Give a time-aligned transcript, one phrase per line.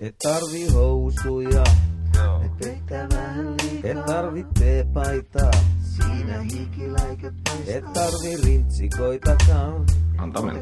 [0.00, 1.64] Et tarvi housuja,
[2.44, 3.90] et vettä vähän liikaa.
[3.90, 5.50] Et tarvi teepaitaa,
[5.96, 7.74] siinä hikiläiköt paistaa.
[7.74, 9.86] Et tarvi rintsikoitakaan,
[10.18, 10.60] Antaa mennä.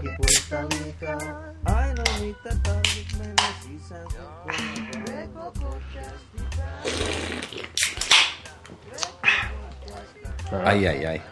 [1.65, 4.07] Aina mitä tarvit mennä sisään.
[10.65, 11.23] Ai ai ai.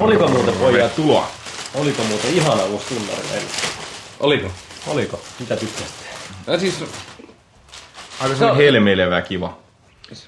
[0.00, 0.96] Oliko muuten pojat?
[0.96, 1.28] Tuloa.
[1.74, 3.42] Oliko muuten ihana uusi tunnari?
[4.20, 4.50] Oliko?
[4.88, 5.20] Oliko?
[5.40, 6.04] Mitä tykkäsitte?
[6.46, 6.84] No siis
[8.20, 9.58] Aika se helmeilevä ja kiva.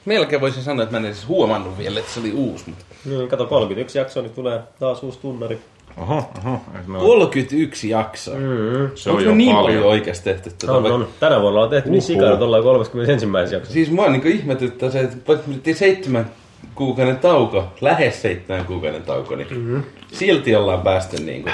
[0.04, 2.64] melkein voisin sanoa, että mä en edes huomannut vielä, että se oli uusi.
[2.66, 2.84] Mutta...
[3.04, 5.58] Niin, kato 31 jaksoa, niin tulee taas uusi tunnari.
[5.96, 6.60] Oho, oho.
[6.86, 8.34] Me on- 31 jaksoa.
[8.34, 8.90] Mm.
[8.94, 9.66] Se on jo niin paljon.
[9.72, 10.72] paljon oikeasti tehty tätä?
[10.72, 11.08] On, on.
[11.20, 12.06] Tänä vuonna on tehty niin Uhuh.
[12.06, 13.54] sikana, että ollaan 31.
[13.54, 13.72] jaksossa.
[13.72, 16.30] Siis mua niin ihmetyttää se, että vaikka me tehtiin seitsemän
[16.74, 19.82] kuukauden tauko, lähes seitsemän kuukauden tauko, niin mm-hmm.
[20.12, 21.52] silti ollaan päästy niin kuin,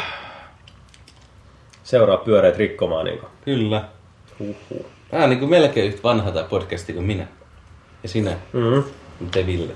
[1.87, 3.31] Seuraa pyöreät rikkomaan niin kuin.
[3.45, 3.85] kyllä.
[4.39, 4.87] Huhhuh.
[5.11, 7.27] Tää on niin kuin melkein yhtä vanha tää podcasti kuin minä.
[8.03, 8.85] Ja sinä, Mm-hmm.
[9.31, 9.73] te Ville.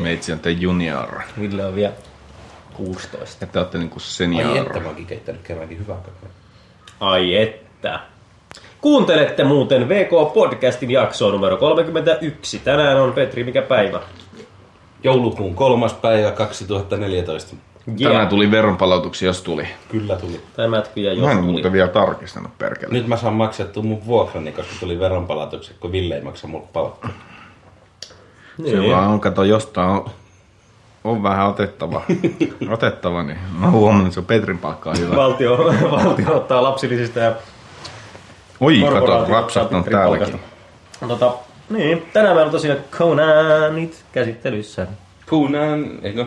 [0.00, 1.08] Meitsi on te junior.
[1.40, 1.92] Ville on vielä
[2.72, 3.44] 16.
[3.44, 4.66] Ja te ootte niinku Ai senior.
[4.66, 6.28] että mä oonkin keittänyt kerrankin hyvää kakkoa.
[7.00, 8.00] Ai että.
[8.80, 12.58] Kuuntelette muuten VK-podcastin jaksoa numero 31.
[12.58, 14.00] Tänään on Petri, mikä päivä?
[15.04, 17.56] Joulukuun kolmas päivä 2014.
[18.02, 19.66] Tänään tuli veronpalautuksia, jos tuli.
[19.88, 20.40] Kyllä tuli.
[20.56, 21.50] Tämätkin ja jos Mä en tuli.
[21.50, 22.92] muuten vielä tarkistanut perkele.
[22.92, 27.10] Nyt mä saan maksettua mun vuokrani, koska tuli veronpalautukset, kun Ville ei maksa mulle palkkaa.
[28.56, 28.90] Se Niin.
[28.92, 30.10] vaan on, kato, jostain on,
[31.04, 32.02] on vähän otettava.
[32.70, 35.16] otettava, niin mä huomannut, että se on Petrin palkkaa hyvä.
[35.16, 35.56] Valtio,
[36.04, 37.32] valtio ottaa lapsilisistä ja
[38.60, 40.40] Oi, kato, rapsahtanut ottaa täälläkin.
[41.08, 41.32] Tota,
[41.70, 44.86] niin, tänään meillä on tosiaan Conanit käsittelyssä.
[45.28, 46.26] Kuunan, eikö?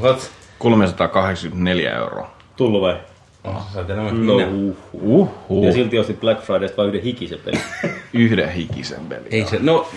[0.00, 0.30] What?
[0.58, 2.30] 384 euroa.
[2.56, 2.96] Tullu vai?
[3.44, 4.46] Oh, sä No, minä.
[4.46, 4.76] uh.
[4.92, 5.64] Uhuh.
[5.66, 7.60] Ja silti ostit Black Fridaysta vain yhden hikisen pelin.
[8.12, 9.26] Yhden hikisen peli.
[9.30, 9.88] Ei se, no,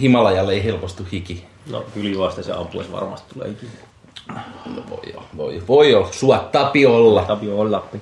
[0.00, 1.46] Himalajalle ei helpostu hiki.
[1.70, 3.66] No, ylivaste se ampuisi varmasti tulee hiki.
[4.66, 6.08] No, voi olla, voi, voi olla.
[6.12, 7.24] Sua tapiolla.
[7.24, 8.00] Tapio on Lappi.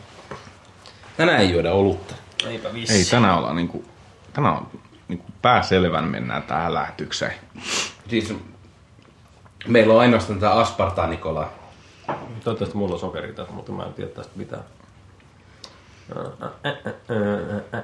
[1.17, 2.15] Tänään ei juoda olutta.
[2.49, 2.95] Eipä vissi.
[2.95, 3.85] Ei, tänään ollaan niinku,
[4.33, 4.67] tänään on
[5.09, 7.33] niinku pääselvän mennään tähän lähetykseen.
[8.09, 8.35] Siis
[9.67, 11.53] meillä on ainoastaan tää Aspartaa Nikola.
[12.45, 14.63] Toivottavasti mulla on sokeri tässä, mutta mä en tiedä tästä mitään.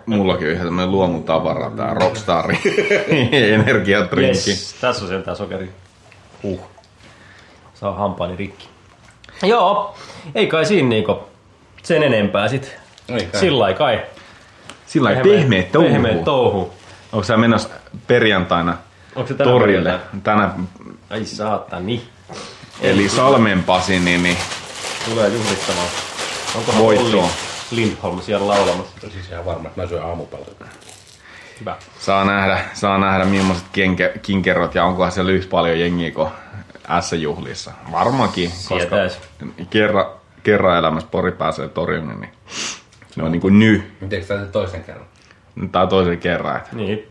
[0.07, 2.59] Mullakin on ihan tämmönen luomutavara, tää Rockstarin
[3.55, 4.51] energiatrinkki.
[4.51, 5.71] Yes, tässä on sentään sokeri.
[6.43, 6.61] Huh.
[7.75, 8.69] Saa hampaani rikki.
[9.43, 9.95] Joo,
[10.35, 11.19] ei kai siinä niinku
[11.83, 12.77] sen enempää sit.
[13.09, 13.41] Ei kai.
[13.41, 14.01] Sillä kai.
[14.87, 15.89] Sillä lailla pehmeet touhu.
[15.89, 16.73] Pehmeet touhu.
[17.13, 17.69] Onko sä menossa
[18.07, 18.77] perjantaina
[19.17, 19.91] Onko se tänä torille?
[19.91, 20.49] perjantaina?
[20.49, 20.51] Tänä,
[21.11, 22.03] Ai saatani.
[22.81, 24.37] Eli Salmen Pasi, niin, niin
[25.11, 25.89] Tulee juhlittamaan.
[26.55, 27.23] Onkohan Voittoa.
[27.23, 27.33] Olli
[27.71, 29.11] Lindholm siellä laulamassa?
[29.11, 30.47] Siis ihan varma, että mä syön aamupalaa.
[31.61, 31.77] Hyvä.
[31.99, 36.29] saa nähdä, saa nähdä millaiset kenke, kinkerot ja onkohan siellä yhtä paljon jengiä kuin
[37.01, 37.73] S-juhlissa.
[37.93, 39.21] Varmaankin, koska Sietäis.
[39.71, 40.07] kerran,
[40.43, 42.33] kerran elämässä Pori pääsee torille, niin
[43.17, 43.93] ne on niinku ny.
[44.01, 45.07] Miten se toisen kerran?
[45.73, 46.57] Tai toisen kerran.
[46.57, 46.77] Että.
[46.77, 47.09] Niin.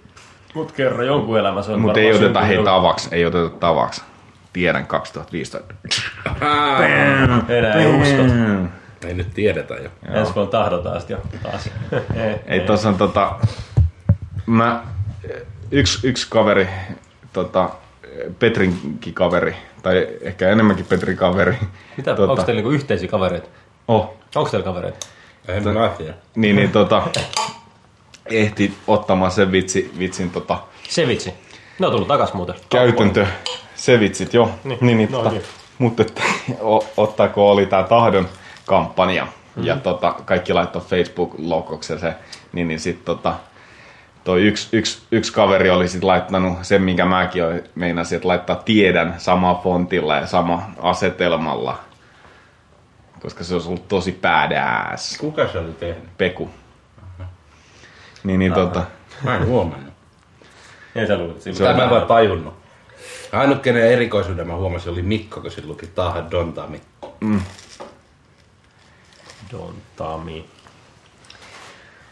[0.54, 4.02] Mut kerran jonkun elämässä on Mutta ei oteta hei tavaksi, ei oteta tavaksi.
[4.56, 5.60] Tiedän 2015.
[7.48, 8.40] Enää ei uskot.
[9.06, 9.90] Ei nyt tiedetä jo.
[10.14, 11.70] Ensi vuonna tahdotaan sit jo taas.
[12.24, 13.36] ei, Ei tossa on tota...
[14.46, 14.84] Mä...
[15.72, 16.68] Yksi, yksi kaveri,
[17.34, 17.70] tota,
[18.40, 21.56] Petrinkin kaveri, tai ehkä enemmänkin Petrin kaveri.
[21.98, 23.48] Mitä, tota, onko teillä niinku yhteisiä kavereita?
[23.88, 25.08] Oh, Onko teillä kavereita?
[25.48, 26.14] En mä tiedä.
[26.36, 27.04] niin, niin tota,
[28.26, 31.34] ehti ottamaan sen vitsi, vitsin tota, Se vitsi.
[31.80, 32.56] Ne on tullut takas muuten.
[32.70, 33.26] käytäntö,
[33.76, 34.52] se vitsit, joo.
[34.64, 35.44] Niin, Niin, niin, no tota, niin.
[35.78, 36.22] mutta että,
[36.62, 38.30] o, ottaako oli tää tahdon
[38.66, 39.64] kampanja mm-hmm.
[39.64, 42.14] ja tota, kaikki laittoi Facebook-logoksi se,
[42.54, 43.34] niin, niin sit tota,
[44.24, 48.56] toi yksi, yksi, yksi kaveri oli sit laittanut sen, minkä mäkin olin, meinasin, että laittaa
[48.56, 51.80] tiedän sama fontilla ja sama asetelmalla.
[53.22, 55.18] Koska se olisi ollut tosi badass.
[55.18, 56.18] Kuka se oli tehnyt?
[56.18, 56.50] Peku.
[58.24, 58.84] Niin, niin tota,
[59.24, 59.85] Mä en huomannut.
[60.96, 61.42] Ei sä luulit.
[61.42, 62.54] Se on mä vaan tajunnut.
[63.32, 66.82] Ainut kenen erikoisuuden mä huomasin oli Mikko, kun sillä luki Taha Dontami.
[69.52, 70.46] Don Tami.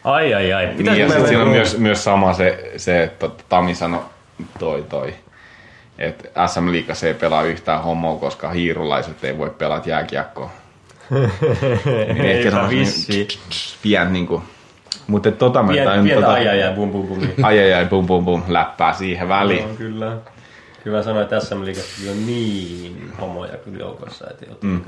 [0.04, 0.66] Ai ai ai.
[0.66, 4.02] niin, Pitäisikö ja sit meillä siinä on myös, myös sama se, se että Tami sanoi
[4.60, 5.14] toi toi,
[5.98, 10.50] että SM Liigassa ei pelaa yhtään homoa, koska hiirulaiset ei voi pelata jääkiekkoa.
[12.14, 13.28] niin ehkä Eipä semmoinen vissiin.
[13.82, 14.44] pien niinku,
[15.08, 17.20] mutta tota mä tain pientä tota, bum bum bum.
[17.44, 19.64] ai ai ai bum bum bum läppää siihen väliin.
[19.64, 20.18] Joo, kyllä.
[20.84, 24.82] Kyllä sanoin, että SM Liigassa on niin homoja kyllä joukossa, että ei ole mm.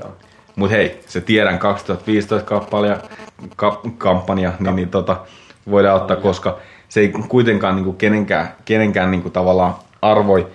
[0.56, 2.96] Mutta hei, se tiedän 2015 kampanja,
[3.56, 5.16] ka, kampanja niin, niin tota,
[5.70, 6.58] voidaan ottaa, koska
[6.88, 10.46] se ei kuitenkaan niinku kenenkään, kenenkään niinku tavallaan arvoi,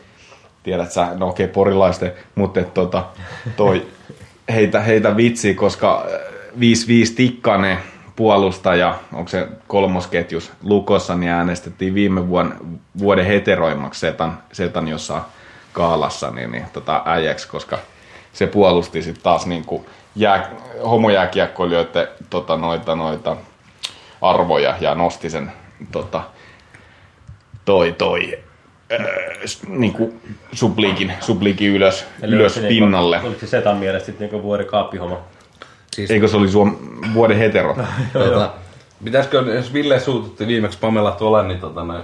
[0.64, 3.06] tiedät sä, no okei, okay, porilaisten, mutta et, tota,
[3.58, 3.88] toi,
[4.54, 6.06] heitä, heitä vitsi, koska
[6.56, 6.60] 5-5
[7.16, 7.78] Tikkanen
[8.22, 12.54] puolustaja, onko se kolmosketjus Lukossa, niin äänestettiin viime vuoden,
[13.00, 15.24] vuoden heteroimmaksi setan, setan jossain
[15.74, 17.80] kaalassa niin, niin tota, äijäksi, koska
[18.34, 19.86] se puolusti sitten taas niin kuin
[20.16, 20.52] jää,
[20.84, 23.38] homojääkiekkoilijoiden tota, noita, noita
[24.22, 25.52] arvoja ja nosti sen
[25.92, 26.22] tota,
[27.66, 28.40] toi, toi
[28.92, 29.06] äh,
[29.68, 30.22] niin kuin
[30.54, 33.16] subliikin, subliikin ylös, Eli ylös se pinnalle.
[33.16, 35.20] Niinku, oliko se Setan mielestä sitten niinku vuoden kaappihomma?
[35.96, 36.76] Siis, Eikö se oli suom,
[37.14, 37.78] vuoden hetero?
[38.14, 38.50] tota,
[39.04, 42.02] pitäisikö, jos Ville suututti viimeksi Pamela tuolla, niin tota noin.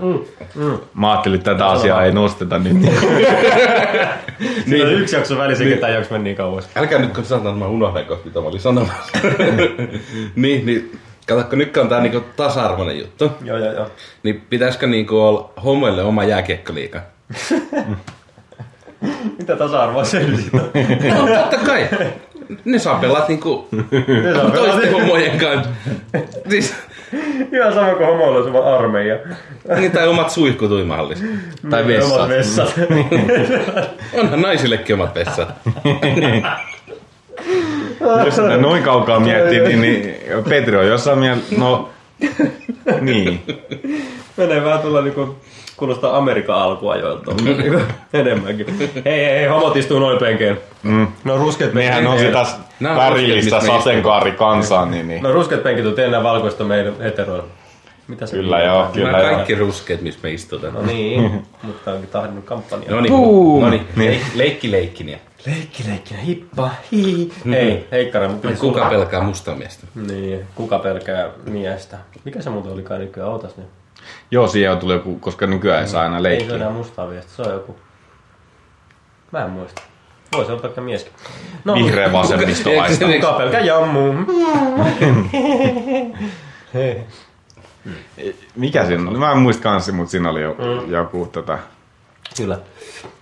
[0.55, 0.77] Mm.
[0.93, 2.77] Mä ajattelin, että tätä asiaa ei nosteta nyt.
[4.65, 4.85] Niin.
[4.85, 5.73] Oli yksi jakso välissä, niin.
[5.73, 6.69] ketään jakso meni niin kauas.
[6.75, 9.17] Älkää nyt kun sanotaan, että mä unohdan kohta, mitä mä olin sanomassa.
[10.35, 10.99] niin, niin.
[11.27, 13.31] Katsokko, nyt on tää niinku tasa-arvoinen juttu.
[13.43, 13.87] Joo, joo, joo.
[14.23, 17.01] Niin pitäisikö niinku olla homoille oma jääkiekkoliiga?
[19.37, 20.61] Mitä tasa-arvoa se nyt on?
[21.13, 21.89] No totta kai.
[22.65, 23.67] Ne saa pelata niinku
[24.55, 25.69] toisten homojen kanssa.
[26.49, 26.75] Siis,
[27.53, 29.15] Ihan sama kuin homoilla oma armeija.
[29.79, 31.25] niin, tai omat suihkut uimahallissa.
[31.69, 32.29] Tai Omat vessat.
[32.29, 32.73] vessat.
[34.19, 35.53] Onhan naisillekin omat vessat.
[38.25, 40.15] Jos noin kaukaa miettii, niin, niin
[40.49, 41.89] Petri on jossain mielessä, no
[43.01, 43.41] niin.
[44.38, 45.35] Menee vähän tulla niinku
[45.77, 47.79] kuulostaa Amerikan alkuajoilta niinku,
[48.13, 48.77] enemmänkin.
[48.79, 50.59] Hei, hei, hei, homot istuu noin penkeen.
[50.83, 51.07] Mm.
[51.24, 52.35] No ruskeat Nehän penkit.
[52.35, 52.45] on sitä
[52.95, 55.24] värillistä sateenkaarikansaa, niin, niin.
[55.24, 57.44] No ruskeat penkit on enää valkoista meidän heteroilla.
[58.07, 59.33] Mitä se Kyllä joo, kyllä Nämä joo.
[59.35, 60.74] kaikki ruskeat, missä me istutaan.
[60.74, 62.91] No niin, mutta onkin tahdannut kampanja.
[62.91, 63.13] No niin,
[63.62, 63.88] no niin.
[63.95, 64.12] Niin.
[64.12, 65.19] Leik- leikki leikkiniä.
[65.45, 67.31] Leikki, leikkinä, hippa, hi.
[67.51, 69.88] Hei, heikkara, mutta Kuka pelkää mustaa miestä?
[70.12, 71.97] Niin, kuka pelkää miestä?
[72.25, 73.57] Mikä se muuten olikaan nykyään autas?
[73.57, 73.68] Niin?
[74.31, 76.56] Joo, siihen tulee joku, koska nykyään ei saa aina Ei se ole leikkiä.
[76.56, 77.75] enää mustaa viestä, se on joku...
[79.31, 79.81] Mä en muista.
[80.36, 81.13] Voisi olla pelkkä mieskin.
[81.65, 83.06] No, Vihreä vasemmistolaista.
[83.21, 84.13] kuka pelkää jammu?
[88.56, 89.18] Mikä siinä oli?
[89.18, 91.57] Mä en muista kanssa, mutta siinä oli joku, joku tota...
[92.38, 92.59] Kyllä.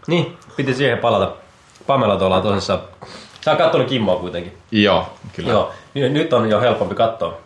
[0.07, 1.31] Niin, piti siihen palata.
[1.87, 2.79] Pamela tuolla on tosissaan.
[3.41, 4.57] Sä oot kattonut Kimmoa kuitenkin.
[4.71, 5.51] Joo, kyllä.
[5.51, 5.71] Joo.
[5.95, 7.37] Nyt on jo helpompi katsoa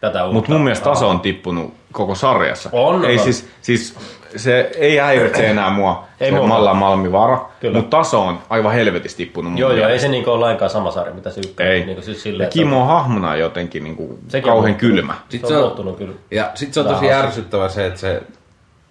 [0.00, 0.34] tätä uutta.
[0.34, 2.68] Mutta mun mielestä taso on tippunut koko sarjassa.
[2.72, 3.24] On, ei on.
[3.24, 3.96] siis, siis
[4.36, 6.40] se ei häiritse enää mua, Ei se.
[6.40, 7.78] Malla Malmivaara, Kyllä.
[7.78, 10.90] mutta taso on aivan helvetisti tippunut mun Joo, joo, ei se niinku ole lainkaan sama
[10.90, 11.72] sarja, mitä se ykkönen.
[11.72, 11.84] Ei.
[11.84, 14.94] Niinku siis silleen, Ja että Kimmo on hahmona jotenkin niinku Sekin on kauhean muuttunut.
[14.96, 15.12] kylmä.
[15.14, 16.14] Se Sitten on se on, muuttunut kyllä.
[16.30, 18.22] ja sit se on tosi Vähän ärsyttävää se, että se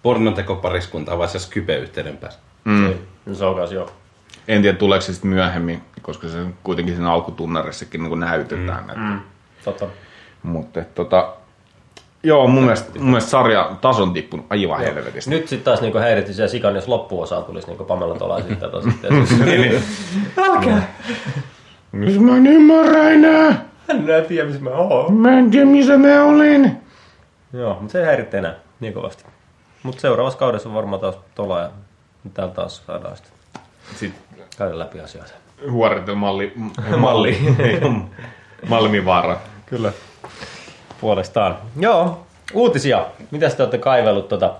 [0.02, 2.38] pornontekopariskunta on vasta Skype-yhteyden päässä.
[2.64, 2.94] Mm.
[3.32, 3.90] Se on kanssa joo.
[4.48, 8.84] En tiedä tuleeko se sitten myöhemmin, koska se kuitenkin siinä alkutunnarissakin niinku näytetään.
[8.96, 9.02] Mm.
[9.02, 9.20] Mm.
[9.64, 9.86] Totta.
[10.42, 11.32] Mutta tota,
[12.26, 15.30] joo, mun mielestä, mun mielestä sarja tason tippunut aivan helvetisti.
[15.30, 18.70] Nyt sitten taas niinku häiritti siellä sikan, jos loppuosaan tulisi niinku Pamela Tola sitten.
[18.70, 19.82] Tos, sitten
[20.48, 20.94] Älkää!
[21.92, 23.64] Jos mä en ymmärrä enää.
[23.88, 25.14] Hän näe tiedä, missä mä oon.
[25.14, 26.80] Mä en tiedä, missä mä olen.
[27.52, 29.24] Joo, mutta se ei häiritte enää niin kovasti.
[29.82, 31.70] Mutta seuraavassa kaudessa on varmaan taas Tola ja
[32.34, 33.32] täällä taas saadaan sitten
[33.96, 34.22] Sitten
[34.58, 35.32] käydä läpi asioita.
[35.70, 36.52] huorittelu-malli.
[36.96, 37.38] Malli.
[38.68, 39.36] Malmivaara.
[39.66, 39.92] Kyllä.
[41.00, 41.58] Puolestaan.
[41.80, 43.06] Joo, uutisia.
[43.30, 44.54] Mitä te olette kaivellut tota,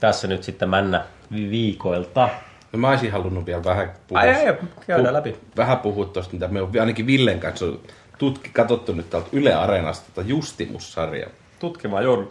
[0.00, 2.28] tässä nyt sitten männä vi- viikoilta?
[2.72, 4.20] No mä olisin halunnut vielä vähän puhua.
[4.20, 4.56] Ai, ai, ai,
[4.86, 5.36] käydään pu- läpi.
[5.56, 7.66] Vähän puhua tosta, mitä me on ainakin Villen kanssa
[8.18, 11.30] tutki, katsottu nyt täältä Yle Areenasta tota Justimus-sarjaa.
[11.58, 12.30] Tutkimaan joudun.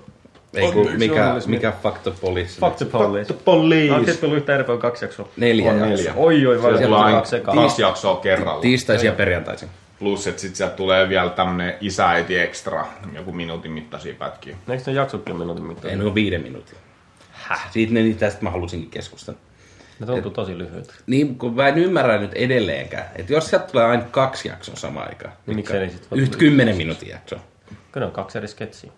[0.54, 2.62] Ei kun, mikä, mikä Fact the Police.
[2.78, 3.34] The police.
[3.34, 3.94] Police.
[3.94, 5.28] On sitten tullut yhtä eri kaksi jaksoa.
[5.38, 5.98] Neljä On jaksoa.
[5.98, 6.14] neljä.
[6.16, 7.58] Oi, oi, vai Sieltä tulee aina kaksi sekaan.
[7.58, 8.62] kaksi jaksoa kerralla.
[8.62, 9.70] Tiistaisin ja perjantaisin.
[10.02, 14.56] Plus, että sit sieltä tulee vielä tämmönen isäiti extra, joku minuutin mittaisia pätkiä.
[14.70, 15.92] Eikö ne jaksotkin minuutin mittaan?
[15.92, 16.78] Ei ne ole viiden minuutin.
[17.32, 17.72] Häh?
[17.72, 19.40] Siitä ne, tästä mä halusinkin keskustella.
[20.00, 21.04] Ne tuntuu tosi lyhyet.
[21.08, 25.08] Niin, kun mä en ymmärrä nyt edelleenkään, että jos sieltä tulee aina kaksi jaksoa samaan
[25.10, 27.40] aikaan, Niin miksei ne sit voi yhtä kymmenen minuutin jaksoa.
[27.92, 28.92] Kyllä on kaksi eri sketsiä.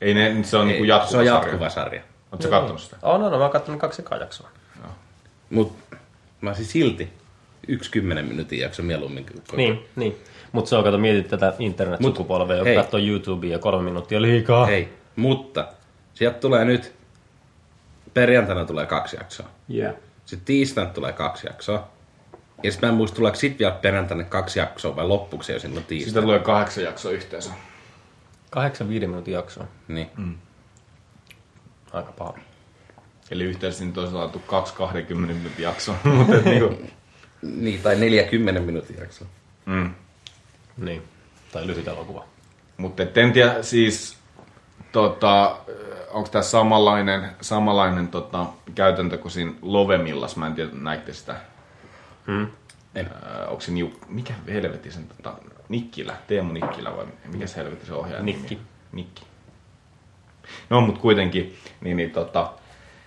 [0.00, 2.02] Ei ne, se on niinku Ei, jatkuva se on jatkuva sarja.
[2.32, 2.96] Oletko sä kattonut sitä?
[3.02, 3.38] On, on, on.
[3.38, 4.48] Mä oon katsonut kaksi ekaa jaksoa.
[5.50, 5.76] Mut
[6.40, 7.12] mä olisin silti
[7.68, 9.26] yksi kymmenen minuutin jakso mieluummin.
[9.26, 10.16] kuin- Niin, niin.
[10.52, 12.76] Mutta se on, kato, mietit tätä internet-sukupolvea, joka hei.
[12.76, 14.68] katsoo YouTubea ja kolme minuuttia liikaa.
[14.70, 15.68] Ei, mutta
[16.14, 16.94] sieltä tulee nyt,
[18.14, 19.46] perjantaina tulee kaksi jaksoa.
[19.74, 19.94] Yeah.
[20.24, 21.88] Sitten tiistaina tulee kaksi jaksoa.
[22.62, 25.84] Ja sitten mä en muista, tuleeko sitten vielä perjantaina kaksi jaksoa vai loppuksi jo silloin
[25.84, 26.22] tiistaina.
[26.22, 27.50] tulee kahdeksan jaksoa yhteensä.
[28.50, 29.66] Kahdeksan viiden minuutin jaksoa.
[29.88, 30.10] Niin.
[31.92, 32.38] Aika paha.
[33.30, 35.96] Eli yhteensä nyt on saatu kaksi 20 minuutin jaksoa.
[36.16, 36.74] Mutta et niinku,
[37.44, 39.28] niin, tai 40 minuutin jaksoa.
[39.66, 39.94] Mm.
[40.76, 41.02] Niin.
[41.52, 42.24] Tai lyhyt elokuva.
[42.76, 44.18] Mutta en tiedä, siis
[44.92, 45.58] tota,
[46.10, 51.36] onko tämä samanlainen, samanlainen tota, käytäntö kuin siinä Lovemillas, mä en tiedä, näitte sitä.
[52.26, 52.46] Hmm.
[52.94, 53.06] En.
[53.06, 55.34] Äh, onko se niu, mikä helvetti sen tota,
[55.68, 58.22] Nikkilä, Teemu Nikkilä vai mikä se helvetti se ohjaaja?
[58.22, 58.54] Nikki.
[58.54, 58.66] nimi?
[58.92, 59.22] Nikki.
[60.70, 62.52] No, mutta kuitenkin, niin, niin tota,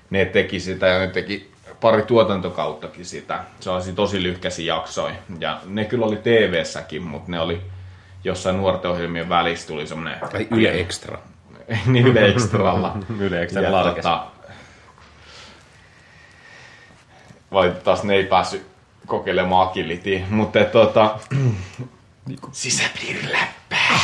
[0.10, 3.44] ne teki sitä ja ne teki pari tuotantokauttakin sitä.
[3.60, 5.16] Se oli tosi lyhkäisiä jaksoja.
[5.40, 7.62] Ja ne kyllä oli TV-säkin, mutta ne oli
[8.24, 10.20] jossain nuorten ohjelmien välissä tuli semmoinen...
[10.32, 11.20] Tai Yle Extra.
[11.86, 12.98] niin Yle Extralla.
[13.20, 14.28] Yle Extra tota,
[17.52, 18.68] valitettavasti ne ei päässyt
[19.06, 21.20] kokeilemaan agility, mutta tota,
[22.52, 24.00] sisäpiiriläppää.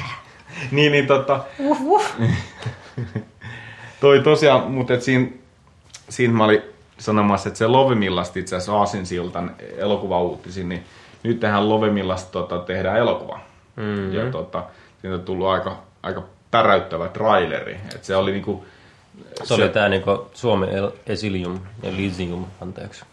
[0.70, 1.44] niin, niin tota,
[4.00, 5.28] toi tosiaan, mutta et siinä,
[6.08, 6.62] siinä mä olin
[6.98, 10.84] sanomassa, että se Lovemillasta itse asiassa Aasinsiltan elokuvauutisiin, niin
[11.22, 13.40] nyt tehdään Lovemillasta tota, tehdään elokuva.
[13.76, 14.12] Mm-hmm.
[14.12, 14.64] Ja tota,
[15.00, 17.80] siitä on tullut aika, aika päräyttävä traileri.
[17.94, 18.64] Et se oli niinku,
[19.44, 23.04] Se, oli tää niinku Suomen El- Esilium ja Lysium, anteeksi.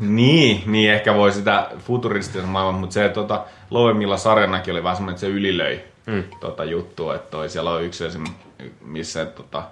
[0.00, 5.14] Niin, niin ehkä voi sitä futuristisen maailman, mutta se tota, Lovemilla sarjanakin oli vähän semmoinen,
[5.14, 6.24] että se ylilöi mm.
[6.40, 8.24] tota juttua, että toi, siellä on yksi esim,
[8.84, 9.62] missä tota,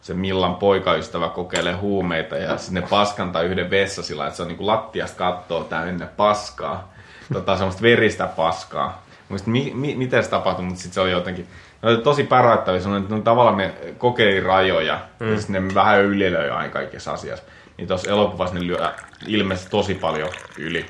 [0.00, 4.66] se Millan poikaystävä kokeilee huumeita ja sinne paskantaa yhden vessa sillä, että se on niinku
[4.66, 6.92] lattiasta kattoo täynnä paskaa,
[7.32, 9.06] tota, semmoista veristä paskaa.
[9.28, 11.48] Muista, mi, mi, miten se tapahtui, mutta sitten se oli jotenkin
[11.82, 15.30] ne oli tosi päräyttäviä, semmoinen, että tavallaan ne kokeili rajoja, mm.
[15.30, 17.44] ja sitten ne vähän ylilöi aina kaikessa asiassa.
[17.76, 18.92] Niin tuossa elokuvassa ne lyö
[19.26, 20.28] ilmeisesti tosi paljon
[20.58, 20.86] yli.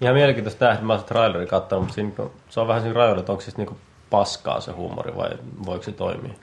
[0.00, 2.12] Ihan mielenkiintoista tää, että mä oon trailerin kattonut, mutta siinä,
[2.48, 3.76] se on vähän siinä rajoilla, että onko siis niinku
[4.10, 5.30] paskaa se huumori vai
[5.66, 6.34] voiko se toimia.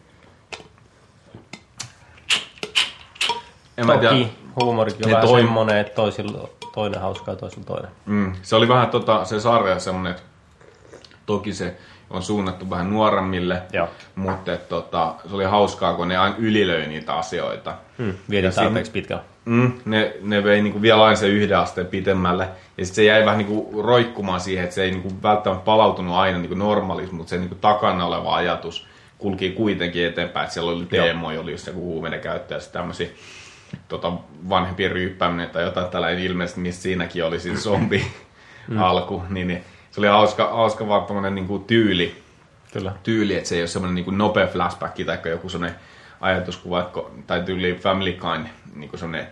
[3.77, 4.13] En mä tiedä.
[4.13, 7.91] Toki huumorikin on vähän toim- semmonen, että toisilla toinen hauskaa ja toisilla toinen.
[8.05, 8.33] Mm.
[8.41, 10.23] Se oli vähän tota, se sarja semmonen, että
[11.25, 11.77] toki se
[12.09, 13.87] on suunnattu vähän nuoremmille, Joo.
[14.15, 17.73] mutta et, tota, se oli hauskaa, kun ne aina ylilöi niitä asioita.
[18.29, 19.23] Vietin Ja siinä- tarpeeksi pitkällä.
[19.45, 22.43] Mm, ne, ne vei niinku vielä aina se yhden asteen pitemmälle.
[22.77, 26.37] Ja sitten se jäi vähän niinku roikkumaan siihen, että se ei niinku välttämättä palautunut aina
[26.37, 28.87] niinku normaaliksi, mutta se niinku takana oleva ajatus
[29.17, 30.43] kulki kuitenkin eteenpäin.
[30.43, 33.07] Että siellä oli teemoja, oli just joku huumeiden käyttö ja tämmöisiä
[33.87, 34.11] tota,
[34.49, 38.05] vanhempien ryyppääminen tai jotain tällainen ilmeisesti, missä siinäkin oli siis zombi
[38.77, 39.23] alku.
[39.29, 42.23] Niin, niin, se oli hauska, hauska vaan tommonen niinku tyyli,
[42.73, 42.93] Kyllä.
[43.03, 45.79] tyyli, että se ei ole semmoinen niin nopea flashback tai joku semmoinen
[46.21, 49.27] ajatuskuva, että tai tyyli Family Kind, niin semmoinen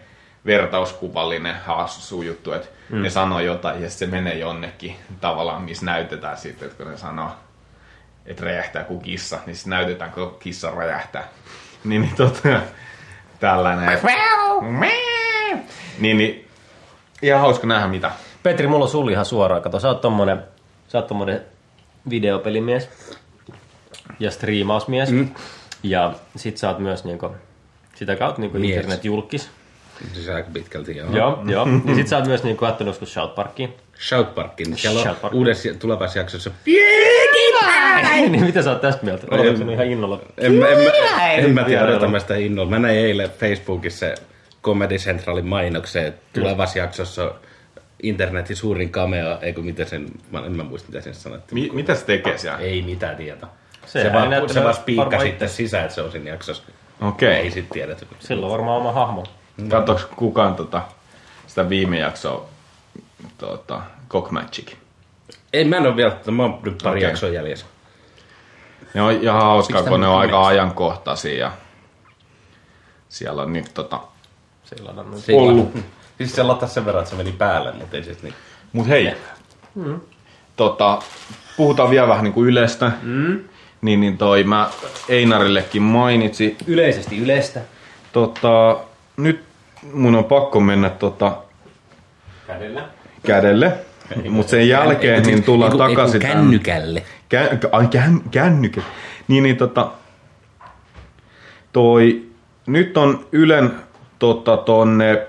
[0.46, 3.02] vertauskuvallinen hassu juttu, että mm.
[3.02, 7.32] ne sanoo jotain ja se menee jonnekin tavallaan, missä näytetään sitten, että kun ne sanoo,
[8.26, 11.28] että räjähtää kuin kissa, niin sitten näytetään, kun kissa räjähtää.
[11.84, 12.50] Niin, niin tota,
[13.40, 14.00] tällainen.
[16.00, 16.48] Niin, niin,
[17.22, 18.12] ihan hauska nähdä mitä.
[18.44, 19.62] Petri, mulla on sulla ihan suoraan.
[19.62, 20.44] Kato, sä oot tommonen,
[20.88, 21.42] sä oot tommonen
[22.10, 22.90] videopelimies
[24.20, 25.12] ja striimausmies.
[25.12, 25.30] Mm.
[25.84, 27.36] Ja sit sä oot myös niinku,
[27.96, 29.50] sitä kautta niinku internetjulkis.
[30.14, 31.12] Siis aika pitkälti, joo.
[31.12, 31.68] Joo, joo.
[31.86, 33.74] Ja sit sä oot myös niinku kattonut joskus Shout Parkiin.
[34.00, 34.78] South Parkin.
[34.78, 35.34] Siellä South on Park.
[35.34, 36.52] uudessa tulevaisessa jaksossa.
[38.30, 39.28] Niin mitä sä oot tästä mieltä?
[39.32, 40.20] Oletko sun ihan innolla?
[40.38, 42.70] En, mä- en, mä- en mä tiedä, odotan mä sitä innolla.
[42.70, 44.06] Mä näin eilen Facebookissa
[44.64, 47.32] Comedy Centralin mainoksen, että tulevassa jaksossa on
[48.04, 51.64] internetin suurin cameo, eikö miten sen, mä en mä muista mitä sen sanottiin.
[51.64, 52.60] Mi- mitä se tekee siellä?
[52.60, 53.50] Ei mitään tietoa.
[53.86, 55.48] Se, Sehän vaan, se vaan varmaan sitten itse.
[55.48, 56.64] sisään, että se on siinä jaksossa.
[57.02, 57.34] Okei.
[57.36, 58.06] Ei sit tiedetä.
[58.20, 59.24] Sillä on varmaan oma hahmo.
[59.70, 60.82] Katsoks kukaan tota,
[61.48, 62.50] sitä viime jaksoa,
[63.38, 64.72] tota, Cock Magic?
[65.54, 67.10] Ei, mä en ole vielä, mä oon nyt pari okay.
[67.10, 67.66] jaksoa jäljessä.
[68.94, 71.38] Ne on ihan hauskaa, kun ne on aika ajankohtaisia.
[71.40, 71.52] Ja
[73.10, 74.00] siellä on nyt tota...
[74.64, 75.24] Sillä on nyt.
[75.32, 75.74] Ollut.
[76.18, 78.34] Siis se lataa sen verran, että se meni päälle, mutta ei siis niin.
[78.74, 79.14] Mut hei,
[79.76, 80.00] Mm.
[80.56, 81.00] tota,
[81.58, 82.92] puhutaan vielä vähän niin kuin Ylestä.
[83.02, 83.40] Mm.
[83.82, 84.70] Niin, niin toi mä
[85.10, 86.58] Einarillekin mainitsin.
[86.68, 87.62] Yleisesti Ylestä.
[88.14, 88.78] Tota,
[89.18, 89.44] nyt
[89.94, 91.38] mun on pakko mennä tota,
[92.48, 92.86] Kädellä.
[93.26, 93.78] kädelle.
[94.30, 97.04] Mutta sen jälkeen niin tullaan Eiku- takaisin kännykälle.
[97.36, 98.84] Kä- ai, kän, kännykät.
[99.28, 99.92] Niin, niin tota,
[101.74, 102.26] toi,
[102.66, 103.72] nyt on Ylen
[104.20, 105.28] tota, tonne,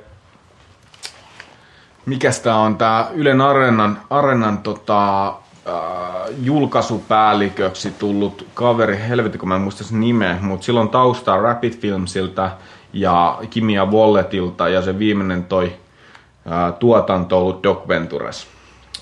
[2.06, 5.34] mikäs tää on tää Ylen Areenan, Areenan tota, äh,
[6.42, 12.50] julkaisupäälliköksi tullut kaveri, helvetti kun mä en muista sen nimeä, mutta silloin taustaa Rapid Filmsilta
[12.92, 15.72] ja Kimia Walletilta ja se viimeinen toi
[16.48, 18.46] ää, tuotanto ollut Doc Ventures.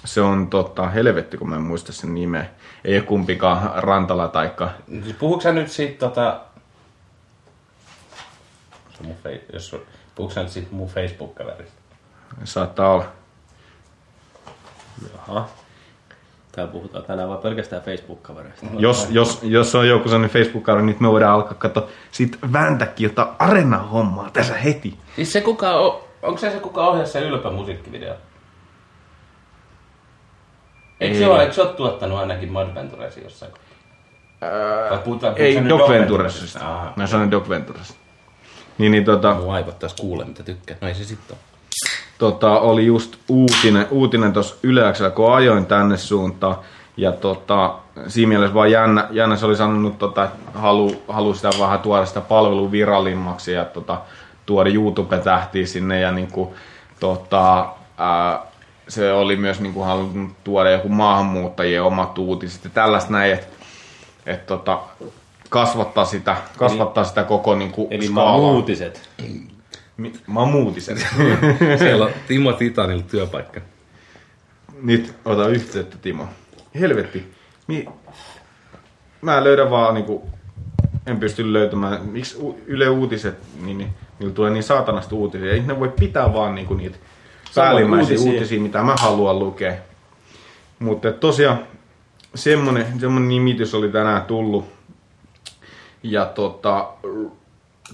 [0.09, 2.47] Se on tota, helvetti, kun mä en muista sen nimeä.
[2.85, 4.71] Ei ole kumpikaan Rantala taikka...
[5.05, 6.41] Siis Puhuuko sä nyt siitä tota...
[10.15, 11.81] Puhuuko sä nyt siitä mun Facebook-kaverista?
[12.45, 13.05] Saattaa olla.
[15.13, 15.49] Jaha.
[16.53, 18.67] Tää puhutaan tänään vaan pelkästään Facebook-kavereista.
[18.79, 23.29] Jos, jos, jos on joku sellainen Facebook-kaveri, niin me voidaan alkaa katsoa sit vääntäkin jotain
[23.39, 24.99] arena-hommaa tässä heti.
[25.17, 28.15] Siis se kuka on, onko se se kuka ohjaa se ylpä musiikkivideo?
[31.01, 31.21] Eikö Ei.
[31.21, 33.69] se ole, eikö se ole tuottanut ainakin Mad Venturesin jossain kohtaa?
[34.91, 36.75] Vai puhutaan, Ei, puhutaan Doc nyt Venturesista.
[36.75, 36.93] Aha.
[36.97, 37.99] Mä sanoin Doc Venturesista.
[38.79, 40.77] Niin, niin tota, Mun aivot taas kuulee, mitä tykkää.
[40.81, 41.91] No ei se sitten ole.
[42.19, 46.57] tota, oli just uutinen, uutinen tuossa Yleäksellä, kun ajoin tänne suuntaan.
[46.97, 47.75] Ja tota,
[48.09, 52.07] siinä mielessä vaan jännä, jännä se oli sanonut, tota, että halu, halu sitä vähän tuoda
[52.07, 54.01] sitä palvelua virallimmaksi ja tota,
[54.47, 56.01] tuoda YouTube-tähtiä sinne.
[56.01, 56.55] Ja niinku,
[57.01, 58.41] tota, ää,
[58.89, 63.47] se oli myös niinku halunnut tuoda joku maahanmuuttajien omat uutiset ja tällaista näin, että
[64.27, 64.81] et, tota,
[65.49, 68.39] kasvattaa sitä, kasvattaa sitä koko niinku, Eli skaalaa.
[68.39, 69.09] maan uutiset.
[69.97, 70.99] Mi- Mamuutiset.
[71.79, 73.61] Siellä on Timo Titanilla työpaikka.
[74.83, 76.27] Nyt ota yhteyttä, Timo.
[76.81, 77.33] Helvetti.
[77.67, 77.89] Mi-
[79.23, 80.29] mä löydän vaan niinku,
[81.07, 85.53] en pysty löytämään, miksi Yle Uutiset, niin, niin niillä tulee niin saatanasta uutisia.
[85.53, 86.99] Ei ne voi pitää vaan niinku niitä
[87.55, 88.33] päällimmäisiä uutisia.
[88.33, 88.61] uutisia.
[88.61, 89.75] mitä mä haluan lukea.
[90.79, 91.59] Mutta tosiaan
[92.35, 94.65] semmonen, semmonen nimitys oli tänään tullut.
[96.03, 96.89] Ja tota,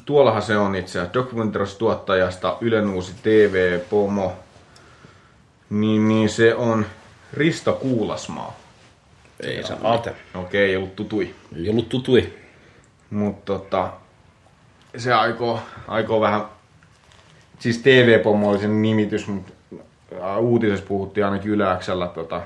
[0.04, 4.32] tuollahan se on itse asiassa Documentaries-tuottajasta Ylen uusi TV-pomo.
[5.70, 6.86] Niin, niin se on
[7.32, 8.56] Risto Kuulasmaa.
[9.40, 10.16] Ei sano mitään.
[10.34, 11.34] Okei, ei ollut tutui.
[11.56, 12.32] Ei ollut tutui.
[13.10, 13.92] Mutta tota,
[14.96, 16.44] se aikoo, aikoo vähän...
[17.58, 19.52] Siis TV-pomo oli sen nimitys, mutta
[20.38, 22.42] uutisessa puhuttiin ainakin Yläksellä tota,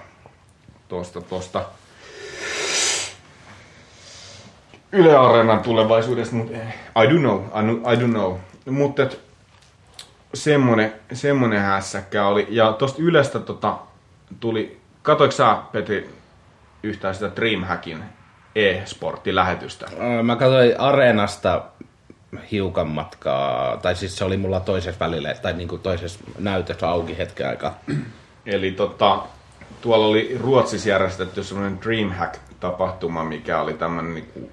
[0.89, 1.65] tosta, tosta
[4.93, 6.57] Yle Areenan tulevaisuudesta, mutta
[7.03, 7.41] I don't know,
[7.93, 8.37] I, don't know.
[8.71, 9.03] Mutta
[10.35, 12.47] semmonen, semmonen hässäkkä oli.
[12.51, 13.79] Ja tosta Ylestä tota,
[14.41, 16.11] tuli, katoiko sä Petri
[16.83, 18.05] yhtään sitä Dreamhackin
[18.55, 19.87] e-sporttilähetystä?
[20.23, 21.65] Mä katsoin Areenasta
[22.53, 27.49] hiukan matkaa, tai siis se oli mulla toisessa välillä, tai niinku toisessa näytössä auki hetken
[27.49, 27.79] aikaa.
[28.47, 29.23] Eli tota,
[29.81, 34.51] tuolla oli Ruotsissa järjestetty semmoinen Dreamhack-tapahtuma, mikä oli tämmöinen niinku,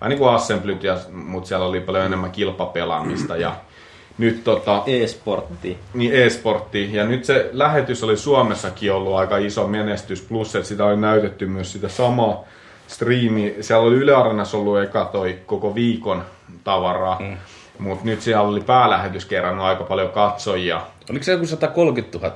[0.00, 3.56] vähän niin kuin assemblyt, ja, mutta siellä oli paljon enemmän kilpapelaamista ja
[4.18, 5.78] nyt tota, E-sportti.
[5.94, 6.94] niin e-sportti.
[6.94, 11.46] Ja nyt se lähetys oli Suomessakin ollut aika iso menestys, plus että sitä oli näytetty
[11.46, 12.44] myös sitä samaa
[12.86, 13.54] striimi.
[13.60, 16.24] Siellä oli Yle Areenassa ollut eka toi koko viikon
[16.64, 17.36] tavaraa, mm.
[17.78, 20.80] mutta nyt siellä oli päälähetys kerännyt aika paljon katsojia.
[21.10, 22.34] Oliko se joku 130 000?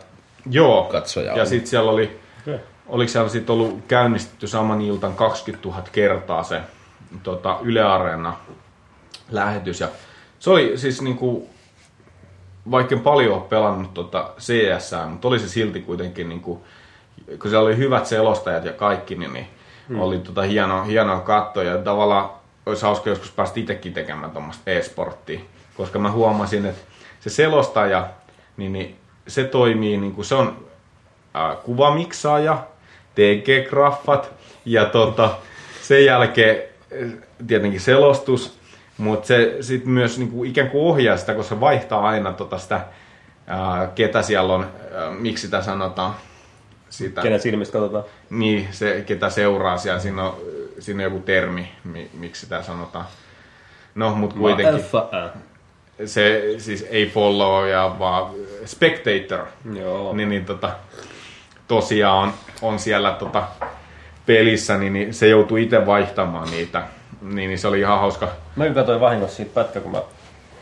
[0.50, 2.20] Joo, Katsojaa ja sitten siellä oli,
[2.86, 6.60] oliko siellä sitten ollut käynnistetty saman iltan 20 000 kertaa se
[7.22, 8.36] tota, Yle Areena
[9.30, 9.80] lähetys.
[9.80, 9.88] Ja
[10.38, 11.48] se oli siis niinku,
[12.70, 16.64] vaikka en paljon ole pelannut tota CS, mutta oli se silti kuitenkin, niinku,
[17.40, 19.46] kun siellä oli hyvät selostajat ja kaikki, niin, niin
[19.88, 20.00] hmm.
[20.00, 21.62] oli tota hienoa, hienoa katsoa.
[21.62, 22.30] Ja tavallaan
[22.68, 25.40] olisi hauska joskus päästä itsekin tekemään tuommoista e-sporttia,
[25.76, 26.82] koska mä huomasin, että
[27.20, 28.08] se selostaja,
[28.56, 30.66] niin, niin se toimii, niin kuin se on
[31.34, 32.66] ää, kuvamiksaaja,
[33.14, 34.26] TG-graffat
[34.64, 35.30] ja tota,
[35.82, 36.62] sen jälkeen
[37.46, 38.58] tietenkin selostus,
[38.98, 42.58] mutta se sitten myös niin kuin ikään kuin ohjaa sitä, koska se vaihtaa aina tota
[42.58, 42.80] sitä,
[43.46, 46.14] ää, ketä siellä on, ää, miksi sitä sanotaan,
[46.88, 47.22] sitä.
[47.22, 48.04] Kenen silmistä katsotaan?
[48.30, 50.36] Niin, se, ketä seuraa siellä, siinä on,
[50.78, 53.04] siinä on joku termi, mi, miksi sitä sanotaan.
[53.94, 54.84] No, mutta kuitenkin.
[56.04, 58.30] Se siis ei follow ja vaan
[58.64, 59.46] spectator.
[59.74, 60.12] Joo.
[60.12, 60.70] Niin, niin tota,
[61.68, 63.48] tosiaan on, on siellä tota,
[64.26, 66.82] pelissä, niin, niin se joutuu itse vaihtamaan niitä.
[67.22, 68.28] Niin, niin se oli ihan hauska.
[68.56, 70.02] Mä katsoin vahingossa siitä pätkä, kun mä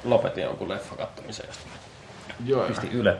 [0.05, 1.46] lopetin jonkun leffa kattomisen.
[1.46, 1.66] josta
[2.46, 3.16] Joo, Pistin Yle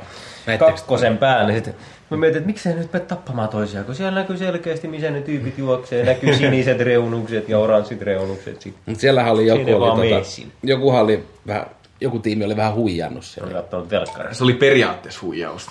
[0.47, 1.55] Näittekö- kakkosen päälle.
[1.55, 1.75] Sitten
[2.11, 5.59] mä mietin, että miksei nyt mene tappamaan toisiaan, kun siellä näkyy selkeästi, missä ne tyypit
[5.59, 6.05] juoksee.
[6.05, 8.63] Näkyy siniset reunukset ja oranssit reunukset.
[8.63, 11.67] Sitten Mut siellähän oli joku, Siinä oli, tota, jokuhan oli vähän,
[12.01, 13.65] joku tiimi oli vähän huijannut siellä.
[13.73, 15.67] oli se oli periaatteessa huijaus.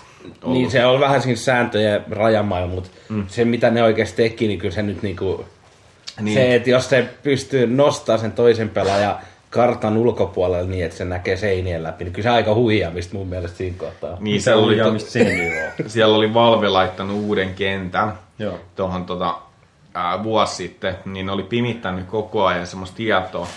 [0.45, 3.25] Niin se on vähän siinä sääntöjä rajamailla, mutta mm.
[3.27, 5.45] se mitä ne oikeasti teki, niin kyllä se nyt niinku...
[6.17, 6.25] Niin.
[6.25, 6.37] Niin.
[6.37, 9.15] Se, että jos se pystyy nostamaan sen toisen pelaajan
[9.55, 13.57] kartan ulkopuolelle niin, että se näkee seinien läpi, niin kyllä se aika huijaamista mun mielestä
[13.57, 14.17] siinä kohtaa.
[14.19, 15.89] Niin, oli, huijaamista se nyt on?
[15.91, 18.59] siellä oli Valve laittanut uuden kentän Joo.
[18.75, 19.37] tuohon tota,
[19.93, 23.47] ää, vuosi sitten, niin ne oli pimittänyt koko ajan semmoista tietoa,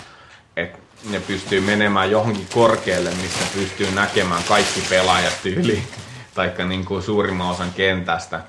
[0.57, 0.79] että
[1.11, 5.83] ne pystyy menemään johonkin korkealle, missä pystyy näkemään kaikki pelaajat tyyliin,
[6.35, 8.41] taikka niin kuin suurimman osan kentästä.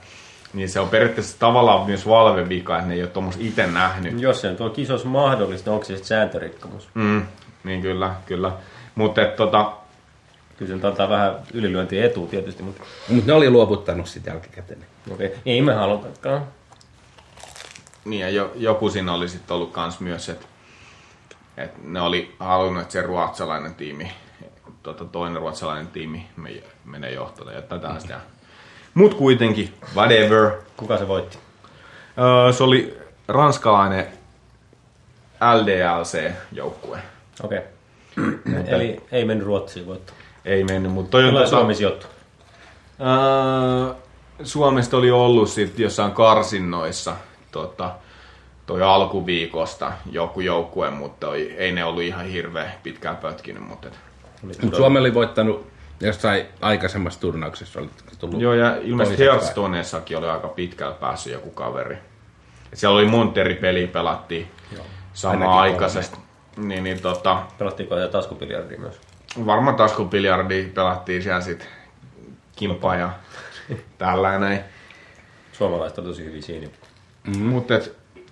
[0.54, 4.20] Niin se on periaatteessa tavallaan myös Valve vika, että ne ei ole tuommoista itse nähnyt.
[4.20, 6.88] Jos se on kisos mahdollista, onko se sitten sääntörikkomus?
[6.94, 7.22] Mm,
[7.64, 8.52] niin kyllä, kyllä.
[8.94, 9.72] Mutta tota,
[10.60, 14.86] Kyllä se antaa vähän ylilyöntiä etua tietysti, mutta Mutta ne oli luovuttanut sitten jälkikäteen.
[15.10, 15.26] okei.
[15.26, 15.38] Okay.
[15.46, 16.46] Ei me halutakaan.
[18.04, 20.46] Niin, ja jo, joku siinä oli sitten ollut kans myös, että
[21.56, 24.12] et ne oli halunnut, että se ruotsalainen tiimi,
[24.82, 28.20] tota, toinen ruotsalainen tiimi me, menee johtoon ja tätä sitä.
[28.94, 30.50] Mut kuitenkin, whatever.
[30.76, 31.38] Kuka se voitti?
[32.18, 32.98] Öö, se oli
[33.28, 34.06] ranskalainen
[35.40, 36.98] LDLC-joukkue.
[37.42, 37.58] Okei.
[37.58, 38.64] Okay.
[38.66, 40.12] Eli ei mennyt Ruotsiin voitto.
[40.44, 42.06] Ei mennyt, mutta toi on tota- Suomi sijoittu.
[43.00, 43.94] Öö,
[44.42, 47.16] Suomesta oli ollut sitten jossain karsinnoissa
[47.52, 47.94] tota,
[48.66, 53.68] toi alkuviikosta joku joukkue, mutta toi, ei ne ollut ihan hirveä pitkään pötkinyt.
[53.68, 53.94] Mutta et.
[54.42, 55.66] Mutta Suomi oli voittanut
[56.00, 57.80] jossain aikaisemmassa turnauksessa.
[57.80, 57.88] Oli
[58.20, 61.98] tullut Joo, ja ilmeisesti Hearthstoneessakin oli aika pitkällä päässyt joku kaveri.
[62.72, 64.50] Et siellä oli Monteri peli pelattiin
[65.12, 66.18] samaan aikaisesti.
[66.56, 69.00] Niin, niin tota, Pelattiinko ja taskupiljardia myös?
[69.46, 71.68] varmaan taskupiljardi pelattiin siellä sit
[72.56, 73.10] kimpaa ja
[73.98, 74.64] tällainen.
[75.52, 76.66] Suomalaiset on tosi hyvin siinä.
[77.26, 77.42] Mm.
[77.42, 77.74] Mutta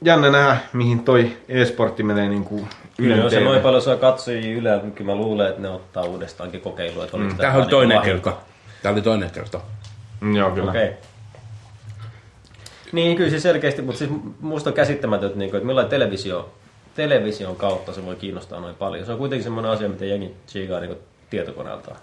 [0.05, 4.77] jännä nähdä, mihin toi e-sportti menee niinku Kyllä, Ylen jos se noin paljon saa katsojia
[4.77, 7.05] niin kyllä mä luulen, että ne ottaa uudestaankin kokeilua.
[7.05, 7.37] Että mm.
[7.37, 8.33] Tämä oli toinen kerta.
[8.83, 9.61] Tämä oli toinen kerta.
[10.21, 10.71] Mm, Joo, kyllä.
[10.71, 10.85] Okei.
[10.85, 10.97] Okay.
[12.93, 16.53] Niin, kyllä se selkeästi, mutta siis musta on käsittämätöntä, niin kuin, että millainen televisio,
[16.95, 19.07] television kautta se voi kiinnostaa noin paljon.
[19.07, 20.97] Se on kuitenkin semmoinen asia, mitä jengi chigaa niin
[21.31, 21.97] tietokoneeltaan.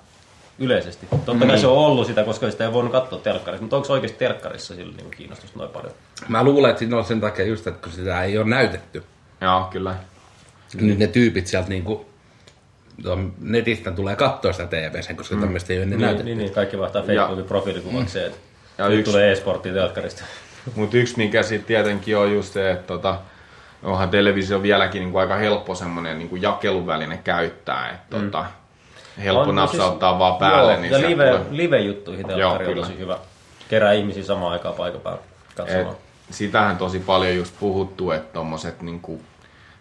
[0.60, 1.08] Yleisesti.
[1.25, 4.19] Totta kai se on ollut sitä, koska sitä ei voinut katsoa telkkarissa, mutta onko oikeasti
[4.19, 5.91] telkkarissa sillä niin kiinnostusta noin paljon?
[6.28, 9.04] Mä luulen, että siinä on sen takia just, että kun sitä ei ole näytetty,
[9.41, 9.95] Joo, kyllä.
[10.73, 10.86] mm.
[10.86, 12.14] niin ne tyypit sieltä niinku, tuon
[13.41, 15.41] netistä tulee katsoa sitä TVC, koska mm.
[15.41, 16.25] tämmöistä ei ole ennen Niin, näytetty.
[16.25, 18.38] niin, niin, kaikki vaihtaa Facebookin profiilikuvaksi, että
[18.77, 20.23] Ja nyt yksi- tulee e-sporttia telkkarista.
[20.75, 23.17] Mutta yksi, mikä sitten tietenkin on just se, että tota,
[23.84, 27.89] onhan televisio vieläkin niinku aika helppo semmoinen niinku jakeluväline käyttää.
[27.91, 28.23] Että Mm.
[28.25, 28.45] tota,
[29.23, 30.71] helppo On, napsauttaa siis- vaan päälle.
[30.71, 33.17] Joo, niin ja live, tulee- live-juttuihin telkkari on tosi hyvä.
[33.69, 35.95] Kerää ihmisiä samaan aikaan paikan päällä Et, katsomaan.
[36.31, 39.21] sitähän tosi paljon just puhuttu, että tommoset niinku,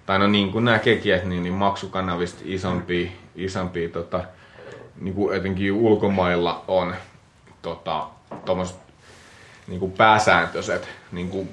[0.06, 4.24] tai no niin kuin nämä kekijät, niin, niin maksukanavista isompia, isompia tota,
[5.00, 6.94] niinku etenkin ulkomailla on
[7.62, 8.06] tota,
[8.44, 8.76] tommoset
[9.66, 11.48] niinku pääsääntöiset niinku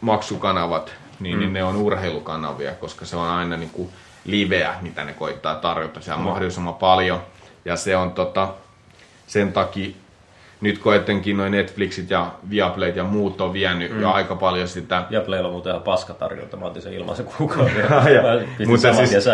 [0.00, 1.40] maksukanavat, niin, mm.
[1.40, 3.90] niin ne on urheilukanavia, koska se on aina niinku
[4.24, 6.28] liveä, mitä ne koittaa tarjota siellä No.
[6.30, 7.20] mahdollisimman paljon.
[7.64, 8.54] Ja se on tota,
[9.26, 9.94] sen takia,
[10.60, 14.00] nyt kun etenkin noin Netflixit ja Viaplayt ja muut on vienyt mm.
[14.00, 16.56] jo aika paljon sitä Ja Playlla on muuten ihan paska tarjonta.
[16.56, 17.86] Mä otin sen ilmaisen kuukauden.
[18.66, 19.24] Mutta siis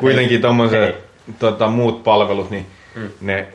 [0.00, 0.42] kuitenkin
[0.84, 0.94] ei.
[1.38, 3.08] tota, muut palvelut, niin mm.
[3.20, 3.48] ne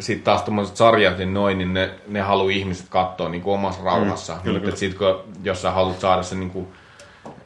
[0.00, 4.36] sitten taas tommoset sarjat ja noin, niin ne, ne haluaa ihmiset katsoa niin omassa rauhassa.
[4.44, 6.66] Mm, mutta sitten kun jos sä haluat saada sen niin kuin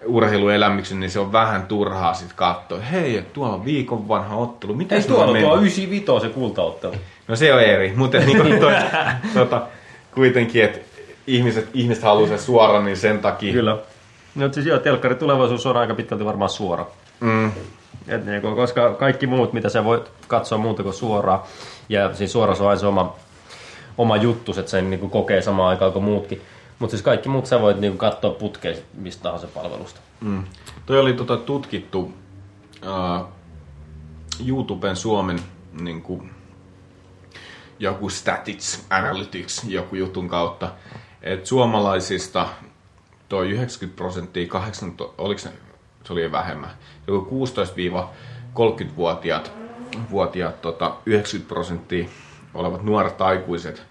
[0.04, 2.80] urheiluelämyksen, niin se on vähän turhaa sit katsoa.
[2.80, 4.74] Hei, tuolla on viikon vanha ottelu.
[4.74, 6.94] Miten Ei tuolla tuo 95 se kultaottelu.
[7.28, 8.74] No se on eri, mutta niin toi,
[9.34, 9.66] tota,
[10.14, 10.78] kuitenkin, että
[11.26, 13.52] ihmiset, ihmiset haluaa sen suoraan, niin sen takia.
[13.52, 13.78] Kyllä.
[14.34, 16.86] No siis joo, telkkari tulevaisuus on aika pitkälti varmaan suora.
[17.20, 17.50] Mm,
[18.08, 21.40] Et niinku, koska kaikki muut, mitä sä voit katsoa muuta kuin suoraan,
[21.88, 23.16] ja siis suora se on aina se oma,
[23.98, 26.40] oma juttu, että sen niinku kokee samaan aikaan kuin muutkin.
[26.78, 30.00] Mutta siis kaikki muut sä voit niinku katsoa putkeen mistä tahansa palvelusta.
[30.20, 30.42] mm.
[30.86, 32.12] Toi oli tota, tutkittu
[32.82, 33.26] uh,
[34.46, 35.38] YouTuben Suomen
[35.80, 36.30] niin kuin,
[37.78, 40.72] joku Statics Analytics joku jutun kautta,
[41.22, 42.48] että suomalaisista
[43.28, 45.52] toi 90 prosenttia, 18, oliko se,
[46.04, 46.70] se oli vähemmän,
[47.06, 49.52] joku 16-30-vuotiaat
[50.10, 52.08] vuotiaat, tota, 90 prosenttia
[52.54, 53.82] olevat nuoret aikuiset,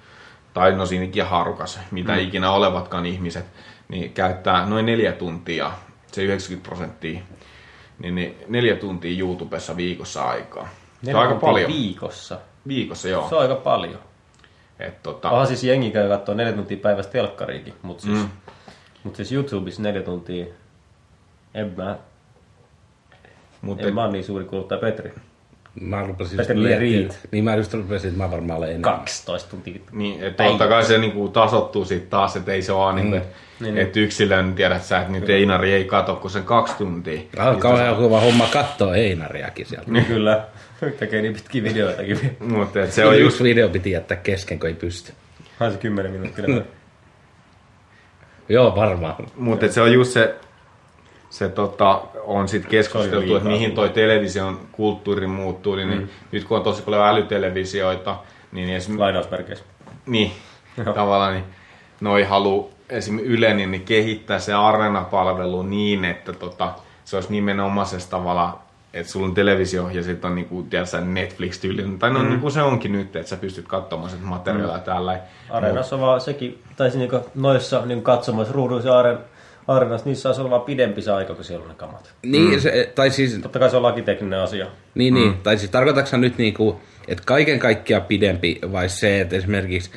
[0.54, 2.19] tai no siinäkin harukas, mitä mm.
[2.19, 3.45] ikinä olevatkaan ihmiset,
[3.88, 5.71] niin käyttää noin neljä tuntia,
[6.12, 7.19] se 90 prosenttia,
[8.00, 10.69] niin, niin neljä tuntia YouTubessa viikossa aikaa.
[11.04, 11.71] Se on aika paljon.
[11.71, 12.39] Viikossa.
[12.67, 13.30] Viikossa, joo.
[13.30, 13.99] Se on aika paljon.
[14.80, 18.30] Et, tota, Ah, siis jengi käy katsoa neljä tuntia päivästä telkkariikin, mutta siis, mm.
[19.03, 20.45] mut siis YouTubessa neljä tuntia,
[21.53, 21.97] en mä,
[23.62, 25.13] mut en mä ole niin suuri kuluttaja Petri.
[25.82, 27.12] Mä rupesin Petri just miettimään, Riit.
[27.15, 28.91] että- Niin mä just rupesin, että mä varmaan olen enemmän.
[28.93, 29.80] 12 tuntia.
[29.91, 33.21] Niin, että totta kai se niinku tasottuu sit taas, että ei se ole niin, mm.
[33.60, 37.21] Niin, että yksilön tiedät sä, että nyt Einari ei kato kuin sen kaksi tuntia.
[37.38, 39.91] Ah, kauhean hyvä homma katsoa Einariakin sieltä.
[39.91, 40.43] Niin kyllä,
[40.99, 42.37] tekee niin pitkiä videoitakin.
[42.39, 45.13] Mutta et se on just, video piti jättää kesken, kun ei pysty.
[45.59, 46.45] Ai se 10 minuuttia.
[48.49, 49.15] Joo, varmaan.
[49.35, 50.35] mut et se on just se,
[51.29, 56.07] se tota, on sit Se on keskusteltu, että mihin toi television kulttuuri muuttuu, niin mm.
[56.31, 58.19] nyt kun on tosi paljon älytelevisioita,
[58.51, 58.99] niin esim.
[58.99, 59.65] Lainausmerkeissä.
[60.05, 60.31] niin,
[60.95, 61.45] tavallaan niin
[62.01, 63.19] noi halu esim.
[63.19, 66.73] Yle niin, niin kehittää se arena-palvelu niin, että tota,
[67.05, 68.66] se olisi nimenomaisessa tavalla
[68.99, 72.29] että sulla on televisio ja sitten on niinku, tiedätkö, Netflix-tyylinen, tai no mm.
[72.29, 74.83] niinku se onkin nyt, että sä pystyt katsomaan sitä materiaalia mm.
[74.83, 75.19] täällä.
[75.49, 79.17] Areenassa on vaan sekin, tai siis niinku noissa niinku katsomassa ruuduissa areen,
[79.67, 82.13] areenassa, niissä saisi olla vaan pidempi se aika, kun siellä on ne kamat.
[82.23, 82.60] Niin, mm.
[82.60, 84.67] se, tai siis, Totta kai se on lakitekninen asia.
[84.95, 89.91] niin, niin, tai siis tarkoitatko nyt niinku, että kaiken kaikkiaan pidempi, vai se, että esimerkiksi,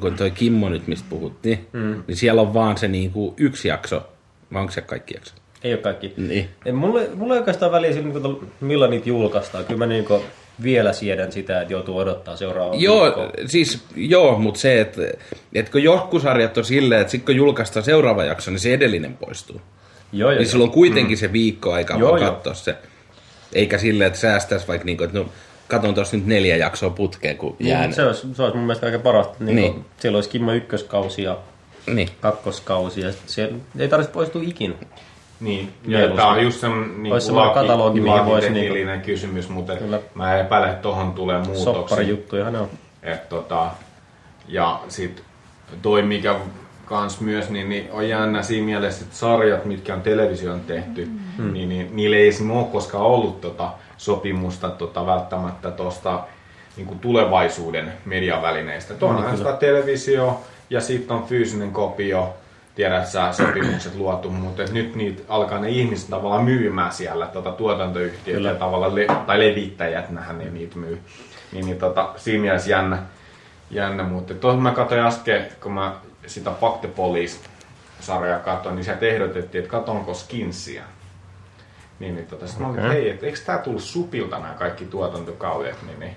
[0.00, 2.02] kun toi Kimmo nyt, mistä puhuttiin, mm.
[2.06, 4.08] niin siellä on vaan se niinku yksi jakso,
[4.52, 5.34] vai onko se kaikki jakso?
[5.64, 6.12] Ei ole kaikki.
[6.16, 6.48] Niin.
[6.66, 9.64] Ei, mulle, mulle ei oikeastaan väliä sillä, niin kuin, milloin niitä julkaistaan.
[9.64, 10.22] Kyllä mä niin kuin,
[10.62, 13.30] vielä siedän sitä, että joutuu odottaa seuraavaa Joo, viikkoa.
[13.46, 15.02] siis joo, mutta se, että,
[15.54, 19.16] että kun jotkut sarjat on silleen, että sitten kun julkaistaan seuraava jakso, niin se edellinen
[19.16, 19.60] poistuu.
[20.12, 22.30] Joo, joo, Niin sulla on kuitenkin se viikko aikaa Joo, vaan joo.
[22.32, 22.74] katsoa se.
[23.52, 25.26] Eikä silleen, että säästäisi vaikka niinku, että no,
[25.68, 27.92] katon tuossa nyt neljä jaksoa putkeen, kun Niin, jää.
[27.92, 29.34] se, olisi, se olisi mun mielestä aika parasta.
[29.40, 29.72] Niin, Niin.
[29.72, 29.84] niin.
[29.98, 31.38] Siellä olisi Kimmo ykköskausi ja
[31.86, 32.08] Niin.
[32.20, 34.74] kakkoskausi ja siellä ei tarvitse poistua ikinä.
[35.44, 36.16] Niin, ja Mieluusti.
[36.16, 40.00] tämä on just semmoinen niin Olisi katalogi, mihin voisi lakiteknillinen kysymys, mutta Kyllä.
[40.14, 41.64] mä epäilen, että tohon tulee muutoksia.
[41.64, 42.68] Sopparijuttujahan ne on.
[43.02, 43.70] Et tota,
[44.48, 45.22] ja sit
[45.82, 46.34] toi mikä
[46.84, 51.52] kans myös, niin, niin on jännä siinä mielessä, että sarjat, mitkä on televisioon tehty, mm.
[51.52, 56.24] niin, niin niillä ei esimerkiksi ole koskaan ollut tota sopimusta tota, välttämättä tuosta
[56.76, 58.94] niin tulevaisuuden mediavälineistä.
[58.94, 62.34] Tuolla on sitä televisio ja sitten on fyysinen kopio,
[62.74, 68.42] tiedät sä sopimukset luotu, mutta nyt niitä alkaa ne ihmiset tavallaan myymään siellä tota, tuotantoyhtiöt
[68.42, 71.00] ja tavallaan le- tai levittäjät, nähän ne niitä myy.
[71.52, 72.98] Niin, niin tota, siinä mielessä jännä,
[73.70, 79.06] jännä mutta tuossa mä katsoin äsken, kun mä sitä Fuck the Police-sarjaa katsoin, niin sieltä
[79.06, 80.82] ehdotettiin, että katonko Skinsia.
[81.98, 84.84] Niin, niin tota, sit mä olin, että hei, et, eikö tää tullut supilta nämä kaikki
[84.84, 86.16] tuotantokaudet, niin, niin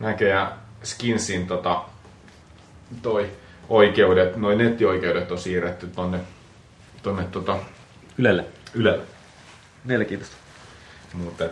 [0.00, 0.52] näköjään
[0.82, 1.82] Skinsin tota,
[3.02, 3.30] toi
[3.68, 6.20] oikeudet, noin nettioikeudet on siirretty tonne,
[7.02, 7.58] tonne tota,
[8.18, 8.44] Ylelle.
[8.74, 9.04] Ylelle.
[9.84, 10.36] Mielenkiintoista.
[11.12, 11.44] Mutta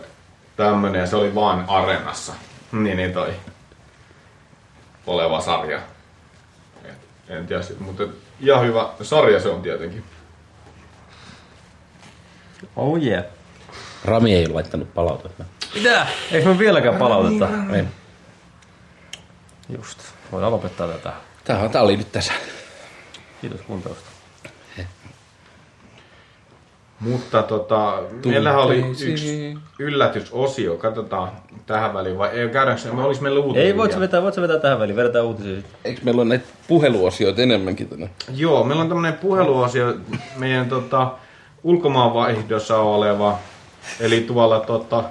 [0.55, 2.33] tämmönen, ja se oli vaan Areenassa.
[2.71, 3.33] Niin, niin toi
[5.07, 5.79] oleva sarja.
[6.85, 6.97] Et,
[7.29, 8.03] en tiedä sit, mutta
[8.39, 10.03] ihan hyvä sarja se on tietenkin.
[12.75, 13.25] Oh yeah.
[14.05, 15.45] Rami ei ole laittanut palautetta.
[15.75, 16.07] Mitä?
[16.31, 17.49] Eikö me vieläkään palautetta?
[17.73, 17.83] Ei.
[19.69, 19.99] Just.
[20.31, 21.13] Voidaan lopettaa tätä.
[21.45, 22.33] Tää, tää oli nyt tässä.
[23.41, 24.15] Kiitos kuuntelusta.
[26.99, 30.77] Mutta tota, meillähän oli yksi yllätysosio.
[30.77, 31.31] Katsotaan
[31.65, 33.63] tähän väliin, vai ei, käydäänkö se, me olisi meillä uutisia.
[33.63, 34.95] Ei, voit sä vetää, voit sä vetää tähän väliin?
[34.95, 35.79] Vedetään uutisia sitten.
[35.85, 38.09] Eikö meillä ole näitä puheluosioita enemmänkin tänne?
[38.35, 39.95] Joo, meillä on tämmöinen puheluosio
[40.37, 41.11] meidän tota,
[41.63, 43.39] ulkomaanvaihdossa oleva,
[43.99, 45.03] eli tuolla tota,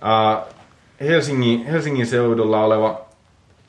[0.00, 0.42] ää,
[1.00, 3.03] Helsingin, Helsingin seudulla oleva,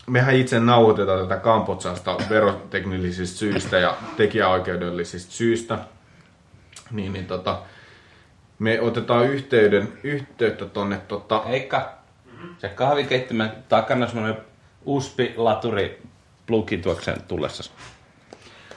[0.08, 5.78] mehän itse nauhoitetaan tätä Kampotsasta veroteknillisistä syistä ja tekijäoikeudellisista syistä.
[6.92, 7.62] Niin, niin tota,
[8.60, 11.94] me otetaan yhteyden, yhteyttä tonne tota, Heikka,
[12.58, 14.38] se kahvikeittimen takana semmoinen
[14.86, 16.02] USB-laturi
[16.48, 17.72] plugi tuokseen tullessa.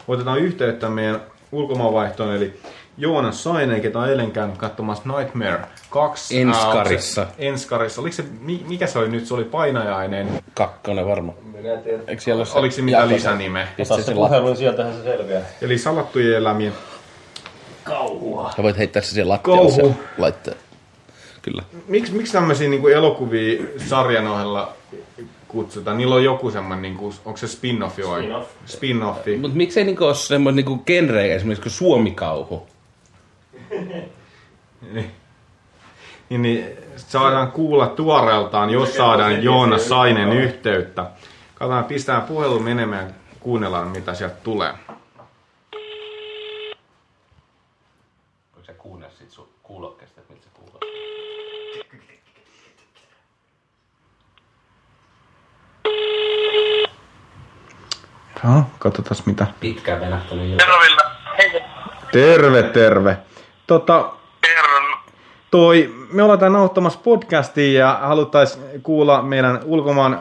[0.08, 1.20] otetaan yhteyttä meidän
[1.52, 2.60] ulkomaanvaihtoon, eli
[2.98, 6.40] Joonas Sainen, ketä on eilen käynyt katsomassa Nightmare 2.
[6.40, 7.24] Enskarissa.
[7.24, 8.00] Se- Enskarissa.
[8.00, 9.26] Oliko se, mi- mikä se oli nyt?
[9.26, 10.28] Se oli painajainen.
[10.54, 11.32] Kakkonen varma.
[12.06, 13.68] Eikö siellä se Oliko se mitään jako- lisänime?
[13.76, 15.42] Pistä se se niin sieltähän se selviää.
[15.62, 16.72] Eli salattujen elämien
[17.84, 18.50] Kauhua.
[18.56, 19.88] Sä voit heittää se siihen lattialle Kauhu.
[19.94, 20.54] se laittaa.
[21.42, 21.62] Kyllä.
[21.88, 24.72] Miksi, miksi tämmöisiä niin elokuvia sarjan ohella
[25.48, 25.98] kutsutaan?
[25.98, 28.22] Niillä on joku semmoinen, niin kuin, onko se spin-offi vai?
[28.22, 28.48] Spin-off.
[28.66, 29.38] Spin-offi.
[29.40, 32.66] Mutta miksei niinku ole semmoinen niinku genre esimerkiksi kuin suomikauhu?
[34.92, 41.10] Niin, niin saadaan kuulla tuoreeltaan, jos saadaan Joonas Sainen yhteyttä.
[41.54, 44.74] Katsotaan, pistää puhelun menemään ja kuunnellaan, mitä sieltä tulee.
[48.54, 50.80] Voiko sä kuunnella sit sun kuulokkeesta, että miltä se kuuluu?
[58.44, 59.46] Joo, katsotaan mitä.
[59.60, 60.56] Pitkään venähtänyt.
[61.36, 61.64] Terve.
[62.12, 63.16] Terve, terve.
[63.66, 64.17] Tota.
[65.50, 70.20] Toi, me ollaan täällä nauhoittamassa podcastia ja haluttaisiin kuulla meidän ulkomaan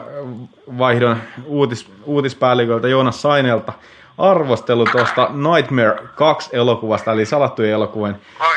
[0.78, 3.72] vaihdon uutis, uutispäälliköltä Joonas Sainelta
[4.18, 8.20] arvostelu tuosta Nightmare 2 elokuvasta, eli salattujen elokuvien.
[8.38, 8.56] Voi,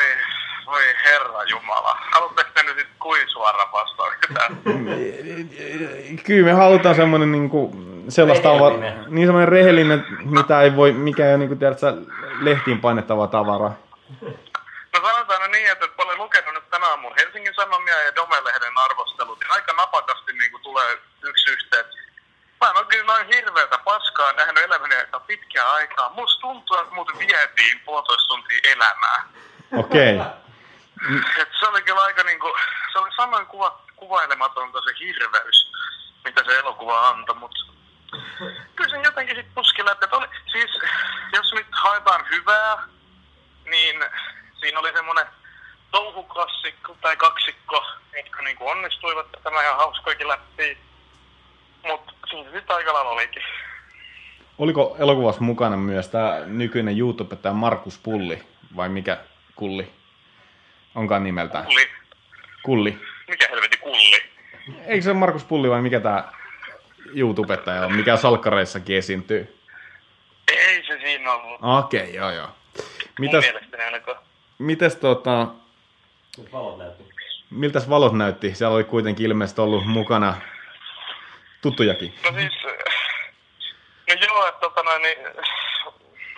[0.66, 1.98] voi herra jumala.
[2.14, 4.58] Haluatteko te nyt sit kuin suora vastaus tähän?
[6.26, 7.76] Kyllä me halutaan semmoinen niinku,
[8.08, 8.92] sellaista Rehellinen.
[8.92, 11.94] ava, niin semmoinen rehellinen, mitä ei voi, mikä ei ole niinku, tiedätkö,
[12.40, 13.74] lehtiin painettavaa tavaraa.
[14.92, 19.52] No sanotaan nyt niin, että olen lukenut tänä aamun Helsingin Sanomia ja Dome-lehden arvostelut, niin
[19.52, 21.84] aika napakasti niin kuin tulee yksi yhteen.
[22.60, 24.94] Mä en ole kyllä noin hirveätä paskaa nähnyt elämäni
[25.26, 26.10] pitkään aikaa.
[26.10, 29.24] Musta tuntuu, että mut vietiin puolitoista tuntia elämää.
[29.72, 30.16] Okei.
[30.16, 30.32] Okay.
[31.42, 32.56] Et se oli kyllä aika niinku,
[32.92, 35.72] se oli samoin kuva, kuvailematonta se hirveys,
[36.24, 37.60] mitä se elokuva antoi, mutta
[38.76, 40.06] kyllä se jotenkin sit puski läpi.
[40.10, 40.70] Oli, siis,
[41.32, 42.88] jos nyt haetaan hyvää,
[43.64, 44.04] niin
[44.60, 45.26] siinä oli semmoinen
[45.92, 47.84] touhuklassikko tai kaksikko,
[48.16, 50.78] jotka niinku onnistuivat tämä ihan hauskoikin läpi.
[51.82, 53.42] Mutta siinä sitten aika lailla olikin.
[54.58, 58.42] Oliko elokuvassa mukana myös tämä nykyinen YouTubettaja Markus Pulli,
[58.76, 59.18] vai mikä
[59.56, 59.92] kulli?
[60.94, 61.64] Onkaan nimeltään.
[61.64, 61.90] Kulli.
[62.62, 62.98] Kulli.
[63.28, 64.22] Mikä helveti kulli?
[64.86, 66.24] Eikö se ole Markus Pulli vai mikä tämä
[67.14, 69.58] YouTubettaja on, mikä salkkareissakin esiintyy?
[70.48, 71.60] Ei se siinä ollut.
[71.62, 72.48] Okei, okay, joo joo.
[73.18, 73.44] Mitäs?
[73.44, 74.18] Mielestäni ainakaan.
[74.58, 75.61] mitäs tota, Nyt
[76.52, 77.04] valot näytti.
[77.50, 78.54] miltäs valot näytti?
[78.54, 80.34] Siellä oli kuitenkin ilmeisesti ollut mukana
[81.62, 82.14] tuttujakin.
[82.24, 82.52] No siis,
[84.08, 85.18] no joo, että tota noin, niin,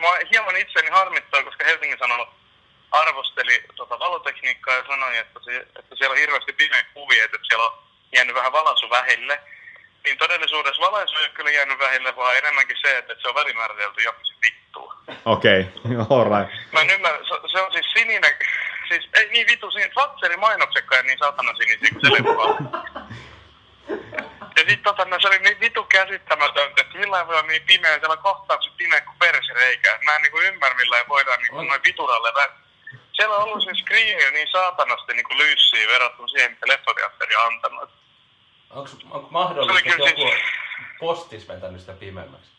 [0.01, 2.29] mä hieman itseni harmittaa, koska Helsingin Sanomat
[2.91, 7.65] arvosteli tota valotekniikkaa ja sanoi, että, se, että siellä on hirveästi pimeä kuvia, että siellä
[7.65, 7.79] on
[8.13, 9.41] jäänyt vähän valaisu vähille.
[10.05, 14.03] Niin todellisuudessa valaisu ei ole kyllä jäänyt vähille, vaan enemmänkin se, että se on välimääritelty
[14.03, 14.95] johonkin vittuun.
[15.25, 16.73] Okei, okay, alright.
[16.73, 18.35] Mä en ymmärrä, se, se on siis sininen,
[18.89, 22.47] siis ei niin vitu siinä, Fatserin mainoksekkaan niin satana sinisiä kuin se leffa.
[24.57, 27.99] Ja sit tota, no, se oli niin vitu käsittämätöntä, että millä voi olla niin pimeä,
[27.99, 29.99] siellä kohtaukset pimeä kuin persireikä.
[30.05, 32.53] Mä en niinku ymmärrä millä voidaan niinku noin vituralle vä-
[33.13, 37.91] Siellä on ollut se screeni niin saatanasti niinku lyyssiä verrattuna siihen, mitä leffateatteri on antanut.
[38.71, 40.43] Onko, onko mahdollista, että joku siis-
[40.99, 42.54] postis vetänyt sitä pimeämmäksi?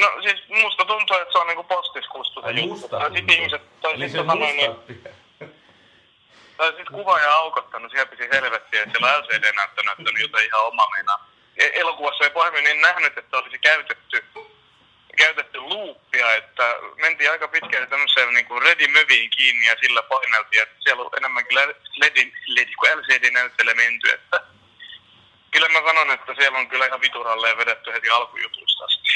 [0.00, 2.88] No siis musta tuntuu, että se on niinku postiskustu se juttu.
[2.88, 5.04] Tai sit ihmiset, tai Niin sit tota noin, niin.
[6.56, 11.28] Tai sit kuvaaja aukottanut, siellä piti helvettiä, että siellä LCD-näyttö näyttänyt jotain ihan omaa meinaa.
[11.56, 14.24] E- Elokuvassa ei pahemmin niin nähnyt, että olisi käytetty,
[15.16, 20.62] käytetty luuppia, että mentiin aika pitkään tämmöiseen niin kuin ready möviin kiinni ja sillä paineltiin,
[20.62, 21.58] että siellä on enemmänkin
[21.96, 24.40] LED, LED kuin LCD-näyttöllä menty, että
[25.50, 29.08] kyllä mä sanon, että siellä on kyllä ihan vituralleen vedetty heti alkujutuista asti,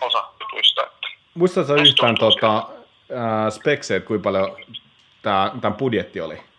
[0.00, 2.68] osa jutuista, että Muistatko Musta yhtään tota,
[3.16, 4.56] ää, spekseet, kuinka paljon
[5.22, 6.50] tää, tämän budjetti oli?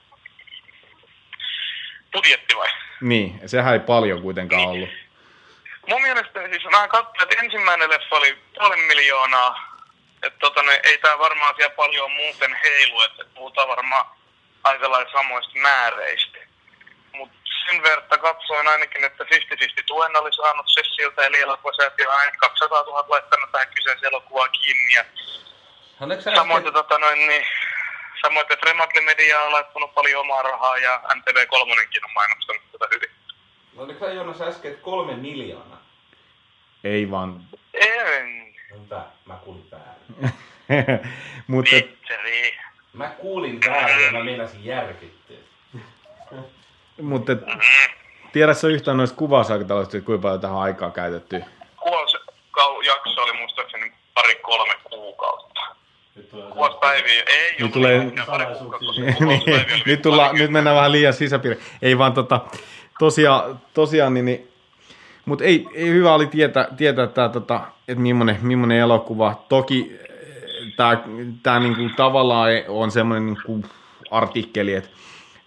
[2.14, 2.70] budjetti vai?
[3.02, 4.90] Niin, sehän ei paljon kuitenkaan ollut.
[5.90, 9.72] Mun mielestä siis mä katsoin, että ensimmäinen leffa oli puoli miljoonaa.
[10.24, 14.06] Että tota, ne, ei tää varmaan siellä paljon muuten heilu, että puhutaan varmaan
[14.64, 16.38] aika lailla samoista määreistä.
[17.66, 19.28] Sen verran katsoin ainakin, että 50-50
[19.86, 24.94] tuen oli saanut Sessiltä, eli elokuvasäätiö on aina 200 000 laittanut tähän kyseiseen elokuvaan kiinni.
[24.94, 25.06] Ja
[26.36, 27.46] samoin, äsken, tota, noin, niin,
[28.22, 31.56] samoin, että Rematli Media on laittanut paljon omaa rahaa ja MTV3
[32.06, 33.10] on mainostanut tätä hyvin.
[33.78, 35.82] oliko sä Joonas äsken, että kolme miljoonaa?
[36.84, 37.42] Ei vaan.
[37.74, 40.34] En, Hyvä, mä kuulin väärin.
[41.48, 42.58] Mutta Vitteri.
[42.94, 45.38] Mä kuulin väärin ja mä meinasin järkyttyä.
[47.02, 47.32] Mutta
[48.34, 51.44] tiedätkö yhtään noista kuvausaikatauluista, että kuinka paljon tähän aikaa käytetty?
[51.78, 55.62] Kuvausjakso oli muistaakseni pari-kolme kuukautta.
[56.14, 56.22] Se-
[56.54, 58.14] Kuvauspäiviä ei Nyt tulee- niin,
[59.86, 61.60] nyt, tulla, nyt mennään vähän liian sisäpiiri.
[61.82, 62.40] Ei vaan tota,
[63.00, 64.52] tosiaan, tosiaan niin, niin
[65.26, 69.44] mutta ei, ei, hyvä oli tietää, tietää tää, tota, että millainen, millainen elokuva.
[69.50, 69.92] Toki
[70.76, 71.04] tämä
[71.44, 73.64] tää niinku tavallaan on semmoinen niinku
[74.12, 74.90] artikkeli, että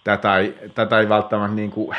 [0.05, 1.93] tätä ei, tätä ei välttämättä niinku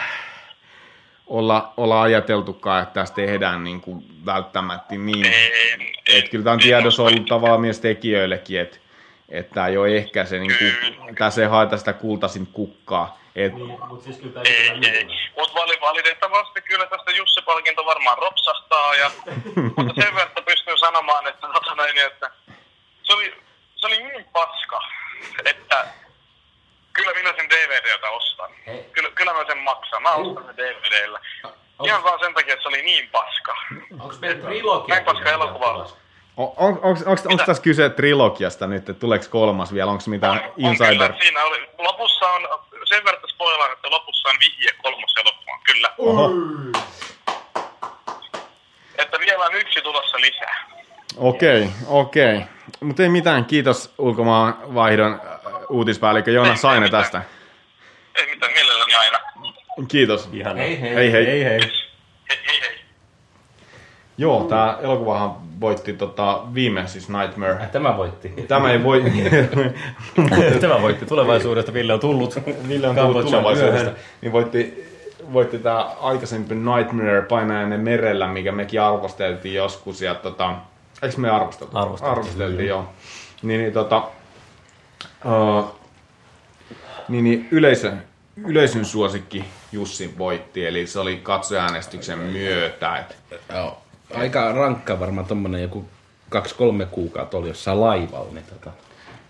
[1.26, 5.26] olla, olla ajateltukaan, että tässä tehdään niinku välttämättä niin.
[6.06, 8.78] Että kyllä tämä on tiedossa ollut tavallaan myös tekijöillekin, että
[9.28, 13.18] että tämä ei ole ehkä se, niin kuin, tässä ei haeta sitä kultaisin kukkaa.
[13.36, 15.06] Et, Niin, mut siis kyllä tää Ei, ei ei.
[15.38, 18.94] Mutta vali, valitettavasti kyllä tästä Jussi-palkinto varmaan ropsahtaa.
[18.94, 19.10] Ja,
[19.76, 22.30] mutta sen verran pystyy sanomaan, että, tota näin, että
[23.02, 23.34] se, oli,
[23.76, 24.80] se oli niin paska,
[25.44, 25.86] että
[26.96, 28.50] kyllä minä sen DVDltä ostan.
[28.92, 30.02] Kyllä, kyllä mä sen maksan.
[30.02, 31.20] Mä ostan sen DVDllä.
[31.84, 33.56] Ihan vaan sen takia, että se oli niin paska.
[34.00, 34.94] Onko meillä trilogia?
[34.94, 35.86] Näin paska elokuva.
[36.36, 40.92] on, on, onko, tässä kyse trilogiasta nyt, että tuleeko kolmas vielä, onko mitään On insider?
[40.92, 42.48] kyllä, siinä oli, lopussa on,
[42.84, 45.90] sen verran spoilaan, että lopussa on vihje kolmoselokuvaan, kyllä.
[45.98, 46.30] Oho,
[48.98, 50.75] Että vielä on yksi tulossa lisää.
[51.16, 52.40] Okei, okei.
[52.80, 55.40] Mutta ei mitään, kiitos ulkomaan vaihdon äh,
[55.70, 57.02] uutispäällikkö Joona Ei, Saine ei mitään.
[57.02, 57.22] tästä.
[58.14, 59.18] Ei mitään, mielelläni aina.
[59.88, 60.28] Kiitos.
[60.32, 60.94] Ihan Hei hei.
[60.94, 61.26] Hei hei.
[61.26, 61.60] Hei hei.
[62.28, 62.76] Hei hei.
[64.18, 67.56] Joo, tämä elokuvahan voitti tota, viime siis Nightmare.
[67.60, 68.28] Ai, Tämä voitti.
[68.48, 69.04] Tämä ei voi...
[70.60, 71.72] Tämä voitti tulevaisuudesta.
[71.72, 72.34] Ville on tullut.
[72.68, 73.90] Ville on tullut tulevaisuudesta.
[74.22, 74.84] Niin voitti,
[75.32, 80.02] voitti tämä aikaisempi Nightmare painajainen merellä, mikä mekin arvosteltiin joskus.
[80.02, 80.54] Ja tota,
[81.02, 81.78] eikö me arvosteltu?
[81.78, 82.84] Arvosteltiin, Arvosteltiin, joo.
[83.42, 84.08] Niin, niin tota,
[85.24, 85.76] uh,
[87.08, 87.92] niin, niin yleisö,
[88.36, 92.96] yleisön suosikki Jussi voitti, eli se oli katsojaäänestyksen myötä.
[92.96, 93.16] Et,
[93.54, 93.82] Joo.
[94.14, 95.84] Aika rankka varmaan tommonen joku
[96.28, 98.70] kaksi-kolme kuukautta oli jossain laivalla, niin tota,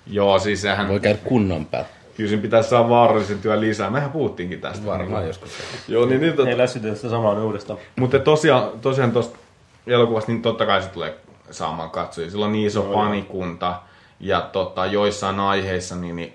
[0.07, 1.89] joo, siis sehän, voi käydä kunnon päällä.
[2.17, 3.91] kyllä siinä pitäisi saada vaarallisen työn lisää.
[3.91, 4.87] Mehän puhuttiinkin tästä.
[4.87, 5.51] Varmaan joskus.
[5.89, 6.49] Joo, niin, niin tot...
[6.49, 7.79] Ei lässytä sitä samaa uudestaan.
[7.97, 9.39] Mutta tosiaan, tosiaan tuosta
[9.87, 11.15] elokuvasta, niin totta kai se tulee
[11.51, 12.31] saamaan katsojia.
[12.31, 13.81] Sillä on niin iso fanikunta
[14.21, 16.35] ja tota, joissain aiheissa niin, niin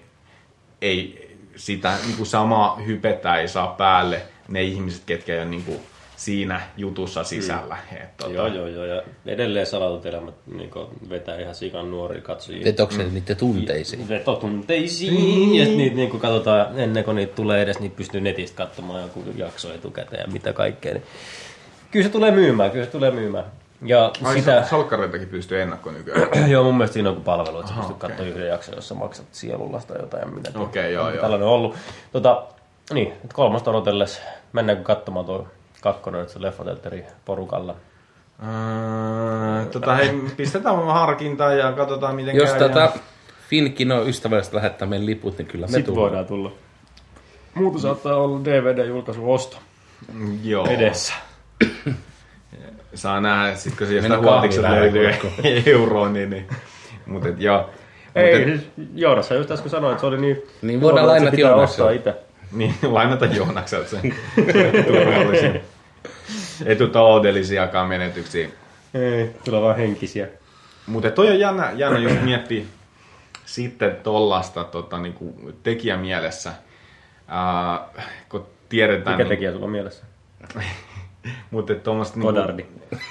[0.82, 5.64] ei sitä niin kuin samaa hypetä ei saa päälle ne ihmiset, ketkä ei ole niin
[5.64, 5.80] kuin
[6.16, 7.78] siinä jutussa sisällä.
[7.92, 7.98] Mm.
[7.98, 8.86] Et, tota, Joo, joo, joo.
[8.86, 10.72] Ja edelleen salatut elämät niin
[11.10, 12.64] vetää ihan sikan nuoria katsojia.
[12.64, 13.14] Vetoksen mm.
[13.14, 14.10] niiden tunteisiin.
[14.10, 15.56] Vetotunteisiin.
[15.56, 19.02] Ja sit niitä niin kun katsotaan, ennen kuin niitä tulee edes, niin pystyy netistä katsomaan
[19.02, 20.94] joku jakso etukäteen ja mitä kaikkea.
[20.94, 21.04] Niin
[21.92, 23.46] kyllä se tulee myymään, kyllä se tulee myymään.
[23.86, 26.28] Ja Ai, sitä, salkkareitakin pystyy ennakko nykyään.
[26.52, 29.26] joo, mun mielestä siinä on joku palvelu, että sä pystyt katsomaan yhden jakson, jossa maksat
[29.32, 30.22] sielullasta jotain.
[30.22, 31.22] ja Mitä Okei, joo, joo.
[31.22, 31.76] Tällainen on ollut.
[32.12, 32.44] Tota,
[32.94, 34.22] niin, nyt kolmasta odotellessa.
[34.54, 35.48] Mennäänkö katsomaan tuo
[35.82, 37.76] kakkonen nyt se leffateatteri porukalla?
[38.44, 42.60] Öö, tota, hei, pistetään vaan harkintaan ja katsotaan miten Jos käy.
[42.60, 42.92] tota
[43.50, 46.10] Finkin on ystävällistä lähettää meidän liput, niin kyllä me Sitten tullaan.
[46.12, 46.52] voidaan tulla.
[47.54, 49.58] Muuta saattaa olla DVD-julkaisu osto
[50.44, 50.68] Joo.
[50.68, 51.14] edessä.
[52.96, 55.10] Saa nähdä, sit kun se jostain kahvilaan löytyy
[55.74, 56.48] euroon, niin, niin.
[57.06, 57.70] Mut et joo.
[58.16, 60.44] Ei, Mut et, siis Joonas, sä just äsken sanoit, että se oli niin...
[60.62, 62.14] Niin voidaan että lainata Joonakselta.
[62.52, 64.14] niin, lainata Joonakselta sen
[64.86, 65.54] turvallisia
[66.66, 68.50] etutaloudellisiakaan menetyksiä.
[68.94, 70.28] Ei, tulee vaan henkisiä.
[70.88, 72.64] Mutta toi on jännä, jännä just miettiä
[73.46, 76.52] sitten tollasta tota, niinku, tekijämielessä,
[77.28, 77.80] Ää,
[78.30, 79.16] kun tiedetään...
[79.18, 80.04] Mikä niin- tekijä sulla on mielessä?
[81.52, 82.20] Mutta tuommoista...
[82.20, 82.66] Godardi.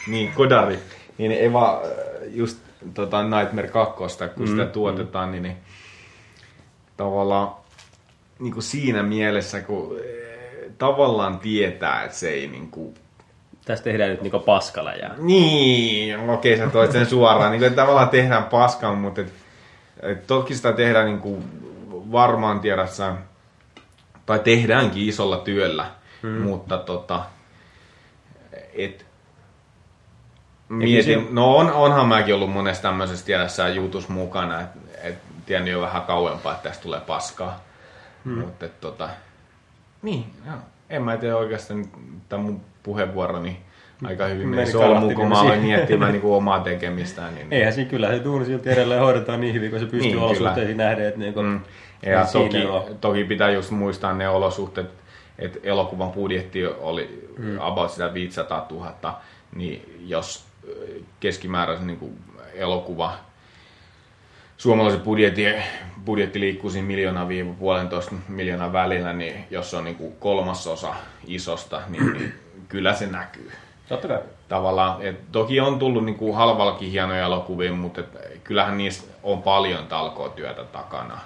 [0.08, 0.78] Niin, Godardi.
[1.18, 1.88] Niin ei vaan äh,
[2.28, 2.58] just
[2.94, 3.94] tota Nightmare 2,
[4.36, 5.56] kun sitä tuotetaan, niin, niin
[6.96, 7.50] tavallaan
[8.38, 12.94] niin kuin siinä mielessä, kun äh, tavallaan tietää, että se ei niin kuin,
[13.64, 15.14] Tästä tehdään nyt niinku paskaläjää.
[15.18, 19.32] niin, okei sä toit sen suoraan, niin kuin, tavallaan tehdään paskan, mutta et,
[20.02, 21.44] et toki sitä tehdään niin kuin,
[22.12, 23.14] varmaan tiedässä,
[24.26, 25.86] tai tehdäänkin isolla työllä,
[26.22, 26.30] hmm.
[26.30, 27.22] mutta tota,
[28.84, 29.06] et,
[30.68, 35.80] mietin, no on, onhan mäkin ollut monessa tämmöisessä tiedässä jutus mukana, että et, tiennyt jo
[35.80, 37.60] vähän kauempaa, että tästä tulee paskaa.
[38.24, 38.38] Hmm.
[38.38, 39.08] Mutta et, tota,
[40.02, 40.56] niin, joo.
[40.90, 41.84] en mä tiedä oikeastaan
[42.28, 43.60] tämän mun puheenvuoroni
[44.04, 47.34] aika hyvin meni solmuun, kalahti kun mä niin aloin miettimään niin omaa tekemistään.
[47.34, 50.16] Niin, Eihän siinä kyllä se duuni silti edelleen hoidetaan niin hyvin, kun se pystyy Niin,
[50.16, 51.06] niin, olosuhteisiin nähden.
[51.06, 51.60] Että niinku, Mm.
[52.12, 52.82] Ja toki, on.
[53.00, 54.90] toki pitää just muistaa ne olosuhteet,
[55.40, 57.58] että elokuvan budjetti oli mm.
[57.60, 59.20] about sitä 500 000,
[59.54, 60.44] niin jos
[61.20, 62.18] keskimääräisen niin kuin
[62.54, 63.14] elokuva
[64.56, 65.44] suomalaisen budjetti,
[66.04, 70.94] budjetti liikkuu siinä miljoonaa viiva puolentoista miljoonaa välillä, niin jos se on niin kuin kolmasosa
[71.26, 72.34] isosta, niin, niin
[72.68, 73.52] kyllä se näkyy.
[73.88, 74.18] Totta kai.
[74.48, 79.42] Tavallaan, et toki on tullut niin kuin halvallakin hienoja elokuvia, mutta et kyllähän niissä on
[79.42, 81.18] paljon talkootyötä takana.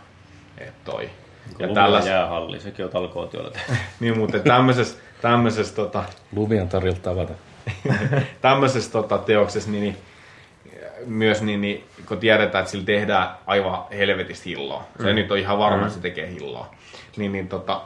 [0.59, 1.11] Et toi.
[1.59, 3.73] Ja Ja tälläs, jäähalli, sekin on talkootyöllä tehty.
[4.01, 6.05] niin, mutta tämmöisessä, tämmöisessä, tota,
[6.37, 7.33] Luvian torilta tavata.
[8.41, 9.97] tämmöisessä tota, teoksessa niin, niin,
[11.07, 14.85] myös niin, niin, kun tiedetään, että sillä tehdään aivan helvetistä hilloa.
[14.97, 15.15] Se mm.
[15.15, 16.75] nyt on ihan varma, että se tekee hilloa.
[17.17, 17.81] Niin, niin tota,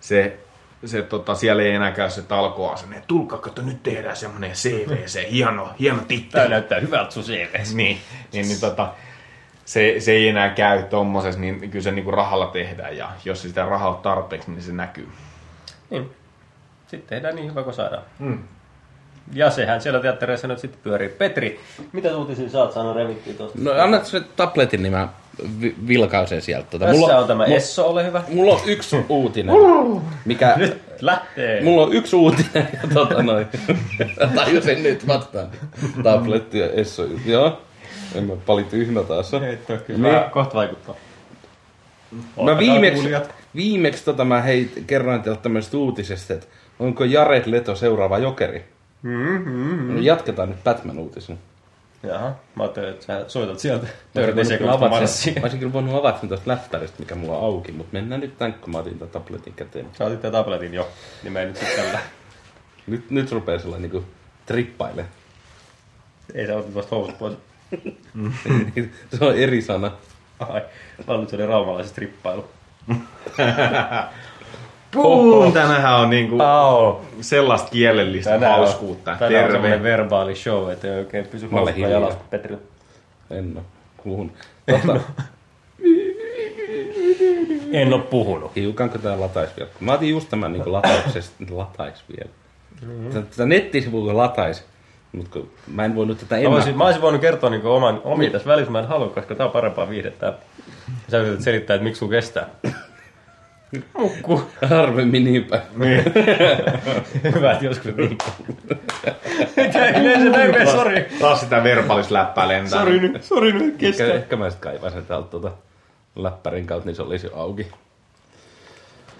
[0.00, 0.36] se,
[0.84, 2.96] se tota, siellä ei enää käy se talkoasenne.
[2.96, 6.42] että Tulkaa, kato, nyt tehdään semmoinen CVC, hieno, hieno titteli.
[6.42, 7.74] Tää näyttää hyvältä sun CVs.
[7.74, 7.98] niin,
[8.32, 8.92] niin, niin tota,
[9.68, 13.66] se, se ei enää käy tommosessa, niin kyllä se niinku rahalla tehdään ja jos sitä
[13.66, 15.08] rahaa on tarpeeksi, niin se näkyy.
[15.90, 16.10] Niin.
[16.86, 18.02] Sitten tehdään niin hyvä kuin saadaan.
[18.18, 18.38] Mm.
[19.32, 21.08] Ja sehän siellä teattereissa nyt sitten pyörii.
[21.08, 21.60] Petri,
[21.92, 23.58] mitä uutisia sä oot saanut revittyä tuosta?
[23.62, 25.08] No annat se tabletin, niin mä
[25.60, 26.66] vi- vilkausen sieltä.
[26.70, 28.22] Tota, Tässä mulla, on tämä mulla, Esso, ole hyvä.
[28.28, 29.54] mulla on yksi uutinen,
[30.24, 30.54] mikä...
[30.56, 31.62] Nyt lähtee.
[31.62, 33.46] Mulla on yksi uutinen, ja tota noin.
[34.34, 35.48] Tajusin nyt vastaan.
[36.02, 37.06] Tabletti ja Esso.
[37.26, 37.62] Joo.
[38.14, 39.34] En mä paljon tyhmä taas.
[39.34, 39.78] Ole kyllä.
[39.88, 40.00] Niin.
[40.00, 40.94] Mä kohta vaikuttaa.
[42.44, 43.34] Mä viimeksi, kuulijat.
[43.54, 46.46] viimeksi tota mä hei, kerroin teille tämmöisestä uutisesta, että
[46.78, 48.64] onko Jared Leto seuraava jokeri.
[49.02, 49.94] Mm-hmm.
[49.94, 51.38] No jatketaan nyt Batman-uutisena.
[52.02, 53.86] Jaha, mä ajattelin, että sä soitat sieltä.
[54.90, 55.32] Marssia.
[55.32, 58.38] Mä olisin kyllä voinut avata sen tuosta läppäristä, mikä mulla on auki, mutta mennään nyt
[58.38, 59.86] tän, kun mä otin tämän tabletin käteen.
[59.98, 60.88] Sä otit tän tabletin jo,
[61.22, 62.00] niin mä en nyt sitten tällä.
[62.86, 64.08] Nyt, nyt rupeaa sellainen niinku
[64.46, 65.04] trippaile.
[66.34, 67.34] Ei sä otit vasta housut pois.
[69.18, 69.90] se on eri sana.
[70.38, 70.60] Ai,
[71.06, 72.44] mä olin, se oli raumalaisen strippailu.
[74.90, 76.96] Puh, tänähän on niinku Au.
[77.20, 79.16] sellaista kielellistä Tänään on, hauskuutta.
[79.18, 79.90] tänään on semmoinen Terve.
[79.90, 81.90] verbaali show, että ei oikein pysy Mä olen hauskaa hiljaa.
[82.00, 82.56] jalasta Petri.
[83.30, 83.62] En oo.
[83.96, 84.32] Kuhun.
[84.70, 85.00] Tota,
[87.72, 88.56] En oo puhunut.
[88.56, 89.70] Hiukanko tää lataisi vielä?
[89.80, 92.30] Mä otin just tämän niin latauksesta, lataisi vielä.
[93.12, 94.16] Tätä, tätä nettisivua kun
[95.14, 96.50] lataisi, mutta mä en voinut tätä Mä enää.
[96.54, 99.46] olisin, mä olisin voinut kertoa niin oman omi tässä välissä, mä en halua, koska tää
[99.46, 100.32] on parempaa viihdettä.
[101.10, 102.48] Sä yrität selittää, että miksi sun kestää.
[103.98, 104.42] Mukku.
[104.70, 105.62] Harvemmin niin päin.
[107.34, 108.18] Hyvä, että joskus niin.
[109.56, 111.06] Mitä yleensä näin sori.
[111.20, 112.80] Taas sitä verbalisläppää lentää.
[112.80, 114.06] Sori nyt, sori nyt, Ehkä, kestää.
[114.12, 115.50] ehkä mä sit kaivan sen täältä tuota
[116.16, 117.66] läppärin kautta, niin se olisi jo auki.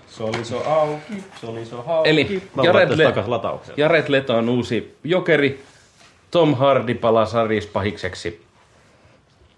[0.08, 2.10] Se oli so auki, se oli so hauki.
[2.10, 3.14] Eli Mä Jared Le-.
[3.76, 5.64] Jared Leto on uusi jokeri.
[6.30, 8.46] Tom Hardy palaa sarjispahikseksi.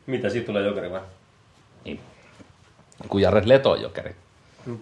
[0.06, 1.00] Mitä, siitä tulee jokeri vai?
[1.84, 2.00] Niin.
[3.08, 4.16] Kun Jared Leto on jokeri.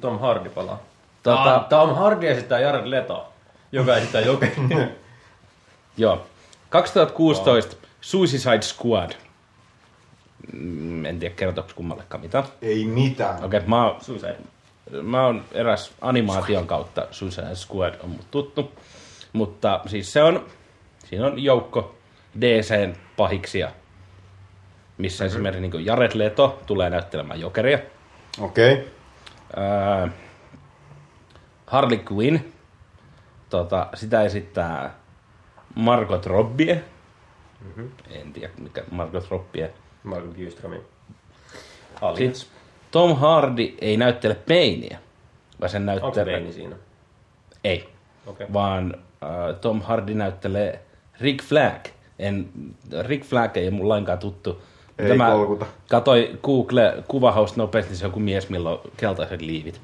[0.01, 0.83] Tom Hardy palaa.
[1.23, 1.65] Tota-.
[1.69, 3.33] Tom Hardy esittää Jared Leto,
[3.73, 4.55] joka esittää jokeri.
[5.97, 6.27] Joo.
[6.69, 9.11] 2016 Suicide Squad.
[10.53, 12.45] Mm, En tiedä kertooko kummallekaan mitään.
[12.63, 13.45] Ei mitään.
[13.45, 14.37] Okei, okay, mä, oon- Suicide.
[15.03, 18.73] mä oon eräs animaation kautta Suicide Squad on mut tuttu.
[19.33, 20.47] Mutta siis se on,
[21.09, 21.95] siinä on joukko
[22.41, 23.71] DCn pahiksia,
[24.99, 25.35] missä mm-hmm.
[25.35, 27.79] esimerkiksi niin Jared Leto tulee näyttelemään jokeria.
[28.41, 28.73] Okei.
[28.73, 28.85] Okay.
[29.57, 30.09] Ää,
[31.67, 32.41] Harley Quinn,
[33.51, 34.95] tota, sitä esittää
[35.75, 36.85] Margot Robbie.
[37.65, 37.91] Mm-hmm.
[38.11, 39.75] En tiedä, mikä Margot Robbie.
[40.03, 40.81] Marko Gyströmin.
[42.17, 42.49] Sitten
[42.91, 44.99] Tom Hardy ei näyttele Peinia,
[45.61, 46.35] vaan sen Onko se näyttelee...
[46.35, 46.77] Veini siinä?
[47.65, 47.89] Ei,
[48.27, 48.47] Okei.
[48.53, 50.88] vaan äh, Tom Hardy näyttelee
[51.21, 51.87] Rick Flag.
[52.19, 52.49] En,
[53.07, 54.63] Rick Flag ei ole mun lainkaan tuttu.
[54.99, 55.67] Ei Mä kolkuta.
[55.89, 59.81] Katoi Google kuvahausta nopeasti, se on joku mies, millä on keltaiset liivit.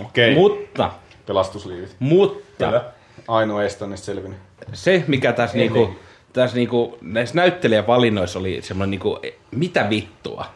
[0.00, 0.34] Okei.
[0.34, 0.90] Mutta,
[1.26, 1.96] Pelastusliivit.
[1.98, 2.84] mutta Kyllä.
[3.28, 4.38] Ainoa estonnista selvinnyt.
[4.72, 5.96] se, mikä tässä, niinku,
[6.32, 9.18] tässä niinku, näissä näyttelijävalinnoissa oli semmoinen, niinku,
[9.50, 10.46] mitä vittua.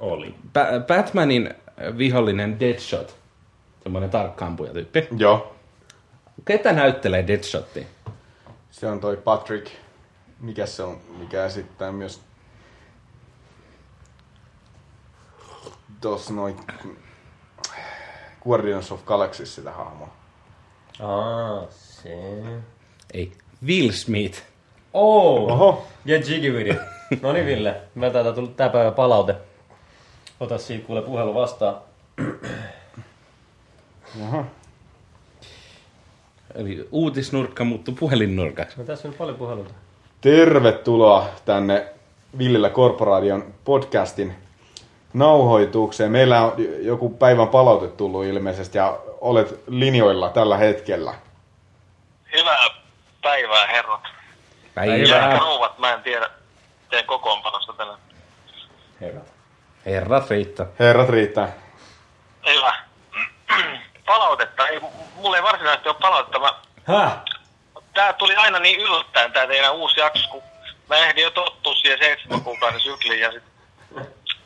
[0.00, 0.34] Oli.
[0.46, 1.54] Ba- Batmanin
[1.98, 3.16] vihollinen Deadshot,
[3.82, 5.08] semmoinen tarkkaampuja tyyppi.
[5.18, 5.54] Joo.
[6.44, 7.84] Ketä näyttelee Deadshotia?
[8.70, 9.72] Se on toi Patrick.
[10.40, 11.00] Mikä se on?
[11.18, 12.20] Mikä esittää myös...
[16.00, 16.56] Tuossa noin...
[18.44, 20.08] Guardians of Galaxy sitä hahmoa.
[21.00, 22.42] Aa, se.
[23.14, 23.32] Ei,
[23.66, 24.42] Will Smith.
[24.92, 25.52] Oh!
[25.52, 25.86] Oho.
[26.06, 27.22] Get jiggy with it.
[27.22, 27.80] No niin, Ville.
[27.94, 29.36] Mä täältä tullut tää päivä palaute.
[30.40, 31.76] Ota siitä kuule puhelu vastaan.
[34.20, 34.44] Jaha.
[36.54, 38.78] Eli uutisnurkka muuttui puhelinnurkaksi.
[38.78, 39.74] No tässä on paljon puheluita.
[40.20, 41.86] Tervetuloa tänne
[42.38, 44.34] Villillä Korporaation podcastin
[45.14, 46.10] nauhoitukseen.
[46.12, 51.14] Meillä on joku päivän palaute tullut ilmeisesti ja olet linjoilla tällä hetkellä.
[52.32, 52.58] Hyvää
[53.22, 54.00] päivää, herrat.
[54.04, 55.38] Ja Päivää.
[55.38, 56.30] rouvat, mä en tiedä
[56.90, 57.98] teidän kokoonpanosta tänään.
[59.00, 59.20] Herra.
[59.86, 60.66] Herrat riittää.
[60.78, 61.52] Herrat riittää.
[62.46, 62.74] Hyvä.
[64.06, 64.68] Palautetta.
[64.68, 64.80] Ei,
[65.20, 66.38] mulla ei varsinaisesti ole palautetta.
[66.38, 66.54] Mä,
[66.84, 67.12] Häh?
[67.94, 70.42] tää tuli aina niin yllättäen tää teidän uusi jakso, kun
[70.88, 73.42] mä ehdin jo tottua siihen seitsemän kuukauden sykliin ja sit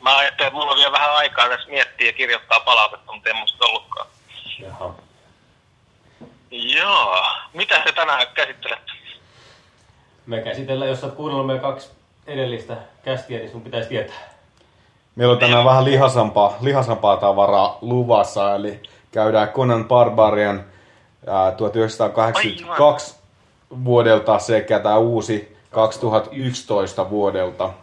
[0.01, 3.35] mä ajattelin, että mulla on vielä vähän aikaa tässä miettiä ja kirjoittaa palautetta, mutta en
[3.35, 4.07] musta ollutkaan.
[4.59, 4.93] Jaha.
[6.51, 7.25] Joo.
[7.53, 8.91] Mitä te tänään käsittelette?
[10.25, 11.91] Me käsitellään, jos sä oot kuunnellut meidän kaksi
[12.27, 14.35] edellistä kästiä, niin sun pitäisi tietää.
[15.15, 18.83] Meillä on tänään vähän lihasampaa, lihasampaa tavaraa luvassa, eli
[19.15, 20.63] käydään Conan Barbarian
[21.27, 23.15] ää, 1982
[23.83, 27.73] vuodelta sekä tämä uusi 2011 vuodelta.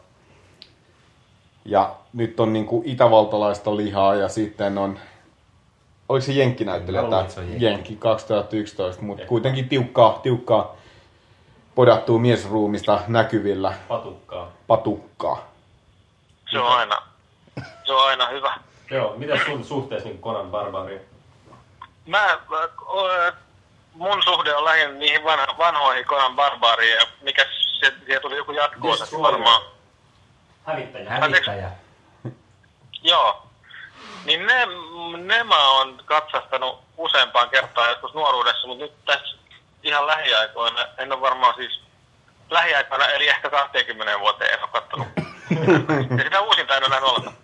[1.64, 4.98] Ja nyt on niinku itävaltalaista lihaa ja sitten on,
[6.08, 7.64] oliko se Jenkki-näyttelijä Mä tämä Jenkki.
[7.64, 10.76] Jenkki 2011, mutta kuitenkin tiukkaa, tiukkaa
[11.74, 14.52] podattua miesruumista näkyvillä Patukkaa.
[14.66, 15.48] patukkaa.
[16.50, 17.02] Se on aina,
[17.84, 18.54] se on aina hyvä.
[18.90, 21.11] Joo, mitä sun suhteessa niin Conan Barbariin?
[22.06, 22.38] Mä,
[23.94, 27.46] mun suhde on lähinnä niihin vanha, vanhoihin Conan Barbariin, ja mikä
[27.80, 28.88] se, siihen tuli joku jatko
[29.22, 29.62] varmaan.
[30.66, 31.10] Hävittäjä.
[31.10, 31.70] Hävittäjä.
[33.02, 33.46] Joo.
[34.24, 34.66] Niin ne,
[35.16, 39.36] ne mä oon katsastanut useampaan kertaan joskus nuoruudessa, mutta nyt tässä
[39.82, 41.80] ihan lähiaikoina, en ole varmaan siis
[42.50, 45.08] lähiaikoina, eli ehkä 20 vuoteen en ole kattonut.
[46.18, 47.41] ja sitä uusinta en ole näin ollenkaan.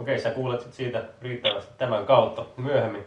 [0.00, 3.06] Okei, sä kuulet sit siitä riittävästi tämän kautta myöhemmin.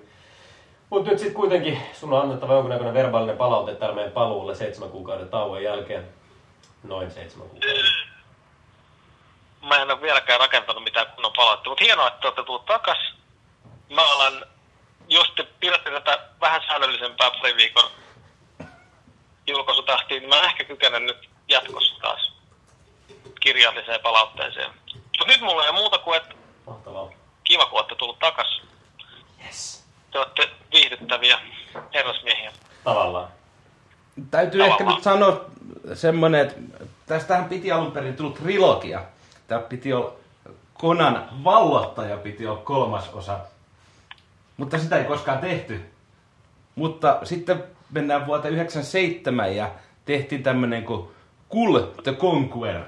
[0.90, 5.30] Mutta nyt sitten kuitenkin sun on annettava jonkunnäköinen verbaalinen palaute täällä meidän paluulle seitsemän kuukauden
[5.30, 6.08] tauon jälkeen.
[6.84, 7.86] Noin seitsemän kuukauden.
[9.62, 12.98] Mä en ole vieläkään rakentanut mitään kunnon palautetta, mutta hienoa, että te olette tullut takas.
[13.90, 14.46] Mä alan,
[15.08, 17.92] jos te pidätte tätä vähän säännöllisempää pari viikon
[19.48, 22.32] julkaisutahtiin, niin mä ehkä kykenen nyt jatkossa taas
[23.40, 24.81] kirjalliseen palautteeseen.
[25.20, 26.36] Mut nyt mulla ei ole muuta kuin, että
[26.68, 27.10] Mahtavaa.
[27.44, 28.62] kiva, kun olette tullut takas.
[29.46, 29.84] Yes.
[30.12, 31.40] Te olette viihdyttäviä
[31.94, 32.52] herrasmiehiä.
[32.84, 33.28] Tavallaan.
[34.32, 34.96] Täytyy ehkä Tavallaan.
[34.96, 35.46] nyt sanoa
[35.94, 36.56] semmonen, että
[37.06, 39.02] tästähän piti alun perin tullut trilogia.
[39.48, 40.14] Tää piti olla
[40.74, 43.40] Konan vallottaja piti olla kolmas osa.
[44.58, 45.92] Mutta sitä ei koskaan tehty.
[46.76, 49.72] Mutta sitten mennään vuoteen 97 ja
[50.06, 51.12] tehtiin tämmönen kuin
[51.54, 52.86] Cool the Conqueror.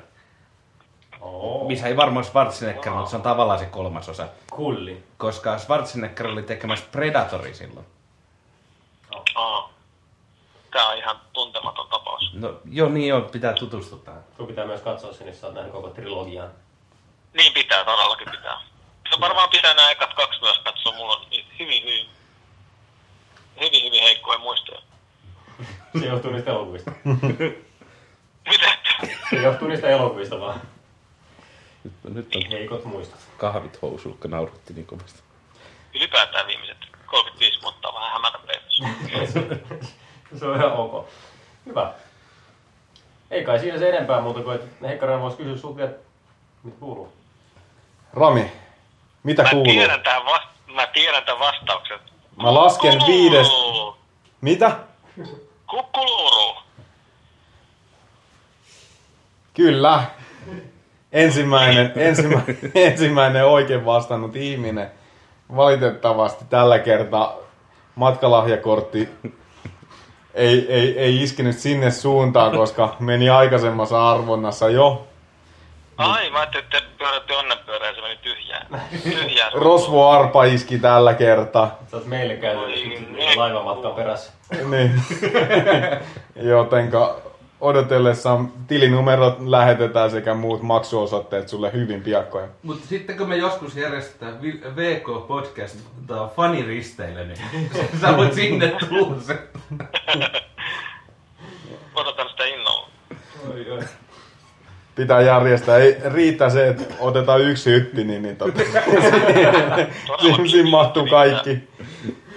[1.24, 1.68] Oo.
[1.68, 4.28] Missä ei varmaan Schwarzenegger, mutta se on tavallaan se kolmas osa.
[4.52, 5.04] Kulli.
[5.18, 7.86] Koska Schwarzenegger oli tekemässä Predatory silloin.
[9.36, 9.74] Aa.
[10.72, 12.34] Tää on ihan tuntematon tapaus.
[12.34, 14.24] No joo, niin joo, pitää tutustua tähän.
[14.38, 16.50] Sun pitää myös katsoa sen, jos sä oot nähnyt koko trilogian.
[17.34, 18.62] Niin pitää, todellakin pitää.
[19.10, 20.96] Se varmaan pitää nämä ekat kaksi myös katsoa.
[20.96, 21.26] Mulla on
[21.60, 22.10] hyvin, hyvin,
[23.60, 24.82] hyvin, hyvin heikkoja muistoja.
[26.00, 26.92] Se johtuu niistä elokuvista.
[28.50, 28.78] Mitä?
[29.30, 30.62] Se johtuu niistä elokuvista vaan.
[31.84, 33.20] Nyt, nyt on Heikot muistot.
[33.38, 35.20] kahvit housulla, kun nauratti niin kovasti.
[35.96, 38.84] Ylipäätään viimeiset 35 vuotta on vähän hämätä peittässä.
[40.40, 41.10] Se on ihan ok.
[41.66, 41.94] Hyvä.
[43.32, 45.98] Ei kai siinä se enempää muuta kuin, että Heikkaran voisi kysyä sulta, että
[46.64, 47.14] mitä kuuluu.
[48.14, 48.52] Rami,
[49.24, 49.66] mitä Mä kuuluu?
[49.74, 52.00] tiedän tämän, vast- mä tiedän tämän vastauksen.
[52.44, 53.48] Mä lasken viides...
[53.50, 53.98] Kukuluu.
[54.42, 54.78] Mitä?
[55.70, 56.56] Kukuluru.
[59.54, 60.04] Kyllä.
[61.14, 64.92] Ensimmäinen, ensimmäinen, ensimmäinen oikein vastannut ihminen.
[65.56, 67.38] Valitettavasti tällä kertaa
[67.96, 69.10] matkalahjakortti
[70.34, 75.08] ei, ei, ei iskenyt sinne suuntaan, koska meni aikaisemmassa arvonnassa jo.
[75.98, 78.68] Ai, mä ajattelin, että pyörätti onnenpyörä ja se meni tyhjään.
[79.04, 79.54] Tyhjään.
[79.54, 81.78] Rosvo Arpa iski tällä kertaa.
[81.92, 84.32] Sä oot meille käynyt laivamatkan perässä.
[84.70, 85.02] Niin.
[86.52, 87.23] Jotenka
[87.64, 92.50] odotellessa tilinumerot lähetetään sekä muut maksuosoitteet sulle hyvin piakkoin.
[92.64, 94.40] Mutta sitten kun me joskus järjestetään
[94.76, 97.70] VK-podcast tai faniristeille, niin
[98.02, 99.40] sä voit sinne tulla se.
[101.96, 102.88] Odotan sitä innolla.
[103.54, 103.80] Oi, oi.
[104.96, 105.78] Pitää järjestää.
[105.78, 108.60] Ei riitä se, että otetaan yksi hytti, niin, niin tota,
[110.52, 111.70] siinä, mahtuu kaikki.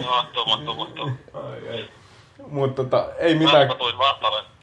[0.05, 1.11] Mahtuu, mahtuu, mahtuu.
[1.35, 1.89] Ai, ai.
[2.49, 3.69] Mutta tota, ei mitään.
[3.69, 4.56] Mä tuin vastalle.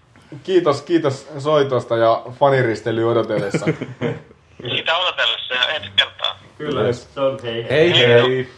[0.44, 3.66] Kiitos, kiitos soitosta ja faniristely odotellessa.
[4.76, 6.40] Sitä odotellessa ja ensi kertaa.
[6.58, 7.08] Kyllä, Yes.
[7.14, 8.08] se on hei Hei Hei.
[8.08, 8.50] hei.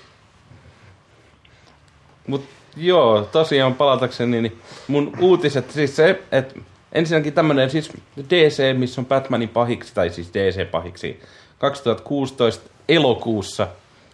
[2.27, 2.45] Mut
[2.77, 6.55] joo, tosiaan palatakseni, niin mun uutiset, siis se, että
[6.91, 7.91] ensinnäkin tämmönen siis
[8.29, 11.19] DC, missä on Batmanin pahiksi, tai siis DC-pahiksi,
[11.57, 13.67] 2016 elokuussa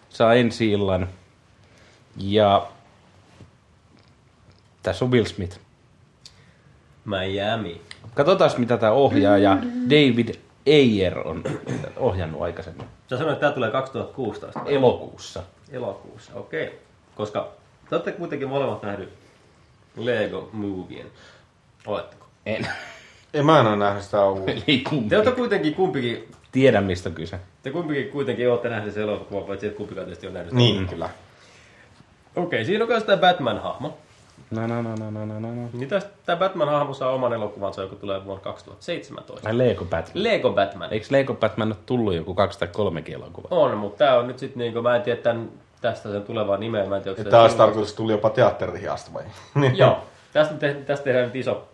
[0.09, 1.09] saa ensi illan.
[2.17, 2.67] Ja
[4.83, 5.59] tässä on Will Smith.
[7.05, 7.81] Miami.
[8.13, 9.57] Katsotaan, mitä tämä ohjaaja
[9.89, 10.35] David
[10.67, 11.43] Ayer on
[11.97, 12.85] ohjannut aikaisemmin.
[13.09, 14.61] Sä sanoit, että tää tulee 2016.
[14.65, 15.43] Elokuussa.
[15.71, 16.63] Elokuussa, okei.
[16.63, 16.77] Okay.
[17.15, 17.51] Koska
[17.89, 19.09] te olette kuitenkin molemmat nähnyt
[19.97, 21.07] Lego Movien.
[21.85, 22.25] Oletteko?
[22.45, 22.67] En.
[23.33, 24.51] Ei mä en ole nähnyt sitä uutta.
[25.09, 27.39] Te olette kuitenkin kumpikin, Tiedä, mistä on kyse.
[27.63, 30.49] te kumpikin kuitenkin olette nähneet sen elokuvan, paitsi että kumpikaan tietysti on nähnyt.
[30.49, 30.57] sen.
[30.57, 31.09] Niin, kyllä.
[32.35, 33.97] Okei, okay, siinä on myös tämä Batman-hahmo.
[34.51, 35.69] No, no, no, no, no, no, no.
[35.73, 39.49] Niin tästä tämä Batman-hahmo saa oman elokuvansa, joka tulee vuonna 2017.
[39.49, 40.23] Ai Lego Batman.
[40.23, 40.93] Lego Batman.
[40.93, 43.47] Eikö Lego Batman ole tullut joku 203 elokuva?
[43.51, 45.49] On, mutta tämä on nyt sitten niinku, mä en tiedä tämän,
[45.81, 47.23] tästä sen tulevaa nimeä, mä en tiedä.
[47.23, 49.23] Tämä olisi tarkoitus tuli jopa teatteriin asti vai?
[49.55, 49.77] Niin.
[49.81, 49.97] Joo,
[50.33, 51.67] tästä, te, tästä tehdään nyt iso,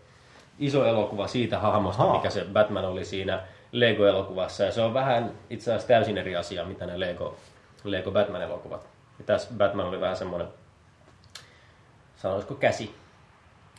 [0.59, 2.15] iso elokuva siitä hahmosta, Ahaa.
[2.15, 3.39] mikä se Batman oli siinä
[3.71, 4.63] Lego-elokuvassa.
[4.63, 7.35] Ja se on vähän itse asiassa täysin eri asia, mitä ne Lego,
[7.83, 8.87] Lego Batman-elokuvat.
[9.19, 10.47] Ja tässä Batman oli vähän semmoinen,
[12.17, 12.95] sanoisiko käsi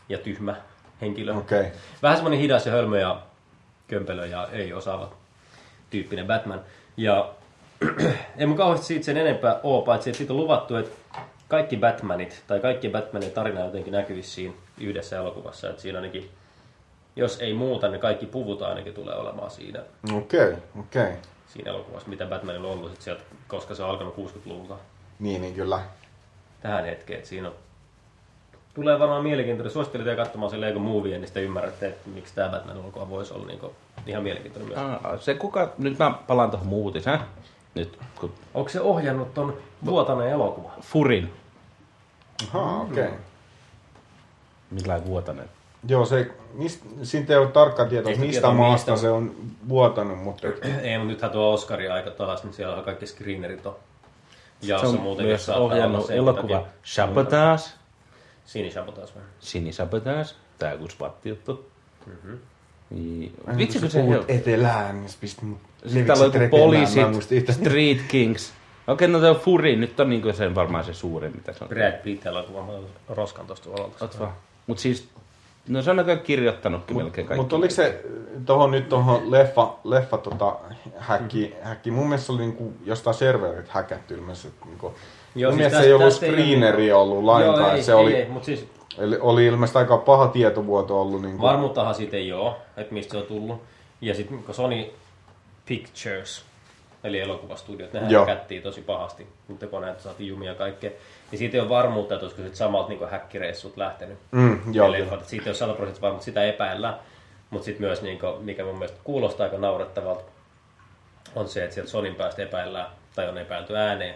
[0.09, 0.57] ja tyhmä
[1.01, 1.35] henkilö.
[1.35, 1.67] Okay.
[2.03, 3.23] Vähän semmoinen hidas ja hölmö ja
[3.89, 5.13] kömpelö ja ei osaava
[5.91, 6.61] tyyppinen Batman.
[6.97, 7.35] Ja
[8.39, 11.19] ei mun kauheasti siitä sen enempää oo, paitsi että siitä on luvattu, että
[11.49, 15.71] kaikki Batmanit tai kaikki Batmanin tarina jotenkin näkyisi siinä yhdessä elokuvassa.
[15.71, 16.31] Että siinä ainakin,
[17.17, 19.81] jos ei muuta, niin kaikki puvut ainakin tulee olemaan siinä,
[20.15, 21.03] Okei, okay, okei.
[21.03, 21.17] Okay.
[21.47, 24.75] siinä elokuvassa, mitä Batmanilla on ollut sit sieltä, koska se on alkanut 60-luvulta
[25.19, 25.81] Niin, niin kyllä.
[26.61, 27.17] tähän hetkeen.
[27.17, 27.55] Että siinä on,
[28.79, 29.73] tulee varmaan mielenkiintoinen.
[29.73, 33.47] Suosittelen teitä katsomaan se Lego Movie, niin sitten ymmärrätte, että miksi tämä Batman-elokuva voisi olla
[33.47, 33.61] niin
[34.07, 35.01] ihan mielenkiintoinen myös.
[35.03, 37.21] Aa, se kuka, nyt mä palaan tuohon muutiseen.
[37.75, 40.71] Nyt, kun Onko se ohjannut ton vuotanen elokuva?
[40.81, 41.33] Furin,
[42.55, 43.05] Ahaa, okei.
[43.05, 43.19] Okay.
[44.71, 45.49] millä vuotanen.
[45.89, 49.07] Joo, se, mist, siitä ei ole tarkkaa tietoa, Ei mistä tietoa, maasta mistä.
[49.07, 49.35] se on
[49.69, 50.49] vuotanut, mutta
[50.83, 53.77] Ei, mutta nythän tuo Oscarin aika taas, niin siellä on kaikki screenerit on.
[54.63, 57.78] Ja Se on myös saattaa olla ohjannut elokuva takia.
[58.49, 59.23] Sabotage, Sinisabotage vai?
[59.41, 61.71] Sini Sabotage, tää kun swat juttu.
[62.07, 62.29] Mhm.
[62.91, 63.59] Mm-hmm.
[63.59, 67.51] Vitsi kun se puhut etelään, niin se pisti mut Sitten täällä on joku poliisit.
[67.51, 68.53] Street Kings.
[68.87, 71.69] Okei, no se on Fury, nyt on niinku sen varmaan se suurin, mitä se on.
[71.69, 74.05] Brad Pitt otan roskan tosta valolta.
[74.05, 74.33] Oot vaan.
[74.67, 75.09] Mut siis,
[75.69, 77.41] no se on näköjään kirjoittanutkin melkein kaikki.
[77.41, 78.05] Mutta oliko se
[78.47, 80.57] tohon nyt tohon leffa, leffa tota,
[80.99, 84.59] häkki, häkki, mun mielestä se oli niinku jostain serverit häkätty ilmeisesti.
[84.65, 84.95] Niinku,
[85.35, 87.59] Joo, siis tästä- ei ollut screeneri ollut lainkaan.
[87.61, 88.69] Joo, ei, se ei, oli, ei, mut siis
[88.99, 91.23] eli oli ilmeisesti aika paha tietovuoto ollut.
[91.23, 91.43] Niinku.
[91.43, 93.63] varmuuttahan siitä ei oo, että mistä se on tullut.
[94.01, 94.87] Ja sitten Sony
[95.67, 96.45] Pictures,
[97.05, 98.27] eli elokuvastudiot, nehän Joo.
[98.27, 100.91] kättiin tosi pahasti, mutta kun näitä saatiin jumia kaikkea.
[101.31, 104.19] Niin siitä ei ole varmuutta, että olisiko samalta niin häkkireissut lähtenyt.
[104.31, 106.95] Mm, joo, Eli että siitä ei ole 100 prosenttia varma, mutta sitä epäillään.
[107.51, 110.23] Mutta sitten myös, niin kuin, mikä mun mielestä kuulostaa aika naurettavalta,
[111.37, 114.15] on se, että sieltä Sonin päästä epäillään, tai on epäilty ääneen,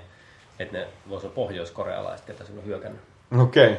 [0.62, 3.00] että ne voisi olla pohjoiskorealaiset, ketä sinne on hyökännyt.
[3.40, 3.66] Okei.
[3.66, 3.76] Okay.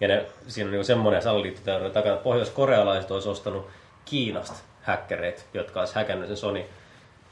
[0.00, 3.66] Ja ne, siinä on niin semmoinen salaliittoteoria takana, että pohjoiskorealaiset olisi ostanut
[4.04, 6.64] Kiinasta häkkäreitä, jotka olisi häkännyt sen Sony,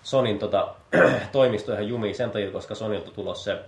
[0.03, 0.75] Sonin tota,
[1.33, 3.59] toimisto ihan jumiin sen takia, koska Sonilta tulossa se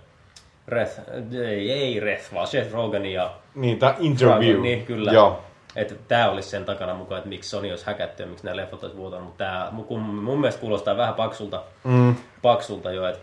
[0.67, 1.01] Reth,
[1.45, 4.61] ei, ei Reth, vaan Seth Rogen ja Niin, tää interview.
[4.61, 5.11] niin, kyllä.
[5.11, 5.41] Joo.
[5.75, 8.83] Että tämä olisi sen takana mukaan, että miksi Sony olisi häkätty ja miksi nämä leffot
[8.83, 9.25] olisi vuotanut.
[9.25, 12.15] Mutta tämä mun, mun mielestä kuulostaa vähän paksulta, mm.
[12.41, 13.07] paksulta jo.
[13.07, 13.19] Et,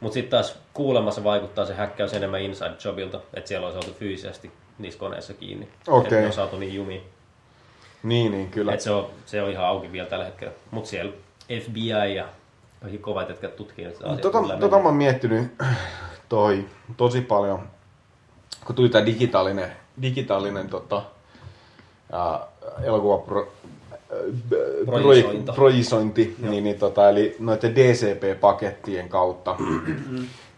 [0.00, 4.52] mutta sitten taas kuulemassa vaikuttaa se häkkäys enemmän inside jobilta, että siellä olisi oltu fyysisesti
[4.78, 5.68] niissä koneissa kiinni.
[5.88, 6.02] Okei.
[6.02, 7.02] Että ne on saatu niin jumiin.
[8.02, 8.74] Niin, niin, kyllä.
[8.74, 10.52] Et se, on, se on ihan auki vielä tällä hetkellä.
[10.70, 11.12] Mutta siellä
[11.62, 12.28] FBI ja
[12.80, 14.16] kaikki kovat, jotka tutkii sitä asiaa.
[14.16, 15.52] Tota, tota mä oon miettinyt
[16.28, 16.64] toi
[16.96, 17.68] tosi paljon,
[18.66, 19.72] kun tuli tää digitaalinen,
[20.02, 21.02] digitaalinen tota,
[22.12, 22.46] ää,
[24.86, 25.52] Projisointi.
[25.52, 29.56] projisointi, niin, niin, tota, eli noiden DCP-pakettien kautta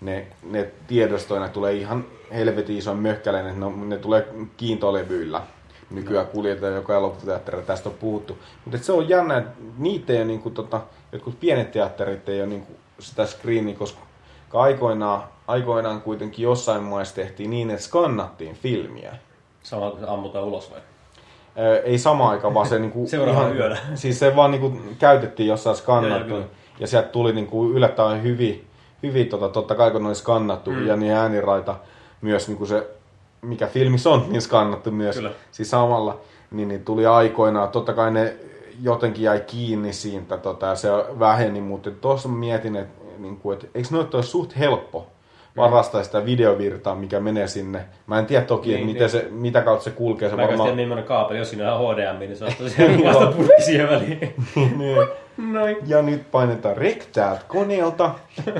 [0.00, 5.42] ne, ne tiedostoina tulee ihan helvetin iso möhkäleinen, ne, ne tulee kiintolevyillä.
[5.90, 8.38] Nykyään kuljetetaan joka elokuvateatterilla, tästä on puhuttu.
[8.64, 10.80] Mutta se on jännä, että niitä ei ole, niin kuin, tota,
[11.12, 14.00] jotkut pienet teatterit ei ole niin kuin, sitä screeniä, koska
[14.52, 19.16] aikoinaan, aikoinaan kuitenkin jossain maissa tehtiin niin, että skannattiin filmiä.
[19.62, 20.80] Samalla kun se ammutaan ulos vai?
[21.84, 23.76] Ei sama aika, vaan se niinku Seuraavana yönä.
[23.94, 26.34] Siis se vaan niinku käytettiin jossain skannattu.
[26.34, 26.42] Ja,
[26.74, 26.86] kyllä.
[26.86, 28.66] sieltä tuli niinku yllättäen hyvin,
[29.02, 30.86] hyvin tota, totta kai kun ne oli skannattu mm.
[30.86, 31.76] ja niin ääniraita
[32.20, 32.86] myös niinku se,
[33.42, 35.16] mikä filmissä on, niin skannattu myös.
[35.16, 35.30] Kyllä.
[35.50, 38.36] Siis samalla, niin, niin tuli aikoinaan, totta kai ne
[38.82, 40.88] jotenkin jäi kiinni siitä tota, ja se
[41.18, 45.06] väheni, mutta tuossa mietin, että niinku, et, eikö noita ole suht helppo
[45.59, 47.80] varastaa sitä videovirtaa, mikä menee sinne.
[48.06, 49.11] Mä en tiedä toki, Niin, että miten niin.
[49.11, 50.30] se, mitä kautta se kulkee.
[50.30, 50.66] Se Mä varmaan...
[50.68, 54.34] tiedä millainen kaapeli, jos siinä on HDMI, niin se on tosiaan vasta purkki siihen väliin.
[54.78, 54.96] Niin.
[55.52, 55.76] Noin.
[55.86, 58.11] Ja nyt painetaan rek täältä koneelta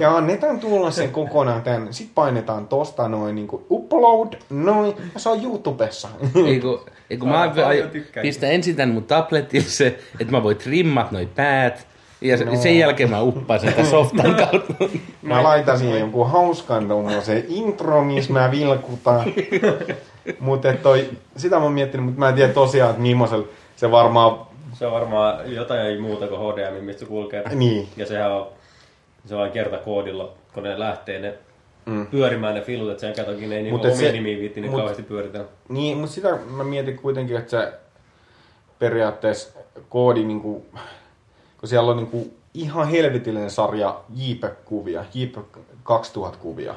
[0.01, 1.92] ja annetaan tulla sen kokonaan tänne.
[1.92, 6.09] Sitten painetaan tosta noin niin kuin upload, noin, ja se on YouTubessa.
[6.46, 6.80] Ei kun,
[7.11, 7.53] ei kun mä
[7.92, 8.22] tykkään.
[8.22, 11.86] pistän ensin tän mun tabletille se, että mä voin trimmat noi päät.
[12.21, 12.57] Ja no.
[12.57, 14.75] sen jälkeen mä uppaan sen tän softan kautta.
[15.23, 19.25] Mä laitan siihen jonkun hauskan tommosen intro, missä mä vilkutan.
[20.41, 23.47] Mutta toi, sitä mä oon miettinyt, mutta mä en tiedä tosiaan, että millaisella
[23.77, 24.39] se varmaan,
[24.73, 27.43] Se on varmaan jotain muuta kuin HDMI, mistä se kulkee.
[27.55, 27.89] Niin.
[27.97, 28.47] Ja sehän on,
[29.27, 31.35] se on vain kertakoodilla, kun ne lähtee ne
[31.87, 32.07] mm.
[32.07, 35.03] pyörimään ne filut, että sen katokin ei niinku omia se- nimiä viitti niin mut- kauheasti
[35.03, 35.47] pyöritellä.
[35.69, 37.73] niin, mutta sitä mä mietin kuitenkin, että se
[38.79, 39.59] periaatteessa
[39.89, 40.62] koodi, niin kuin,
[41.61, 45.47] kun siellä on niin kuin ihan helvetillinen sarja JPEG-kuvia, JPEG
[45.85, 46.75] 2000-kuvia.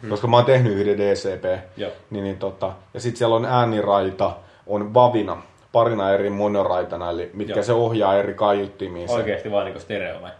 [0.00, 0.10] Hmm.
[0.10, 1.44] Koska mä oon tehnyt yhden DCP,
[1.76, 1.90] Joo.
[2.10, 4.36] niin, niin tota, ja sitten siellä on ääniraita,
[4.66, 5.42] on vavina,
[5.72, 7.62] parina eri monoraitana, eli mitkä Joo.
[7.62, 9.10] se ohjaa eri kaiuttimiin.
[9.10, 10.30] Oikeesti vaan niinku stereo vai?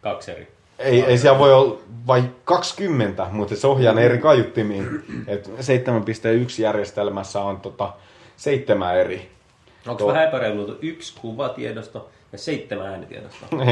[0.00, 0.48] Kaksi eri.
[0.78, 5.04] Ei, ei siellä voi olla vai 20, mutta se ohjaa ne eri kaiuttimiin.
[5.26, 5.52] Et 7.1
[6.58, 7.92] järjestelmässä on tota,
[8.36, 9.30] seitsemän eri.
[9.86, 13.48] Onko vähän epäreilu yksi kuvatiedosto ja seitsemän äänitiedostoa?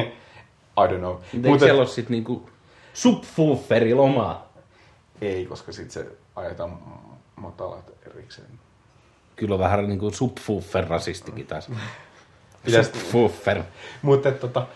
[0.83, 1.13] I don't know.
[1.13, 2.49] Mutta Mutta siellä ole sit niinku
[2.95, 4.55] subwooferilla omaa?
[5.21, 6.79] ei, koska sitten se ajetaan
[7.37, 8.49] matalat erikseen.
[9.37, 11.71] Kyllä on vähän niinku subwoofer rasistikin taas.
[12.93, 13.63] Subwoofer.
[14.03, 14.67] Mutta tota,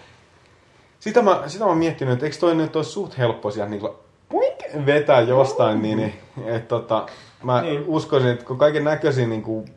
[1.01, 3.89] sitä mä, sitä mä oon miettinyt, että eikö toi nyt ole suht helppo sieltä niin
[4.29, 6.15] puink, vetää jostain, niin, niin
[6.47, 7.07] et, tota,
[7.43, 7.85] mä niin.
[7.87, 9.75] uskoisin, että kun kaiken näköisiä niin kuin,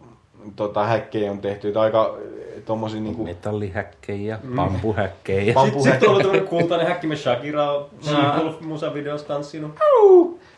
[0.55, 2.17] tota, häkkejä on tehty, että aika
[2.65, 5.53] tommosia niin kuin, Metallihäkkejä, bambuhäkkejä.
[5.53, 9.71] Pam- Sitten sit on ollut tämmönen kultainen häkki, me Shakira on She-Wolf musavideossa tanssinut.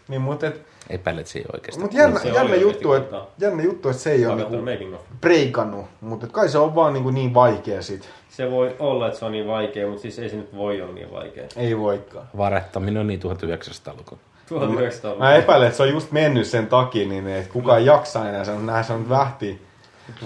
[0.08, 1.86] niin, mutta et, Epäilet se ei oikeastaan.
[1.86, 3.28] mut jännä, Se jännä, oikeesti juttu, että, kultaa.
[3.40, 4.36] jännä juttu, että se ei ole
[4.80, 5.00] niin of.
[5.22, 8.10] breikannut, mutta et kai se on vaan niin, kuin niin vaikea sit.
[8.30, 10.94] Se voi olla, että se on niin vaikea, mutta siis ei se nyt voi olla
[10.94, 11.44] niin vaikea.
[11.56, 12.28] Ei voikaan.
[12.38, 14.18] Varettaminen on niin 1900-luku.
[14.50, 18.30] 1900 Mä epäilen, että se on just mennyt sen takia, niin että kukaan ei jaksa
[18.30, 19.62] enää sen, nähdä sen vähti,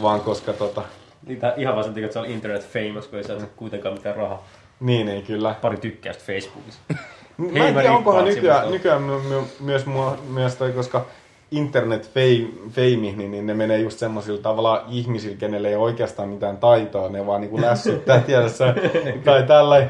[0.01, 0.81] vaan koska tota,
[1.27, 4.15] Niitä ihan vaan sen takia, että se oli internet famous, kun ei saa kuitenkaan mitään
[4.15, 4.47] rahaa.
[4.79, 5.55] Niin, ei kyllä.
[5.61, 6.79] Pari tykkäystä Facebookissa.
[7.37, 11.05] Mä en tiedä, onkohan nykyään, nykyään my, my, myös, mua, myös toi, koska
[11.51, 16.57] internet fame, fame niin, niin ne menee just semmoisilla tavalla ihmisillä, kenelle ei oikeastaan mitään
[16.57, 18.75] taitoa, ne vaan niinku lässyttää tiedässä
[19.23, 19.87] tai tällä.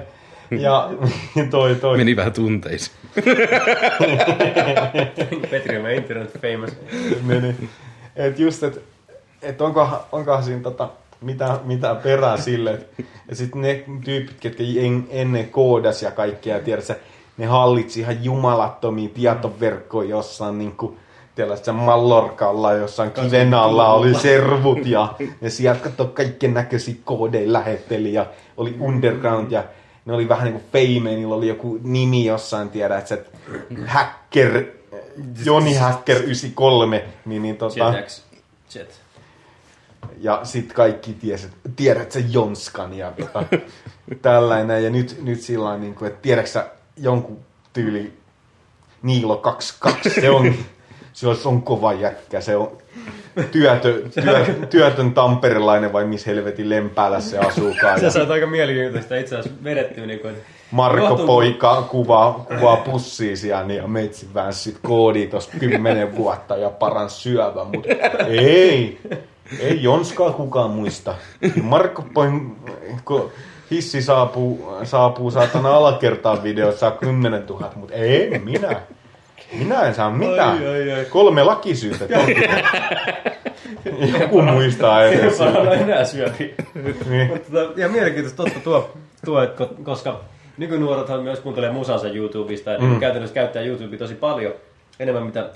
[0.51, 0.89] Ja
[1.51, 1.97] toi, toi.
[1.97, 2.97] Meni vähän tunteisiin.
[5.49, 6.71] Petri on internet famous.
[7.23, 7.55] meni.
[8.15, 8.79] Et just, että
[9.41, 10.89] et onkohan, onkohan siinä tota,
[11.21, 12.79] mitä, mitä perää sille.
[13.29, 16.95] Ja sitten ne tyypit, ketkä en, ennen koodas ja kaikkea, tiedätkö,
[17.37, 20.97] ne hallitsi ihan jumalattomia tietoverkkoja jossain niinku,
[21.35, 28.13] tiedätkö, Mallorkalla jossain kiven alla oli servut ja ne sieltä katsoi kaikkien näköisiä koodeja lähetteli
[28.13, 28.25] ja
[28.57, 29.63] oli underground ja
[30.05, 33.29] ne oli vähän niinku fame, niillä oli joku nimi jossain, tiedät, että
[33.85, 34.63] hacker,
[35.45, 38.21] Joni Hacker 93, niin, niin tota, JetX.
[38.75, 39.06] Jet.
[40.17, 43.43] Ja sit kaikki ties, että tiedät sä Jonskan ja tota,
[44.21, 44.83] tällainen.
[44.83, 47.39] Ja nyt, nyt sillä on, niin kuin, että tiedätkö sä jonkun
[47.73, 48.13] tyyli
[49.01, 50.53] Niilo 22, se on,
[51.13, 52.77] se on, se on kova jätkä, se on
[53.51, 57.99] työtö, työ, työtön tamperilainen vai missä helvetin lempäällä se asuukaan.
[57.99, 60.35] Sä saat aika mielenkiintoista itse asiassa vedettyä niin kuin,
[60.71, 66.57] Marko Johtuu- Poika kuvaa, kuvaa pussia siellä niin ja meitsi vänssit koodi tossa kymmenen vuotta
[66.57, 67.89] ja paran syövä, mutta
[68.27, 68.99] ei,
[69.59, 71.15] ei Jonskaa kukaan muista.
[71.61, 72.55] Marko Poin,
[73.05, 73.31] kun
[73.71, 78.81] hissi saapuu, saapuu saatana alakertaan videossa saa 10 000, mutta ei minä.
[79.59, 80.57] Minä en saa mitään.
[80.57, 81.05] Ai, ai, ai.
[81.05, 82.05] Kolme lakisyytä.
[84.19, 85.37] Joku muistaa edes.
[85.37, 86.55] Parana enää syöpi.
[87.09, 87.27] Niin.
[87.27, 88.93] Mutta tota, ihan mielenkiintoista totta tuo,
[89.25, 90.19] tuo että ko- koska
[90.57, 92.99] nykynuorethan myös kuuntelee musansa YouTubesta ja mm.
[92.99, 94.53] käytännössä käyttää YouTubea tosi paljon
[94.99, 95.49] enemmän mitä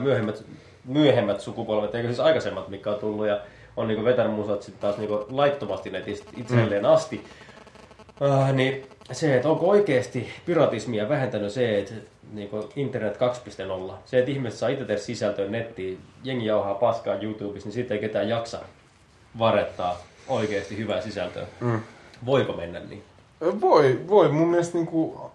[0.00, 0.44] myöhemmät,
[0.84, 3.40] myöhemmät sukupolvet, eikö siis aikaisemmat, mikä on tullut ja
[3.76, 7.24] on niinku vetänyt musat sitten taas niinku laittomasti netistä itselleen asti.
[8.20, 11.94] Uh, niin se, että onko oikeasti piratismia vähentänyt se, että
[12.32, 13.18] niin internet
[13.88, 17.94] 2.0, se, että ihmiset saa itse tehdä sisältöä nettiin, jengi jauhaa paskaa YouTubessa, niin siitä
[17.94, 18.58] ei ketään jaksa
[19.38, 21.46] varettaa oikeasti hyvää sisältöä.
[21.60, 21.80] Mm.
[22.26, 23.02] Voiko mennä niin?
[23.60, 24.28] Voi, voi.
[24.28, 25.30] Mun mielestä niinku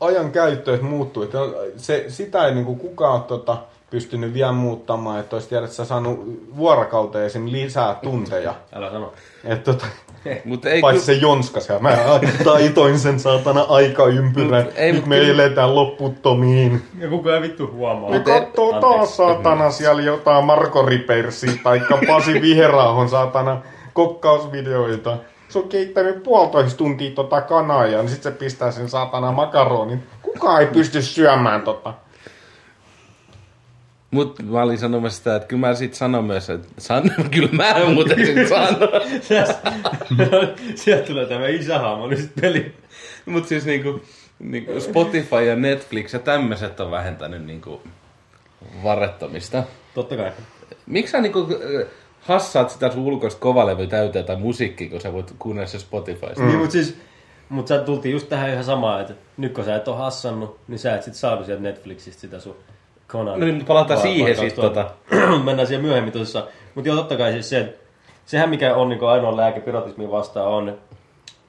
[0.00, 1.22] ajan käyttö muuttuu.
[1.22, 1.38] Että
[1.76, 3.58] se, sitä ei niinku kukaan ole tota,
[3.90, 6.20] pystynyt vielä muuttamaan, että olisi tiedä, että sä saanut
[6.56, 7.46] vuorokauteen esim.
[7.46, 8.54] lisää tunteja.
[8.74, 9.12] Älä sano.
[9.44, 9.86] Et tota,
[10.44, 11.82] Mutta ei paitsi kyllä, se Jonska siellä.
[11.82, 11.96] Mä
[12.44, 14.64] taitoin sen saatana aikaympyrän.
[14.64, 16.82] Mut ei, Nyt mut me kyllä- eletään lopputtomiin.
[16.98, 18.10] Ja kukaan ei vittu huomaa.
[18.10, 23.60] Ne kattoo taas saatana siellä jotain Marko Ripersiä tai Pasi Viherahon saatana
[23.92, 25.16] kokkausvideoita.
[25.48, 30.02] Se on keittänyt puolitoista tuntia tota kanaa ja sit se pistää sen saatana makaronin.
[30.22, 31.94] Kukaan ei pysty syömään tota.
[34.10, 37.02] Mut mä olin sanomassa sitä, että kyllä mä sit sanon myös, että san,
[37.34, 38.88] kyllä mä muuten sit sanon.
[40.74, 42.74] Sieltä tulee tämä isähaamo nyt peli.
[43.26, 44.00] Mut siis niinku,
[44.38, 47.82] niinku Spotify ja Netflix ja tämmöiset on vähentänyt niinku
[48.82, 49.62] varettomista.
[49.94, 50.32] Totta kai.
[50.86, 51.86] Miksi sä niinku äh,
[52.20, 56.40] hassaat sitä sun ulkoista kovalevy täyteen tai musiikkia, kun sä voit kuunnella se Spotifysta?
[56.40, 56.46] Mm.
[56.46, 56.96] Niin, mutta siis,
[57.48, 60.78] mut sä tultiin just tähän ihan samaan, että nyt kun sä et ole hassannut, niin
[60.78, 62.56] sä et sit saanut sieltä Netflixistä sitä sun
[63.12, 63.40] Conan.
[63.40, 64.90] No niin, mutta palataan va- siihen siis, tuota.
[65.44, 66.46] Mennään siihen myöhemmin tosissaan.
[66.74, 67.78] Mutta joo, totta kai siis se,
[68.26, 70.78] sehän mikä on niin ainoa lääke piratismiin vastaan on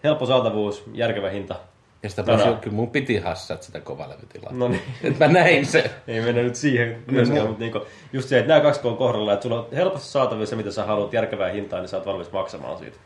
[0.03, 1.55] helppo saatavuus, järkevä hinta.
[2.03, 2.43] Ja sitä Tänään.
[2.47, 4.51] pääsi, kyllä mun piti hassata sitä kovalevytilaa.
[4.53, 4.82] No niin.
[5.03, 5.84] Et mä näin sen.
[6.07, 7.82] Ei mennä nyt siihen myöskään, mutta niinku,
[8.14, 10.84] just se, että nämä kaksi on kohdalla, että sulla on helposti saatavilla se, mitä sä
[10.84, 12.97] haluat järkevää hintaa, niin sä oot valmis maksamaan siitä.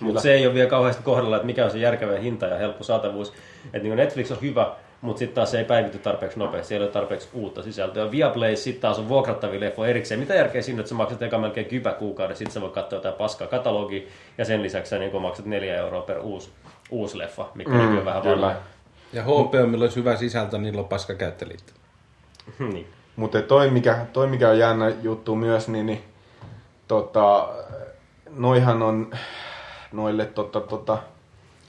[0.00, 2.84] Mutta se ei ole vielä kauheasti kohdalla, että mikä on se järkevä hinta ja helppo
[2.84, 3.32] saatavuus.
[3.64, 6.86] Että niin Netflix on hyvä, mutta sitten taas se ei päivity tarpeeksi nopeasti, siellä ei
[6.86, 8.10] ole tarpeeksi uutta sisältöä.
[8.10, 10.20] Viaplay sitten taas on vuokrattavia leffoja erikseen.
[10.20, 13.14] Mitä järkeä siinä, että sä maksat eka melkein kypä kuukauden, sitten sä voit katsoa jotain
[13.14, 14.02] paskaa katalogia,
[14.38, 16.50] ja sen lisäksi sä niin maksat neljä euroa per uusi,
[16.90, 18.46] uusi leffa, mikä mm, on vähän kyllä.
[18.46, 18.60] vanha.
[19.12, 21.72] Ja HBO, millä olisi hyvä sisältö, niillä on paska käyttöliitto.
[22.72, 22.86] niin.
[23.16, 26.04] Mutta toi mikä, toi mikä on jännä juttu myös, niin, niin
[26.88, 27.48] tota,
[28.30, 29.10] noihan on
[29.92, 30.98] noille tota, tota,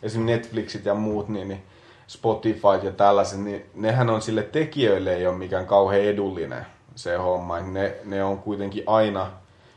[0.03, 0.25] esim.
[0.25, 1.63] Netflixit ja muut, niin, niin
[2.11, 7.59] Spotify ja tällaiset, niin nehän on sille tekijöille ei ole mikään kauhean edullinen se homma.
[7.59, 9.31] Ne, ne on kuitenkin aina,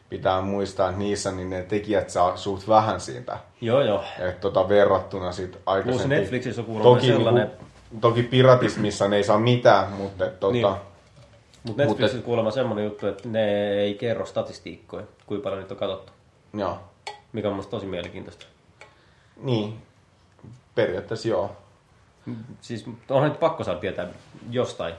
[0.08, 3.38] pitää muistaa, että niissä niin ne tekijät saa suht vähän siitä.
[3.60, 4.04] Joo, joo.
[4.18, 6.18] Et tota, verrattuna sit aikaisemmin.
[6.18, 7.64] Netflixissä on toki, sellainen- Niinku,
[8.00, 10.66] toki piratismissa ne ei saa mitään, mutta et, tota, Niin.
[11.64, 15.78] Mutta Netflixissä Mutta- kuulemma semmoinen juttu, että ne ei kerro statistiikkoja, kuinka paljon niitä on
[15.78, 16.12] katsottu.
[16.54, 16.78] joo.
[17.32, 18.46] Mikä on musta tosi mielenkiintoista.
[19.42, 19.78] Niin,
[20.74, 21.56] periaatteessa joo.
[22.60, 24.08] Siis onhan nyt pakko saada tietää
[24.50, 24.94] jostain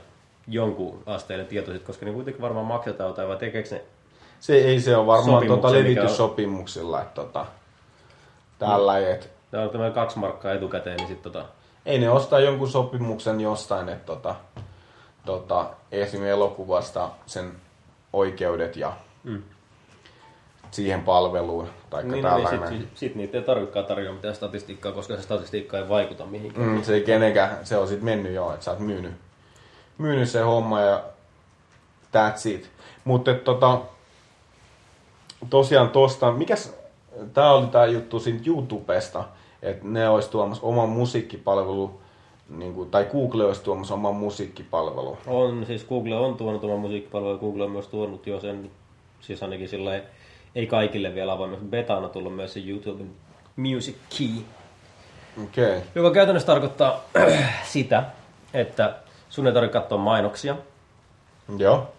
[0.48, 3.82] jonkun asteinen tieto, sit, koska ne kuitenkin varmaan maksetaan jotain, vai tekeekö ne...
[4.40, 7.46] Se ei se ole varmaan tota on- levityssopimuksilla, että tota,
[8.58, 11.46] tällä, et, Tämä on tämä kaksi markkaa etukäteen, niin sitten tota...
[11.86, 14.34] Ei ne ostaa jonkun sopimuksen jostain, että tota,
[15.24, 16.24] tota, esim.
[16.24, 17.52] elokuvasta sen
[18.12, 18.92] oikeudet ja
[19.24, 19.42] Mm.
[20.76, 21.68] Siihen palveluun.
[21.90, 25.78] Tai Niin, niin sitten sit, sit niitä ei tarvitsekaan tarjoa mitään statistiikkaa, koska se statistiikka
[25.78, 26.68] ei vaikuta mihinkään.
[26.68, 29.12] Mm, se ei kenenkään, se on sit mennyt jo, että sä oot myynyt,
[29.98, 31.02] myynyt se homma ja
[32.12, 32.70] that's it.
[33.04, 33.80] Mutta tota,
[35.50, 36.78] tosiaan tosta, mikäs,
[37.34, 39.24] tää oli tää juttu siitä YouTubesta,
[39.62, 42.00] että ne olisi tuomassa oman musiikkipalvelu,
[42.48, 45.18] niin kuin, tai Google olisi tuomassa oman musiikkipalvelu.
[45.26, 48.70] On, siis Google on tuonut oman musiikkipalvelun, Google on myös tuonut jo sen,
[49.20, 50.02] siis ainakin silleen,
[50.56, 53.10] ei kaikille vielä avoimesti, betana tullut myös se YouTuben
[53.56, 54.44] Music Key.
[55.44, 55.80] Okay.
[55.94, 57.00] joka käytännössä tarkoittaa
[57.64, 58.04] sitä,
[58.54, 58.96] että
[59.30, 60.56] sun ei tarvitse katsoa mainoksia,
[61.58, 61.92] Joo.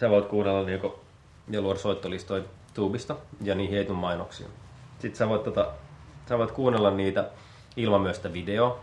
[0.00, 1.00] sä voit kuunnella niinku,
[1.50, 2.44] ja luoda soittolistoja
[2.74, 4.46] tuubista, ja niihin ei tule mainoksia.
[4.98, 5.68] Sitten sä voit, tota,
[6.28, 7.30] sä voit kuunnella niitä
[7.76, 8.80] ilman myös sitä videoa,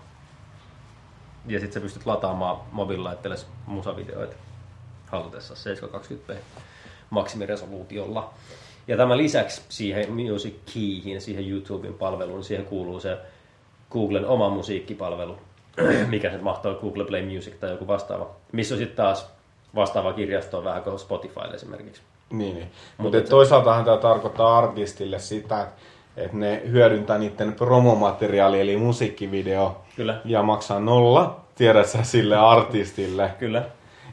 [1.46, 4.36] ja sitten sä pystyt lataamaan mobiililaitteellesi musavideoita
[5.12, 6.36] halutessa 720p
[7.10, 8.34] maksimiresoluutiolla.
[8.90, 13.18] Ja tämän lisäksi siihen Music Keyhin, siihen YouTuben palveluun, siihen kuuluu se
[13.92, 15.38] Googlen oma musiikkipalvelu,
[16.10, 19.30] mikä se mahtoo Google Play Music tai joku vastaava, missä on sitten taas
[19.76, 22.02] vastaava kirjasto vähän kuin Spotify esimerkiksi.
[22.30, 22.68] Niin, niin.
[22.68, 25.82] Mut mutta et- toisaaltahan tämä tarkoittaa artistille sitä, että
[26.18, 30.22] että ne hyödyntää niiden promomateriaali eli musiikkivideo Kyllä.
[30.26, 33.32] ja maksaa nolla, tiedät sä, sille artistille.
[33.40, 33.66] Kyllä.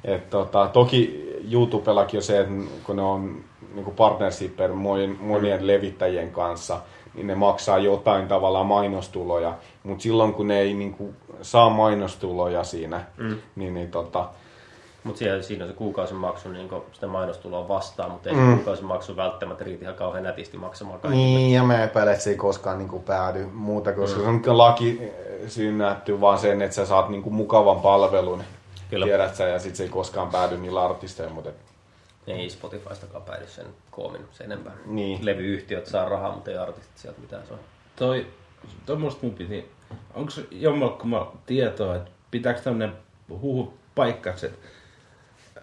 [0.05, 2.53] Et tota, toki YouTubellakin on se, että
[2.85, 3.45] kun ne on
[3.77, 6.81] niin partnershipper monien, monien levittäjien kanssa,
[7.15, 9.55] niin ne maksaa jotain tavallaan mainostuloja.
[9.83, 13.37] Mutta silloin kun ne ei niin kuin, saa mainostuloja siinä, mm.
[13.57, 14.29] niin, niin tota,
[15.05, 18.51] Mutta siinä on se kuukausimaksu niin sitä mainostuloa vastaan, mutta ei mm.
[18.51, 21.25] se kuukausimaksu välttämättä riitä ihan kauhean nätisti maksamaan kaikille.
[21.25, 24.59] Niin, ja mä epäilen, että se ei koskaan niin kuin päädy muuta, koska se on
[24.59, 25.11] laki eh,
[25.49, 28.43] synnätty vaan sen, että sä saat niin kuin mukavan palvelun.
[28.91, 29.07] Kyllä.
[29.07, 31.57] Tiedät sä, ja sit se ei koskaan päädy niillä artisteilla, mutta et,
[32.27, 34.73] Ei Spotifystakaan päädy sen koomin sen enempää.
[34.87, 35.27] Niin.
[35.27, 37.59] Levyyhtiöt saa rahaa, mutta ei artistit sieltä mitään saa.
[37.97, 38.27] Toi,
[38.87, 39.71] tuommoista mun piti,
[40.15, 42.93] onko jommalkumma tietoa, että pitääkö tämmönen
[43.29, 44.59] huhu paikkansa, että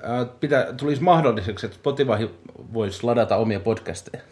[0.03, 2.29] ää, pitää, tulisi mahdolliseksi, että Spotify
[2.73, 4.23] voisi ladata omia podcasteja.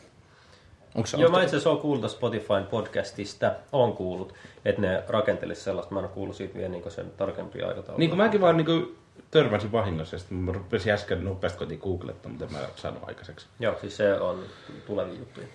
[0.95, 4.34] Onko se Joo, mä itse asiassa oon kuullut Spotifyn podcastista, on kuullut,
[4.65, 5.93] että ne rakentelisi sellaista.
[5.93, 7.99] Mä en ole kuullut siitä vielä niin sen tarkempia aikatauluja.
[7.99, 8.97] Niin kuin mäkin vaan niin
[9.32, 13.47] törmäsin vahingossa, ja sitten mä rupesin äsken nopeasti kotiin googlettaa, mutta en mä saanut aikaiseksi.
[13.59, 14.43] Joo, siis se on
[14.88, 15.47] tulevia juttuja.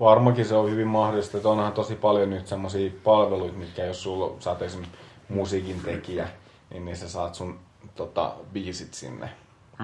[0.00, 4.36] varmaankin se on hyvin mahdollista, että onhan tosi paljon nyt semmoisia palveluita, mitkä jos sulla
[4.40, 6.28] sä oot esimerkiksi musiikin tekijä,
[6.70, 7.58] niin, niin sä saat sun
[7.94, 9.30] tota, biisit sinne.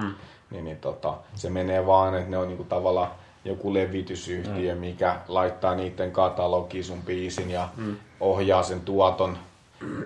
[0.01, 0.13] Hmm.
[0.51, 3.11] Niin, niin tota, se menee vaan, että ne on niinku tavallaan
[3.45, 7.69] joku levitysyhtiö, mikä laittaa niiden katalogiin sun biisin ja
[8.19, 9.37] ohjaa sen tuoton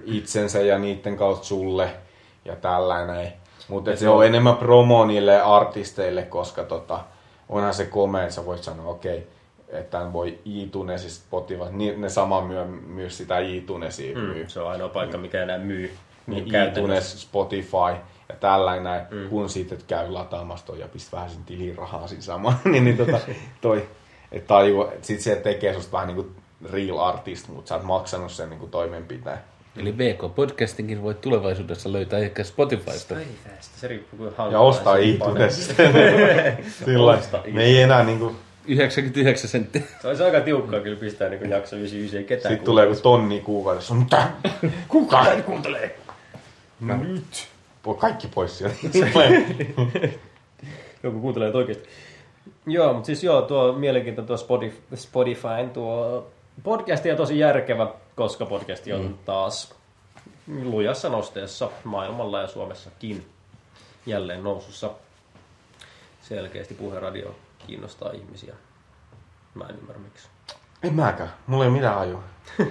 [0.05, 1.89] itsensä ja niiden kautta sulle
[2.47, 3.33] ja tällainen.
[3.67, 6.99] Mutta se on enemmän promo niille artisteille, koska tota,
[7.49, 12.01] onhan se komea, että sä voit sanoa, okei, okay, että tämän voi iTunesista Spotify, niin
[12.01, 14.43] ne sama myö, myös sitä iTunesia myy.
[14.43, 14.47] Mm.
[14.47, 15.93] Se on ainoa paikka, mikä enää myy.
[16.27, 16.79] Niin käytännössä.
[16.79, 19.29] iTunes, Spotify ja tällainen mm.
[19.29, 23.19] kun siitä et käy lataamassa ja pist vähän sen tilirahaa siinä samaan, niin, niin tota,
[23.61, 23.89] toi,
[24.31, 24.55] että
[24.93, 26.31] et sit se tekee susta vähän niinku
[26.71, 29.37] real artist, mutta sä oot maksanut sen niinku toimenpiteen.
[29.77, 33.15] Eli VK-podcastinkin voi tulevaisuudessa löytää ehkä Spotifysta.
[33.15, 33.79] Päivästä.
[33.79, 35.73] Se riippuu kuinka halpaa Ja ostaa iTunesista.
[36.85, 37.19] Sillä
[37.53, 38.35] me ei enää niinku,
[38.67, 39.81] 99 senttiä.
[40.01, 43.39] Se olisi aika tiukkaa kyllä pistää niin jakso 99, ei ketään sit tulee joku tonni
[43.39, 43.93] kuukaudessa.
[43.93, 44.27] Mitä?
[44.87, 45.95] Kuka ei kuuntelee?
[46.79, 47.47] Nyt.
[47.85, 48.75] Voi kaikki pois sieltä.
[51.03, 51.89] Joku kuuntelee oikeasti.
[52.65, 56.27] Joo, mutta siis joo, tuo mielenkiintoinen tuo Spotify, Spotifyn tuo
[56.63, 59.17] podcasti on tosi järkevä, koska podcasti on mm.
[59.25, 59.75] taas
[60.63, 63.27] lujassa nosteessa maailmalla ja Suomessakin
[64.05, 64.89] jälleen nousussa.
[66.21, 67.35] Selkeästi puheradio
[67.67, 68.55] kiinnostaa ihmisiä.
[69.53, 70.27] Mä en ymmärrä miksi.
[70.83, 71.33] En mäkään.
[71.47, 72.23] Mulla ei ole mitään hajua.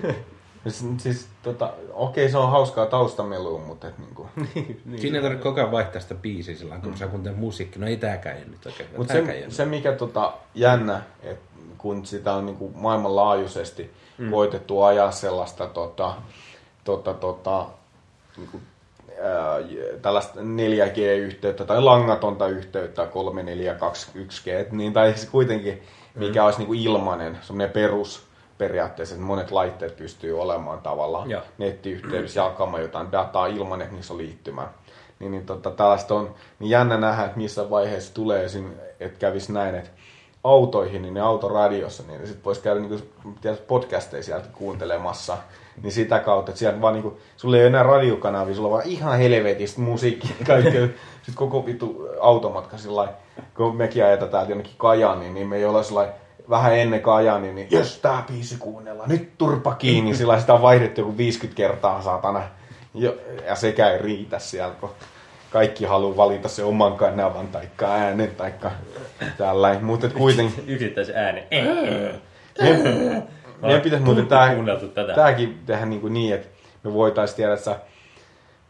[0.69, 4.29] siis, siis tota, okei se on hauskaa taustamelua, mutta et niinku...
[4.55, 5.01] Niin.
[5.01, 7.79] Siinä ei tarvitse koko ajan vaihtaa sitä biisiä sillä kun sä kuuntelet musiikki.
[7.79, 8.89] No ei tääkään nyt oikein.
[8.97, 14.31] Mutta ei se, se, mikä tota, jännä, että kun sitä on niinku maailmanlaajuisesti mm.
[14.31, 16.15] koitettu ajaa sellaista tota,
[16.85, 17.67] tota, tota,
[18.37, 18.61] niinku,
[19.23, 19.59] ää,
[20.03, 25.83] tällaista 4G-yhteyttä tai langatonta yhteyttä 3, 4, 2, 1G, niin tai siis kuitenkin
[26.17, 28.27] mikä olisi niinku ilmainen, semmoinen perus
[28.59, 31.43] periaatteessa, että monet laitteet pystyy olemaan tavallaan Joo.
[31.59, 34.69] nettiyhteydessä jakamaan jotain dataa ilman, että niissä on liittymä.
[35.19, 38.71] Niin, niin tota, tällaista on niin jännä nähdä, että missä vaiheessa tulee esim,
[39.01, 39.91] että kävisi näin, että
[40.47, 45.37] autoihin, niin ne autoradiossa, niin sit voisi käydä niin kuin, podcasteja sieltä kuuntelemassa.
[45.83, 48.73] Niin sitä kautta, että sieltä vaan niin kuin, sulla ei ole enää radiokanavia, sulla on
[48.73, 50.87] vaan ihan helvetistä musiikkia kaikkea.
[51.17, 53.09] Sitten koko vitu automatka sillä
[53.57, 56.09] kun mekin ajetaan täältä jonnekin Kajaniin, niin me ei olla sillä
[56.51, 61.01] vähän ennen Kajani, niin jos tää biisi kuunnellaan, nyt turpa kiinni, sillä sitä on vaihdettu
[61.01, 62.43] joku 50 kertaa saatana.
[62.95, 63.15] Jo,
[63.47, 64.91] ja sekä ei riitä siellä, kun
[65.51, 68.71] kaikki haluaa valita se oman kanavan taikka äänen taikka
[69.39, 69.85] tällainen.
[69.85, 71.45] Mutta kuitenkin Yksittäisen äänen.
[72.61, 73.23] meidän,
[73.63, 74.27] meidän pitäisi muuten
[74.95, 75.15] tätä.
[75.15, 76.49] tääkin tehdä niin, kuin niin, että
[76.85, 77.79] me voitaisiin tiedä, että sä,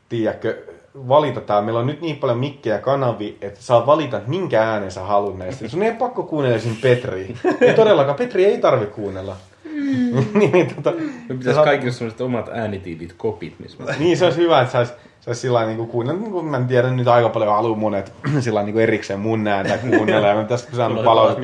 [0.08, 0.62] tiedätkö,
[1.08, 1.62] valita tää.
[1.62, 5.38] Meillä on nyt niin paljon mikkejä kanavi, että saa valita, että minkä äänen sä haluat
[5.38, 5.68] näistä.
[5.68, 7.36] Sun ei pakko kuunnella siinä Petriä.
[7.60, 9.36] Ei todellakaan, Petri ei tarvitse kuunnella.
[10.34, 10.92] niin, tota,
[11.28, 14.92] Me pitäisi kaikille sellaiset omat äänitiivit kopit, missä niin, se olisi hyvä, että saisi
[15.26, 18.12] sais sillä lailla niin kuunnella, niin kuin mä en tiedä, nyt aika paljon haluaa monet
[18.40, 21.40] sillä niin erikseen mun ääntä kuunnella, ja saada Mulla on palautetta.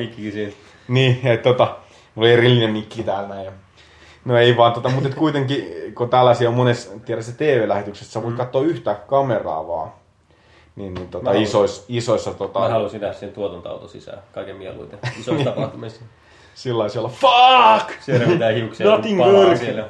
[0.87, 1.65] Niin, että tota,
[2.15, 3.51] mulla oli erillinen mikki täällä ja-
[4.25, 5.65] No ei vaan, tota, mutta kuitenkin,
[5.95, 9.91] kun tällaisia on monessa, tiedä se TV-lähetyksessä, sä voit katsoa yhtä kameraa vaan.
[10.75, 11.27] Niin, niin tota, Mm.
[11.27, 14.19] Haluan- isoissa, isoissa tota, Mä haluaisin nähdä sen tuotantoauto sisään.
[14.31, 14.99] Kaiken mieluiten.
[15.19, 16.01] Isoissa tapahtumissa.
[16.55, 17.91] sillä siellä fuck!
[18.01, 18.87] Siellä mitään hiuksia.
[18.89, 19.89] Nothing palaa siellä.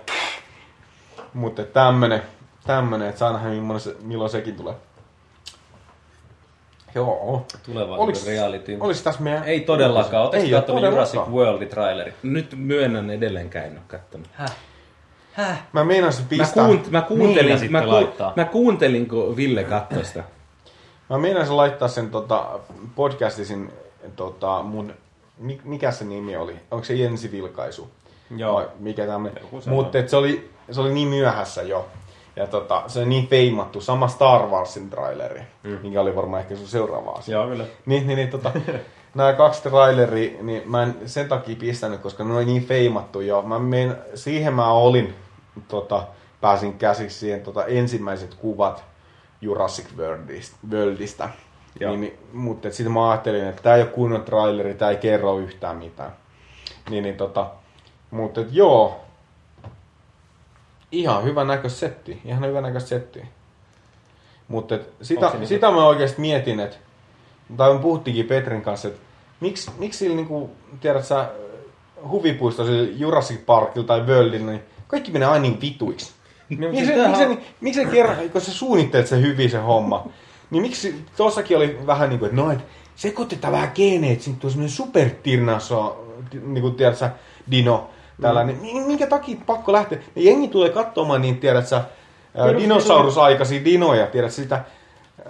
[1.34, 2.22] Mutta tämmönen,
[2.68, 4.74] tämmönen, että saa nähdä milloin, se, milloin sekin tulee.
[6.96, 7.46] Joo.
[7.66, 8.78] Tulevaisuuden reality.
[8.80, 9.44] Olis tässä meidän...
[9.44, 10.24] Ei todellakaan.
[10.24, 11.34] Oo katsonut Jurassic todellakaan.
[11.34, 12.14] Worldin traileri?
[12.24, 14.28] Nyt myönnän edelleenkään en ole kattonut.
[15.74, 16.66] Mä meinasin Mä, pistää...
[16.66, 18.34] kuunt, mä, kuuntelin, mä, ku, laittaa.
[18.36, 20.24] mä kuuntelin, kun Ville katsoi sitä.
[21.10, 22.60] Mä meinasin laittaa sen tota,
[22.96, 23.72] podcastisin,
[24.16, 24.94] tota, mun,
[25.38, 26.56] mi- mikä se nimi oli?
[26.72, 27.90] Onko se Jensi Vilkaisu?
[28.38, 28.56] Joo.
[28.56, 29.44] Vai mikä semmoinen.
[29.66, 31.88] Mutta se oli, se oli niin myöhässä jo.
[32.36, 35.80] Ja tota, se on niin feimattu, sama Star Warsin traileri, mm.
[35.84, 37.38] mikä oli varmaan ehkä sun seuraava asia.
[37.38, 37.66] Joo, kyllä.
[37.86, 38.52] Niin, niin, niin tota,
[39.16, 43.42] nämä kaksi traileri, niin mä en sen takia pistänyt, koska ne oli niin feimattu jo.
[43.42, 45.16] Mä mein, siihen mä olin,
[45.68, 46.04] tota,
[46.42, 48.84] pääsin käsiksi siihen tota, ensimmäiset kuvat
[49.42, 50.58] Jurassic Worldista.
[50.72, 51.30] Worldista.
[51.80, 51.92] Joo.
[51.92, 55.38] Niin, niin, mutta sitten mä ajattelin, että tämä ei ole kunnon traileri, tämä ei kerro
[55.38, 56.12] yhtään mitään.
[56.90, 57.52] Niin, niin tota,
[58.12, 59.03] mutta joo,
[60.94, 63.22] ihan hyvä näköistä setti, ihan hyvä näköistä setti.
[64.48, 66.78] Mutta sitä, niinku- sitä mä oikeasti mietin, että,
[67.58, 69.00] tai me puhuttiinkin Petrin kanssa, että
[69.40, 70.50] miksi, miksi sillä niinku,
[70.82, 71.30] tiedät sä,
[72.10, 72.64] huvipuisto
[72.96, 76.12] Jurassic Parkilla tai Worldilla, niin kaikki menee aina niin vituiksi.
[76.50, 80.08] Niin, Miksi se, miksi, se, miksi se kerran, kun sä suunnittelet se hyvin se homma,
[80.52, 82.60] niin miksi tossakin oli vähän niin kuin, että no, et
[82.96, 86.08] sekoitetaan vähän geeneet, siitä tulee semmoinen supertirnaso,
[86.44, 87.12] niin kuin tiedät sä,
[87.52, 87.90] dino,
[88.22, 88.56] tällainen.
[88.56, 88.82] Mm.
[88.88, 89.98] Minkä takia pakko lähteä?
[90.16, 91.82] Ja jengi tulee katsomaan niin, tiedät sä,
[92.60, 94.64] dinosaurusaikaisia dinoja, tiedät sä, sitä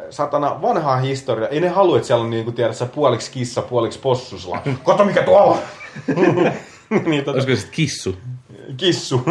[0.10, 1.50] satana vanhaa historiaa.
[1.50, 4.62] Ei ne halua, että siellä on niin kuin, tiedät sä, puoliksi kissa, puoliksi possusla.
[4.86, 5.60] Kato mikä tuolla on!
[7.06, 8.16] niin, tota, Olisiko se sitten kissu?
[8.78, 9.22] kissu.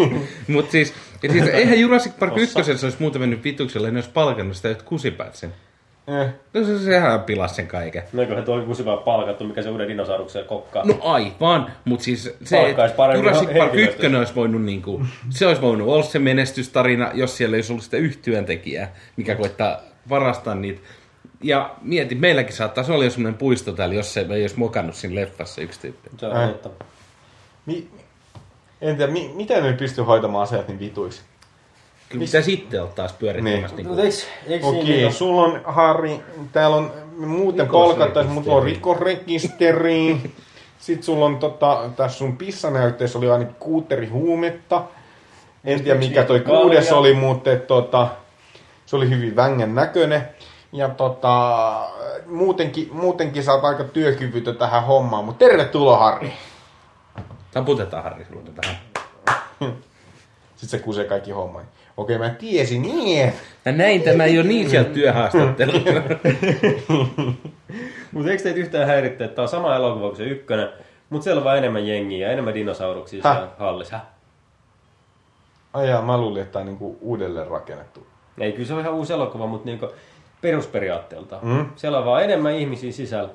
[0.48, 0.94] Mutta siis,
[1.32, 5.34] siis, eihän Jurassic Park ykkösessä olisi muuten mennyt vituksella, ne olisi palkannut sitä, että kusipäät
[5.34, 5.54] sen.
[6.06, 6.28] eh.
[6.54, 8.02] No se, sehän pilas sen kaiken.
[8.12, 10.84] No eiköhän tuo kusivaa palkattu, mikä se uuden dinosauruksen kokkaa.
[10.86, 14.06] No aivan, mutta siis se, Palkkaisi paremmin Jurassic Park henkilöstöä.
[14.06, 17.84] 1 olisi voinut niinku, se olisi voinut olla se menestystarina, jos siellä ei olisi ollut
[17.84, 20.80] sitä yhtyöntekijää, mikä koittaa varastaa niitä.
[21.42, 25.14] Ja mieti, meilläkin saattaisi olla jo semmoinen puisto täällä, jos se ei olisi mokannut siinä
[25.14, 26.10] leffassa yksi tyyppi.
[26.16, 26.50] Se on Äh.
[27.66, 27.88] Mi-
[28.80, 31.22] en tiedä, mi- miten ne pystyy hoitamaan asiat niin vituiksi.
[32.12, 33.76] Kyllä pitää sitten olla taas pyörittämässä.
[33.76, 33.76] Niin.
[33.76, 33.86] Niin.
[33.86, 34.16] Mutta eikö,
[34.46, 36.20] eikö Okei, okay, sulla on Harri,
[36.52, 40.16] täällä on muuten palkattaisi, mutta on rikosrekisteri.
[40.78, 44.84] Sitten sulla on tota, tässä sun pissanäytteessä oli ainakin kuuteri huumetta.
[45.64, 48.08] En tiedä mikä toi kuudes oli, mutta et, tota,
[48.86, 50.28] se oli hyvin vängän näköinen.
[50.72, 51.88] Ja tota,
[52.26, 56.32] muutenkin, muutenkin sä oot aika työkyvytön tähän hommaan, mutta tervetuloa Harri.
[57.52, 58.76] Taputetaan Harri sulle tähän.
[60.56, 61.64] Sitten se kusee kaikki homman.
[61.96, 63.32] Okei, mä tiesin, niin.
[63.64, 65.90] Ja näin tämä ole niin sieltä työhaastattelussa.
[68.12, 70.68] Mutta eikö teitä yhtään häiritte, että tämä on sama elokuva kuin se ykkönen,
[71.10, 73.36] mutta siellä on vaan enemmän jengiä ja enemmän dinosauruksia Häh?
[73.36, 73.96] siellä hallissa.
[73.96, 74.06] Häh?
[75.72, 78.06] Ai jaa, mä luulin, että tämä on niinku uudelleen rakennettu.
[78.38, 79.88] Ei, kyllä se on ihan uusi elokuva, mutta niinku
[80.40, 81.38] perusperiaatteelta.
[81.42, 81.66] Mm.
[81.76, 83.30] Siellä on vaan enemmän ihmisiä sisällä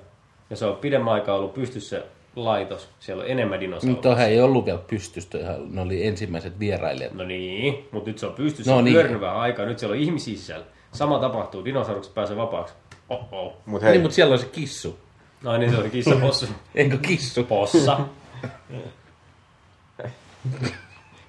[0.50, 2.04] ja se on pidemmän aikaa ollut pystyssä
[2.46, 2.90] laitos.
[3.00, 4.26] Siellä on enemmän Mutta dinosauruksia.
[4.28, 5.38] ei ollut vielä pystystä,
[5.70, 7.14] ne oli ensimmäiset vierailijat.
[7.14, 8.86] No niin, mutta nyt se on pystyssä, No niin.
[8.86, 8.94] niin.
[8.94, 10.66] pyörinyt vähän aikaa, nyt siellä on ihmisiä sisällä.
[10.92, 12.74] Sama tapahtuu, dinosaurukset pääsee vapaaksi.
[13.10, 13.54] Oh-oh.
[13.66, 15.00] Mut hei, Niin, mutta siellä on se kissu.
[15.44, 16.46] No niin, se oli kissa possu.
[16.76, 17.44] Enkö kissu?
[17.44, 18.00] Possa.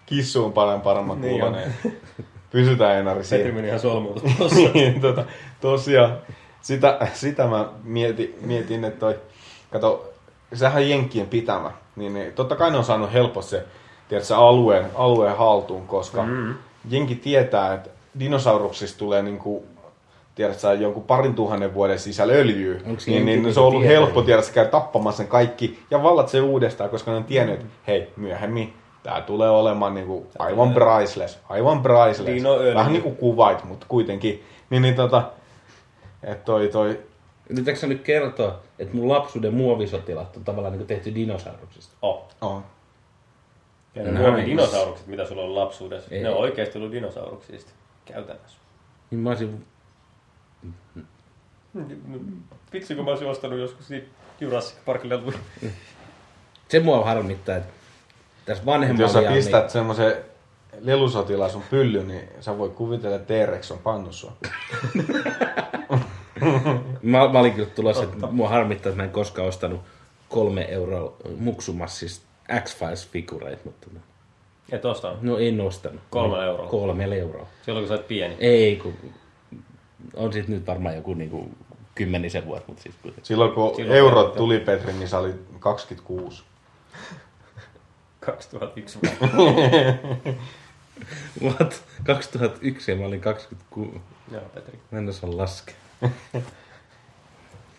[0.07, 1.75] kissu on paljon paremman Niin kuulonen.
[2.51, 3.53] Pysytään Enari Petri siinä.
[3.53, 4.57] meni ihan solmuutus possa.
[4.75, 5.25] niin, tota,
[5.61, 6.19] tosiaan,
[6.63, 9.19] sitä, sitä mä mietin, mietin, että toi,
[9.71, 10.13] kato,
[10.55, 13.67] sehän on Jenkkien pitämä, niin, niin totta kai ne on saanut helposti se
[14.09, 16.55] tiedätkö, alueen, alueen haltuun, koska mm.
[16.91, 19.65] Jenki tietää, että dinosauruksista tulee niinku,
[20.35, 24.01] tiedätkö, jonkun parin tuhannen vuoden sisällä öljyä, niin, niin se on ollut tietää?
[24.01, 27.67] helppo tiedätkö, käydä tappamaan sen kaikki ja vallat se uudestaan, koska ne on tiennyt, että
[27.87, 32.45] hei, myöhemmin tämä tulee olemaan niinku aivan priceless, aivan priceless.
[32.75, 34.45] Vähän niin kuin kuvait, mutta kuitenkin.
[34.71, 35.23] Niin, niin tota,
[36.23, 37.01] että toi, toi,
[37.49, 41.97] Yritätkö sä nyt kertoa, että mun lapsuuden muovisotilat on tavallaan niin tehty dinosauruksista?
[42.03, 42.29] Oh.
[42.41, 42.63] oh.
[43.95, 44.47] Ja ne Nice.
[44.47, 46.23] dinosaurukset, mitä sulla on lapsuudessa, Ei.
[46.23, 47.73] ne on oikeasti ollut dinosauruksista
[48.05, 48.59] käytännössä.
[49.11, 49.67] Niin mä olisin...
[52.73, 54.07] Vitsi, kun mä olisin ostanut joskus siitä
[54.41, 55.23] Jurassic Parkille
[56.69, 57.73] Se mua harmittaa, että
[58.45, 59.71] tässä vanhemmalla jos sä iällä, pistät niin...
[59.71, 60.17] semmoisen
[60.81, 64.33] lelusotilaan sun pylly, niin sä voit kuvitella, että T-Rex on pannut sua.
[66.41, 66.81] niin,
[67.13, 69.81] mä, mä, olin kyllä tulossa, että mua harmittaa, että mä en koskaan ostanut
[70.29, 72.27] kolme euroa muksumassista
[72.61, 73.87] X-Files-figureita, mutta
[74.73, 75.23] Et ostanut.
[75.23, 76.01] no en ostanut.
[76.11, 76.71] Kolmella eurolla?
[76.71, 77.47] Kolmella euroa.
[77.63, 78.37] Silloin kun sä olet pieni.
[78.39, 78.95] Ei, kun
[80.15, 81.51] on sit nyt varmaan joku niinku
[81.95, 83.25] kymmenisen vuotta, mutta siis kuitenkin.
[83.27, 84.39] Silloin kun Silloin eurot kerrottiin.
[84.39, 86.43] tuli, Petri, niin sä oli 26.
[88.21, 88.99] 2001
[91.43, 91.85] What?
[92.05, 94.01] 2001 ja mä olin 26.
[94.33, 94.79] Joo, Petri.
[94.91, 95.75] Mä en osaa laskea.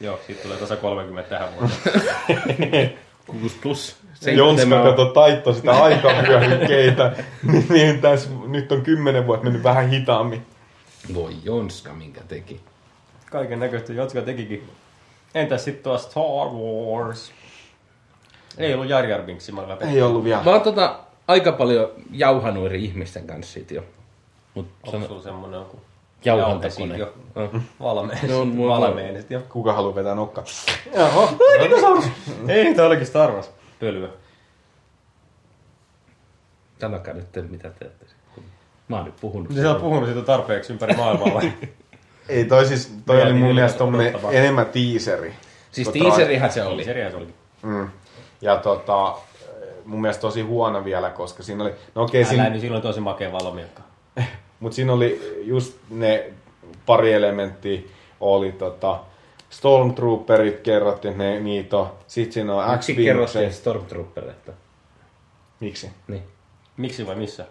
[0.01, 2.99] Joo, siitä tulee tasa 30 tähän vuoteen.
[3.41, 3.95] 6 plus.
[4.35, 10.45] Jonska kato taitto sitä aikavyöhykkeitä, niin, niin tässä nyt on kymmenen vuotta mennyt vähän hitaammin.
[11.13, 12.61] Voi Jonska, minkä teki.
[13.31, 14.69] Kaiken näköistä Jotska tekikin.
[15.35, 17.31] Entäs sitten tuo Star Wars?
[18.57, 19.61] Ei ollut Jar Jar Binksi, mä.
[19.79, 20.43] Ei ollut vielä.
[20.43, 23.83] Mä oon tota aika paljon jauhanut eri ihmisten kanssa siitä jo.
[24.53, 25.81] Mut Onko sano, sulla semmonen joku
[26.25, 26.97] jauhantakone.
[26.97, 27.13] jo
[27.79, 28.19] valmeen?
[28.27, 29.41] Ne on mulla- valmeen jo.
[29.49, 30.43] Kuka haluaa vetää nokka?
[30.93, 31.29] Jaha,
[32.47, 33.51] Ei, tää olikin Star Wars.
[33.79, 34.09] Pölyä.
[36.81, 38.05] Sanokaa nyt, mitä teette.
[38.87, 39.53] Mä oon nyt puhunut.
[39.55, 41.51] Sä oot puhunut siitä tarpeeksi ympäri maailmaa vai?
[42.29, 45.33] Ei, toi siis, toi oli mun niin mielestä tommonen enemmän teaseri.
[45.71, 46.83] Siis Tota, teaserihan se oli.
[46.83, 47.35] Seriä se olikin.
[47.63, 47.89] Mm.
[48.41, 49.15] Ja tota,
[49.85, 52.99] mun mielestä tosi huono vielä, koska siinä oli, no okei, Älä siinä, niin silloin tosi
[52.99, 53.81] makea valomiekka.
[54.59, 56.33] mutta siinä oli just ne
[56.85, 57.81] pari elementtiä,
[58.19, 58.99] oli tota,
[59.49, 61.91] Stormtrooperit kerrottiin, ne, niitä on.
[62.07, 63.59] Sitten siinä on Miksi kerrottiin X-Wingsia.
[63.59, 64.51] Stormtrooperista?
[65.59, 65.89] Miksi?
[66.07, 66.23] Niin.
[66.77, 67.45] Miksi vai missä?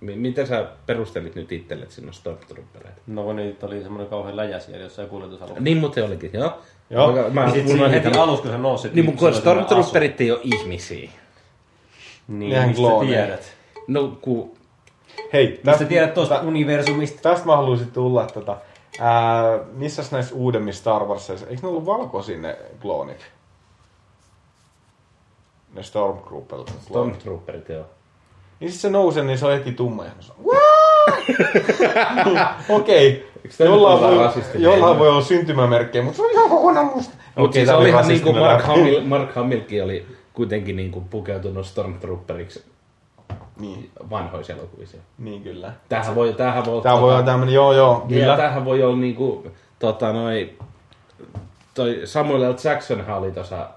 [0.00, 3.00] M- miten sä perustelit nyt itselle, että siinä on Stormtroopereita?
[3.06, 5.60] No kun niitä oli semmoinen kauhean läjä siellä jossain kuljetusalueella.
[5.60, 6.58] Niin muuten olikin, joo.
[6.90, 7.12] Joo.
[7.12, 8.88] Mä, mä Sitten unohdin heti tämän- alussa, kun se nousi.
[8.92, 11.10] Niin, mutta kun Stormtrooperit ei ole ihmisiä.
[12.28, 13.52] Niin, Nehän mistä tiedät?
[13.88, 14.52] No, kun
[15.32, 17.22] Hei, Mistä tästä, tiedät tuosta universumista?
[17.22, 18.26] tästä mä haluaisin tulla.
[18.26, 18.56] Tota,
[19.00, 23.26] ää, missäs näissä uudemmissa Star Warsissa, eikö ne ollut valkoisia ne kloonit?
[25.74, 26.74] Ne Stormtrooperit.
[26.80, 27.84] Stormtrooperit, joo.
[28.60, 30.04] Niin sit se nousee, niin se on heti tumma.
[30.04, 30.32] Ja se
[32.68, 33.30] Okei.
[33.58, 37.14] tää Jollain, voi, jollain voi olla syntymämerkkejä, mutta se on ihan kokonaan musta.
[37.14, 38.64] Mutta Okei, siis tää oli olihan niinku rasistinen Mark.
[38.66, 42.64] Hamill, Mark Hamillkin oli kuitenkin niinku pukeutunut Stormtrooperiksi
[43.60, 44.96] Niin, vanhoissa elokuvissa.
[45.18, 45.72] niin kyllä.
[45.88, 48.20] Tämähän voi, tämähän voi, Tää voi olla tämmönen, joo joo, Kyllä.
[48.20, 48.36] kyllä.
[48.36, 49.46] Tämähän voi olla niinku,
[49.78, 50.54] tota noi,
[51.74, 52.54] toi Samuel L.
[52.64, 53.68] Jackson oli tuossa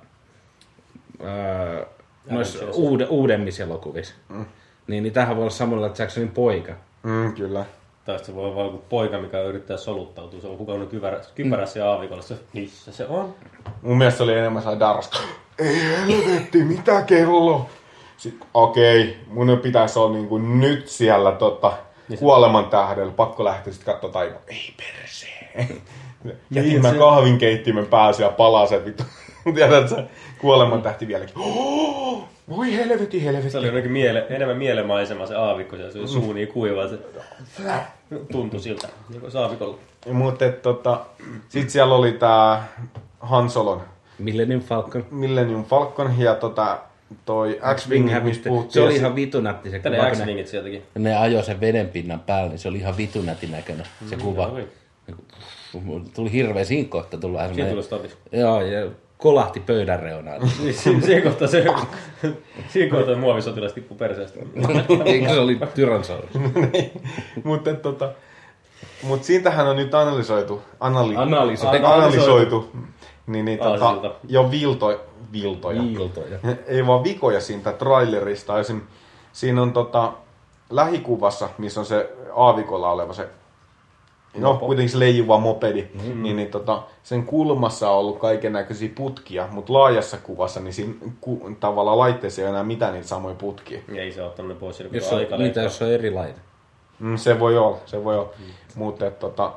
[1.23, 1.85] öö,
[2.29, 4.13] noissa uude, uudemmissa elokuvissa.
[4.29, 4.45] Mm.
[4.87, 5.93] Niin, niin tämähän voi olla Samuel L.
[5.99, 6.73] Jacksonin poika.
[7.03, 7.65] Mm, kyllä.
[8.05, 10.41] Tai se voi olla poika, mikä yrittää soluttautua.
[10.41, 12.21] Se on hukannut kypärässä, kypärässä ja aavikolla.
[12.21, 13.35] Se, missä se on?
[13.81, 15.17] Mun mielestä se oli enemmän sellainen darska.
[15.59, 17.69] Ei helvetti, mitä kello?
[18.17, 21.73] Sitten, okei, mun pitäisi olla niinku nyt siellä tota,
[22.19, 23.11] kuoleman tähdellä.
[23.11, 24.43] Pakko lähteä sitten katsoa taivaan.
[24.47, 25.67] Ei persee.
[26.51, 29.03] Ja ihmä kahvinkeittimen päässä ja palaa se vittu.
[29.55, 30.03] Tiedät sä,
[30.41, 31.35] kuoleman tähti vieläkin.
[32.07, 33.49] Oh, voi helvetti, helvetti.
[33.49, 35.75] Se oli jotenkin miele, enemmän mielemaisema se aavikko.
[35.75, 36.97] Se oli suu niin kuiva, se
[38.31, 38.87] tuntui siltä.
[39.09, 39.77] Niin kuin aavikolla.
[40.11, 40.99] Mutta et, tota,
[41.49, 42.67] sit siellä oli tää
[43.19, 43.81] Han Solon
[44.19, 45.05] Millennium Falcon.
[45.11, 46.77] Millennium Falcon ja tota,
[47.25, 48.49] toi X-Wing, mistä.
[48.69, 49.95] Se oli ihan vitunätti se kuva.
[49.95, 50.83] kun Ne, X-Wingit sieltäkin.
[50.97, 54.45] ne ajoi sen vedenpinnan päälle, niin se oli ihan vitunätin näköinen se kuva.
[54.47, 54.67] oli.
[56.15, 58.17] Tuli hirveä siinä kohta tulla Siinä tuli stopis.
[58.31, 60.49] Joo, ja kolahti pöydän reunaan.
[60.71, 61.65] Siinä, siinä kohtaa se,
[62.67, 64.39] siinä kohtaa muovisotilas tippui perseestä.
[65.05, 66.29] Eikö se oli Tyrannosaurus?
[67.43, 68.11] Mutta tota,
[69.03, 71.85] mut siitähän on nyt analysoitu, anali, Analysoitu.
[71.85, 72.71] analysoitu
[73.27, 74.11] niin, niin tota, Aasilta.
[74.27, 75.01] jo vilto,
[75.31, 75.81] viltoja.
[75.81, 76.39] Viiltoja.
[76.67, 78.59] Ei vaan vikoja siitä trailerista.
[78.59, 78.81] Esim,
[79.33, 80.13] siinä on tota,
[80.69, 83.29] lähikuvassa, missä on se aavikolla oleva se
[84.37, 86.23] no kuitenkin se leijuva mopedi, mm-hmm.
[86.23, 90.93] niin, niin tota, sen kulmassa on ollut kaiken näköisiä putkia, mutta laajassa kuvassa niin siinä
[91.21, 93.79] ku, tavallaan laitteessa ei ole enää mitään niitä samoja putkia.
[93.95, 96.39] Ei se ottanut ne pois Jos on aika mitä jos on eri laite?
[96.99, 98.29] Mm, se voi olla, se voi olla.
[98.39, 98.45] Mm.
[98.75, 99.53] Mutta tota,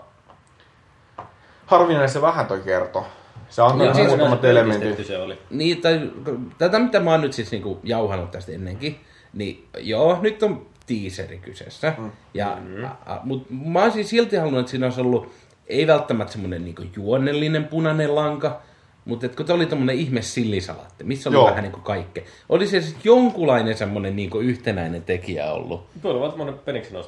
[1.66, 3.04] harvinainen se vähän toi kertoo.
[3.50, 5.06] Se Joo, niin, siis muutamat elementit.
[5.06, 5.38] se oli.
[5.50, 6.10] Niin, tai
[6.58, 9.00] tätä mitä mä oon nyt siis niinku jauhanut tästä ennenkin,
[9.32, 11.94] niin joo, nyt on teaseri kyseessä.
[11.98, 12.10] Mm.
[12.34, 12.58] Ja,
[13.06, 15.32] a, a, mut mä olisin silti halunnut, että siinä olisi ollut,
[15.66, 18.60] ei välttämättä semmoinen niinku juonnellinen punainen lanka,
[19.04, 21.46] mutta kun tämä oli tämmöinen ihme sillisalaatti, missä oli Joo.
[21.46, 22.24] vähän niinku kaikkea.
[22.48, 25.86] Olisi se sitten jonkunlainen semmoinen niinku yhtenäinen tekijä ollut.
[26.02, 26.98] Tuo oli vaan semmonen peniksen.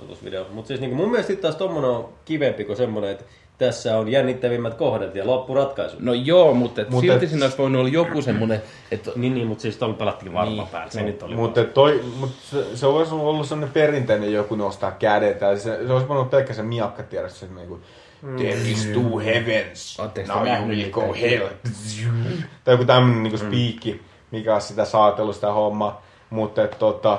[0.53, 3.25] Mutta siis niinku mun mielestä taas tommonen on kivempi kuin semmonen, että
[3.59, 5.97] tässä on jännittävimmät kohdat ja loppuratkaisu.
[6.01, 9.35] No joo, mutta et Mut silti et- siinä olisi voinut olla joku semmoinen, että Niin,
[9.35, 10.69] niin, mutta siis tuolla pelattiin varma Niin.
[10.69, 10.91] päällä.
[10.91, 11.35] Se nyt oli.
[11.35, 15.41] Mutta toi, mut se, se olisi ollut sellainen perinteinen joku nostaa kädet.
[15.41, 17.81] Ja se, se olisi voinut pelkkä se miakka tiedä se niinku,
[18.37, 20.01] There is two heavens.
[20.01, 21.47] Ootteko te Now you will go hell.
[22.65, 26.03] Tai joku tämmönen niinku spiikki, mikä on sitä saatellut sitä hommaa.
[26.31, 27.19] Mutta et, tota,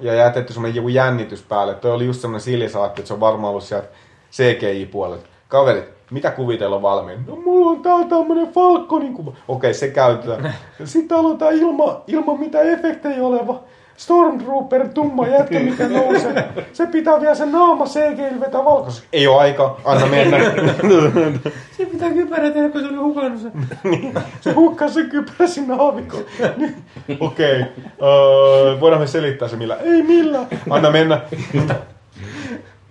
[0.00, 1.74] ja jätetty semmoinen joku jännitys päälle.
[1.74, 3.88] Toi oli just semmoinen silisaatti, että se on varmaan ollut sieltä
[4.32, 5.26] CGI-puolelta.
[5.52, 7.18] Kaverit, mitä kuvia teillä on valmiin?
[7.26, 9.32] No mulla on täällä tämmönen Falconin kuva.
[9.48, 10.54] Okei, se käytetään.
[10.84, 13.60] Sitten täällä on tää ilma, ilman mitään efektejä oleva
[13.96, 16.48] Stormtrooper tumma jätkä, mikä nousee.
[16.72, 19.08] Se pitää vielä sen naama CGI vetää valkoiseksi.
[19.12, 20.38] Ei oo aika, anna mennä.
[21.76, 23.52] Se pitää kypärä tehdä, kun se oli hukannut sen.
[24.40, 26.24] Se hukkaa sen kypärä sinne aavikoon.
[27.20, 27.64] Okei,
[28.02, 29.76] öö, voidaan me selittää se millä.
[29.76, 30.46] Ei millään.
[30.70, 31.20] Anna mennä.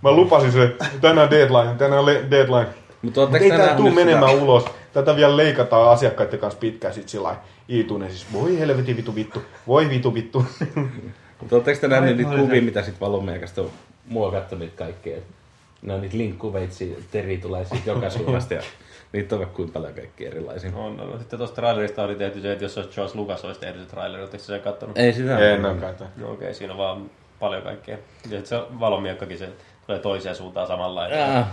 [0.01, 0.75] Mä lupasin se.
[1.01, 2.67] Tänään deadline, tänään le- deadline.
[3.01, 3.95] Mutta Mut ei tää tuu sitä?
[4.05, 4.65] menemään ulos.
[4.93, 8.09] Tätä vielä leikataan asiakkaiden kanssa pitkään sit sillä lailla iituinen.
[8.09, 9.43] Siis voi helvetin vitu vittu.
[9.67, 10.45] Voi vitu vittu.
[11.39, 13.69] Mutta ootteko te nähnyt niitä kuvia, mitä sit valomiekasta on
[14.07, 15.17] muokattu niitä kaikkea?
[15.81, 18.61] Ne on niitä linkkuveitsi, teri tulee siitä joka suunnasta ja
[19.13, 20.71] niitä on vaikka kuinka paljon kaikki erilaisia.
[20.75, 23.81] On, no, sitten tuosta trailerista oli tehty se, että jos olisi George Lucas olisi tehnyt
[23.83, 24.97] se traileri, oletteko se kattonut?
[24.97, 26.05] Ei sitä En oo käytä.
[26.17, 27.09] No okei, siinä on vaan
[27.39, 27.97] paljon kaikkea.
[28.29, 29.49] Ja sit se valomiekkakin se
[29.87, 31.19] tulee toiseen suuntaan samanlainen.
[31.19, 31.47] Jaa.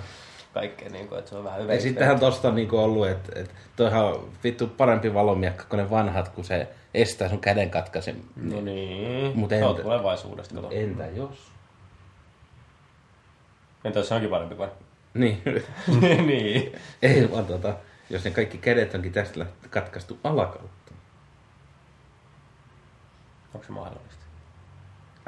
[0.55, 1.75] Kaikkea, niin kuin, että se on vähän hyvä.
[1.75, 5.91] Ja sittenhän tosta on niinku ollut, että et toihan on vittu parempi valomiekka kuin ne
[5.91, 8.23] vanhat, kun se estää sun käden katkaisen.
[8.37, 10.69] No niin, Mut se on tulevaisuudesta, kato.
[10.71, 11.53] Entä jos?
[13.85, 14.69] Entä jos se onkin parempi vai?
[15.15, 15.43] Niin.
[16.27, 16.73] niin.
[17.03, 17.75] Ei vaan tota,
[18.11, 20.93] jos ne kaikki kädet onkin tästä katkaistu alakautta.
[23.55, 24.08] Onko se mahdollista?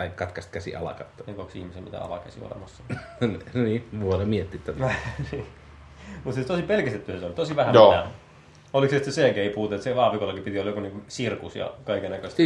[0.01, 1.25] Tai katkaista käsi alakautta.
[1.27, 2.83] Niin onko ihmisen mitään alakäsi olemassa?
[3.55, 4.79] niin, voidaan miettiä tätä.
[6.25, 7.91] Mutta siis tosi pelkistetty se oli, tosi vähän Joo.
[7.91, 8.11] mitään.
[8.73, 12.11] Oliko se sitten CGI puute, että se aavikollakin piti olla joku niinku sirkus ja kaiken
[12.11, 12.43] näköistä.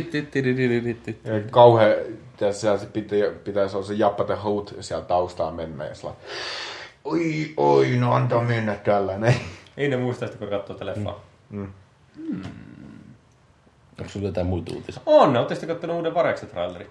[1.25, 1.95] Ja kauhean,
[2.37, 5.87] tässä pitä, pitäisi olla se Jappa the Hoot siellä taustaa mennä.
[5.87, 6.15] Ja sillä
[7.05, 9.35] oi, oi, no antaa mennä tällainen.
[9.77, 11.25] Ei ne muista sitä, kun katsoo tätä leffaa.
[13.99, 15.03] Onko sulla jotain muita uutisia?
[15.07, 16.87] On, ootteko te kattonut uuden Vareksen traileri?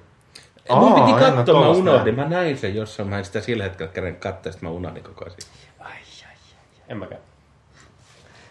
[0.70, 2.16] Aa, Mun piti katsoa, mä unohdin.
[2.16, 5.26] Mä näin sen jossain, mä en sitä sillä hetkellä käden katsoa, sitten mä unohdin koko
[5.26, 5.36] ajan.
[5.80, 5.96] Ai, ai,
[6.28, 6.36] ai.
[6.90, 7.22] En mäkään.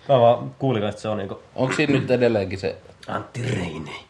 [0.09, 2.77] Mä vaan kuulin, että se on niinku Onko siinä nyt edelleenkin se...
[3.09, 4.05] Antti Reini.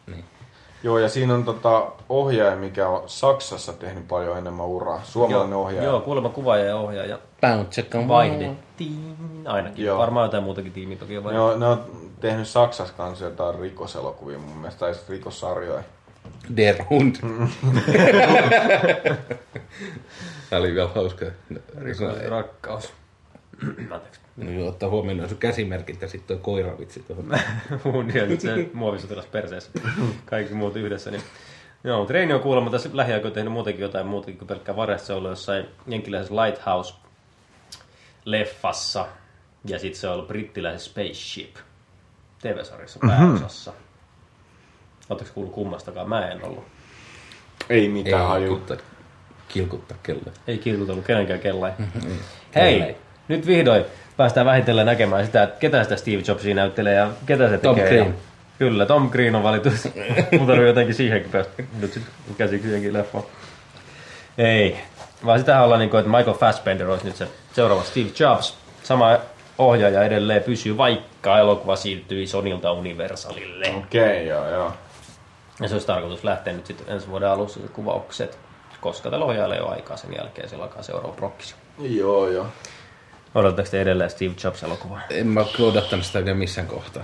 [0.83, 5.01] Joo, ja siinä on tota ohjaaja, mikä on Saksassa tehnyt paljon enemmän uraa.
[5.03, 5.89] Suomalainen ohjaaja.
[5.89, 7.17] Joo, kuulemma kuvaaja ja ohjaaja.
[7.95, 9.15] On Vaihdettiin
[9.45, 9.85] ainakin.
[9.85, 9.97] Joo.
[9.97, 11.53] Varmaan jotain muutakin tiimiä toki on Ne vaihdeltu.
[11.53, 11.83] on, ne on
[12.19, 15.83] tehnyt Saksassa kanssa jotain rikoselokuvia mun mielestä, tai rikossarjoja.
[16.57, 17.15] Der Hund.
[20.49, 21.25] Tää oli vielä hauska.
[22.29, 22.93] Rakkaus.
[23.91, 24.21] Anteeksi.
[24.37, 27.25] No, joo, ottaa huomioon noin sun käsimerkit ja sitten toi koiravitsi tuohon.
[27.93, 29.71] Mun ja nyt se muovisotilas perseessä.
[30.25, 31.11] Kaikki muut yhdessä.
[31.11, 31.23] Niin.
[31.83, 35.07] Joo, mutta Reini on kuulemma tässä lähiaikoina tehnyt muutenkin jotain muutakin kuin pelkkää varresta.
[35.07, 39.05] Se on ollut jossain jenkiläisessä Lighthouse-leffassa.
[39.65, 41.55] Ja sitten se on ollut brittiläisessä Spaceship
[42.41, 43.73] TV-sarjassa pääosassa.
[45.09, 46.09] Oletteko kuullut kummastakaan?
[46.09, 46.63] Mä en ollut.
[47.69, 48.45] Ei Ei mitään haju.
[48.45, 48.77] kilkuttaa,
[49.47, 50.21] kilkuttaa kello.
[50.47, 51.71] Ei kilkutellut kenenkään kellai.
[52.55, 52.95] Hei,
[53.27, 53.85] nyt vihdoin
[54.17, 57.89] päästään vähitellen näkemään sitä, että ketä sitä Steve Jobsia näyttelee ja ketä se Tom tekee.
[57.89, 58.07] Green.
[58.07, 58.13] Ja,
[58.59, 59.69] kyllä, Tom Green on valittu.
[60.39, 62.03] Mun tarvii jotenkin siihenkin päästä nyt sit
[62.37, 63.23] käsiksi siihenkin leffaan.
[64.37, 64.77] Ei,
[65.25, 68.57] vaan sitähän ollaan niin kuin, että Michael Fassbender olisi nyt se seuraava Steve Jobs.
[68.83, 69.17] Sama
[69.57, 73.65] ohjaaja edelleen pysyy, vaikka elokuva siirtyi Sonilta Universalille.
[73.75, 74.73] Okei, okay, joo, joo.
[75.61, 78.37] Ja se olisi tarkoitus lähteä nyt sitten ensi vuoden alussa se kuvaukset,
[78.81, 81.55] koska tällä ohjaajalle ei ole aikaa sen jälkeen, se alkaa seuraava prokkis.
[81.79, 82.45] Joo, joo.
[83.35, 85.01] Odotatteko te edelleen Steve Jobs-elokuvaa?
[85.09, 87.03] En mä ole odottanut sitä oikein missään kohtaa.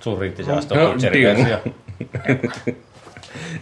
[0.00, 1.48] Sun riitti se Aston No, Kutcherin Dimo.
[1.50, 1.72] versio.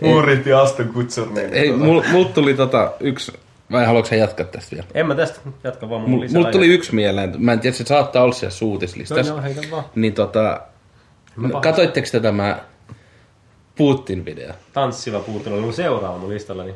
[0.03, 1.27] Muuritti Aston Kutcher.
[1.27, 3.33] Niin, Ei, tota- mul, tuli tota yksi
[3.73, 4.87] Vai haluatko sä jatkaa tästä vielä?
[4.95, 6.41] En mä tästä jatka vaan mun Mulla lisää.
[6.43, 7.35] mul tuli yksi mieleen.
[7.39, 9.33] Mä en tiedä, se saattaa olla siellä suutislistassa.
[9.33, 9.85] No, joo, heitä vaan.
[9.95, 10.61] Niin tota,
[11.63, 12.59] katoitteko te tämä
[13.81, 14.53] Putin-video?
[14.73, 16.75] Tanssiva puuttelu oli mun seuraava mun listallani.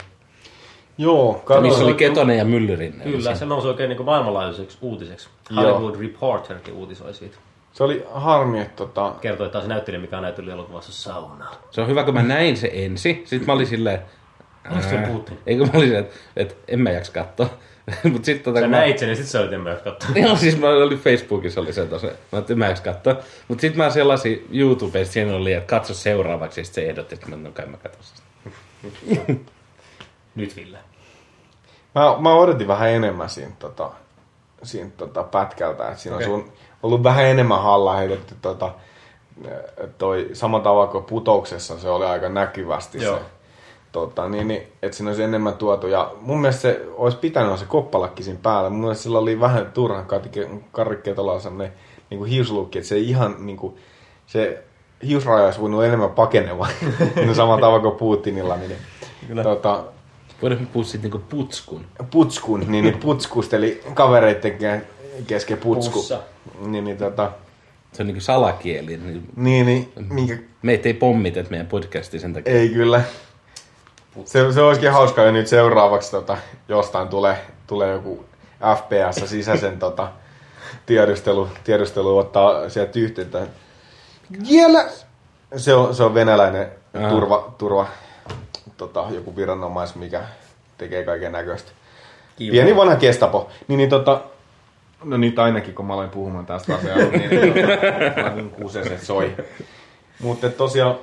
[0.98, 1.94] Joo, Missä oli.
[1.94, 3.04] Ketonen ja Myllyrinne.
[3.04, 5.28] Kyllä, se nousi oikein niin maailmanlaajuiseksi uutiseksi.
[5.56, 7.36] Hollywood Reporterkin uutisoi siitä.
[7.72, 11.46] Se oli harmi, että tota, Kertoi, että se näyttelijä, mikä on näytellyt elokuvassa sauna.
[11.70, 13.22] Se on hyvä, kun mä näin se ensi.
[13.24, 14.02] Sitten mä olin silleen...
[14.70, 15.38] Onko se Putin?
[15.46, 17.46] Eikö mä olin silleen, että, että en mä jaksa katsoa.
[18.12, 20.10] Mut sit tota, Sä näit sen ja sit sä olit en mä katsoa.
[20.24, 23.16] Joo, siis mä olin Facebookissa oli se tosi, mä en mä katsoa.
[23.48, 27.28] Mut sit mä sellaisin YouTubesta, siinä oli, että katso seuraavaksi, ja sit se ehdotti, että
[27.28, 28.22] mä no kai mä katson sitä.
[30.34, 30.78] Nyt Ville.
[31.94, 33.90] mä, mä odotin vähän enemmän siinä, tota,
[34.62, 36.30] siinä tota, pätkältä, että siinä okay.
[36.30, 36.52] On
[36.82, 38.74] ollut vähän enemmän halla heitetty tota,
[39.98, 43.18] toi sama tavalla kuin putouksessa, se oli aika näkyvästi Joo.
[43.18, 43.24] se.
[43.94, 45.86] Tota, niin, niin, että siinä olisi enemmän tuotu.
[45.86, 48.70] Ja mun mielestä se olisi pitänyt olla se koppalakki siinä päällä.
[48.70, 50.06] Mun mielestä sillä oli vähän turhan
[50.72, 51.72] karikkeet olla sellainen
[52.10, 53.74] niin kuin hiuslukki, että se ei ihan niin kuin,
[54.26, 54.62] se
[55.06, 56.68] hiusraja olisi voinut enemmän pakeneva.
[57.26, 58.56] no samalla tavalla kuin Putinilla.
[58.56, 58.72] Niin,
[59.28, 59.42] Kyllä.
[59.42, 59.84] tota,
[60.42, 61.84] Voidaan puhua sit niinku putskun.
[62.10, 64.84] putskun, niin, niin putskusteli kavereitten ke-
[65.26, 65.98] kesken putsku.
[65.98, 66.20] Pussa.
[66.66, 67.32] Niin, niin, tota,
[67.92, 68.96] Se on niinku salakieli.
[68.96, 72.54] Niin niin, niin minkä, meitä ei pommiteta meidän podcasti sen takia.
[72.54, 73.00] ei kyllä.
[74.24, 76.36] Se, se olisikin hauskaa, ja nyt seuraavaksi tota,
[76.68, 78.24] jostain tulee, tulee joku
[78.76, 80.08] FPS sisäisen tota,
[80.86, 83.46] tiedustelu, tiedustelu ottaa sieltä yhteyttä.
[84.48, 84.84] Vielä!
[85.56, 87.08] Se on, se on venäläinen Aha.
[87.08, 87.86] turva, turva
[88.76, 90.22] tota, joku viranomais, mikä
[90.78, 91.72] tekee kaiken näköistä.
[92.36, 93.50] Pieni vanha kestapo.
[93.68, 94.20] Niin, niin tota,
[95.04, 98.98] no nyt ainakin, kun mä aloin puhumaan tästä asiasta, niin, niin tota, niin kuusen se
[98.98, 99.36] soi.
[100.20, 100.98] Mutta tosiaan,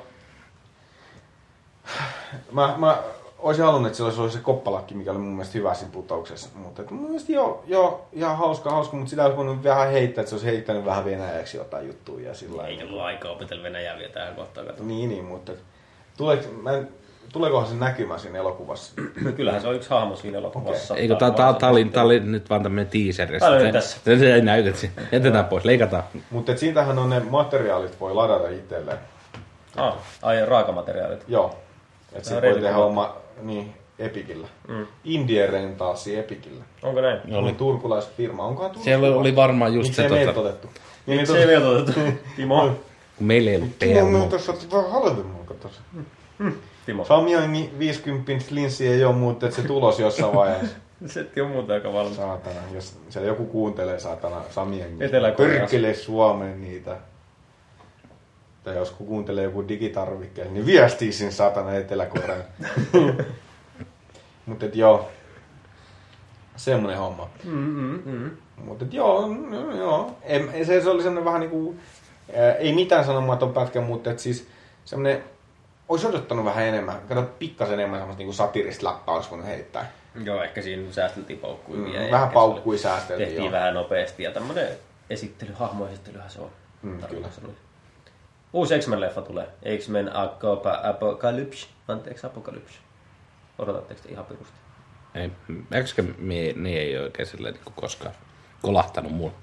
[2.51, 2.97] mä, mä
[3.39, 6.49] olisin halunnut, että sillä olisi se koppalakki, mikä oli mun mielestä hyvä siinä putouksessa.
[6.55, 10.29] Mutta mun mielestä joo, joo, ihan hauska, hauska, mutta sitä olisi voinut vähän heittää, että
[10.29, 14.13] se olisi heittänyt vähän venäjäksi jotain juttuja ja sillä Ei ollut aikaa opetella venäjää vielä
[14.13, 14.67] tähän kohtaan.
[14.67, 14.83] Kato.
[14.83, 15.51] Niin, niin, mutta
[16.17, 16.89] tuleeko, mä en,
[17.33, 19.01] tuleekohan se näkymään siinä elokuvassa?
[19.35, 20.95] Kyllähän se on yksi hahmo siinä elokuvassa.
[20.95, 23.39] Eikö tää, tää, tää, oli, tää oli nyt vaan tämmönen teaser.
[23.39, 23.97] Tää oli tässä.
[24.05, 26.03] Se, se ei näytä, jätetään pois, leikataan.
[26.29, 28.97] Mutta siitähän on ne materiaalit, voi ladata itselleen.
[29.75, 31.23] Ah, ai raakamateriaalit.
[31.27, 31.55] Joo.
[32.13, 34.47] Että se on voi tehdä oma, niin, Epikillä.
[34.67, 34.87] Mm.
[35.03, 36.63] Indie Rentalsi Epikillä.
[36.83, 37.19] Onko näin?
[37.25, 37.39] Joo.
[37.41, 38.43] Oli turkulaisfirma.
[38.43, 38.83] Onkohan Turussa?
[38.85, 40.67] Siellä oli varmaan just Miksei se, meiltä tota, otettu?
[41.05, 41.99] Niin, niin Se ei vielä otettu.
[42.35, 42.71] Timo.
[43.17, 44.23] kun meillä ei ollut Timo, me PMO.
[44.23, 45.81] on tässä vähän halvemmalla tuossa.
[46.85, 47.05] Timo.
[47.05, 50.75] Samyangin 50 linssi ei ole muuta, että se tulos jossain vaiheessa.
[51.05, 52.15] Setti on muuta aika valmis.
[52.17, 55.01] Saatana, jos siellä joku kuuntelee saatana Samyangin.
[55.01, 55.59] Etelä-Koreassa.
[55.59, 56.97] Pyrkkele Suomeen niitä.
[58.63, 62.43] Tai jos kun kuuntelee joku digitarvikkeen, niin viestii sinne saatana Etelä-Koreaan.
[64.45, 65.09] Mutta joo,
[66.55, 67.29] semmonen homma.
[67.43, 68.31] Mm-hmm.
[68.55, 70.17] Mutta joo, no, joo.
[70.23, 71.75] En, se, se oli semmoinen vähän niinku,
[72.37, 74.47] ää, ei mitään sanomaton pätkä, mutta et siis
[74.85, 75.23] semmoinen,
[75.89, 79.91] olisi odottanut vähän enemmän, kato pikkasen enemmän semmoista niinku satirista läppää olisi voinut heittää.
[80.23, 81.99] Joo, ehkä siinä säästeltiin paukkuimia.
[82.01, 83.51] Mm, vähän oli- säästeltiin, Tehtiin joo.
[83.51, 84.67] vähän nopeasti ja tämmönen
[85.09, 86.49] esittely, hahmoesittelyhän se on.
[86.81, 87.47] Mm, tarkoituksena.
[88.53, 89.47] Uusi X-Men-leffa tulee.
[89.77, 91.67] X-Men Apoca- Apocalypse.
[91.87, 92.79] Anteeksi, Apocalypse.
[93.59, 94.53] Odotatteko te ihan pirusti?
[95.15, 95.31] Ei,
[96.17, 98.15] me, ne ei oikein silleen niin koskaan
[98.61, 99.33] kolahtanut mulle.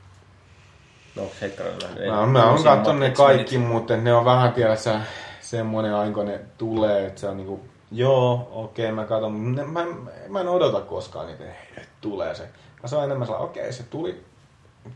[1.17, 2.07] No, onko Heikkaroilla nähnyt?
[2.07, 5.01] Mä, mä oon katsonut ne kaikki, mutta ne on vähän tiedässä
[5.41, 7.61] semmoinen aika ne tulee, että se on niinku,
[7.93, 11.45] joo, okei, mä katson, mutta mä, en- mä en odota koskaan niitä,
[11.77, 12.43] että tulee se.
[12.83, 14.25] Mä saan enemmän sellainen, okei, se tuli,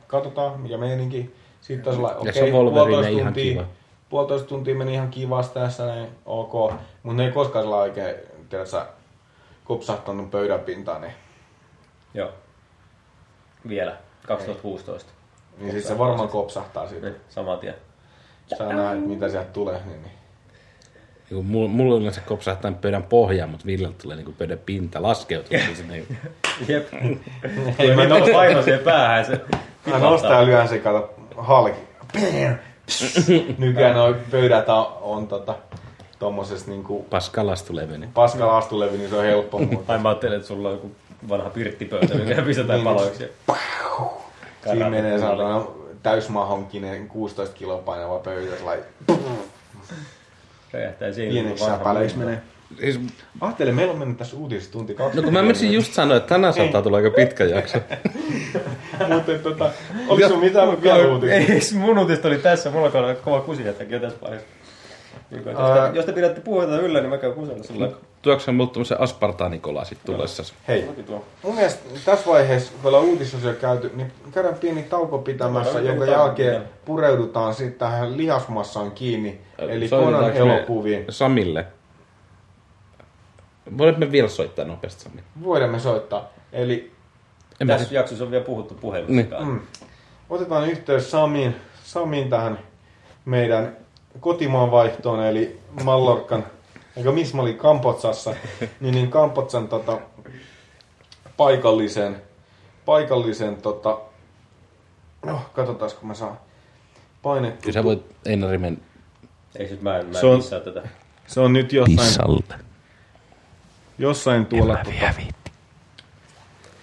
[0.06, 1.34] katsotaan, mikä meininki.
[1.60, 3.64] Sitten on sellainen, se okei, Wolverine puolitoista ihan tuntia, kiva.
[4.12, 6.72] Puolitoista tuntia meni ihan kivasti tässä, näin, ok.
[7.02, 8.16] Mutta ne ei koskaan sellainen oikein,
[8.48, 8.82] tiedätkö,
[9.64, 11.12] kopsahtanut pöydän pintaan, niin,
[12.14, 12.30] Joo.
[13.68, 13.97] Vielä.
[14.26, 15.12] 2016.
[15.59, 17.06] niin sit se varmaan kopsahtaa siitä.
[17.06, 17.74] Niin, saman tien.
[18.59, 20.12] Saa nähdä, että mitä sieltä tulee, niin, niin.
[21.30, 25.59] Niin mulla, mulla yleensä kopsahtaa pöydän pohjaan, mutta Villellä tulee niin pöydän pinta laskeutuu.
[25.74, 26.05] sinne.
[26.68, 26.89] Jep.
[27.78, 29.24] Ei mä niin paino siihen päähän.
[29.24, 29.40] Se
[29.86, 31.80] Mä nostaa ja lyön se kato halki.
[32.12, 32.72] Bam!
[33.59, 35.55] Nykyään noi pöydät on, on tota,
[36.19, 37.98] tommosessa niinku Paskalastulevy.
[37.98, 38.12] Niin.
[38.12, 39.93] paskalla astulevy, niin se on helppo muuta.
[39.93, 40.90] Ai mä ajattelin, että sulla on joku
[41.28, 42.85] vanha pirttipöytä, mikä pistetään Niin.
[42.85, 43.28] paloiksi.
[44.70, 45.64] Siinä menee saatana
[46.02, 48.56] täysmahonkinen 16 kiloa painava pöytä.
[48.56, 48.85] sellainen
[50.73, 51.32] Räjähtää siinä.
[51.32, 52.43] Pieneksi vanha säpäleiksi menee.
[52.81, 53.01] Siis,
[53.40, 56.28] Ajattele, meillä on mennyt tässä uutisessa tunti 20 no kun mä menisin just sanoa, että
[56.28, 57.78] tänään saattaa tulla aika pitkä jakso.
[59.15, 59.70] Mutta tota,
[60.09, 61.35] oliko sun mitään vielä uutisia?
[61.35, 62.70] Ei, mun uutista oli tässä.
[62.70, 64.49] Mulla on kova kusi jättäkin jo tässä vaiheessa.
[65.31, 67.89] Niin, että jos, te, jos te pidätte puheita yllä, niin mä käyn kusella.
[68.23, 70.55] Tuoksi on mulla tämmösen aspartaanikola sit tullessa.
[70.69, 70.89] Hei,
[71.43, 76.12] mun mielestä tässä vaiheessa, kun ollaan uutisosio käyty, niin käydään pieni tauko pitämässä, Käydään jonka
[76.12, 81.05] jälkeen pureudutaan sitten tähän lihasmassaan kiinni, eli Konan elokuviin.
[81.09, 81.66] Samille.
[83.78, 85.20] Voimme me vielä soittaa nopeasti Sami.
[85.44, 86.28] Voidaan me soittaa.
[86.52, 86.93] Eli
[87.60, 89.12] En mä Tässä jaksossa on vielä puhuttu puhelussa.
[89.14, 89.28] Niin.
[89.44, 89.60] Mm,
[90.30, 92.59] otetaan yhteys Samiin, Samiin tähän
[93.24, 93.76] meidän
[94.20, 96.47] kotimaan vaihtoon, eli Mallorkan,
[96.97, 98.34] eikö missä mä olin Kampotsassa,
[98.80, 100.01] niin, niin Kampotsan tota,
[101.36, 102.22] paikallisen,
[102.84, 103.98] paikallisen tota,
[105.26, 106.39] no, katsotaan kun mä saan
[107.22, 107.60] painettua.
[107.60, 108.80] Kyllä sä voit Einari mennä
[109.56, 110.89] Ei sit mä en, mä Se on- en tätä.
[111.26, 112.55] Se on nyt jossain, pissalle.
[113.98, 115.14] Jossain tuolla tota,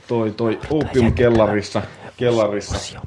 [0.08, 1.82] toi, toi opium kellarissa,
[2.18, 3.02] kellarissa.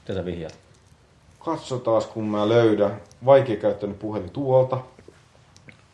[0.00, 0.58] Mitä sä vihjaat?
[1.38, 3.00] Katsotaan, kun mä löydän.
[3.24, 4.80] Vaikea käyttänyt puhelin tuolta.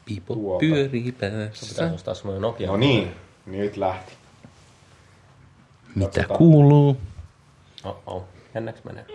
[0.05, 0.61] Pipo Tuolta.
[0.61, 1.91] pyörii päässä.
[1.95, 2.67] ostaa semmoinen Nokia.
[2.67, 3.15] No niin,
[3.47, 4.13] nyt lähti.
[5.95, 6.39] Mitä Katsotaan.
[6.39, 6.97] kuuluu?
[7.85, 8.25] Oh, oh.
[8.55, 9.07] Jännäks menee?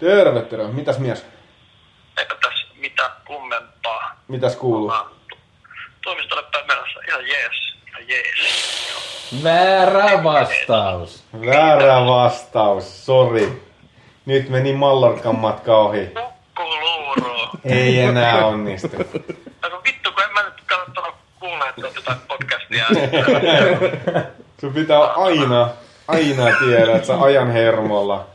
[0.00, 0.68] Terve, terve.
[0.72, 1.26] Mitäs mies?
[2.18, 4.16] Eipä tässä mitään kummempaa.
[4.28, 4.92] Mitäs kuuluu?
[6.04, 7.00] Toimistolle päin menossa.
[7.08, 7.74] Ihan jees.
[7.88, 9.44] Ihan jees.
[9.44, 11.24] Väärä vastaus.
[11.46, 13.62] Väärä vastaus, sori.
[14.26, 16.08] Nyt meni Mallorcan matka ohi.
[16.56, 17.48] Kuuluuru.
[17.64, 18.88] Ei enää onnistu.
[19.70, 22.86] No vittu, kun en mä nyt kannattanut kuulla, että on jotain podcastia.
[24.60, 25.68] Sun pitää aina,
[26.08, 28.26] aina tiedä, että sä ajan hermolla.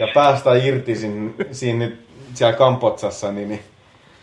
[0.00, 3.64] Ja päästä irti siinä, siinä nyt siellä Kampotsassa, niin, niin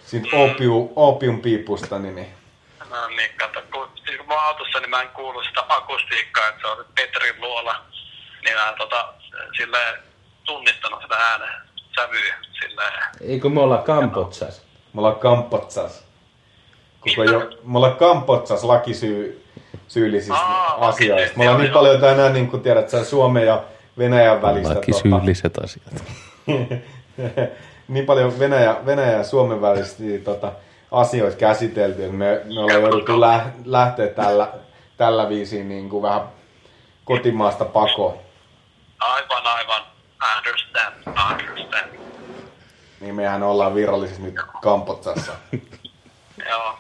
[0.05, 2.27] siitä opium, opiumpiipusta, niin, niin.
[2.89, 6.47] No niin, kato, kun, siis kun mä oon autossa, niin mä en kuulu sitä akustiikkaa,
[6.47, 7.75] että se on Petrin luola.
[8.45, 9.13] Niin mä en tota,
[9.57, 9.99] silleen
[10.45, 11.61] tunnistanut sitä äänen
[11.95, 12.35] sävyä.
[12.61, 13.03] Silleen.
[13.21, 14.61] Eikö me olla Kampotsas?
[14.93, 16.05] Me ollaan Kampotsas.
[16.99, 19.45] Koko jo, me ollaan Kampotsas lakisyy,
[19.87, 21.37] syyllisistä Aa, asioista.
[21.37, 23.63] Me ollaan niin paljon tänään, niin kuin tiedät, Suomen ja
[23.97, 24.75] Venäjän välistä.
[24.75, 26.03] Laki tota, syylliset asiat.
[27.87, 30.51] niin paljon Venäjä, Venäjä ja Suomen välistä tota,
[30.91, 34.53] asioita käsitelty, että me, me ollaan jouduttu lä, lähteä tällä,
[34.97, 36.21] tällä viisiin niin kuin vähän
[37.05, 38.17] kotimaasta pakoon.
[38.99, 39.81] Aivan, aivan.
[40.23, 41.99] I understand, I understand.
[42.99, 45.31] Niin mehän ollaan virallisesti nyt Kampotsassa.
[46.49, 46.77] Joo.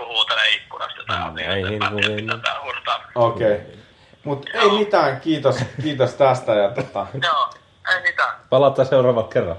[0.00, 1.02] Tää joku huutelee ikkunasta.
[1.06, 2.60] Tää on Ei niin, että mä tiedä, mitä tää.
[3.14, 3.52] Okei.
[3.52, 3.66] Okay.
[4.24, 7.50] Mutta ei mitään, kiitos, kiitos tästä ja tota, Joo,
[7.94, 8.34] ei mitään.
[8.50, 9.56] Palataan seuraavalla kerran.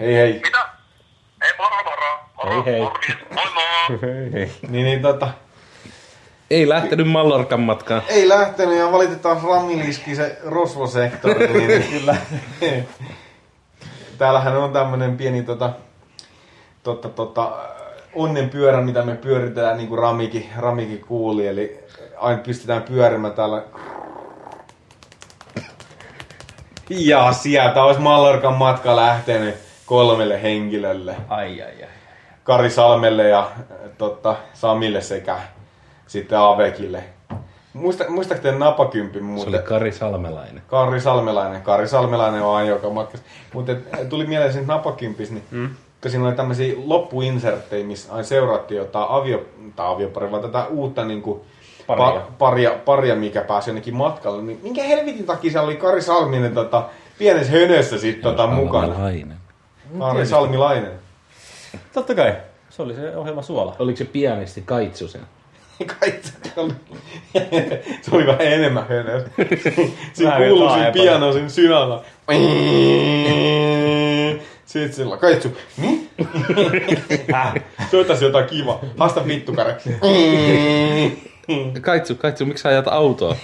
[0.00, 0.32] hei hei.
[0.32, 0.68] Mitä?
[1.44, 2.18] Ei moro moro.
[2.36, 2.82] Moro, Hei, hei.
[2.82, 3.16] morjes.
[3.34, 3.98] Moi moi.
[4.68, 5.28] Niin, niin tota,
[6.50, 8.02] Ei lähtenyt Mallorcan matkaan.
[8.08, 11.48] ei lähtenyt ja valitetaan Ramiliski se rosvosektori.
[11.48, 12.16] Niin, niin kyllä.
[14.18, 15.70] Täällähän on tämmönen pieni tota,
[16.82, 17.52] tota, tota,
[18.14, 21.46] onnenpyörä, mitä me pyöritään niin kuin Ramikin, Ramikin kuuli.
[21.46, 21.80] Eli
[22.16, 23.62] aina pistetään pyörimään täällä.
[26.90, 29.54] Ja sieltä olisi Mallorcan matka lähtenyt
[29.86, 31.16] kolmelle henkilölle.
[31.28, 31.88] Ai ai ai.
[32.44, 33.50] Kari Salmelle ja
[33.98, 35.38] totta, Samille sekä
[36.06, 37.04] sitten Avekille.
[37.72, 39.54] Muista, muistaakseni napakympin Se muuten?
[39.54, 40.62] oli Kari Salmelainen.
[40.66, 41.62] Kari Salmelainen.
[41.62, 43.26] Kari Salmelainen on aina joka matkassa.
[43.52, 43.72] Mutta
[44.08, 45.70] tuli mieleen siitä napakympis, niin mm.
[46.02, 49.44] Kun siinä oli tämmöisiä loppuinserttejä, missä aina seurattiin jotain avio,
[49.76, 51.40] tai aviopari, vaan tätä uutta niin kuin,
[51.86, 52.20] Paria.
[52.20, 54.42] Pa, paria, paria, mikä pääsi jonnekin matkalle.
[54.42, 56.88] Niin minkä helvetin takia siellä oli Kari Salminen tota,
[57.18, 58.94] pienessä hönössä sit, tota, mukana?
[59.98, 60.92] Kari Salmilainen.
[61.92, 62.36] Totta kai.
[62.70, 63.76] Se oli se ohjelma Suola.
[63.78, 65.20] Oliko se pianisti Kaitsusen?
[66.00, 66.72] Kaikki se oli,
[68.02, 69.22] se oli vähän enemmän hönös.
[70.12, 70.92] Siinä kuului jotain siinä epäilyä.
[70.92, 72.04] piano siinä synalla.
[74.68, 75.56] Sitten sillä kaitsu.
[75.76, 76.08] Mi?
[77.90, 78.80] Soitas jotain kiva.
[78.96, 79.76] Haasta vittukare.
[81.80, 83.36] Kaitsu, Kaitsu, miksi sä ajat autoa?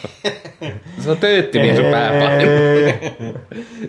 [1.00, 2.52] Se on töötti mies sun pääpaino.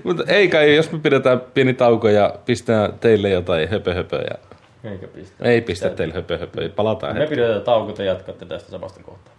[0.03, 4.36] Mutta ei kai, jos me pidetään pieni tauko ja pistetään teille jotain höpö höpö ja...
[4.91, 5.36] Eikä pistä.
[5.49, 7.36] Ei pistä teille höpö höpö, palataan Me hetki.
[7.36, 9.34] pidetään tauko, te jatkatte tästä samasta kohtaa.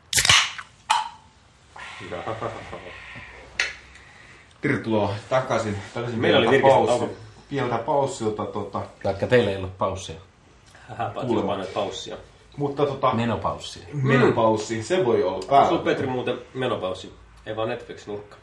[4.61, 5.77] Tervetuloa takaisin.
[6.17, 7.11] Meillä oli virkistä tauko
[7.49, 8.47] pieltä paussilta.
[8.47, 10.17] Tota, Vaikka teillä ei ollut paussia.
[11.27, 12.17] Kuulemaan näitä paussia.
[12.57, 13.15] Mutta tota...
[13.15, 13.87] Menopaussia.
[13.93, 14.09] Mm.
[14.09, 15.69] Menopaussi, se voi olla päällä.
[15.69, 17.15] Sulla Petri muuten menopaussi,
[17.47, 18.37] ei vaan Netflix-nurkka.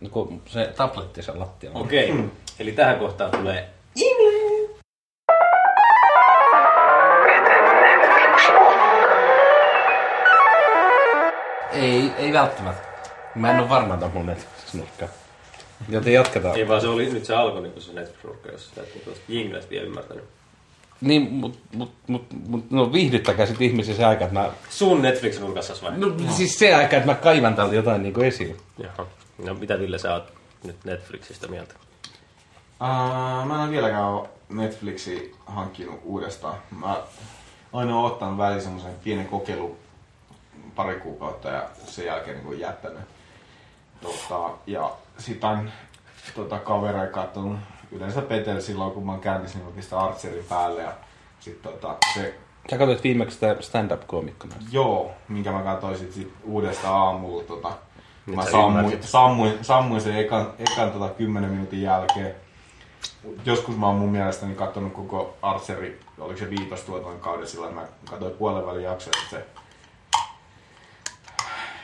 [0.00, 1.78] No, kun se tabletti sen lattialla.
[1.78, 2.22] Okei, okay.
[2.22, 2.30] mm.
[2.58, 3.68] eli tähän kohtaan tulee
[11.72, 12.88] Ei, ei välttämättä.
[13.34, 15.08] Mä en ole varma, että mun Netflix-nurkka.
[15.88, 16.56] Joten jatketaan.
[16.56, 19.86] Ei vaan se oli, nyt se alkoi niin se Netflix-nurkka, jos sitä tuosta jinglestä vielä
[19.86, 20.24] ymmärtänyt.
[21.00, 24.50] Niin, mut, mut, mut, mut no viihdyttäkää sit ihmisiä se aika, että mä...
[24.70, 25.98] Sun Netflix-nurkassa vai?
[25.98, 28.56] No, siis se aika, että mä kaivan täältä jotain niinku esiin.
[28.78, 29.06] Jaha.
[29.44, 30.32] No mitä Ville sä oot
[30.64, 31.74] nyt Netflixistä mieltä?
[32.80, 36.54] Uh, mä en vieläkään ole Netflixi hankkinut uudestaan.
[36.80, 37.02] Mä
[37.72, 39.76] aina oon ottanut väliin semmoisen pienen kokeilu
[40.74, 43.00] pari kuukautta ja sen jälkeen niin jättänyt.
[44.02, 45.70] Tota, ja sit on
[46.34, 47.58] tota, kavereja katsonut
[47.92, 50.92] yleensä Petel silloin, kun mä oon käynnissä, niin pistän Archerin päälle ja
[51.40, 52.34] sit tota, se
[52.70, 54.54] Sä katsoit viimeksi sitä stand-up-koomikkona.
[54.70, 57.44] Joo, minkä mä katsoin sit, sit uudesta aamulla.
[57.44, 57.72] Tota,
[58.26, 62.34] mä sä sammuin, sammuin, sammuin sen ekan, ekan tota, 10 minuutin jälkeen.
[63.44, 67.86] Joskus mä oon mun mielestäni katsonut koko Archeri, oliko se viitostuoton kauden sillä, että mä
[68.10, 69.46] katsoin puolen välin jaksoa, että se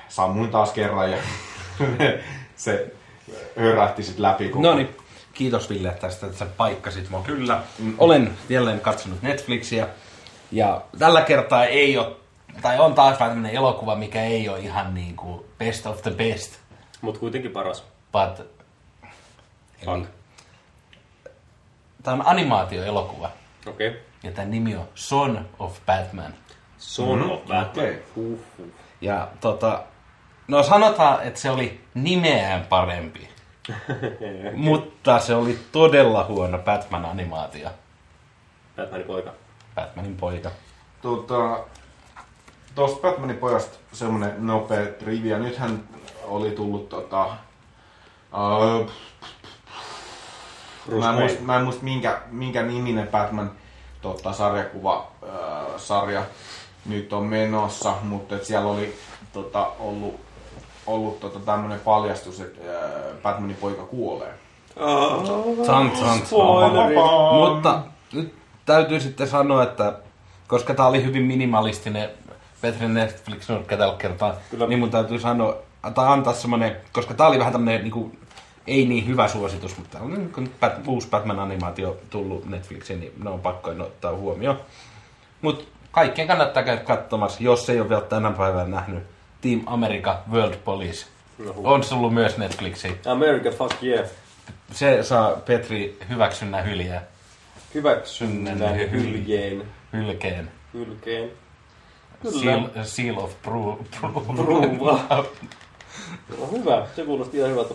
[0.08, 1.18] sammuin taas kerran ja
[2.56, 2.92] se
[3.56, 4.62] hörähti sit läpi koko.
[4.62, 4.96] No niin,
[5.32, 7.22] kiitos Ville tästä, että sä paikkasit mua.
[7.22, 7.62] Kyllä.
[7.98, 9.88] Olen jälleen katsonut Netflixiä.
[10.52, 12.16] Ja tällä kertaa ei ole,
[12.62, 16.58] tai on taas vähän tämmönen elokuva, mikä ei ole ihan niinku best of the best.
[17.00, 17.84] Mut kuitenkin paras.
[18.12, 18.46] But,
[19.82, 20.06] eli,
[22.02, 23.30] tämä on animaatioelokuva.
[23.66, 23.88] Okei.
[23.88, 24.00] Okay.
[24.22, 26.34] Ja tämän nimi on Son of Batman.
[26.78, 27.30] Son mm-hmm.
[27.30, 27.68] of Batman.
[27.68, 28.02] Okei.
[28.16, 28.66] Huh, huh.
[29.00, 29.82] Ja tota,
[30.48, 33.28] no sanotaan, että se oli nimeään parempi.
[34.54, 37.70] Mutta se oli todella huono Batman-animaatio.
[38.76, 39.30] Batmanin poika.
[39.74, 40.50] Batmanin poika.
[41.02, 41.64] Tota,
[42.74, 45.38] Tuosta Batmanin pojasta semmonen nopea trivia.
[45.38, 45.84] Nythän
[46.24, 47.26] oli tullut tota...
[47.26, 48.90] Uh,
[50.86, 53.52] Bruce mä, en muista, mä en muista minkä, minkä niminen Batman
[54.02, 56.22] tota, sarjakuva uh, sarja
[56.86, 58.96] nyt on menossa, mutta et siellä oli
[59.32, 60.20] tota, ollut,
[60.86, 62.60] ollut tota, tämmönen paljastus, että
[63.22, 64.34] Batmanin poika kuolee.
[65.66, 66.94] Tan, tan, Spoileri.
[67.38, 67.80] Mutta
[68.12, 68.34] nyt
[68.66, 69.98] täytyy sitten sanoa, että
[70.48, 72.10] koska tämä oli hyvin minimalistinen
[72.60, 74.66] Petri netflix nurkka tällä kertaa, Kyllä.
[74.66, 75.56] niin mun täytyy sanoa,
[75.94, 78.12] tai antaa semmonen, koska tämä oli vähän tämmönen niinku,
[78.66, 83.40] ei niin hyvä suositus, mutta on kun Bat, uusi Batman-animaatio tullut Netflixiin, niin ne on
[83.40, 84.60] pakko ottaa huomioon.
[85.42, 89.13] Mutta kaikkien kannattaa käydä katsomassa, jos ei ole vielä tänä päivänä nähnyt
[89.44, 91.06] Team America World Police.
[91.56, 92.98] On tullut myös Netflixiin.
[93.06, 94.08] America, fuck yeah.
[94.72, 97.02] Se saa Petri hyväksynnän hyljää.
[97.74, 99.62] Hyväksynnän Hyl- hyljeen.
[99.92, 100.50] Hylkeen.
[100.74, 101.30] Hylkeen.
[102.42, 103.76] Seal, seal of Approval.
[106.38, 107.74] No hyvä, se kuulosti ihan hyvältä.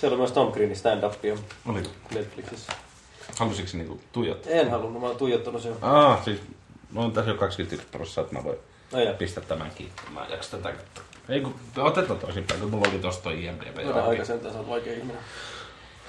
[0.00, 1.88] Siellä on myös Tom Greenin stand-upia Oliko?
[2.14, 2.72] Netflixissä.
[3.38, 4.52] Halusitko niinku tuijottaa?
[4.52, 5.74] En halunnut, mä oon tuijottanut sen.
[5.82, 6.40] Ah, siis
[6.90, 9.14] mä oon tässä jo 21 prosenttia, että mä voin jaa.
[9.14, 9.94] pistää tämän kiinni.
[10.14, 11.07] Mä en jaksa tätä katsoa.
[11.28, 13.76] Ei kun, otetaan toisinpäin, kun mulla oli tosta toi IMDB.
[13.84, 15.16] Voidaan aika sentään, sä oot vaikea ihminen.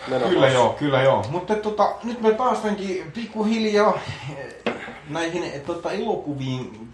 [0.08, 1.26] Meno Kyllä joo, kyllä joo.
[1.30, 4.00] Mutta tota, nyt me päästäänkin pikkuhiljaa
[4.38, 4.74] eh,
[5.10, 6.88] näihin eh, tota, elokuviin,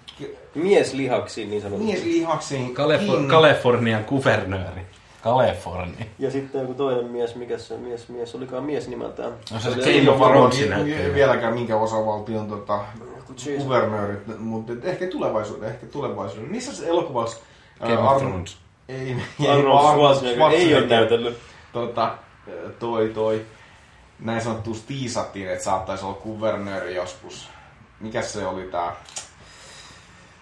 [0.55, 1.91] Mieslihaksiin niin sanotusti.
[1.91, 2.73] mieslihaksiin.
[2.75, 4.81] Kalefo- Kalifornian kuvernööri.
[5.21, 6.05] Kalifornia.
[6.19, 9.33] Ja sitten joku toinen mies, mikä se mies, mies olikaan mies nimeltään.
[9.53, 11.13] No se oli Game Ei ole varmaan näyttää.
[11.13, 12.79] vieläkään minkä osavaltion tota,
[13.57, 16.51] kuvernöörit, mutta ehkä tulevaisuuden, ehkä tulevaisuuden.
[16.51, 17.37] Missä se elokuvassa?
[17.79, 18.57] Game of Thrones.
[18.89, 21.37] Ei, ei, Arnold Schwarzenegger ei ole näytellyt.
[21.73, 22.17] Tota,
[22.79, 23.45] toi, toi,
[24.19, 27.49] näin sanottu tiisattiin, että saattaisi olla kuvernööri joskus.
[27.99, 28.95] Mikäs se oli tää?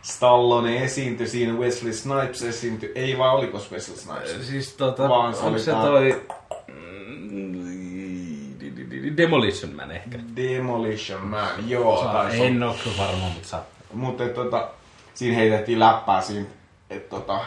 [0.02, 2.92] Stallone esiintyi siinä, Wesley Snipes esiintyi.
[2.96, 4.48] Ei vaan oliko Wesley Snipes?
[4.48, 6.22] Siis tota, Vaan se onko oli se tää- toi...
[9.18, 10.20] Demolition Man ehkä.
[10.36, 12.00] Demolition Man, joo.
[12.00, 12.30] olla.
[12.30, 13.64] En oo kyllä varma, mutta saa.
[13.94, 14.70] Mutta tota,
[15.14, 16.46] siinä heitettiin läppää siinä,
[16.90, 17.40] että tota,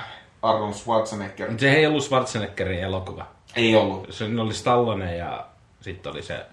[0.42, 3.26] Arnold Schwarzenegger Se ei ollut Schwarzeneggerin elokuva.
[3.56, 4.06] ei ollut.
[4.12, 5.46] Se oli Stallone ja
[5.80, 6.46] sitten oli se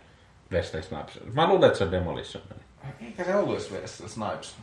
[0.51, 1.19] Wesley Snipes.
[1.33, 2.43] Mä luulen, että se on Demolition.
[3.05, 4.55] Eikä se ollut edes Wesley Snipes.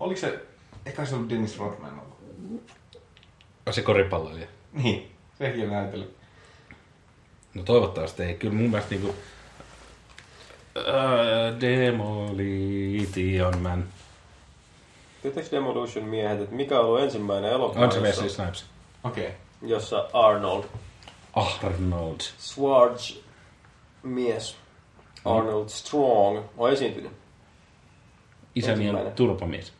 [0.00, 0.40] Oliko se,
[0.86, 2.14] eikä se ollut Dennis Rodman ollut?
[3.70, 4.46] Se koripalloilija.
[4.72, 6.16] Niin, sekin on näytellyt.
[7.54, 8.34] No toivottavasti ei.
[8.34, 9.14] Kyllä mun mielestä niinku...
[10.76, 13.84] Uh, Demolition Man.
[15.24, 18.64] Tietääks Demolition miehet, että mikä on ollut ensimmäinen elokuva, On se Wesley jossa, Snipes.
[19.04, 19.24] Okei.
[19.26, 19.36] Okay.
[19.62, 20.64] jossa Arnold,
[21.32, 22.20] Arnold.
[22.38, 23.16] Schwarz
[24.02, 24.56] mies,
[25.24, 27.12] Arnold Strong, on esiintynyt.
[28.54, 29.72] Isäni on turpamies.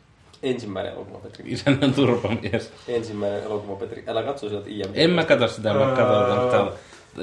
[0.43, 1.43] Ensimmäinen elokuva, Petri.
[1.47, 2.73] Isäni on turpamies.
[2.87, 4.03] Ensimmäinen elokuva, Petri.
[4.07, 4.91] Älä katso sieltä IMDb.
[4.95, 6.71] En mä katso sitä, mä katson täällä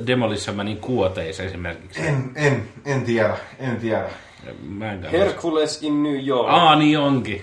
[0.07, 2.01] Demolition Manin kuoteissa esimerkiksi.
[2.01, 4.09] En, en, en tiedä, en tiedä.
[4.69, 5.11] Mä en.
[5.11, 6.49] Hercules in New York.
[6.49, 7.43] Aa, niin onkin.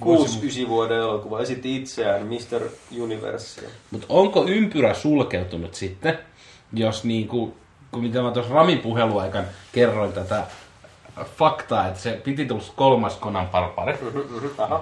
[0.00, 1.40] Ka- 6-9 vuoden elokuva.
[1.40, 2.62] Esitti itseään Mr.
[3.00, 3.60] Universe.
[3.90, 6.18] Mutta onko ympyrä sulkeutunut sitten,
[6.72, 7.56] jos niinku,
[7.92, 10.46] kun mitä mä tuossa Ramin puheluaikan kerroin tätä
[11.24, 13.98] faktaa, että se piti tulla kolmas Conan Barbari,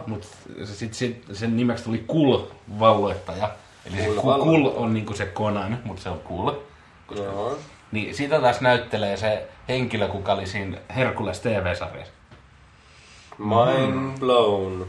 [0.06, 0.26] mutta
[0.64, 2.38] sitten sit, sen nimeksi tuli Kul
[2.78, 3.50] valloittaja.
[3.86, 6.50] Eli se Kul Kul, on niinku se Conan, mutta se on Kul.
[7.16, 7.58] Joo.
[7.92, 12.12] Niin sitä taas näyttelee se henkilö, kuka oli siinä Herkules TV-sarjassa.
[13.38, 14.86] Mind blown.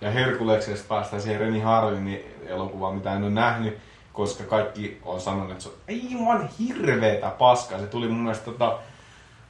[0.00, 3.78] Ja Herkuleksesta päästään siihen Reni Harlinin elokuvaan, mitä en ole nähnyt,
[4.12, 7.78] koska kaikki on sanonut, että se on aivan hirveetä paskaa.
[7.78, 8.78] Se tuli mun mielestä tota,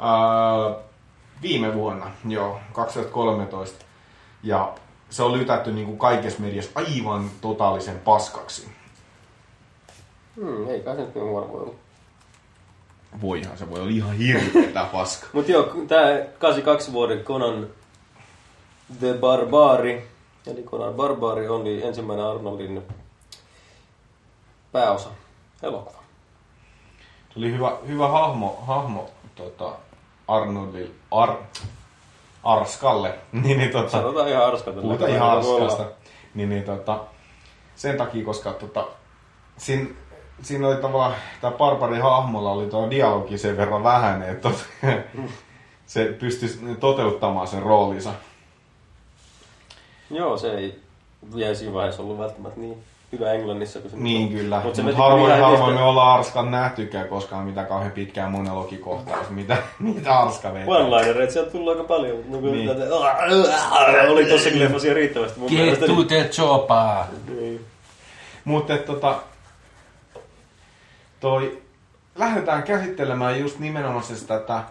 [0.01, 0.75] ää,
[1.43, 3.85] viime vuonna, joo, 2013.
[4.43, 4.75] Ja
[5.11, 8.69] se on lytätty niin kuin kaikessa mediassa aivan totaalisen paskaksi.
[10.37, 11.75] Hmm, ei kai se nyt niin huono voi olla.
[13.20, 15.27] Voihan se voi olla ihan hirveetä paska.
[15.32, 17.66] Mut joo, tää 82 vuoden Conan
[18.99, 20.09] The Barbari,
[20.47, 22.82] eli Conan Barbari oli ensimmäinen Arnoldin
[24.73, 25.09] pääosa
[25.62, 26.05] elokuva.
[27.32, 29.73] Se oli hyvä, hyvä hahmo, hahmo tota,
[30.28, 31.36] Arnoldil, Ar,
[32.43, 33.15] Arskalle.
[33.32, 34.81] niin, niin, tota, Sanotaan ihan arskalta.
[34.81, 35.85] Puhutaan ihan arskasta.
[36.35, 37.01] Niin, niin tota,
[37.77, 38.86] sen takia, koska tota,
[39.57, 39.91] siinä,
[40.43, 44.51] siinä oli tavallaan, tämä Barbarin hahmolla oli tuo dialogi sen verran vähän, että
[45.86, 48.11] se pystyi toteuttamaan sen roolinsa.
[50.11, 50.78] Joo, se ei
[51.36, 52.77] vielä siinä vaiheessa ollut välttämättä niin
[53.12, 54.28] hyvä englannissa kuin se Niin on.
[54.39, 58.31] kyllä, Mut mutta se Mut harvoin, harvoin me ollaan Arskan nähtykään koskaan mitä kauhean pitkään
[58.31, 60.66] monologikohtaus, mitä, mitä Arska vetää.
[60.66, 62.16] One-linereita sieltä tullut aika paljon.
[62.28, 62.69] No, kun Niin.
[62.69, 62.94] tätä-
[64.11, 65.86] oli tossakin leffassa riittävästi mun Get mielestä.
[65.86, 67.05] to the chopper!
[67.40, 67.65] Niin.
[68.44, 69.16] Mutta tota,
[71.25, 71.63] toi,
[72.17, 74.63] lähdetään käsittelemään just nimenomaan tätä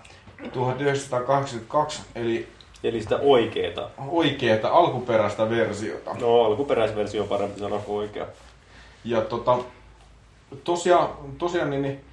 [0.54, 2.48] 1982, eli
[2.84, 3.90] Eli sitä oikeeta.
[4.08, 6.14] oikeeta alkuperäistä versiota.
[6.14, 8.26] No, alkuperäisversio on parempi sanoa kuin oikea.
[9.04, 9.58] Ja tota,
[10.64, 12.06] tosiaan, tosiaan niin, niin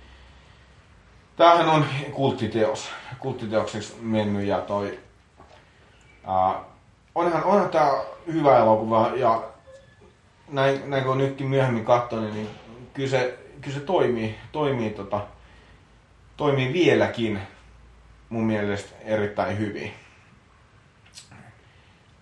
[1.37, 2.89] tämähän on kulttiteos,
[3.19, 4.99] kulttiteokseksi mennyt ja toi,
[6.27, 6.61] ää,
[7.15, 7.93] onhan, onhan tää
[8.33, 9.43] hyvä elokuva ja
[10.49, 12.51] näin, näin kun nytkin myöhemmin katsoin, niin
[12.95, 15.27] kyllä se, kyllä se toimii, toimii, tota,
[16.37, 17.41] toimii vieläkin
[18.29, 19.93] mun mielestä erittäin hyvin.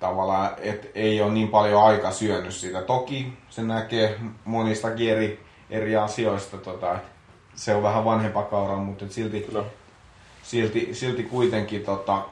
[0.01, 2.83] Tavallaan, että ei ole niin paljon aika syönyt sitä.
[2.83, 5.41] Toki se näkee monistakin eri,
[5.71, 7.09] eri asioista, tota, että
[7.55, 9.65] se on vähän vanhempa kaura, mutta silti, Kyllä.
[10.43, 12.25] silti, silti kuitenkin tota,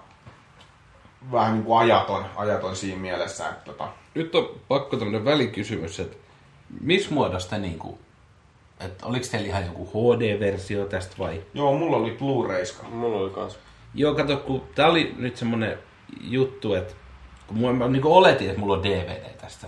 [1.33, 6.16] vähän niin kuin ajaton, ajaton siinä mielessä, että tota, Nyt on pakko tämmönen välikysymys, että
[6.81, 7.99] missä muodosta niinku,
[8.81, 11.43] että oliko teillä ihan joku HD-versio tästä vai?
[11.55, 12.89] joo, mulla oli Blu-rayska.
[12.89, 13.59] Mulla oli kans.
[13.94, 15.78] Joo, kato, kun tää oli nyt semmonen
[16.20, 16.94] juttu, että
[17.47, 19.66] kun mä, mä niinku oletin, että mulla on DVD tästä.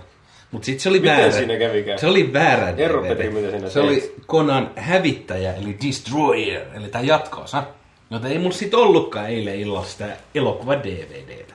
[0.51, 1.33] Mut sit se oli Miten väärä.
[1.33, 1.99] siinä kävikään?
[1.99, 3.09] Se oli väärä Erro DVD.
[3.09, 4.15] Petri, mitä siinä Se oli?
[4.27, 7.63] Konan hävittäjä, eli Destroyer, eli tää jatkoosa.
[8.11, 11.55] Joten ei mulla sit ollutkaan eilen illalla sitä elokuva DVDtä.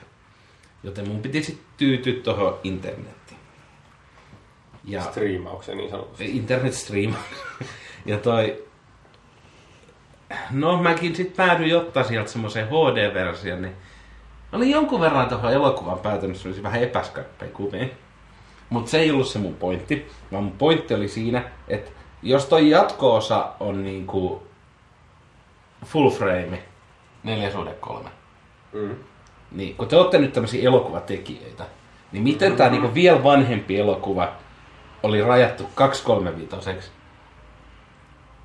[0.82, 3.13] Joten mun piti sit tyytyä tohon internettiin.
[4.84, 6.36] Ja Striimaukseen niin sanotusti.
[6.36, 7.14] internet stream.
[8.06, 8.64] ja toi...
[10.50, 13.76] No mäkin sit päädyin ottaa sieltä semmoiseen HD-versioon, niin
[14.52, 17.86] oli jonkun verran tuohon elokuvan päätynyt semmoisia vähän epäskarppeja kuvia.
[18.70, 21.90] Mutta se ei ollut se mun pointti, vaan mun pointti oli siinä, että
[22.22, 24.42] jos toi jatko-osa on niinku
[25.84, 26.62] full frame,
[27.22, 28.10] 4 suhde 3,
[28.72, 28.94] Mm.
[29.52, 31.64] niin kun te olette nyt tämmöisiä elokuvatekijöitä,
[32.12, 32.56] niin miten mm-hmm.
[32.56, 34.32] tämä niinku vielä vanhempi elokuva
[35.04, 36.90] oli rajattu 235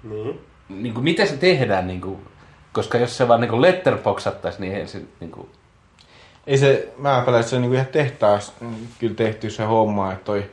[0.04, 0.42] Niin.
[0.70, 2.28] niin kuin, miten se tehdään, niin kuin,
[2.74, 5.50] koska jos se vaan niin letterboxattaisi, niin ei se niin kuin,
[6.48, 8.54] Ei se, mä pelän, että se on niinku ihan tehtaas
[9.00, 10.52] kyllä tehty se homma, että toi...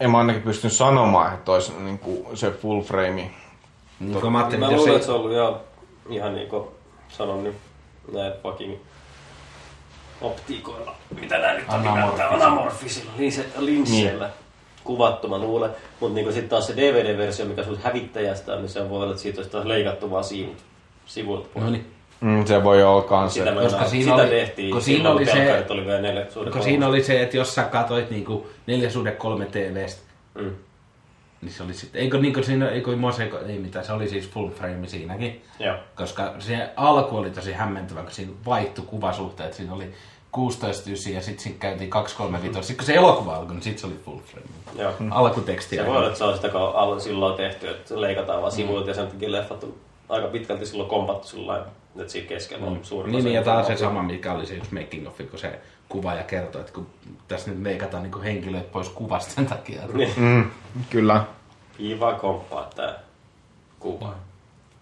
[0.00, 3.30] En mä ainakin pystynyt sanomaan, että olisi niinku se full frame.
[4.00, 5.56] niin kuin mä Mä luulen, ei, että se on ollut ihan,
[6.08, 6.68] ihan niin kuin
[7.08, 7.56] sanon nyt
[8.12, 8.76] näin fucking
[10.20, 10.94] optiikoilla.
[11.20, 12.06] Mitä nää nyt on Anamorfisilla.
[12.06, 12.42] nimeltään?
[12.42, 13.10] Anamorfisilla.
[13.18, 14.34] Niin se linsseillä niin.
[14.84, 15.70] kuvattu, mä luulen.
[16.00, 19.22] Mutta niin sitten taas se DVD-versio, mikä sulla hävittäjästä on, niin se voi olla, että
[19.22, 20.56] siitä olisi taas leikattu vaan sivut.
[21.06, 21.64] Sivut pois.
[21.64, 23.40] no niin, Mm, se voi olla kans se.
[23.40, 24.70] Sitä, Koska siinä sitä oli- tehtiin.
[24.70, 27.62] kun siinä oli se- oli vielä neljä suhde kun siinä oli se, että jos sä
[27.62, 30.00] katsoit niin kuin 4 suhde 3 TVstä,
[30.34, 30.50] Mm.
[31.42, 34.50] Niin se oli sitten, eikö niin siinä, eikö Moseko, ei mitään, se oli siis full
[34.50, 35.44] frame siinäkin.
[35.58, 35.76] Joo.
[35.94, 39.54] Koska se alku oli tosi hämmentävä, kun siinä vaihtui kuvasuhteet.
[39.54, 39.92] Siinä oli
[40.32, 42.66] 16 ysi ja sitten siinä käytiin 235.
[42.66, 44.46] Sitten kun se elokuva alkoi, niin sitten se oli full frame.
[44.76, 44.92] Joo.
[45.10, 45.76] Alkuteksti.
[45.76, 48.90] Se voi olla, että se on sitä kun al- silloin tehty, että leikataan vaan sivuilta
[48.90, 49.74] ja sen takia leffat on
[50.08, 51.66] aika pitkälti silloin kompattu sillä
[51.98, 54.74] Että siinä keskellä on suurin Niin, niin, ja taas se sama, mikä oli se yksi
[54.74, 55.58] making of, kun se
[55.88, 56.86] kuvaaja kertoi, että kun
[57.28, 59.82] tässä nyt leikataan niin henkilöt pois kuvasta sen takia.
[59.82, 60.12] että- Niin.
[60.16, 60.50] Mm,
[60.90, 61.24] kyllä.
[61.76, 62.98] Kiva komppaa tää
[63.80, 64.14] kuva.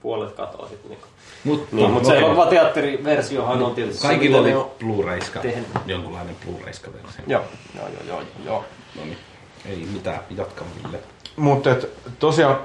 [0.03, 1.07] Puolet katoaa sitten niinku.
[1.45, 2.24] Mutta Niin, mutta se okei.
[2.24, 5.41] elokuvateatteriversiohan on tietysti se, Kaikilla oli Blu-rayska,
[5.87, 7.24] jonkunlainen Blu-rayska-versio.
[7.27, 7.43] Joo,
[7.77, 8.65] joo, joo, joo, joo.
[8.97, 9.19] No niin,
[9.66, 10.99] ei mitään, jatka Ville.
[11.37, 11.89] Mutta et,
[12.19, 12.57] tosiaan,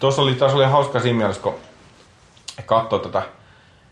[0.00, 1.54] tuossa oli, taas oli hauska siinä mielessä, kun
[2.66, 3.22] katsoi tätä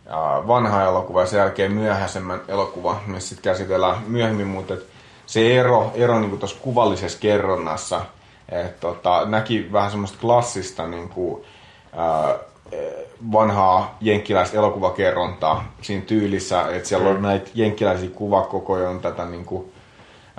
[0.08, 4.86] ää, vanhaa elokuvaa ja sen jälkeen myöhäisemmän elokuva, missä sitten käsitellään myöhemmin, mutta et
[5.26, 8.00] se ero, ero niin tuossa kuvallisessa kerronnassa,
[8.48, 11.44] että tota, näki vähän semmoista klassista niin kuin,
[11.96, 12.34] ää,
[13.32, 19.72] vanhaa jenkkiläistä elokuvakerrontaa siinä tyylissä, että siellä on näitä jenkkiläisiä kuvakokoja, on tätä niin kuin,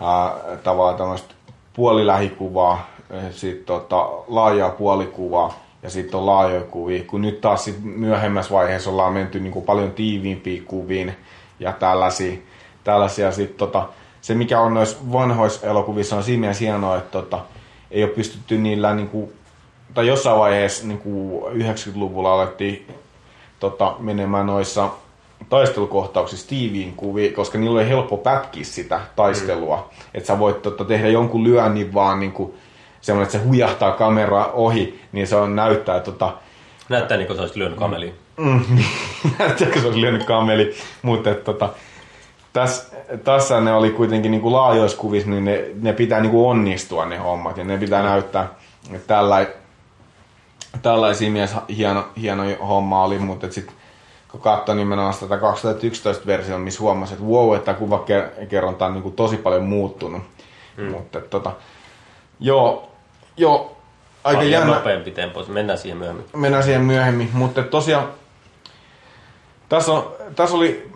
[0.01, 1.33] ää, tavallaan tämmöistä
[1.73, 2.87] puolilähikuvaa,
[3.31, 8.89] sitten tota, laajaa puolikuvaa ja sitten on laajoja kuvia, kun nyt taas sit myöhemmässä vaiheessa
[8.89, 11.15] ollaan menty niin kuin paljon tiiviimpiin kuviin
[11.59, 12.37] ja tällaisia.
[12.83, 13.89] tällaisia sit, tota,
[14.21, 17.39] se mikä on noissa vanhoissa elokuvissa on siinä mielessä hienoa, että tota,
[17.91, 19.33] ei ole pystytty niillä niin kuin,
[19.93, 22.87] tai jossain vaiheessa niin kuin 90-luvulla alettiin
[23.59, 24.89] tota, menemään noissa
[25.49, 29.75] taistelukohtauksissa tiiviin kuviin, koska niillä oli helppo pätkiä sitä taistelua.
[29.75, 30.05] Mm.
[30.13, 32.53] Että sä voit tota, tehdä jonkun lyönnin vaan niin kuin,
[33.01, 36.33] semmoinen, että se hujahtaa kamera ohi, niin se on näyttää tota,
[36.89, 38.15] Näyttää niin kuin se olisi lyönyt kameliin.
[39.39, 41.69] näyttääkö se olisi lyönyt kameli, mutta että, tota,
[42.53, 46.49] tässä, tässä ne oli kuitenkin niin kuin laajoissa kuvissa, niin ne, ne pitää niin kuin
[46.49, 48.47] onnistua ne hommat ja ne pitää näyttää,
[48.93, 49.47] että tällä,
[50.81, 53.75] tällaisia mies hieno, hieno homma oli, mutta sitten
[54.31, 59.15] kun katsoi nimenomaan sitä 2011 versiota, missä huomasi, että wow, että kuvakerronta on niin kuin
[59.15, 60.21] tosi paljon muuttunut.
[60.77, 60.91] Mm.
[60.91, 61.51] Mutta että, tota,
[62.39, 62.88] joo,
[63.39, 63.77] joo,
[64.23, 65.45] aika Paljon jännä nopeampi tempo.
[65.47, 66.25] Mennään siihen myöhemmin.
[66.35, 68.07] mennään siihen myöhemmin, mutta tosiaan
[69.69, 70.91] tässä, on, tässä oli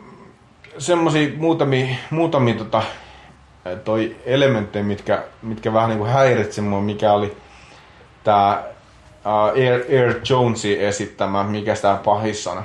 [0.77, 2.83] semmoisia muutamia, muutamia tota,
[3.83, 7.37] toi elementtejä, mitkä, mitkä vähän niin kuin häiritsi mua, mikä oli
[8.23, 8.63] tämä
[9.25, 12.63] uh, Air, Air Jonesin esittämä, mikä tämä pahis on.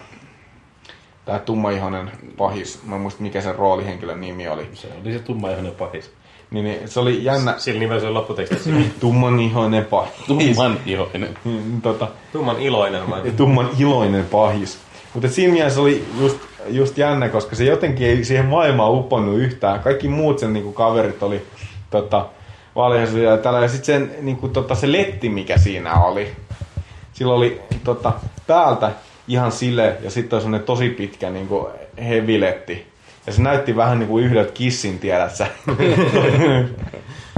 [1.25, 4.71] Tämä tummaihoinen pahis, mä en muista mikä sen roolihenkilön nimi oli.
[4.73, 6.13] Se oli se tummaihoinen pahis.
[6.51, 8.71] Niin, niin se oli jännä, Sillä nimellä se on lopputekstissä.
[9.01, 10.13] tummanihoinen pahis.
[10.27, 11.39] Tumman ihoinen.
[11.45, 13.11] Mm, tota, Tumman iloinen.
[13.11, 13.31] Vai?
[13.37, 14.79] tumman iloinen pahis.
[15.15, 16.39] Mutta siinä mielessä oli just,
[16.69, 19.81] just jännä, koska se jotenkin ei siihen maailmaan uponnut yhtään.
[19.81, 21.43] Kaikki muut sen niinku, kaverit oli
[21.91, 22.27] tota,
[22.77, 23.61] valheisia ja tällä.
[23.61, 26.33] Ja sitten sen, niinku, tota, se letti, mikä siinä oli.
[27.13, 28.13] Sillä oli tota,
[28.47, 28.93] päältä
[29.29, 31.69] ihan sile ja sitten oli semmonen tosi pitkä niinku,
[32.09, 32.87] heviletti.
[33.27, 35.47] Ja se näytti vähän niinku yhdeltä kissin, tiedät sä.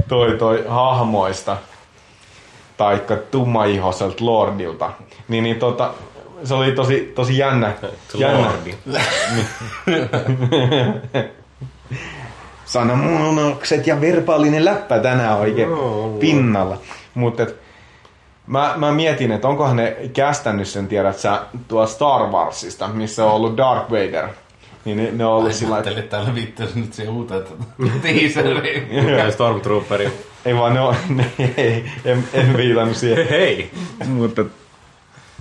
[0.07, 1.57] toi, toi hahmoista
[2.77, 4.91] taikka tummaihoiselta lordilta.
[5.27, 5.93] Niin, niin tota,
[6.43, 7.73] se oli tosi, tosi jännä.
[8.17, 8.39] jännä.
[8.39, 8.75] Lordi.
[12.65, 15.69] Sanamuunnokset ja verbaalinen läppä tänään oikein
[16.19, 16.77] pinnalla.
[17.13, 17.45] Mutta
[18.47, 23.31] mä, mä mietin, että onkohan ne kästännyt sen, tiedät sä, tuo Star Warsista, missä on
[23.31, 24.27] ollut Darth Vader.
[24.85, 27.43] Niin ne, ne on ollut sillä lailla, Ajattelin, että täällä viittaisi nyt siihen uuteen
[28.01, 29.07] teaseriin.
[29.17, 30.09] Ja Stormtrooperi.
[30.45, 33.27] ei vaan ne on, ne, ei, en, en viitannut siihen.
[33.29, 33.71] Hei!
[34.05, 34.45] Mutta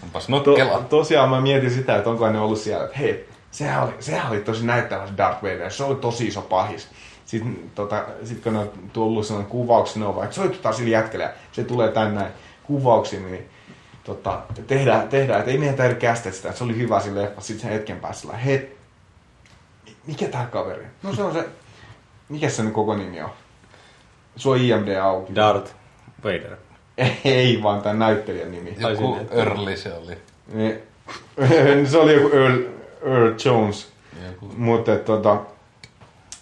[0.02, 0.82] Onpas To, nokkela.
[0.88, 4.40] tosiaan mä mietin sitä, että onko ne ollut siellä, että hei, sehän oli, sehän oli
[4.40, 6.88] tosi näyttävä se Darth Vader, se oli tosi iso pahis.
[7.26, 10.90] Sitten tota, sit kun ne on tullut sellainen kuvauksia, ne on vaan, että soitetaan sille
[10.90, 12.26] jätkelle ja se tulee tänne
[12.62, 13.44] kuvauksiin, niin
[14.04, 17.40] tota, tehdään, tehdään, että ei meidän tarvitse kästetä sitä, että se oli hyvä sille leffa.
[17.40, 18.76] Sitten sen hetken päässä sillä, hei,
[20.06, 20.86] mikä tää kaveri?
[21.02, 21.48] No se on se,
[22.28, 23.30] mikä sen koko nimi on?
[24.36, 25.34] Suo IMD auki.
[25.34, 25.72] Darth
[26.24, 26.56] Vader.
[27.24, 28.76] Ei vaan tämän näyttelijän nimi.
[28.78, 30.18] Joku Early se oli.
[30.52, 30.82] Niin,
[31.90, 32.62] se oli joku Earl,
[33.02, 33.92] Earl Jones,
[34.26, 34.52] Joku.
[34.56, 35.40] mutta tota,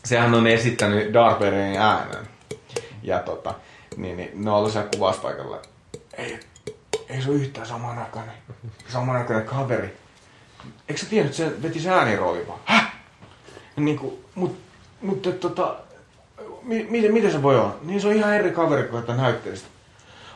[0.05, 2.28] sehän on esittänyt Darth Vaderin äänen.
[3.02, 3.55] Ja tota,
[3.97, 5.62] niin, niin ne on ollut siellä kuvauspaikalla.
[6.18, 6.40] Ei,
[7.09, 8.35] ei se ole yhtään samanaikainen,
[8.89, 9.97] samanaikainen kaveri.
[10.89, 12.60] Eikö sä tiedä, että se veti se äänirooli vaan?
[12.64, 12.97] Häh?
[13.84, 14.56] Niin kuin, mut,
[15.02, 15.76] mutta tota,
[16.62, 17.76] mi, miten, miten se voi olla?
[17.82, 19.68] Niin se on ihan eri kaveri kuin että näyttelistä.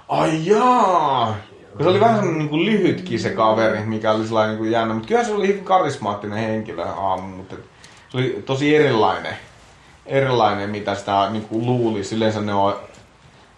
[0.08, 1.36] Ai jaa!
[1.82, 5.24] Se oli vähän niin kuin lyhytkin se kaveri, mikä oli sellainen niin jännä, mutta kyllä
[5.24, 7.56] se oli hyvin karismaattinen henkilö aamu, mutta
[8.08, 9.34] se oli tosi erilainen,
[10.06, 12.16] erilainen mitä sitä niin kuin luulisi.
[12.16, 12.76] Yleensä ne on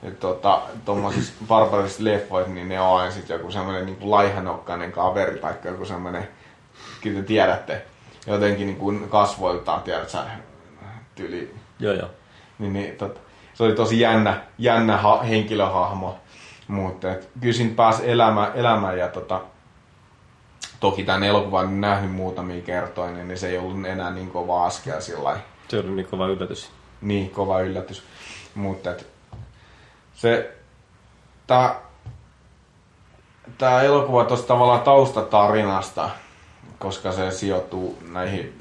[0.04, 5.38] että tota, tuommoisissa barbarisissa leffoissa, niin ne on aina sitten joku semmoinen niin laihanokkainen kaveri
[5.38, 6.28] tai joku semmoinen,
[7.00, 7.82] kyllä te tiedätte,
[8.26, 10.24] jotenkin niin kuin kasvoiltaan, tiedät sä,
[11.14, 12.08] tyyli Joo, joo.
[12.58, 13.20] niin, niin tot,
[13.54, 16.18] se oli tosi jännä, jännä ha, henkilöhahmo.
[16.68, 17.08] Mutta
[17.40, 19.40] kyllä siinä pääsi elämään, elämään ja tota,
[20.80, 25.00] toki tämän elokuvan nähnyt muutamia kertoja, niin, niin se ei ollut enää niin kova askel
[25.00, 25.38] sillä
[25.68, 26.70] Se oli niin kova yllätys.
[27.00, 28.02] niin kova yllätys.
[28.54, 28.90] Mutta
[30.14, 30.56] se,
[33.58, 36.10] tää elokuva tuosta tavallaan taustatarinasta,
[36.78, 38.58] koska se sijoittuu näihin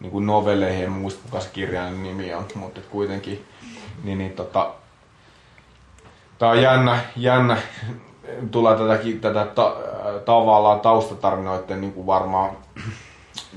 [0.00, 3.44] niin kuin novelleihin, en muista kuka se kirjan nimi on, mutta kuitenkin,
[4.04, 4.70] niin, niin tota,
[6.38, 7.56] tää on jännä, jännä
[8.50, 9.76] tulee tätäkin, tätä ta,
[10.24, 12.50] tavallaan taustatarinoiden niin kuin varmaan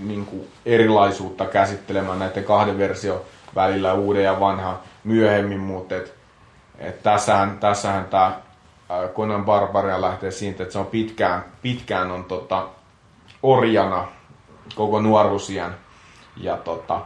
[0.04, 3.22] niin kuin erilaisuutta käsittelemään näiden kahden version
[3.56, 6.14] välillä, uuden ja vanha myöhemmin, mutta et,
[6.80, 8.40] et tässähän, tässähän tämä
[9.14, 12.68] Conan Barbaria lähtee siitä, että se on pitkään, pitkään on tota,
[13.46, 14.08] orjana
[14.76, 15.72] koko nuoruusien.
[16.38, 17.02] Ja tota,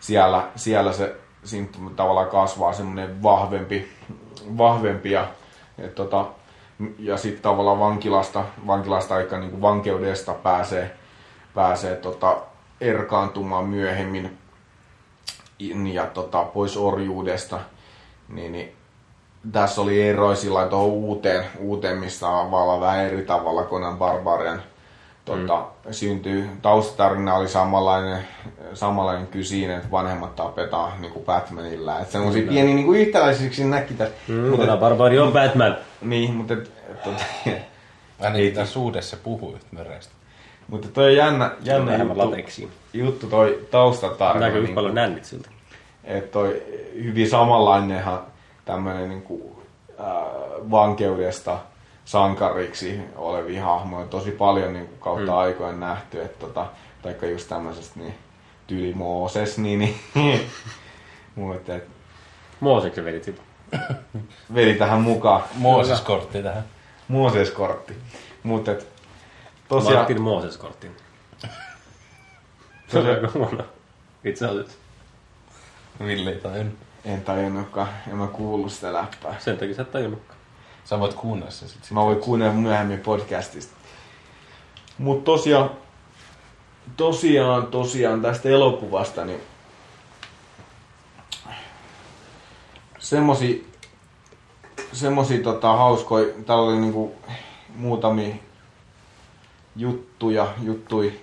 [0.00, 3.88] siellä, siellä se siinä tavallaan kasvaa semmoinen vahvempi,
[4.58, 5.28] vahvempi ja,
[5.78, 6.26] et, tota,
[6.98, 10.96] ja sitten tavallaan vankilasta, vankilasta aika niin kuin vankeudesta pääsee,
[11.54, 12.36] pääsee tota,
[12.80, 14.38] erkaantumaan myöhemmin
[15.92, 17.60] ja tota, pois orjuudesta,
[18.28, 18.72] niin, niin
[19.52, 24.62] tässä oli eroja sillä tuohon uuteen, uuteen, missä on vähän eri tavalla Conan Barbarian
[25.24, 25.92] tota, mm.
[25.92, 26.48] syntyy.
[26.62, 28.18] Taustatarina oli samanlainen,
[28.74, 32.00] samanlainen kysiin, että vanhemmat tapetaan niin kuin Batmanilla.
[32.00, 34.14] Että semmoisia pieniä niin kuin yhtäläisyyksiä näki tässä.
[34.28, 35.76] Mm, Conan Barbari on Batman.
[36.00, 37.24] Niin, mutta et, et, tota,
[38.20, 40.12] Ainakin tässä uudessa puhuu yhtämereistä.
[40.68, 42.70] mutta toi on jännä, jännä juttu, lateksiin.
[42.92, 44.46] juttu toi taustatarina.
[44.46, 45.48] Näkyy niin paljon nännit siltä.
[46.04, 46.62] että toi
[46.94, 48.20] hyvin samanlainenhan
[48.64, 49.42] tämmöinen niin kuin,
[50.00, 50.06] äh,
[50.70, 51.58] vankeudesta
[52.04, 55.38] sankariksi olevia hahmoja tosi paljon niin kuin kautta mm.
[55.38, 56.66] aikojen nähty, että tota,
[57.02, 58.14] taikka just tämmöisestä niin
[58.66, 59.78] tyyli Mooses, niin,
[60.14, 60.50] niin
[61.34, 61.88] mutta et,
[62.60, 63.42] Mooseksen vedit sitä.
[64.54, 66.64] veli tähän mukaan Mooses-kortti tähän.
[67.08, 67.94] Mooses-kortti.
[68.42, 68.88] Mutta et,
[69.68, 69.96] Tosiaan.
[69.96, 70.96] Martin Mooses-kortin.
[72.88, 73.64] Se on aika huono.
[74.24, 74.78] Itse asiassa.
[76.06, 76.78] Ville ei tajunnut.
[77.04, 79.38] en tajunnutkaan, en mä kuullut sitä läppää.
[79.38, 80.31] Sen takia sä et tajunnutkaan.
[80.84, 81.90] Sä voit kuunnella se sit.
[81.90, 83.74] Mä voin kuunnella myöhemmin podcastista.
[84.98, 85.70] Mutta tosiaan,
[86.96, 89.40] tosiaan, tosiaan tästä elokuvasta, niin
[92.98, 93.64] semmosia,
[94.92, 97.14] semmosia tota, hauskoja, täällä oli niinku
[97.76, 98.34] muutamia
[99.76, 101.20] juttuja, juttui,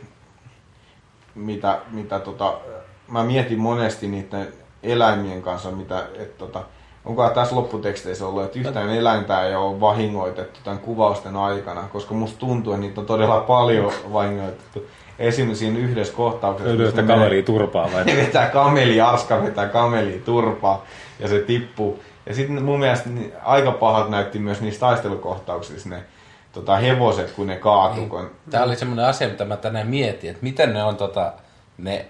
[1.35, 2.59] mitä, mitä tota,
[3.07, 4.53] mä mietin monesti niiden
[4.83, 6.63] eläimien kanssa, mitä, et, tota,
[7.05, 12.39] onko tässä lopputeksteissä ollut, että yhtään eläintä ei ole vahingoitettu tämän kuvausten aikana, koska musta
[12.39, 14.87] tuntuu, että niitä on todella paljon vahingoitettu.
[15.19, 18.05] Esimerkiksi siinä yhdessä kohtauksessa, Löytyy sitä kaveria turpaa vai?
[18.05, 20.85] ne vetää kameli, Arska vetää kameli turpaa
[21.19, 21.99] ja se tippuu.
[22.25, 26.03] Ja sitten mun mielestä niin aika pahat näytti myös niissä taistelukohtauksissa ne
[26.51, 28.05] tota, hevoset, kun ne kaatuu.
[28.05, 28.31] Kun...
[28.49, 31.33] Tää oli semmoinen asia, mitä mä tänään mietin, että miten ne on tota,
[31.77, 32.05] ne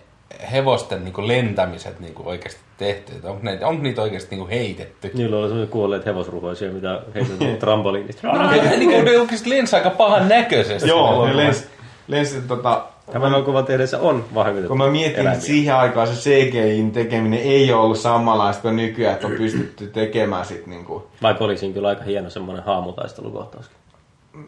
[0.52, 3.16] hevosten niinku lentämiset niinku oikeasti tehty.
[3.16, 5.12] Että Onko, ne, onko niitä oikeasti niinku heitetty?
[5.14, 8.28] Niillä oli semmoisia kuolleet hevosruhoisia, mitä heitetään trampoliinista.
[8.28, 10.90] Ne, niinku, ne oikeasti lensi aika pahan näköisesti.
[10.90, 11.66] Joo, ne lensi,
[12.08, 15.34] lensi tota, Tämän elokuvan tehdessä on vahingoitettu kun mä mietin, eläimiä.
[15.34, 19.88] että siihen aikaan se CGIn tekeminen ei ole ollut samanlaista kuin nykyään, että on pystytty
[19.88, 23.66] tekemään sit niinku, Vaikka olisi siinä kyllä aika hieno semmoinen haamutaistelukohtaus.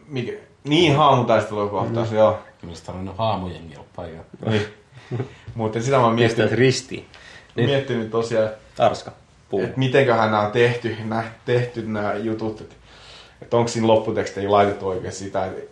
[0.08, 0.32] mikä,
[0.64, 2.16] niin haamutaistelukohtaus, mm.
[2.16, 2.38] joo.
[2.62, 4.24] Mistä on haamujengi ollut paikalla.
[4.46, 4.66] Niin.
[5.54, 7.06] Mutta sitä mä Pistäät miettinyt, ristiin.
[7.56, 7.68] Niin.
[7.68, 9.12] miettinyt tosiaan, Arska.
[9.48, 9.60] Puu.
[9.60, 12.74] että mitenköhän nämä on tehty, nämä, tehty nämä jutut, että,
[13.42, 15.46] että onko siinä lopputeksteihin laitettu oikein sitä.
[15.46, 15.62] että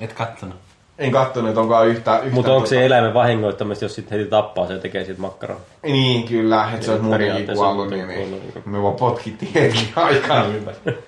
[0.00, 0.56] Et kattonut.
[0.98, 2.18] En katsonut, että onko yhtä...
[2.18, 5.20] yhtä Mutta onko tota- se eläimen vahingoittamista, jos sitten heti tappaa se ja tekee siitä
[5.20, 5.60] makkaraa?
[5.82, 8.62] Niin, kyllä, että se olisi muutenkin periaatteessa kuollut, on niin, niin niin.
[8.66, 10.98] me vaan potkittiin heti aikaan ympäri.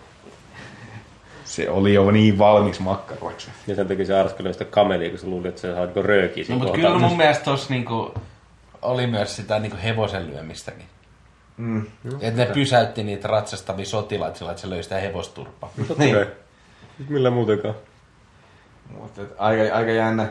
[1.45, 3.49] Se oli jo niin valmis makkaraksi.
[3.67, 6.03] Ja sen takia se Arska löi sitä kamelia, kun se luuli, että se saa niinku
[6.03, 8.15] röökiä No, siinä mutta kyllä mun mielestä tossa niinku,
[8.83, 10.87] oli myös sitä niinku hevosen lyömistäkin.
[11.57, 11.87] Mm.
[12.21, 15.71] Että ne pysäytti niitä ratsastavia sotilaita sillä, että se löi sitä hevosturpaa.
[15.99, 16.17] Niin.
[17.09, 17.75] Millä muutenkaan?
[18.99, 20.29] Mutta aika, aika jännä.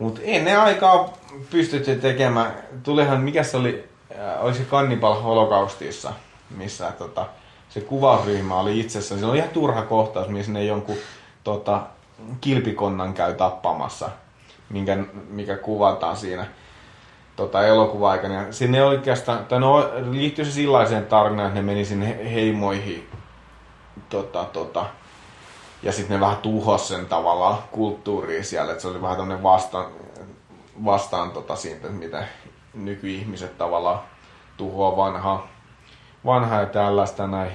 [0.00, 1.12] Mutta ennen aikaa
[1.50, 3.88] pystytty tekemään, tulihan, mikä se oli,
[4.18, 6.12] äh, oli se Cannibal Holocaustissa,
[6.56, 7.26] missä tota,
[7.68, 10.96] se kuvausryhmä oli itsessä, se oli ihan turha kohtaus, missä ne jonkun
[11.44, 11.82] tota,
[12.40, 14.10] kilpikonnan käy tappamassa,
[14.70, 14.98] minkä,
[15.28, 16.46] mikä kuvataan siinä
[17.36, 18.52] tota, elokuva-aikana.
[18.52, 23.08] Sinne oikeastaan, tai no, liittyy se sellaiseen tarinaan, että ne meni sinne heimoihin
[24.08, 24.86] tota, tota,
[25.82, 29.86] ja sitten ne vähän tuhos sen tavallaan kulttuuria siellä, että se oli vähän tämmöinen vastaan,
[30.84, 32.24] vastaan tota siitä, että
[32.74, 34.00] nykyihmiset tavallaan
[34.56, 35.46] tuhoaa vanhaa,
[36.24, 37.52] vanhaa ja tällaista näin,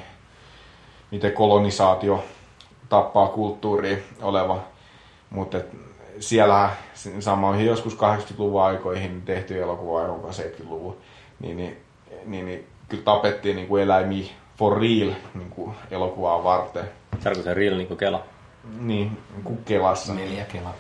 [1.12, 2.24] miten kolonisaatio
[2.90, 4.60] tappaa kulttuuria oleva,
[5.30, 5.58] mutta
[6.20, 6.70] siellä
[7.20, 10.98] samoihin joskus 80-luvun aikoihin tehty elokuva, jonka 70-luvun,
[11.40, 11.78] niin, niin,
[12.26, 14.26] niin, niin kyllä tapettiin niin kuin eläimiä
[14.58, 16.84] for real niin kuin elokuvaa varten.
[17.24, 18.24] Tarkoitan se real niin kuin Kela.
[18.80, 20.14] Niin, niin kuin kelassa.
[20.14, 20.74] Neljä kelaa.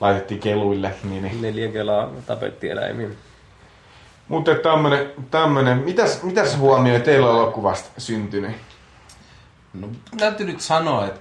[0.00, 0.94] Laitettiin keluille.
[1.04, 1.42] Niin, niin.
[1.42, 3.08] Neljä Kelaa tapettiin eläimiä.
[4.28, 8.56] Mutta tämmönen, tämmönen, mitäs, mitäs huomioon teillä elokuvasta syntynyt?
[9.74, 9.88] No,
[10.18, 11.20] täytyy nyt sanoa, että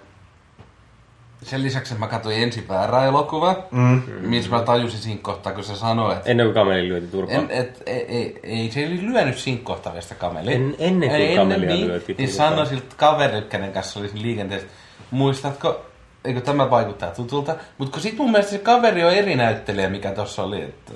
[1.43, 4.01] sen lisäksi, mä katsoin ensin väärää elokuvaa, mm.
[4.21, 7.39] missä mä tajusin siinä kohtaa, kun se sanoi, että Ennen kuin kameli lyöti turpaan.
[7.39, 10.55] En, et, ei, ei, ei, se ei lyönyt siinä kohtaa vielä sitä kamelia.
[10.55, 12.49] En- ennen kuin Ei, kamelia niin, lyötiin Niin turpaan.
[12.51, 14.67] sanoi siltä kaverille, kenen kanssa oli siinä liikenteessä,
[15.11, 15.85] muistatko,
[16.25, 20.11] eikö tämä vaikuttaa tutulta, mutta kun sit mun mielestä se kaveri on eri näyttelijä, mikä
[20.11, 20.93] tuossa oli, että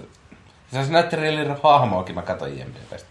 [0.71, 3.09] se näytteli eri hahmoakin, mä katsoin IMDbstä.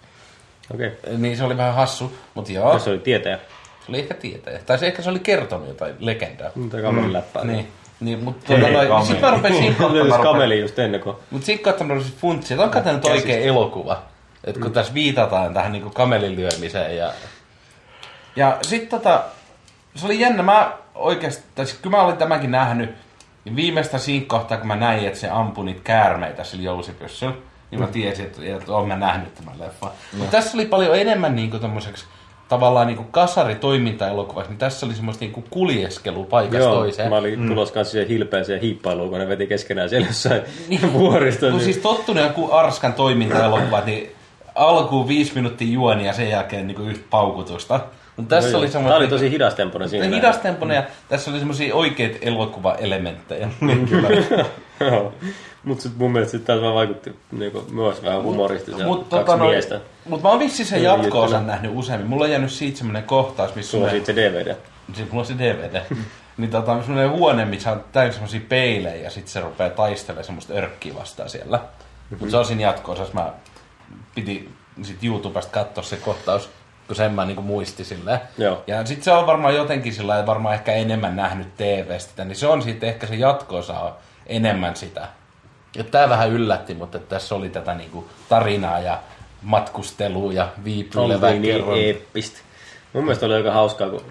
[0.75, 0.87] Okei.
[0.89, 1.17] Okay.
[1.17, 3.39] Niin se oli vähän hassu, mutta joo, Tässä oli tietäjä.
[3.87, 4.59] Se oli ehkä tietäjä.
[4.67, 6.51] Tai se ehkä se oli kertonut jotain legendaa.
[6.55, 7.45] Mutta kameli läppää.
[7.45, 7.69] Niin.
[8.01, 11.17] Niin, mutta tuota, noin, sit mä rupesin rupesin- kameli just ennen kuin...
[11.63, 14.03] Kohtaa mä rupesin funtsia, että onko tämä nyt oikea elokuva.
[14.45, 17.13] Että kun tässä viitataan tähän niinku kamelin lyömiseen ja...
[18.37, 19.23] Ja sit tota,
[19.95, 22.91] se oli jännä, mä oikeasti, tai siis kyllä mä olin tämäkin nähnyt,
[23.45, 27.35] ja viimeistä siinä kohtaa, kun mä näin, että se ampui niitä käärmeitä sillä jousipyssyllä,
[27.71, 29.91] niin mä tiesin, että, että oon mä nähnyt tämän leffan.
[30.13, 32.05] Mutta tässä oli paljon enemmän niinku tommoseksi
[32.53, 37.09] tavallaan niinku kasaritoiminta-elokuvaksi, niin tässä oli semmoista niinku kuljeskelu paikasta Joo, toiseen.
[37.09, 40.43] mä olin tulossa kanssa siihen hilpeeseen hiippailuun, kun ne veti keskenään siellä jossain
[40.93, 41.47] vuorista.
[41.47, 41.65] Kun Niin.
[41.65, 44.13] siis tottunut joku Arskan toimintaelokuva, niin
[44.55, 47.81] alkuun viisi minuuttia juoni ja sen jälkeen niin yhtä paukutusta.
[48.17, 48.91] Mutta tässä Joo, oli semmoinen...
[48.91, 50.05] Tää oli tosi hidastempoinen siinä.
[50.05, 53.49] Tämä hidastempoinen ja tässä oli semmoisia oikeita elokuvaelementtejä.
[54.81, 55.15] Joo.
[55.65, 58.87] Mutta mun mielestä sit taas vaan vaikutti niinku, myös vähän humoristiselta.
[58.87, 59.81] Mutta kaksi tota, no, miestä.
[60.09, 62.09] mut mä oon vissi sen jatko-osan nähnyt useammin.
[62.09, 64.57] Mulla on jäänyt siitä semmoinen kohtaus, missä Sulla on siitä se DVD.
[64.95, 65.81] Siis mulla on se DVD.
[66.37, 70.55] niin tota, semmoinen huone, missä on täysin semmoisia peilejä ja sitten se rupeaa taistelemaan semmoista
[70.55, 71.61] örkkiä vastaan siellä.
[72.11, 73.15] Mutta se on siinä jatko-osassa.
[73.15, 73.33] Mä
[74.15, 74.49] piti
[74.83, 76.51] sit YouTubesta katsoa se kohtaus,
[76.87, 77.83] kun sen mä niinku muisti.
[78.39, 78.63] Joo.
[78.67, 82.63] Ja sitten se on varmaan jotenkin sillä varmaan ehkä enemmän nähnyt TV-stä, niin se on
[82.63, 83.93] sitten ehkä se jatko-osa
[84.27, 85.09] enemmän sitä.
[85.77, 88.99] Ja tää vähän yllätti, mutta tässä oli tätä niinku tarinaa ja
[89.43, 91.79] matkustelua ja niin kerron.
[91.79, 92.39] eeppistä.
[92.93, 94.05] Mun mielestä oli aika hauskaa, kun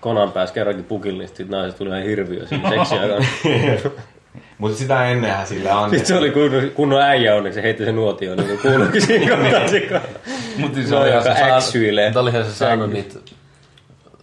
[0.00, 3.26] Konan pääsi kerrankin pukille, niin sitten naiset tuli ihan hirviö siinä seksiaikaan.
[4.58, 5.90] Mutta sitä ennenhän sillä on.
[5.90, 9.36] Sitten se oli kunnon, kunnon äijä onneksi, se heitti sen nuotioon, niin kuin kuuluukin siinä
[9.36, 10.00] kohtaa.
[10.56, 12.06] Mutta Se oli aika äksyilee.
[12.08, 13.18] Mutta olihan se saanut niitä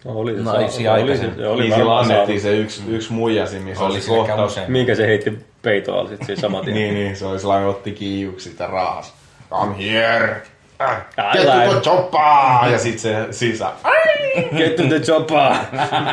[0.05, 3.65] Oli se, Naisia oli se, se oli Niin sillä annettiin se yksi, yksi muija siinä,
[3.65, 4.59] missä oli oli siinä kohtaus.
[4.67, 6.75] Minkä se heitti peitoa sitten siinä saman tien.
[6.75, 9.13] Niin, niin, se oli sellainen, otti kiijuksi sitä rahas.
[9.49, 10.41] Come here.
[10.81, 10.97] Äh,
[11.33, 12.71] Get to chopper!
[12.71, 13.71] Ja sit se sisä.
[14.57, 15.51] Get to the chopper!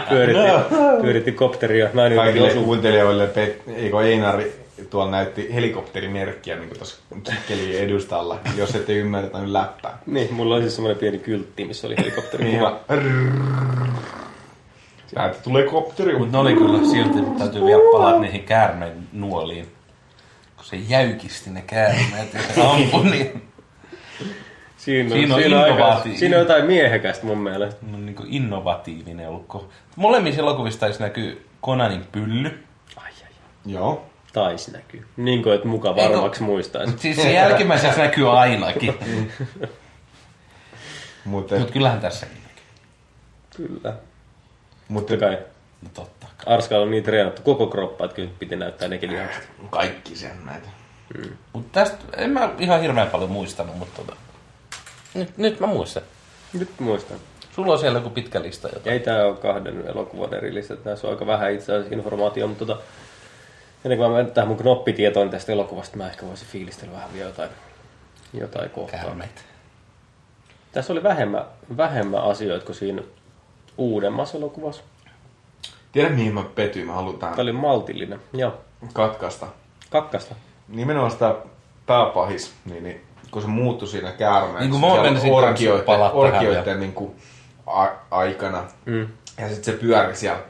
[0.09, 1.89] Pyöritti, pyöritti kopteria.
[1.93, 2.65] Mä en jotenkin Kaikille osu.
[2.65, 4.53] kuuntelijoille, Pet, eikö Einari
[4.91, 9.99] tuolla näytti helikopterimerkkiä niin tuossa kikkeliin edustalla, jos ette ymmärtänyt läppää.
[10.07, 12.45] Niin, mulla oli siis semmoinen pieni kyltti, missä oli helikopteri.
[12.45, 12.81] Niin kuva.
[15.15, 16.19] Täältä tulee kopteri.
[16.19, 19.67] Mutta ne oli kyllä silti, täytyy vielä palata niihin käärmeen nuoliin.
[20.57, 23.43] Kun se jäykisti ne käärmeet ja se ampui, niin
[24.87, 27.87] Siinä, Siinä on siinä, aika, innovaatio- siinä on jotain miehekästä mun mielestä.
[27.87, 29.47] ne on niin kuin innovatiivinen ollut.
[29.55, 29.65] ko-
[29.97, 32.65] Molemmissa elokuvissa taisi näkyy Konanin pylly.
[32.97, 33.31] Ai, ai,
[33.73, 34.07] Joo.
[34.33, 35.07] Tais näkyy.
[35.17, 36.87] Niin kuin, että muka varmaksi muistaisi.
[36.87, 38.95] Mutta siis se jälkimmäisessä näkyy ainakin.
[41.25, 42.65] Mutta Mutta kyllähän tässäkin näkyy.
[43.57, 43.95] Kyllä.
[44.89, 45.39] mut, Totta kai.
[45.83, 46.27] No totta.
[46.47, 49.49] Arskalla on niin treenattu koko kroppa, että kyllä piti näyttää nekin lihakset.
[49.71, 50.69] kaikki sen näitä.
[51.53, 54.17] Mutta tästä en mä ihan hirveän paljon muistanut, mutta tota,
[55.19, 56.03] nyt, nyt mä muistan.
[56.53, 57.19] Nyt muistan.
[57.55, 58.93] Sulla on siellä joku pitkä lista jotain.
[58.93, 60.85] Ei tää ole kahden elokuvan eri listat.
[60.85, 62.83] Näissä on aika vähän itse asiassa informaatiota, mutta tota,
[63.85, 67.29] ennen kuin mä menen tähän mun knoppitietoon tästä elokuvasta, mä ehkä voisin fiilistellä vähän vielä
[67.29, 67.51] jotain,
[68.35, 69.01] jotain kohtaa.
[69.01, 69.45] Käärmeet.
[70.73, 71.45] Tässä oli vähemmän,
[71.77, 73.03] vähemmän asioita kuin siinä
[73.79, 74.83] uudemmassa elokuvassa.
[75.93, 76.87] Tiedät mihin mä petyin?
[76.87, 78.21] Mä haluan Tämä tämän oli maltillinen.
[78.33, 78.61] Joo,
[78.93, 79.47] katkaista.
[79.91, 80.35] kakkasta.
[80.69, 81.35] Nimenomaan sitä
[81.87, 84.61] pääpahis, niin, niin kun se muuttui siinä käärmeen.
[84.61, 87.11] Niin kuin mä menisin orkioiden, orkioiden niin kuin,
[87.67, 88.65] a- aikana.
[88.85, 89.09] Mm.
[89.39, 90.41] Ja sitten se pyöri siellä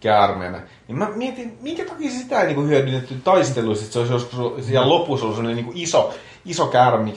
[0.00, 0.60] käärmeenä.
[0.88, 4.88] Niin mä mietin, minkä takia sitä ei niin hyödynnetty taisteluissa, että se olisi joskus siellä
[4.88, 6.14] lopussa ollut sellainen niin iso,
[6.44, 7.14] iso käärmi.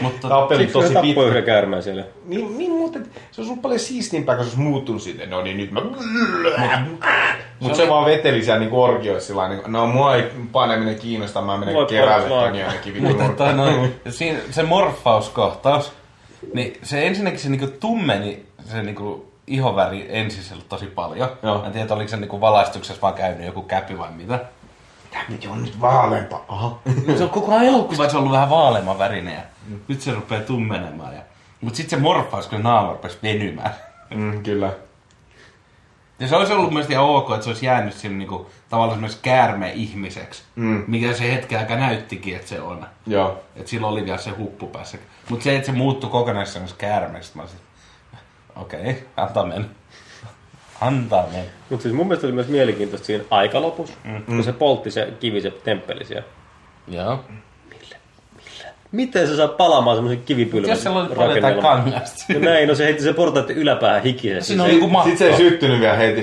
[0.00, 1.22] Mutta Tappeli tosi se tappoi pitkä.
[1.28, 2.04] yhden käärmeen siellä.
[2.24, 2.98] Niin, niin mutta
[3.30, 5.26] se olisi ollut paljon siistimpää, kun se olisi muuttunut siitä.
[5.26, 5.80] No niin, nyt mä...
[7.60, 11.42] Mutta se, vaan veteli siellä niinku orgioissa sillä lailla, niinku, no mua ei paneminen kiinnosta,
[11.42, 12.48] mä menen Mua kerälle polttaa.
[12.48, 15.92] ton jonnekin vitun Mutta noin, siinä, se morfauskohtaus,
[16.54, 21.28] niin se ensinnäkin se niinku tummeni se niinku ihoväri ensin tosi paljon.
[21.42, 21.58] Joo.
[21.58, 24.38] Mä en tiedä, oliko se niinku valaistuksessa vaan käynyt joku käpy vai mitä.
[25.10, 26.44] Tämä on nyt vaaleampa.
[26.48, 26.78] Aha.
[27.16, 29.42] Se on koko ajan elokuvassa ollut vähän vaaleamman värinen ja
[29.88, 31.14] nyt se rupeaa tummenemaan.
[31.14, 31.20] Ja...
[31.60, 33.74] Mutta sitten se morfaus, kun naama rupesi venymään.
[34.14, 34.72] Mm, kyllä.
[36.24, 39.22] Ja se olisi ollut mielestäni ihan ok, että se olisi jäänyt sinne niinku, tavallaan semmoisessa
[39.22, 40.42] käärme-ihmiseksi.
[40.56, 40.84] Mm.
[40.86, 42.86] Mikä se hetken aika näyttikin, että se on.
[43.06, 43.42] Joo.
[43.56, 44.98] Että sillä oli vielä se huppu päässä.
[45.28, 47.60] Mutta se, että se muuttui kokonaan semmoisessa käärmeestä, mä olisin,
[48.56, 49.68] okei, okay, antaa mennä.
[50.80, 51.50] Antaa mennä.
[51.70, 54.22] Mutta siis mun mielestä oli myös mielenkiintoista siinä aikalopussa, mm.
[54.22, 56.26] kun se poltti se kivi, se temppeli siellä.
[56.88, 57.24] Joo.
[58.94, 62.24] Miten se saa palaamaan semmoisen kivipylvän Jos siellä oli paljon jotain kangasta.
[62.34, 64.46] No näin, no se heitti se portaiden yläpäähän hikisesti.
[64.46, 65.08] Siinä on niinku matto.
[65.10, 66.22] Sitten se ei syttynyt vielä heti.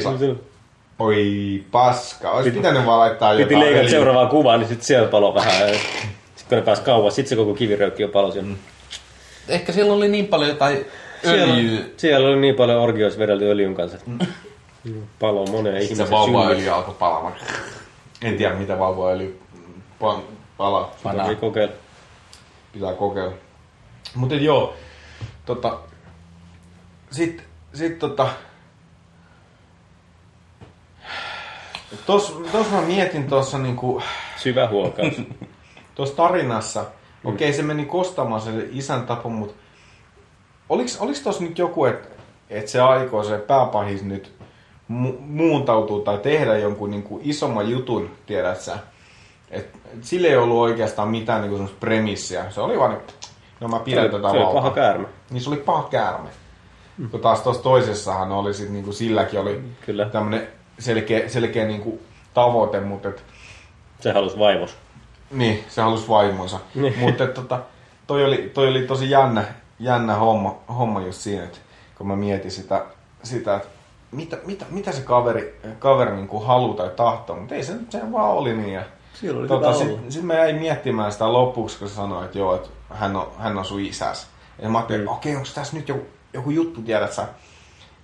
[0.99, 2.31] Oi paska.
[2.31, 3.59] Olisi pitänyt vaan laittaa Piti jotain.
[3.59, 3.89] leikata öljyä.
[3.91, 5.69] seuraavaa kuvaa, niin sitten siellä palo vähän.
[5.69, 8.49] Sitten kun ne pääsi kauas, sitten se koko kiviröykki jo palo siellä.
[9.47, 10.85] Ehkä siellä oli niin paljon jotain
[11.21, 11.79] Siellä, öljyä.
[11.97, 13.97] siellä oli niin paljon orgioissa vedelty öljyn kanssa.
[15.19, 17.33] Palo moneen Sitten ihmisen se vauvaöljy alkoi palamaan.
[18.21, 19.39] En tiedä mitä vauvaöljy
[20.03, 20.19] pa-
[20.57, 20.95] palaa.
[21.03, 21.29] Panaa.
[21.29, 21.73] Ei kokeilla.
[22.71, 23.33] Pitää kokeilla.
[24.15, 24.75] Mutta joo,
[25.45, 25.79] tota,
[27.11, 27.43] sit,
[27.73, 28.29] sit tota,
[32.05, 34.01] tos, tos mä mietin tuossa niinku,
[34.37, 35.13] Syvä huokaus.
[35.95, 36.85] tuossa tarinassa,
[37.23, 39.55] okei okay, se meni kostamaan se isän tapo, mutta
[40.69, 42.07] oliks, oliks tossa nyt joku, että
[42.49, 44.33] et se aikoo se pääpahis nyt
[44.91, 48.77] mu- muuntautua tai tehdä jonkun niinku isomman jutun, tiedät sä?
[49.51, 52.45] Et, et sille ei ollut oikeastaan mitään niinku semmoista premissiä.
[52.51, 52.97] Se oli vaan,
[53.59, 54.61] no mä Se pidän oli, tätä se oli valtaa.
[54.61, 55.07] paha käärme.
[55.29, 56.29] Niin se oli paha käärme.
[56.97, 57.09] Mm.
[57.09, 60.05] Kun taas tuossa toisessahan oli sit niinku silläkin oli Kyllä.
[60.05, 60.47] tämmönen
[60.79, 61.99] selkeä, selkeä niinku
[62.33, 63.23] tavoite, mutta et,
[63.99, 64.75] Se halusi vaimos.
[65.31, 66.59] niin, se halusi vaimonsa.
[66.75, 66.99] Niin.
[66.99, 67.59] mutta tota,
[68.07, 69.43] toi, oli, toi oli tosi jännä,
[69.79, 71.57] jännä homma, homma just siinä, että
[71.97, 72.85] kun mä mietin sitä,
[73.23, 73.67] sitä että
[74.11, 78.29] mitä, mitä, mitä se kaveri, kaveri niinku haluaa tai tahtoo, mutta ei se, se vaan
[78.29, 78.73] oli niin.
[78.73, 78.81] Ja,
[79.21, 82.55] Siellä oli tota, Sitten sit mä jäin miettimään sitä lopuksi, kun se sanoi, että joo,
[82.55, 84.27] että hän on, hän on sun isäs.
[84.61, 85.05] Ja mä ajattelin, Mm.
[85.05, 87.27] että okei, onko tässä nyt joku, joku juttu, tiedät sä?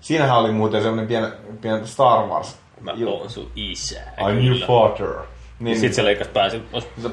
[0.02, 1.27] Siinähän oli muuten semmoinen pieni,
[1.61, 2.57] pieni Star Wars.
[2.81, 3.99] Mä Ju- oon sun isä.
[4.19, 5.14] I'm your father.
[5.60, 6.64] Niin, Sitten se leikas pääsi.
[6.98, 7.10] se,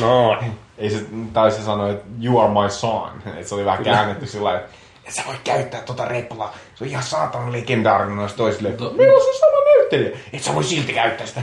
[0.00, 0.36] No,
[0.78, 3.10] ei se, tai se sanoi, että you are my son.
[3.38, 4.72] Et se oli vähän käännetty sillä lailla, että
[5.04, 6.54] et sä voi käyttää tota replaa.
[6.74, 8.68] Se on ihan saatan legendaarinen noista toisille.
[8.68, 10.18] Meillä on se sama näyttelijä.
[10.32, 11.40] Et sä voi silti käyttää sitä.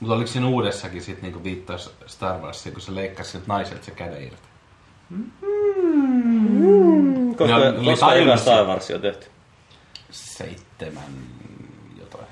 [0.00, 3.90] Mutta oliko siinä uudessakin sit niinku viittaus Star Warsiin, kun se leikkasi siltä naiselta se
[3.90, 4.50] käden irti?
[7.36, 8.36] koska, Ne oli koska.
[8.36, 9.26] Star Wars on tehty.
[10.10, 11.04] Seitsemän
[12.00, 12.26] jotain.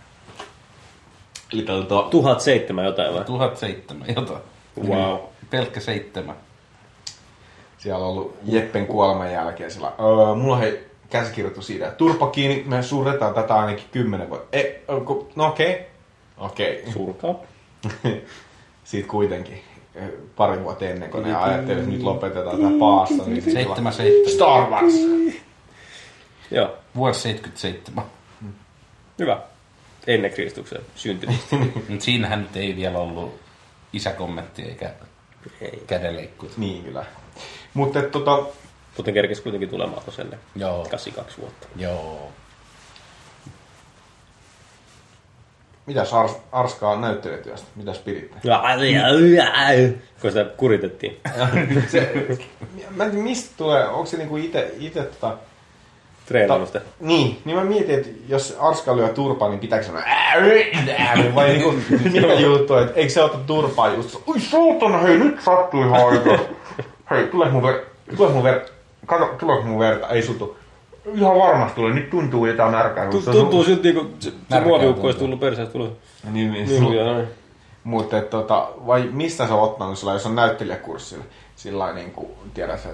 [1.53, 3.25] Eli tota, 1007 jotain vai?
[3.25, 4.41] 1007 jotain.
[4.89, 5.19] Wow.
[5.51, 6.37] Pelkkä seitsemän.
[7.79, 9.87] siellä on ollut Jeppen kuoleman jälkeen sillä.
[9.89, 14.57] Öö, mulla on hei käsikirjoitus siitä, että turpa kiinni, me surretaan tätä ainakin kymmenen vuotta.
[14.59, 15.73] E, onko- no okei.
[15.73, 15.85] Okay.
[16.39, 16.81] Okei.
[16.81, 16.93] Okay.
[16.93, 17.35] Surkaa.
[18.85, 19.63] Siitä kuitenkin
[19.97, 20.01] ö,
[20.37, 23.23] pari vuotta ennen kuin ne ajatteli, että nyt lopetetaan tämä paasta.
[23.27, 24.35] Niin sit Seitsemän, sillä- seitsemän.
[24.35, 24.95] Star Wars.
[26.51, 28.05] Joo, Vuosi 77.
[29.19, 29.41] hyvä.
[30.07, 31.57] Ennen Kristuksen syntymistä.
[31.89, 33.41] Mut siinähän nyt ei vielä ollut
[33.93, 34.91] isäkommentti eikä
[35.61, 35.83] Ei.
[35.87, 36.53] kädenleikkuja.
[36.57, 37.05] Niin kyllä.
[37.75, 38.43] Mutta tota,
[38.97, 40.03] Kuten kerkesi kuitenkin tulemaan
[40.57, 40.83] Joo.
[40.91, 41.67] 82 vuotta.
[41.77, 42.33] Joo.
[45.89, 47.67] Mitäs Ars, Arskaa näyttelijätyöstä?
[47.77, 48.37] Mitäs piditte?
[50.21, 51.21] Kun sitä kuritettiin.
[51.93, 52.13] Se,
[52.97, 55.37] mä en tiedä, mistä tulee, onko se niinku ite, ite tota,
[56.27, 56.81] Treenannut sitä.
[57.01, 60.03] Niin, niin mä mietin, että jos Arska lyö turpaa, niin pitääkö sanoa
[61.35, 61.75] vai niinku,
[62.13, 66.39] mikä juttu, että eikö se ota turpaa just, oi saatana, hei nyt sattui ihan aika.
[67.11, 67.81] Hei, tule mun ver,
[68.17, 68.61] tule mun ver,
[69.07, 70.58] kato, tuleeko mun verta, ei sutu.
[71.15, 73.09] Ihan varmasti tulee, nyt tuntuu jotain märkää.
[73.09, 75.19] on- Tuntuu silti, kun se, se muoviukko olisi tuntuu.
[75.19, 75.93] tullut perseestä tulos.
[76.33, 77.27] Niin, niin, Niin, ja noin.
[77.85, 81.25] Mutta tota, vai mistä sä oot ottanut sillä, jos on näyttelijäkurssilla?
[81.57, 82.89] Sillä lailla niin kuin, tiedät sä,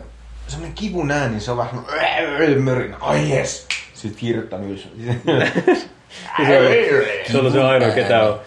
[0.48, 1.70] semmoinen kivun ääni, se on vähän
[2.18, 2.96] semmoinen mörinä.
[3.00, 3.66] Ai jes!
[3.94, 4.88] Sitten kirjoittanut ylös.
[6.46, 6.64] Se on,
[7.32, 8.40] se on se ainoa, ketä on,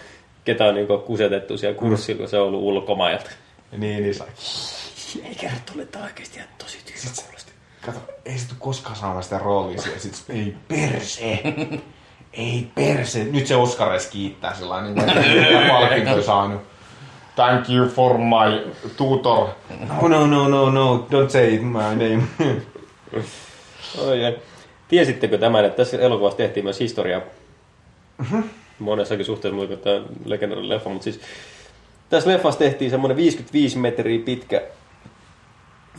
[0.45, 3.29] ketä on niin kusetettu siellä kurssilla, kun se on ollut ulkomailta.
[3.77, 4.15] niin, niin.
[5.25, 6.77] Ei kerro tulle, että oikeasti ihan tosi
[7.25, 7.46] kuulosti.
[7.87, 9.99] Kato, ei se tule koskaan saamaan sitä roolia siellä.
[9.99, 11.39] Sit, se, ei perse!
[12.33, 13.23] ei perse!
[13.23, 16.61] Nyt se Oskareissa kiittää sellainen, niin kuin, että palkinto saanut.
[17.35, 19.47] Thank you for my tutor.
[20.01, 22.23] No, no, no, no, no, don't say it my name.
[23.97, 24.37] Oi, ai.
[24.87, 27.21] Tiesittekö tämän, että tässä elokuvassa tehtiin myös historiaa?
[28.79, 31.19] Monessakin suhteessa muuta kuin tämä legendaarinen leffa, mutta siis
[32.09, 34.61] tässä leffassa tehtiin semmoinen 55 metriä pitkä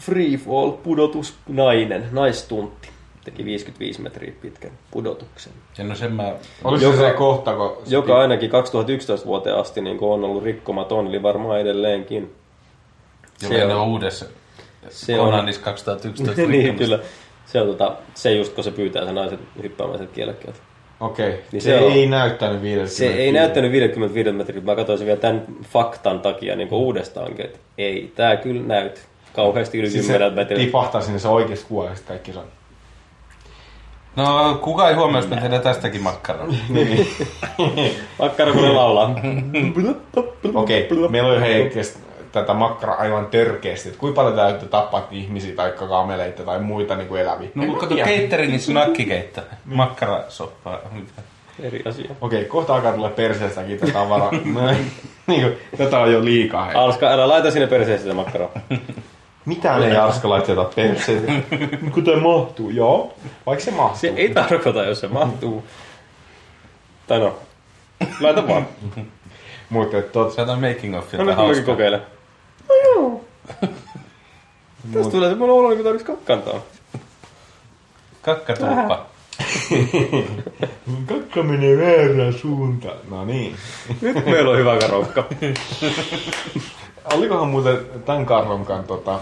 [0.01, 2.89] free fall pudotusnainen, naistuntti.
[3.25, 5.53] teki 55 metriä pitkän pudotuksen.
[5.79, 6.33] Ja no sen mä...
[6.65, 7.77] Oliko Joka- se se kohta, kun...
[7.87, 12.35] Joka ainakin 2011 vuoteen asti niin on ollut rikkomaton, eli varmaan edelleenkin.
[13.39, 14.27] Se Se on on- uudessa
[14.89, 16.79] se on- Onanissa 2011 niin, rikkomassa.
[16.85, 16.99] kyllä.
[17.47, 20.59] Se on tota, se just, kun se pyytää sen naisen hyppäämään sieltä kielekkeeltä.
[21.01, 21.41] Okei, okay.
[21.53, 22.95] Niin se, se on- ei näyttänyt 50.
[22.97, 27.59] Se ei näyttänyt 55 metriä, mä katsoin sen vielä tämän faktan takia niin uudestaankin, että
[27.79, 30.59] ei, tää kyllä näyt kauheasti yli Siis 10 se metriä.
[30.59, 32.45] tipahtaa sinne, se oikeasti kuolee, ja sitten kaikki saa.
[34.17, 36.47] No, kuka ei jos me tehdään tästäkin makkaraa?
[38.19, 39.11] Makkara kun ne laulaa.
[40.55, 41.09] Okei, okay.
[41.09, 41.71] meillä on hei
[42.33, 43.89] tätä makkaraa aivan törkeästi.
[43.89, 47.49] että Kuinka paljon täytyy tappaa ihmisiä tai kameleita tai muita niin kuin eläviä?
[47.55, 48.11] No, mutta kato tiedä.
[48.11, 49.41] cateringissa nakkikeitto.
[49.65, 50.79] Makkarasoppaa.
[51.63, 52.11] Eri asia.
[52.21, 54.31] Okei, kohta alkaa tulla perseestäkin tätä tavaraa.
[54.33, 54.61] No,
[55.27, 56.65] niin kuin, tätä on jo liikaa.
[56.65, 56.75] Hei.
[56.75, 58.51] Alska, älä laita sinne perseeseen sitä makkaraa.
[59.49, 61.47] Mitään ei Arska laiteta perseeseen.
[61.95, 63.15] Kun tämä mahtuu, joo.
[63.47, 63.99] Vaikka se mahtuu.
[63.99, 65.65] Se ei tarkoita, jos se mahtuu.
[67.07, 67.39] Tai no,
[68.21, 68.67] laita vaan.
[69.71, 71.65] Mutta tot, Se on making of No jotain nyt mäkin hauskaa.
[71.65, 72.03] kokeilen.
[72.69, 73.25] No joo.
[74.95, 76.61] Tästä tulee semmoinen olo, niin kuin tarvitsisi kakkantaa.
[78.23, 79.07] Kakkatuppa.
[81.07, 82.97] kakka menee väärään suuntaan.
[83.11, 83.57] No niin.
[84.01, 85.25] Nyt meillä on hyvä karokka.
[87.15, 89.19] Olikohan muuten tämän Karronkan tota,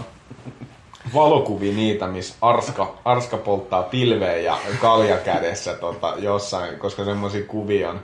[1.13, 7.89] valokuvia niitä, missä Arska, Arska polttaa pilveä ja kalja kädessä tota, jossain, koska semmoisia kuvia
[7.89, 7.99] on,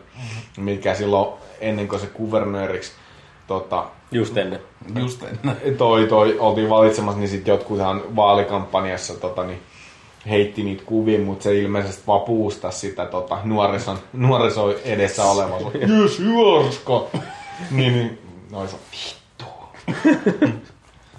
[0.57, 2.91] mikä silloin ennen kuin se kuvernööriksi
[3.47, 4.59] tota, Just ennen.
[4.99, 5.77] Just ennen.
[5.77, 9.59] toi, toi, oltiin valitsemassa, niin sitten jotkuthan vaalikampanjassa tota, niin
[10.29, 15.59] heitti niitä kuvia, mutta se ilmeisesti vaan puustasi sitä tota, nuorison, nuorison edessä olevaa.
[16.01, 17.19] Jes, Jorska!
[17.71, 18.19] niin, niin,
[18.51, 19.45] noin se, vittu.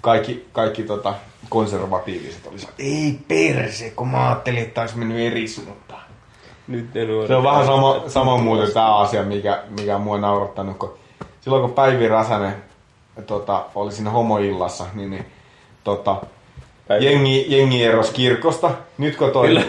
[0.05, 1.13] Kaikki, kaikki tota,
[1.49, 5.95] konservatiiviset oli ei perse, kun mä ajattelin, että olisi mennyt eris, mutta...
[6.67, 7.27] Nyt ne nuoret.
[7.27, 10.93] Se on vähän sama, sama muuten tämä asia, mikä, mikä mua on naurattanut, kun
[11.41, 12.55] silloin kun Päivi Räsänen
[13.27, 15.25] tota, oli siinä homoillassa, niin, niin
[15.83, 16.21] tota,
[16.87, 17.05] Päivi.
[17.05, 18.71] jengi, jengi erosi kirkosta.
[18.97, 19.65] Nyt kun, toi,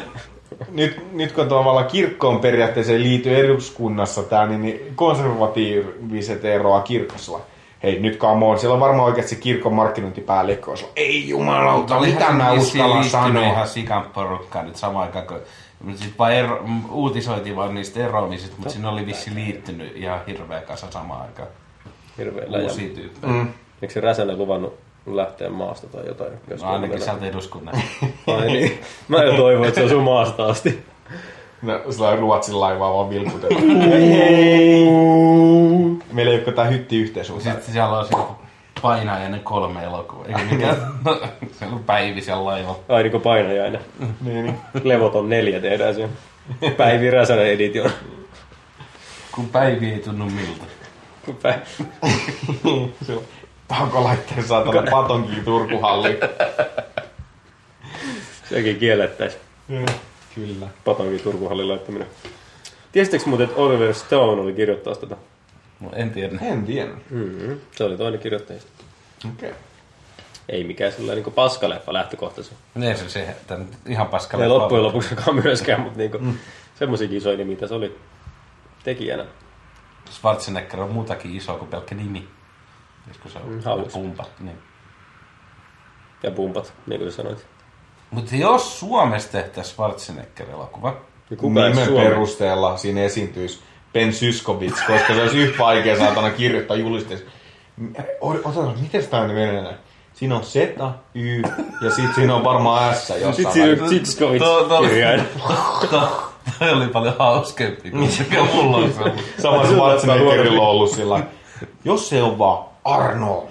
[0.73, 7.39] nyt, nyt kun tavallaan kirkkoon periaatteessa ei liity eduskunnassa tämä, niin, niin konservatiiviset eroaa kirkossa.
[7.87, 8.59] Hei, nyt come on.
[8.59, 10.71] Siellä on varmaan oikeasti se kirkon markkinointipäällikkö.
[10.71, 13.43] on se, Ei jumalauta, mitä mä uskallan sanoa.
[13.43, 15.41] ihan sikan porukkaa nyt samaan aikaan, kun
[15.97, 20.91] sitten vaan ero, uutisoitiin vaan niistä eroamisista, mutta sinne oli vissi liittynyt ihan hirveä kasa
[20.91, 21.49] samaan aikaan.
[22.19, 22.65] Hirveä läjä.
[22.65, 23.33] Uusia tyyppejä.
[23.33, 23.49] Mm.
[23.83, 24.75] Eikö se Räsänen luvannut
[25.07, 26.33] lähteä maasta tai jotain?
[26.51, 27.83] Jos No ainakin sieltä eduskunnasta.
[28.39, 28.81] Ai niin.
[29.09, 30.85] Mä jo toivon, että se asuu maasta asti.
[31.62, 33.62] No, sillä on Ruotsin laivaa vaan vilkutetaan.
[36.12, 37.51] Meillä ei ole tämä hytti yhteisuutta.
[37.51, 38.27] Sitten siellä on siellä
[38.83, 40.27] painajainen kolme elokuvaa.
[40.27, 40.77] Eikä mikään.
[41.59, 42.78] siellä on Päivi siellä laivalla.
[42.89, 43.81] Ai niin kuin painajainen.
[44.20, 44.59] Niin, niin.
[44.85, 46.12] Levoton neljä tehdään siellä.
[46.77, 47.91] Päivi Räsänen edition.
[49.33, 50.65] Kun Päivi ei tunnu miltä.
[51.31, 51.85] Pä-
[53.07, 53.23] Se on
[53.69, 56.16] pakko laittaa saatana patonkiin Turkuhalliin.
[58.49, 59.43] Sekin kiellettäisiin.
[60.37, 60.67] Kyllä.
[60.85, 62.07] Patonkin Turkuhallin laittaminen.
[62.93, 65.17] Tiesittekö muuten, että Oliver Stone oli kirjoittaa tätä?
[65.81, 66.39] No, en tiedä.
[66.43, 66.91] En tiedä.
[67.11, 67.61] Mm-hmm.
[67.73, 68.71] Se oli toinen kirjoittajista.
[69.35, 69.51] Okei.
[69.51, 69.63] Okay.
[70.49, 72.57] Ei mikään sellainen niin paskaleffa lähtökohtaisesti.
[72.83, 74.45] Ei se se, että nyt ihan paskalle.
[74.45, 76.39] Ei loppujen lopuksikaan myöskään, mutta niin mm.
[76.75, 77.99] semmoisia isoja nimiä tässä oli
[78.85, 79.25] tekijänä.
[80.11, 82.29] Schwarzenegger on muutakin iso kuin pelkkä nimi.
[83.09, 83.93] Koska se on Mm, mm, haus.
[83.93, 84.25] pumpa.
[84.41, 84.59] Niin.
[86.23, 87.47] Ja pumpat, niin kuin sanoit.
[88.11, 90.97] Mutta jos Suomessa tehtäisiin Schwarzenegger-elokuva,
[91.31, 93.61] Ja ei Nimen perusteella siinä esiintyisi
[93.93, 97.27] Ben Syskovits, koska se olisi yhtä vaikea saatana kirjoittaa julisteessa.
[98.20, 99.74] Otetaan, miten tämä menee?
[100.15, 100.57] Siinä on Z,
[101.15, 101.43] Y
[101.83, 103.35] ja sitten siinä on varmaan S jossain.
[103.35, 105.23] Sitten siinä on to- kirjain.
[106.59, 109.23] toi oli paljon hauskempi kuin mikä mulla on ollut.
[109.43, 111.23] Sama Schwarzeneggerilla on ollut sillä
[111.85, 113.49] jos se on vaan Arnold,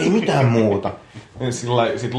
[0.00, 0.90] ei mitään muuta.
[1.40, 2.12] Niin Sillä lailla, sit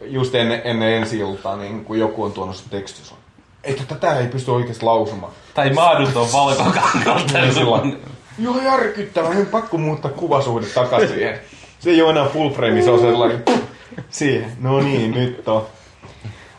[0.00, 3.18] just ennen, ennen ensi iltaa, niin kun joku on tuonut sen tekstin, on,
[3.64, 5.32] ei tätä ei pysty oikeasti lausumaan.
[5.54, 7.38] Tai maaduton valkokankalta.
[7.38, 7.96] Ja sillä lailla,
[8.38, 11.18] Joo, järkyttävää, nyt pakko muuttaa kuvasuhde takaisin.
[11.78, 13.60] Se ei ole enää full frame, se on sellainen puh,
[14.10, 14.52] siihen.
[14.60, 15.66] No niin, nyt on.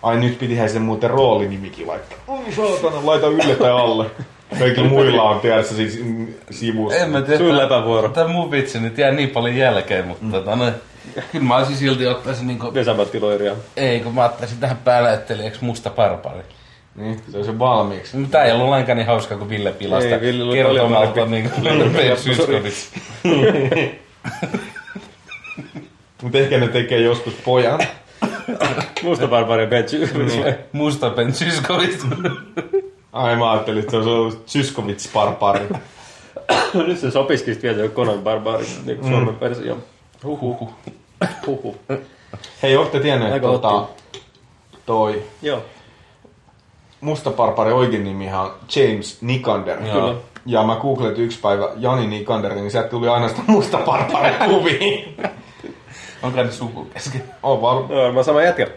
[0.03, 2.17] Ai nyt pitihän sen muuten roolinimikin laittaa.
[2.27, 4.11] Oi saatana, laita ylle tai alle.
[4.59, 6.03] Kaikilla muilla on tiedässä siis
[6.51, 6.99] sivussa.
[6.99, 7.37] En mä tiedä.
[7.37, 8.09] Sun läpävuoro.
[8.09, 10.31] Tämä mun vitsi nyt jää niin paljon jälkeen, mutta mm.
[10.31, 10.71] tota, no,
[11.31, 12.73] kyllä mä olisin silti ottaisin niinku...
[12.73, 13.55] Vesamatti-loiria.
[13.77, 16.43] Ei, kun mä ottaisin tähän päänäyttelijäksi musta barbaari.
[16.95, 18.17] Niin, se on se valmiiksi.
[18.17, 20.09] Mutta tää ei ollut lainkaan niin hauskaa kuin Ville Pilasta.
[20.09, 22.91] Ei, Ville oli kertomalta paljon niin kuin Syskovits.
[26.21, 27.79] Mutta ehkä ne tekee joskus pojan.
[29.03, 30.57] Musta barbari Ben Zyskowicz.
[30.71, 32.05] Musta Ben Zyskowicz.
[33.15, 35.67] Ai mä ajattelin, että se ollut Syskovits Barbari.
[36.87, 39.77] Nyt se sopisikin sitten vielä joku Conan Barbari, niin kuin Suomen versio.
[40.23, 40.69] Huhhuh.
[41.47, 41.77] Huhu.
[42.63, 43.87] Hei, ootte tienneet, että tota,
[44.85, 45.61] toi Joo.
[47.01, 49.77] Musta Barbari oikein nimihan on James Nikander.
[49.77, 50.15] Kyllä.
[50.45, 55.17] Ja mä googletin yksi päivä Jani Nikander, niin sieltä tuli ainoastaan Musta Barbari kuviin.
[56.23, 57.23] Onko ne suku kesken?
[57.43, 58.67] On Joo, mä sama jätkä.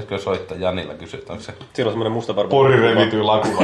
[0.00, 1.52] Pitäisikö soittaa Janilla kysyä, että onko se...
[1.72, 2.50] Silloin semmonen musta barbari.
[2.50, 3.48] pori revityi laku.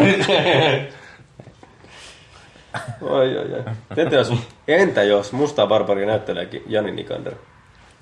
[3.11, 3.75] Ai, ai, ai.
[3.97, 4.33] Entä jos,
[4.69, 7.35] entä jos musta barbari näytteleekin Jani Nikander?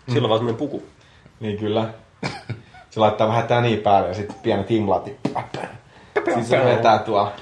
[0.09, 0.83] Silloin vaan semmonen puku.
[1.41, 1.89] niin kyllä.
[2.91, 5.17] Se laittaa vähän täniä päälle ja sitten pienet himlati.
[6.15, 7.33] Sitten se vetää tuolla.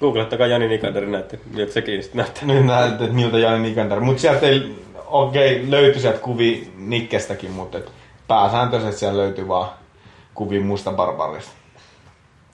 [0.00, 2.44] Googlettakaa Jani Nikander näyttö, miltä sekin sitten näyttää.
[2.44, 4.00] Nyt näet, että miltä Jani Nikander.
[4.00, 7.92] Mutta sieltä ei, okei, okay, löytyi sieltä kuvi Nikkestäkin, mutta et
[8.32, 9.70] pääsääntöisesti siellä löytyy vaan
[10.34, 11.52] kuvi Musta Barbarista.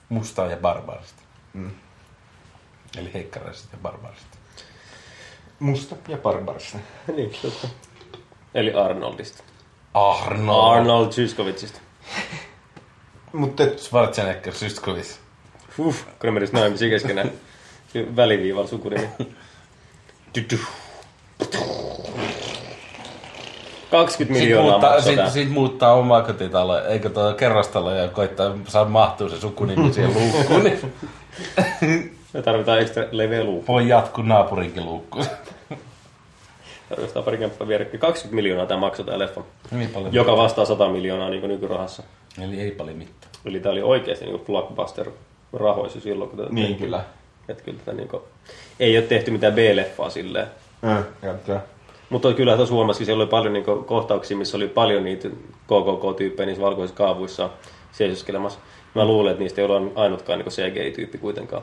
[0.09, 1.21] Mustaa ja barbaarista.
[1.53, 1.71] Mm.
[2.97, 4.37] Eli heikkaraisista ja barbaarista.
[5.59, 6.77] Musta ja Barbarista.
[7.15, 7.67] niin, totta.
[8.53, 9.43] Eli Arnoldista.
[9.93, 10.77] Arnold.
[10.77, 11.79] Arnold Zyskowiczista.
[13.33, 15.17] Mutta et, Schwarzenegger, Zyskowicz.
[15.77, 17.31] Uff, kun ne menis naimisiin keskenään.
[18.15, 19.09] Väliviivalla sukunimi.
[23.89, 23.97] Tyty.
[23.97, 28.55] 20 Sitten miljoonaa muuttaa, maksaa sit, sit muuttaa omaa kotitaloa, eikö tuo kerrostalo ja koittaa
[28.67, 30.79] saa mahtua se sukunimi siihen luukkuun, niin
[32.33, 33.63] Me tarvitaan ekstra leveä luu.
[33.67, 35.25] voi jatkuu naapurinkin luukkuun.
[36.89, 37.99] Tarvitaan pari kämppää vierekkäin.
[37.99, 39.41] 20 miljoonaa tämä maksoi tää leffa.
[39.71, 40.13] Niin paljon.
[40.13, 42.03] Joka vastaa 100 miljoonaa niin nykyrahassa.
[42.43, 43.31] Eli ei paljon mitään.
[43.45, 45.11] Eli tää oli oikeasti niin blockbuster
[45.53, 46.85] rahoissa silloin, kun tätä niin tehtiin.
[46.85, 47.03] kyllä.
[47.49, 48.23] Että kyllä tätä niin kuin,
[48.79, 50.47] ei ole tehty mitään B-leffaa silleen.
[50.87, 51.61] Äh, jättää.
[52.09, 55.29] Mutta kyllä tuossa huomasikin, siellä oli paljon niin kohtauksia, missä oli paljon niitä
[55.67, 57.49] KKK-tyyppejä niissä valkoisissa kaavuissa
[57.91, 58.59] seisoskelemassa.
[58.95, 61.61] Mä luulen, että niistä ei ole ainutkaan niin CGI-tyyppi kuitenkaan.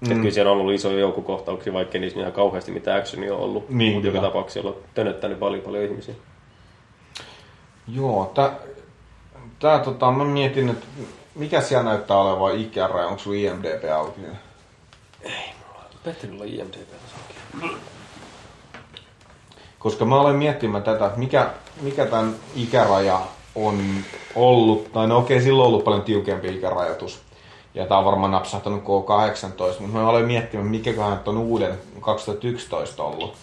[0.00, 0.06] Mm.
[0.06, 3.40] Että kyllä siellä on ollut iso joukko kohtauksia, vaikka niissä ihan kauheasti mitään actionia on
[3.40, 3.70] ollut.
[3.70, 6.14] Niin, Mutta joka tapauksessa siellä on tönöttänyt paljon paljon ihmisiä.
[7.88, 8.58] Joo, tää,
[9.58, 10.86] tää tota, mä mietin, että
[11.34, 14.20] mikä siellä näyttää olevan ikäraja, onko sulla IMDB auki?
[16.04, 16.88] Petterillä on IMDb
[19.86, 21.50] Koska mä olen miettimään tätä, että mikä,
[21.80, 23.20] mikä tämän ikäraja
[23.54, 23.80] on
[24.34, 27.22] ollut, tai no okei, silloin on ollut paljon tiukempi ikärajoitus.
[27.74, 33.34] Ja tää on varmaan napsahtanut K18, mutta mä olen miettimään, mikäköhän on uuden 2011 ollut.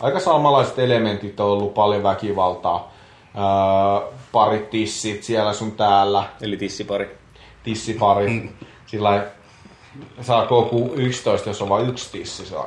[0.00, 2.92] Aika samanlaiset elementit on ollut, paljon väkivaltaa,
[3.34, 7.18] öö, parit tissit siellä sun täällä, Eli tissipari.
[7.62, 8.50] tissipari.
[8.86, 9.26] Sillä lailla
[10.20, 12.66] saa K11, jos on vain yksi tissi, saa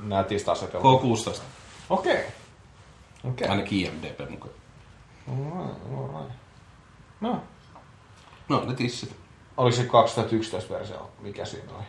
[0.00, 1.00] nätistä asetella.
[1.00, 1.40] K16.
[1.90, 2.24] Okei.
[3.24, 3.48] Okei.
[3.48, 4.54] Ainakin IMDB mukaan.
[5.28, 6.36] Alright, alright.
[7.20, 7.42] No,
[8.48, 9.16] No, ne tissit.
[9.56, 11.10] oliko se 2011 versio?
[11.20, 11.84] Mikä siinä oli?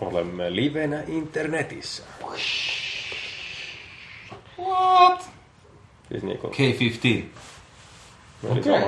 [0.00, 2.02] Olemme livenä internetissä.
[4.58, 5.30] What?
[6.08, 7.24] Siis niinku, K15.
[8.50, 8.84] oli Okei.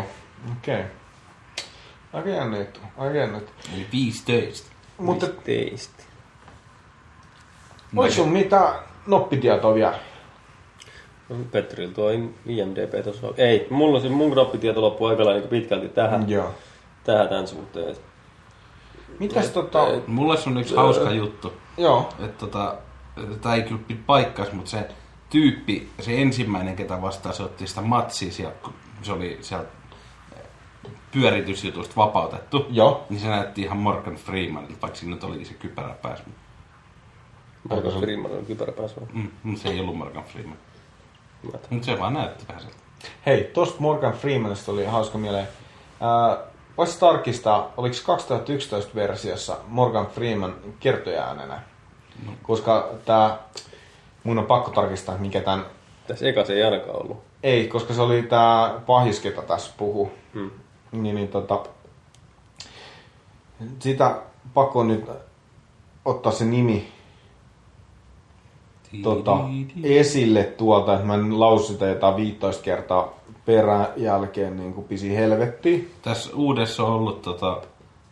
[0.53, 0.85] Okei.
[2.13, 2.81] Aika jännä juttu.
[2.99, 3.53] Aika jännä juttu.
[3.75, 4.73] Eli 15.
[4.99, 6.03] Mutta Teistä.
[7.97, 8.75] olis sun mitään
[9.07, 9.95] noppitietoa vielä?
[11.51, 12.11] Petterillä tuo
[12.47, 13.35] IMDB tuossa on.
[13.37, 16.55] Ei, mulla se mun knoppitieto loppuu aika lailla niin pitkälti tähän, Joo.
[17.05, 17.97] tähän tämän suhteen.
[19.19, 19.87] Mitäs tota...
[20.07, 21.53] Mulle se on yksi hauska juttu.
[21.79, 22.09] Joo.
[22.25, 22.75] Että tota,
[23.41, 24.89] tämä ei kyllä pidä paikkaas, mutta se
[25.31, 28.73] tyyppi, se ensimmäinen, ketä vastaan se otti sitä matsia, siellä, kun
[29.03, 29.69] se oli sieltä
[31.13, 33.07] pyöritysjutusta vapautettu, Joo.
[33.11, 36.25] niin se näytti ihan Morgan Freemanilta, vaikka siinä nyt olikin se kypärä päässä.
[37.71, 39.01] Markus Freeman on kypärä päässä.
[39.13, 40.57] Mm, mutta se ei ollut Morgan Freeman.
[41.43, 42.79] Mutta se vaan näytti vähän sieltä.
[43.27, 45.49] Hei, tosta Morgan Freemanista oli hauska mieleen.
[46.01, 46.39] Ää,
[46.79, 51.61] Voisi tarkistaa, oliko 2011 versiossa Morgan Freeman kertojaäänenä?
[52.43, 53.39] Koska tää,
[54.25, 55.67] mun on pakko tarkistaa, mikä tämän...
[56.07, 57.23] Tässä eka se ei ainakaan ollut.
[57.43, 60.13] Ei, koska se oli tää pahis, ketä tässä puhuu.
[60.35, 60.51] Hmm.
[60.93, 61.63] Niin, niin tota...
[63.79, 64.17] Sitä
[64.55, 65.11] pakko nyt
[66.05, 66.92] ottaa se nimi
[69.03, 69.39] tota,
[69.83, 73.13] esille tuolta, että mä en lausu sitä jotain 15 kertaa
[73.47, 75.91] perän jälkeen niin kuin pisi helvettiin.
[76.03, 77.61] Tässä uudessa on ollut tota,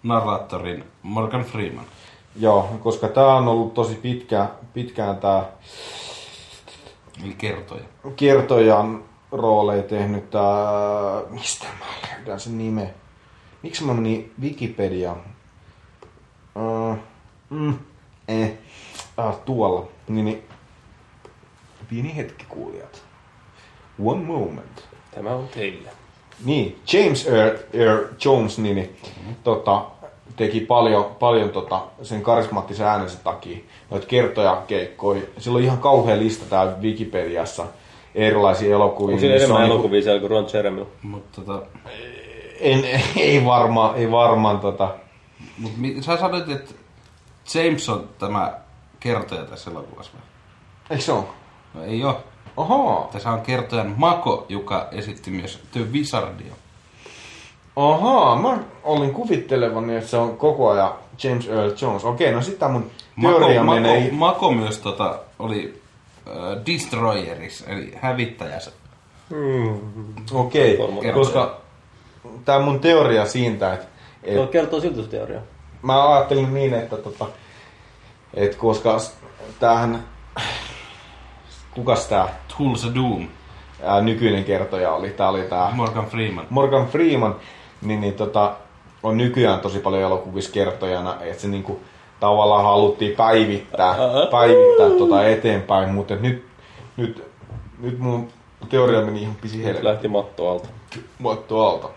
[0.02, 1.85] narraattorin Morgan Freeman.
[2.36, 5.47] Joo, koska tää on ollut tosi pitkä, pitkään tää
[7.24, 7.85] Eli kertoja.
[8.16, 10.43] kertojan rooleja tehnyt tää...
[11.31, 12.94] Mistä mä löydän sen nime?
[13.62, 15.20] Miksi mä menin Wikipediaan?
[16.57, 16.97] Uh,
[17.51, 17.74] mm,
[18.28, 18.52] eh.
[19.16, 19.89] Ah, tuolla.
[20.09, 20.43] Niin, niin.
[21.91, 23.03] Pieni hetki kuulijat.
[24.05, 24.85] One moment.
[25.15, 25.89] Tämä on teille.
[26.45, 28.97] Niin, James Earl, Earl Jones niin, niin,
[29.45, 29.85] tota,
[30.37, 33.59] teki paljon, paljon tota, sen karismaattisen äänensä takia
[33.91, 35.23] noita kertoja keikkoja.
[35.39, 37.65] Sillä on ihan kauhea lista täällä Wikipediassa
[38.15, 39.12] erilaisia elokuvia.
[39.15, 40.87] Onko siinä missä enemmän on niinku- elokuvia siellä kuin Ron Jeremy?
[41.03, 41.67] Mutta tota,
[42.61, 42.85] En,
[43.17, 44.95] ei varmaan, ei varmaan tota,
[45.59, 46.75] mut, mi- sä sanoit, että
[47.55, 48.59] James on tämä
[49.01, 50.12] kertoja tässä elokuvassa.
[50.91, 51.25] eikö se ole?
[51.74, 52.20] No ei oo.
[52.56, 56.52] Oho, Tässä on kertojan Mako, joka esitti myös The Wizardia.
[57.76, 60.92] Ahaa, mä olin kuvittelevani, että se on koko ajan
[61.24, 62.05] James Earl Jones.
[62.05, 62.90] Okei, no sitten mun
[63.22, 64.01] teoria Mako, menee...
[64.01, 65.82] Mako, Mako myös tota, oli
[66.28, 66.34] äh,
[66.66, 68.70] Destroyeris, eli hävittäjässä.
[70.32, 71.12] Okei, Formula.
[71.12, 71.60] koska
[72.44, 73.86] tämä mun teoria siitä, että
[74.22, 75.42] et, No, kertoo siltusteoriaa.
[75.82, 77.26] mä ajattelin niin, että tota,
[78.34, 79.01] et koska
[79.60, 80.05] tämähän,
[81.74, 82.28] kukas tää
[82.59, 83.28] Tulsa Doom,
[83.82, 86.47] ää, nykyinen kertoja oli, tää oli tää Morgan Freeman.
[86.51, 87.36] Morgan Freeman,
[87.82, 88.56] niin, niin tota,
[89.02, 91.80] on nykyään tosi paljon elokuvissa kertojana, että se niinku
[92.20, 93.94] tavallaan haluttiin päivittää,
[94.30, 96.47] päivittää tota eteenpäin, mutta nyt,
[96.97, 97.24] nyt,
[97.78, 98.28] nyt mun
[98.68, 99.86] teoria meni ihan pisi helvetti.
[99.86, 100.68] lähti matto alta.
[101.18, 101.88] Muotto alta.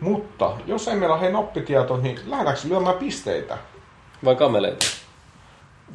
[0.00, 1.32] Mutta jos ei meillä ole hei
[2.02, 3.58] niin lähdetäänkö lyömään pisteitä?
[4.24, 4.86] Vai kameleita?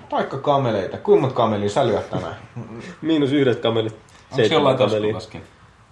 [0.10, 0.98] Taikka kameleita.
[0.98, 2.36] Kuinka monta kamelia sä lyöt tänään?
[3.02, 3.96] Miinus yhdet kamelit.
[4.32, 5.44] Onko jollain taskulaskin?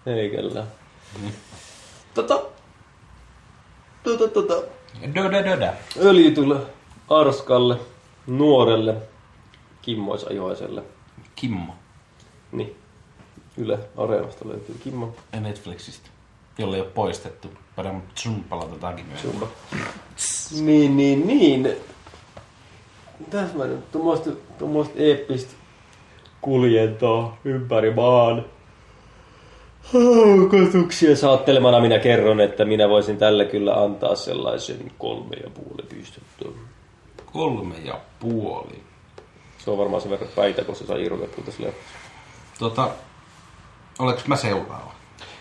[0.06, 0.68] Ei kellään.
[2.14, 2.42] Tota.
[4.04, 4.54] Tota, tota.
[5.16, 5.74] Dödä dödä.
[6.02, 6.56] Öljytule
[7.10, 7.78] Arskalle,
[8.28, 8.96] nuorelle,
[9.82, 10.84] kimmoisajoiselle.
[11.36, 11.74] Kimmo.
[12.52, 12.76] Niin.
[13.58, 15.16] Yle Areenasta löytyy Kimmo.
[15.40, 16.10] Netflixistä,
[16.58, 17.48] jolle ei ole poistettu.
[17.76, 19.22] Padam tsun palatetaankin myös.
[19.22, 19.48] Zumba.
[20.62, 21.78] Niin, niin, niin.
[23.26, 25.54] Mitäs mä nyt tuommoista, tuommoista eeppistä
[26.42, 28.46] kuljentaa ympäri maan.
[29.84, 36.46] Haukotuksia saattelemana minä kerron, että minä voisin tälle kyllä antaa sellaisen kolme ja puoli pistettä.
[37.34, 38.84] Kolme ja puoli.
[39.58, 41.98] Se on varmaan sen verran päitä, kun se saa irrotettua tässä leffassa.
[42.60, 42.90] Tota,
[44.00, 44.94] oleks mä seuraava?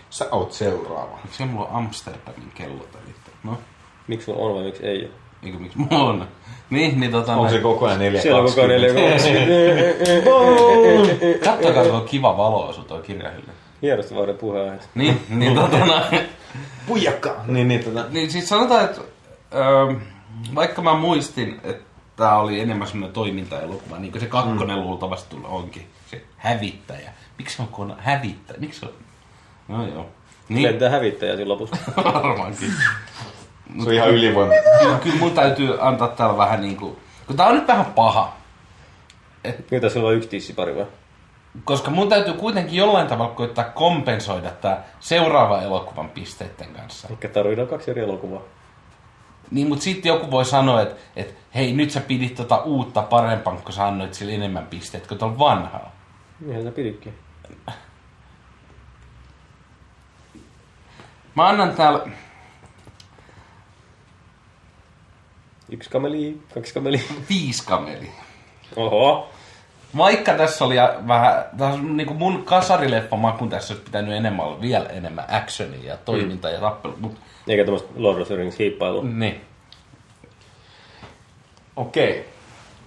[0.09, 1.19] Sä oot seuraava.
[1.31, 3.15] Se mulla on Amsterdamin kellopelit.
[3.43, 3.57] No,
[4.07, 5.22] Miksi sulla on vai miksi ei ole?
[5.45, 6.27] Eikö miksi on?
[6.69, 7.35] Niin, niin tota...
[7.37, 7.55] On näin.
[7.55, 8.93] se koko ajan 4 Siellä on koko ajan neljä
[11.43, 13.49] Kattokaa tuo kiva valo sun tuo kirjahylly.
[13.81, 14.89] Hienosti vaiden puheenaiheet.
[14.95, 15.77] Niin, niin tota.
[16.87, 17.35] Pujakka!
[17.47, 19.01] Niin, niin, tota, Niin siis sanotaan, että
[19.55, 19.95] öö,
[20.55, 21.83] vaikka mä muistin, että
[22.15, 24.83] tää oli enemmän semmoinen toimintaelokuva, niin kuin se kakkonen mm.
[24.83, 27.11] luultavasti tulla onkin, se hävittäjä.
[27.37, 28.59] Miksi se on kona hävittäjä?
[28.59, 28.93] Miksi se on?
[29.67, 30.05] No joo.
[30.49, 31.75] Niin, Lentää hävittäjä siinä lopussa.
[32.13, 32.73] varmaankin.
[33.79, 34.53] Se on ihan ylivoima.
[34.79, 38.33] Kyllä, kyllä mun täytyy antaa täällä vähän niinku, kun tää on nyt vähän paha.
[39.71, 40.85] Mitä sulla on yksi tissipari vai?
[41.63, 47.07] Koska mun täytyy kuitenkin jollain tavalla koittaa kompensoida tää seuraava elokuvan pisteiden kanssa.
[47.11, 48.41] Ehkä tarvitaan kaksi eri elokuvaa.
[49.51, 53.55] Niin, mutta sitten joku voi sanoa, että et, hei, nyt sä pidit tota uutta parempaa,
[53.55, 55.91] kun sä annoit sille enemmän pisteet kuin tuolla vanhaa.
[56.39, 57.13] Niinhän sä piditkin.
[61.35, 61.99] Mä annan täällä,
[65.73, 67.01] Yksi kameli, kaksi kameli.
[67.29, 68.09] viisi kameli.
[68.75, 69.29] Oho.
[69.97, 70.75] Vaikka tässä oli
[71.07, 75.97] vähän, tässä on niinku mun kasarileffamakun tässä olisi pitänyt enemmän olla vielä enemmän actionia ja
[75.97, 76.55] toimintaa mm.
[76.55, 79.03] ja tappelu, mutta Eikä tämmöistä Lord of the Rings hiippailua.
[79.03, 79.41] niin.
[81.75, 82.25] Okei.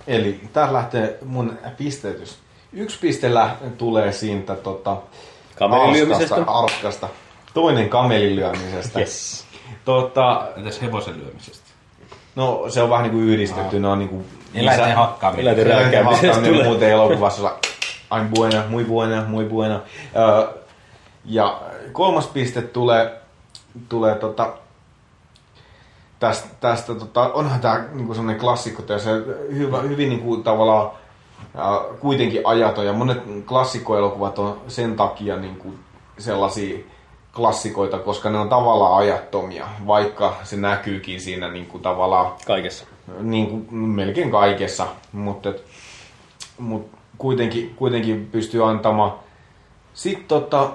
[0.07, 2.39] Eli tässä lähtee mun pisteytys.
[2.73, 3.31] Yksi piste
[3.79, 4.97] tulee siitä tota,
[5.59, 6.35] Kamelin lyömisestä.
[6.35, 7.09] arskasta, arskasta.
[7.55, 9.01] Toinen kamelin lyömisestä.
[9.01, 9.45] Yes.
[9.85, 11.66] Tota, Entäs hevosen lyömisestä?
[12.37, 13.81] No se on vähän niin kuin yhdistetty.
[13.81, 15.59] Ne on niin kuin Eläinten hakkaaminen.
[15.59, 17.53] Eläinten hakkaaminen muuten elokuvassa.
[18.11, 19.81] Ain buena, muy buena, muy buena.
[20.17, 20.49] Öö,
[21.25, 21.61] ja
[21.93, 23.21] kolmas piste tulee,
[23.89, 24.53] tulee tota,
[26.19, 29.11] tästä, tästä tota, onhan tämä niinku sellainen klassikko, ja se
[29.53, 30.91] hyvä, hyvin niinku, tavallaan
[31.55, 35.75] ää, kuitenkin ajaton, ja monet klassikkoelokuvat on sen takia niinku,
[36.19, 36.79] sellaisia
[37.37, 42.85] klassikoita, koska ne on tavallaan ajattomia, vaikka se näkyykin siinä niinku, tavallaan Kaikessa.
[43.21, 45.65] niin kuin melkein kaikessa, mutta, et,
[46.59, 49.13] mut kuitenkin, kuitenkin pystyy antamaan.
[49.95, 50.71] Sitten tota,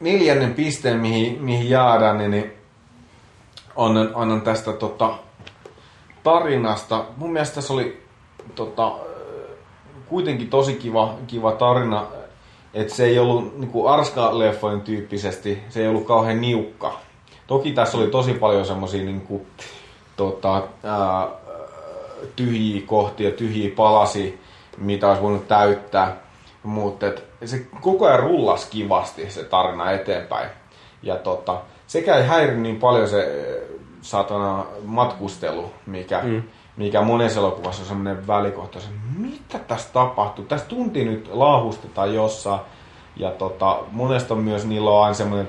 [0.00, 2.52] neljännen pisteen, mihin, mihin jäädään, niin, niin
[3.76, 5.14] annan, annan tästä tota,
[6.22, 7.04] tarinasta.
[7.16, 8.02] Mun mielestä tässä oli
[8.54, 8.92] tota,
[10.08, 12.06] kuitenkin tosi kiva, kiva tarina,
[12.80, 17.00] että se ei ollut niin Arska-leffojen tyyppisesti, se ei ollut kauhean niukka.
[17.46, 19.46] Toki tässä oli tosi paljon semmosia niin
[20.16, 20.62] tota,
[22.36, 24.40] tyhjiä kohtia, tyhjiä palasi,
[24.78, 26.16] mitä olisi voinut täyttää.
[26.62, 27.06] Mutta
[27.44, 30.50] se koko ajan rullas kivasti se tarina eteenpäin.
[31.02, 33.28] Ja tota, sekä ei häiri niin paljon se
[34.02, 36.42] satana matkustelu, mikä, mm.
[36.78, 40.44] Mikä monessa elokuvassa on semmoinen välikohta, se, mitä tässä tapahtuu?
[40.44, 42.60] Tässä tunti nyt laahustetaan jossain.
[43.16, 45.48] Ja tota, monesta myös niillä on aina semmoinen,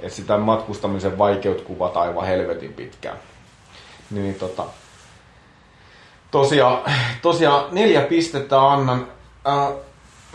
[0.00, 3.16] että sitä matkustamisen vaikeut kuvataan aivan helvetin pitkään.
[4.10, 4.64] Niin tota,
[6.30, 6.78] tosiaan,
[7.22, 9.06] tosiaan neljä pistettä annan.
[9.48, 9.72] Äh,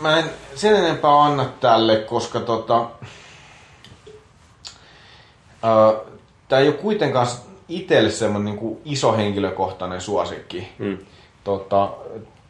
[0.00, 0.24] mä en
[0.54, 2.86] sen enempää anna tälle, koska tota,
[5.64, 6.00] äh,
[6.48, 7.26] tämä ei ole kuitenkaan
[7.68, 10.68] itselle semmoinen niin iso henkilökohtainen suosikki.
[10.78, 10.98] Mm.
[11.44, 11.90] Tota,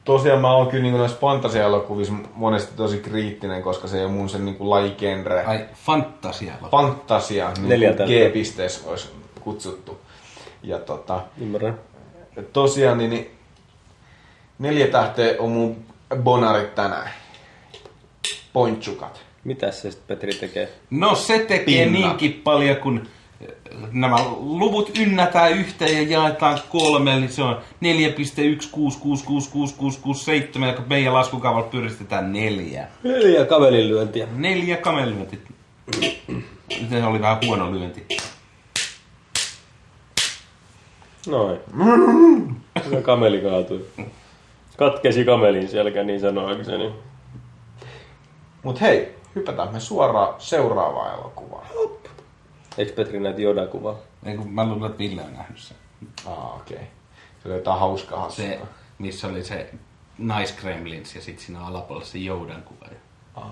[0.04, 4.28] tosiaan mä oon kyllä niin noissa fantasia-elokuvissa monesti tosi kriittinen, koska se ei ole mun
[4.28, 5.44] se niin lajigenre.
[5.44, 6.52] Ai, fantasia.
[6.70, 8.28] Fantasia, niin Neljä kuin tähteä.
[8.28, 9.08] G-pisteessä olisi
[9.40, 9.98] kutsuttu.
[10.62, 11.80] Ja tota, Ymmärrän.
[12.52, 13.30] tosiaan niin, niin
[14.58, 15.76] neljä tähteä on mun
[16.16, 17.10] bonarit tänään.
[18.52, 19.20] Pointsukat.
[19.44, 20.68] Mitäs se sitten Petri tekee?
[20.90, 21.98] No se tekee Pinna.
[21.98, 23.08] niinkin paljon, kun
[23.92, 27.60] nämä luvut ynnätään yhteen ja jaetaan kolme, eli se on
[30.62, 32.88] 4,1666667, joka meidän laskukaavalla pyristetään neljä.
[33.02, 34.26] Neljä kavelin lyöntiä.
[34.32, 35.40] Neljä kamelyönti.
[36.90, 38.06] Se oli vähän huono lyönti.
[41.26, 41.58] Noin.
[42.86, 43.86] Hyvä kameli kaatui.
[44.76, 46.92] Katkesi kamelin selkä, niin sanoakseni.
[48.62, 51.66] Mut hei, hypätään me suoraan seuraavaan elokuvaan.
[52.78, 53.96] Eikö Petri näitä Joda-kuvaa?
[54.24, 55.76] Ei, kun mä luulen, että Ville on nähnyt sen.
[56.26, 56.76] Ah, okei.
[56.76, 56.88] Okay.
[57.42, 58.44] Se oli jotain hauskaa hassua.
[58.44, 58.60] Se,
[58.98, 59.74] missä oli se
[60.18, 62.86] Nice Kremlins ja sitten siinä alapuolella se Joudan kuva.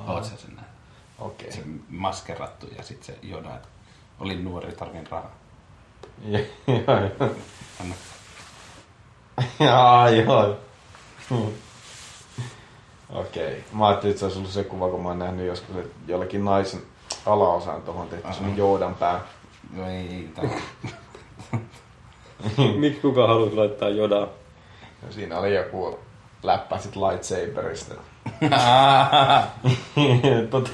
[0.06, 0.74] Oot sä sen nähnyt?
[1.18, 1.52] Okei.
[1.52, 3.68] Se maskerattu ja sitten se Yoda, että
[4.20, 5.34] oli nuori, tarvin rahaa.
[6.26, 7.30] Joo, joo.
[7.80, 7.94] Anna.
[9.60, 10.56] Jaa, joo.
[13.10, 13.64] Okei.
[13.72, 16.44] Mä ajattelin, että se olisi ollut se kuva, kun mä oon nähnyt joskus, että jollekin
[16.44, 16.82] naisen
[17.26, 19.20] alaosaan tuohon tehty semmonen Joodan pää.
[19.76, 20.44] No ei, tää.
[22.78, 24.26] Miksi kuka halusi laittaa Jodaa?
[25.06, 25.98] Ja siinä oli joku
[26.42, 27.94] läppä sit lightsaberista.
[30.50, 30.72] Tot,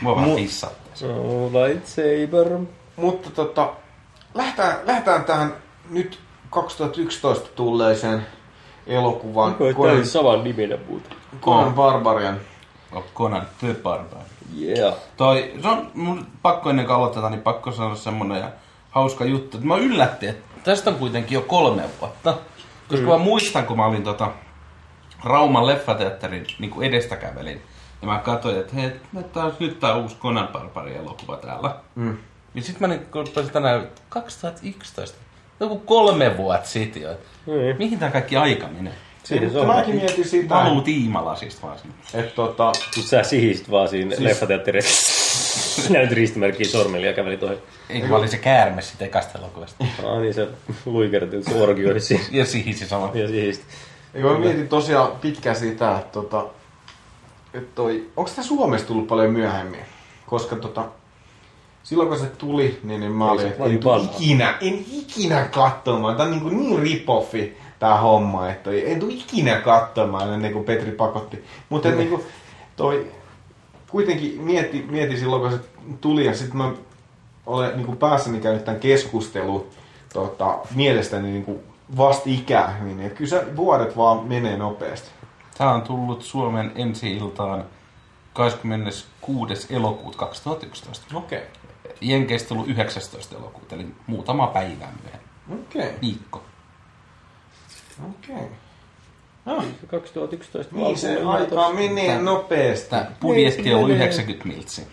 [0.00, 1.06] Mua vaan pissattaisi.
[1.06, 2.58] Oh, lightsaber.
[2.96, 3.72] mutta tota,
[4.34, 5.54] lähdetään, lähdetään tähän
[5.90, 6.20] nyt
[6.50, 8.26] 2011 tulleeseen
[8.86, 9.56] elokuvaan.
[9.60, 11.12] Onko tämä oli saman niminen muuten?
[11.40, 12.40] Conan Barbarian.
[13.14, 14.26] Conan the Barbarian.
[14.58, 14.94] Yeah.
[15.16, 18.50] Toi, se on mun pakko ennen kuin aloitetaan, niin pakko sanoa semmonen ja
[18.90, 19.56] hauska juttu.
[19.56, 22.34] Että mä yllättin, että tästä on kuitenkin jo kolme vuotta.
[22.88, 23.12] Koska mm.
[23.12, 24.32] mä muistan, kun mä olin tota
[25.24, 27.62] Rauman leffateatterin niin kuin edestä kävelin.
[28.02, 31.76] Ja mä katsoin, että hei, on, nyt tää uusi Conan Barbarian elokuva täällä.
[31.94, 32.16] Mm.
[32.54, 35.18] Ja sit mä niin rupesin tänään, 2011,
[35.60, 37.10] joku kolme vuotta sitten jo.
[37.46, 37.76] Niin.
[37.78, 38.94] Mihin tää kaikki aika menee?
[39.30, 39.66] Siinä se on.
[39.66, 41.94] mäkin mietin sitä, Valuu tiimalasista vaan sinne.
[42.14, 44.20] että tota, Mut sä sihist vaan siinä siis...
[44.20, 45.12] leffateatterissa.
[45.92, 47.62] Näyt ristimerkkiä sormilla ja käveli toi.
[47.88, 49.84] Eikö mä olin se käärme sit ekasta elokuvasta.
[50.06, 50.48] Ah niin se
[50.86, 52.24] luikertui, se orgioidi siinä.
[52.30, 53.10] Ja sihisi sama.
[53.14, 53.62] Ja sihist.
[54.14, 56.46] Eikö mä mietin tosiaan pitkään sitä, että tota,
[57.54, 59.80] et toi, onko tämä Suomessa tullut paljon myöhemmin?
[60.26, 60.84] Koska tota,
[61.82, 63.52] silloin kun se tuli, niin, niin mä Ei olin,
[63.96, 66.16] en ikinä, en ikinä katsomaan.
[66.16, 70.92] Tämä on niin, niin ripoffi tää homma, että en tuu ikinä katsomaan ennen kuin Petri
[70.92, 71.44] pakotti.
[71.68, 71.96] Mutta mm.
[71.96, 72.22] niin kuin,
[72.76, 73.12] toi,
[73.90, 75.58] kuitenkin mieti, mieti silloin kun se
[76.00, 76.72] tuli ja sitten mä
[77.46, 79.66] olen niin kuin päässäni käynyt tämän keskustelun
[80.12, 81.58] tota, mielestäni niin kuin
[81.96, 85.08] vastikää, niin että kyllä se vuodet vaan menee nopeasti.
[85.58, 87.64] Tää on tullut Suomen ensi-iltaan
[88.32, 89.74] 26.
[89.74, 91.18] elokuuta 2011.
[91.18, 91.38] Okei.
[91.38, 91.92] Okay.
[92.00, 93.36] Jenkeistä tullut 19.
[93.36, 95.62] elokuuta, eli muutama päivä myöhemmin.
[95.62, 95.86] Okei.
[95.86, 96.00] Okay.
[96.02, 96.42] Viikko.
[98.08, 98.34] Okei.
[98.34, 98.46] Okay.
[99.44, 102.90] No, 2011 niin se aika menee nopeasti.
[102.90, 104.04] Tää budjetti on ollut menee.
[104.06, 104.84] 90 miltsiä.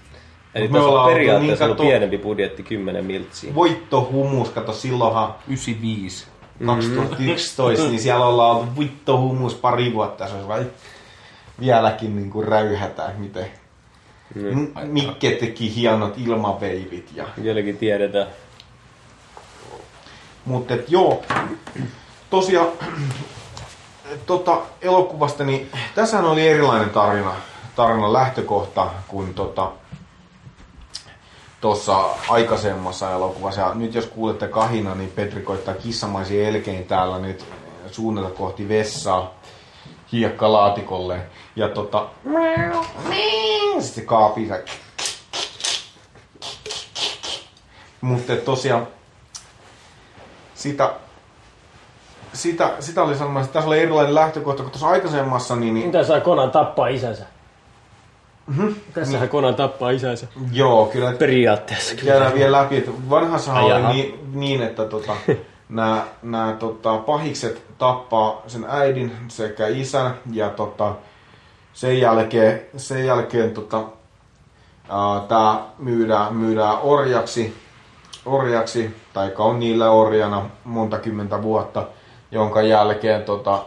[0.56, 3.56] Eli Me ollaan periaatteessa niin kato- pienempi budjetti, 10 miltsiä.
[3.56, 6.28] Voittohumus, kato silloinhan 95.
[6.66, 10.28] 2011, niin siellä ollaan oltu voittohumus pari vuotta.
[10.28, 10.66] Se olisi vai
[11.60, 13.46] vieläkin niin kuin räyhätä, miten
[14.36, 14.58] Niin.
[14.60, 18.28] M- Mikke teki hienot ilmaveivit ja Vieläkin tiedetään.
[20.46, 21.24] Mutta joo,
[22.30, 22.68] tosiaan
[24.26, 27.36] tota, elokuvasta, niin tässä oli erilainen tarina,
[27.76, 29.72] tarinan lähtökohta kuin tota,
[31.62, 33.62] tuossa aikaisemmassa elokuvassa.
[33.62, 37.46] Ja nyt jos kuulette kahina, niin Petri koittaa kissamaisen elkein täällä nyt
[37.92, 39.34] suunnata kohti vessaa
[40.12, 41.22] hiekkalaatikolle.
[41.56, 42.08] Ja tota,
[43.80, 44.50] sitten kaapii
[48.02, 48.88] Mutta tosiaan
[50.56, 50.94] sitä,
[52.34, 56.20] sitä, sitä oli sanomassa, että tässä oli erilainen lähtökohta kuin tuossa aikaisemmassa, niin, niin saa
[56.20, 57.26] Konan tappaa isänsä?
[58.94, 60.28] Tässähän Conan tappaa isänsä.
[60.52, 61.96] Joo, kyllä Periaatteessa.
[62.06, 65.16] käydään vielä läpi, että vanhassahan oli niin, niin, että tota,
[65.70, 70.96] nämä, nämä tota, pahikset tappaa sen äidin sekä isän ja tota,
[71.74, 73.84] sen jälkeen, sen jälkeen tota,
[75.28, 77.58] tämä myydään, myydään orjaksi,
[78.26, 81.84] orjaksi, tai on niillä orjana monta kymmentä vuotta,
[82.32, 83.66] jonka jälkeen tota,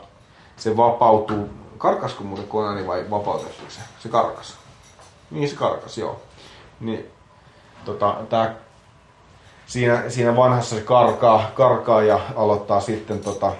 [0.56, 1.48] se vapautuu.
[1.78, 3.80] Karkasko muuten Konani vai vapautettu se?
[3.98, 4.56] Se karkas.
[5.30, 6.20] Niin se karkas, joo.
[6.80, 7.10] Niin,
[7.84, 8.54] tota, tää,
[9.66, 13.52] siinä, siinä vanhassa se karkaa, karkaa ja aloittaa sitten tota,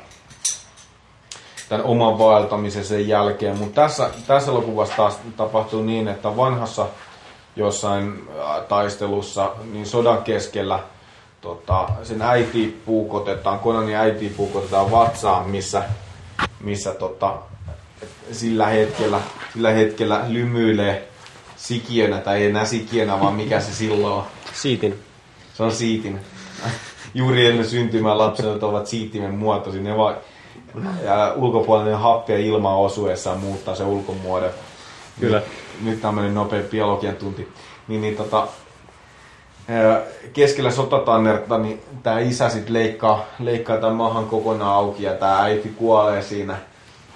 [1.69, 3.59] tämän oman vaeltamisen sen jälkeen.
[3.59, 6.87] Mutta tässä, tässä elokuvassa taas tapahtuu niin, että vanhassa
[7.57, 10.79] jossain äh, taistelussa, niin sodan keskellä
[11.41, 15.83] tota, sen äiti puukotetaan, Konanin äiti puukotetaan vatsaan, missä,
[16.61, 17.39] missä tota,
[18.33, 19.21] sillä, hetkellä,
[19.53, 21.09] sillä hetkellä lymyilee
[21.57, 24.25] sikiönä, tai ei enää sikiönä, vaan mikä se silloin on.
[24.53, 24.99] Siitin.
[25.55, 26.21] Se on siitin.
[27.15, 29.85] Juuri ennen syntymää lapset ovat siittimen muotoisin.
[29.85, 30.17] Ne vaan,
[31.05, 34.51] ja ulkopuolinen happi ja ilma osuessaan muuttaa se ulkomuodon.
[35.21, 35.43] Kyllä.
[35.81, 37.49] Nyt tämmöinen nopea biologian tunti.
[37.89, 38.49] Niin, niin tota,
[40.33, 45.69] keskellä sotatannerta, niin tämä isä sitten leikkaa, leikkaa tämän mahan kokonaan auki ja tämä äiti
[45.69, 46.57] kuolee siinä.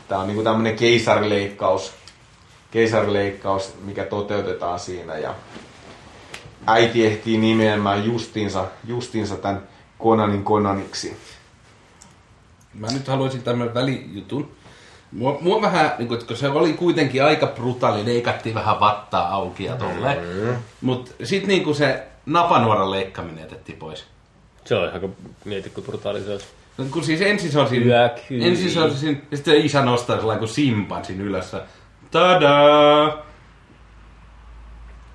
[0.09, 1.93] Tämä on niinku tämmöinen keisarileikkaus,
[2.71, 5.19] keisarileikkaus, mikä toteutetaan siinä.
[5.19, 5.35] Ja
[6.67, 9.63] äiti ehtii nimeämään justiinsa, justiinsa tämän
[9.99, 11.17] Konanin Konaniksi.
[12.75, 14.53] Mä nyt haluaisin tämmönen välijutun.
[15.13, 19.65] Mua, mua vähän, niin kun, kun se oli kuitenkin aika brutaali, leikattiin vähän vattaa auki
[19.65, 20.15] ja tolle.
[20.15, 20.57] Mm.
[20.81, 24.05] Mutta sitten niin se napanuoran leikkaminen jätettiin pois.
[24.65, 26.47] Se on ihan mieti, kun brutaali se olisi.
[26.79, 30.17] No, kun siis ensin se on siinä, ensin se on siinä, ja sitten isä nostaa
[30.17, 31.53] sellainen kuin simpanssin ylös.
[31.53, 31.61] ja
[32.11, 33.23] Tadaa!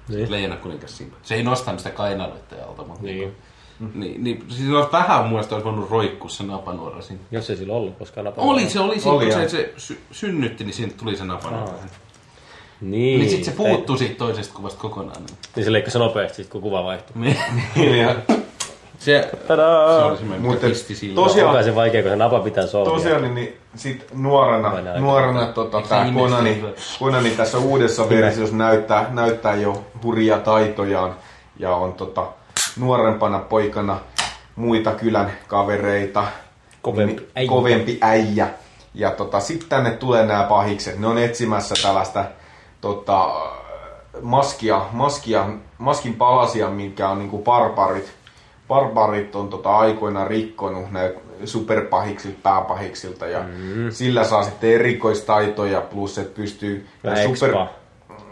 [0.08, 0.32] Niin.
[0.32, 1.16] Leijona kuningas Simba.
[1.24, 3.36] Se ei nostanut sitä kainaloita alta, mutta Niin.
[3.94, 7.22] Niin, niin siis olisi vähän mun mielestä olisi voinut roikkua se napanuora siinä.
[7.32, 8.46] Jos ei sillä ollut koskaan napaa.
[8.46, 11.74] Oli se, oli siinä, Oli, kun se, se sy- synnytti, niin siitä tuli se napanuora.
[12.82, 13.20] Niin.
[13.20, 15.18] Niin, sitten se puuttuu siitä toisesta kuvasta kokonaan.
[15.24, 15.38] Niin.
[15.56, 17.36] Niin se leikkasi nopeasti, sit, kun kuva vaihtui.
[18.00, 18.16] Ja
[19.00, 20.06] Se, se Tadaa!
[20.06, 21.28] oli semmoinen, Mutta mikä pisti silloin.
[21.28, 22.94] tosiaan- Onko se vaikea, kun se napa pitää solmia?
[22.94, 25.02] Tosiaan niin, niin sit nuorena, näin?
[25.02, 26.64] nuorena tota, tää se Konani,
[27.00, 31.16] Konani tässä uudessa versiossa näyttää, näyttää jo hurjia taitojaan
[31.60, 32.26] ja on tota,
[32.80, 34.00] nuorempana poikana
[34.56, 36.24] muita kylän kavereita,
[36.82, 37.50] Kovempi niin- äijä.
[37.50, 38.48] kovempi äijä.
[38.94, 41.00] Ja tota, sitten tänne tulee nämä pahikset.
[41.00, 42.26] Ne on etsimässä tällaista
[42.82, 43.30] tota,
[44.22, 48.14] maskia, maskia, maskin palasia, mikä on niinku barbarit.
[48.68, 53.92] Barbarit on tota, aikoina rikkonut näitä superpahiksilta, pääpahiksilta ja mm.
[53.92, 57.68] sillä saa sitten erikoistaitoja plus että pystyy Vähän expaa.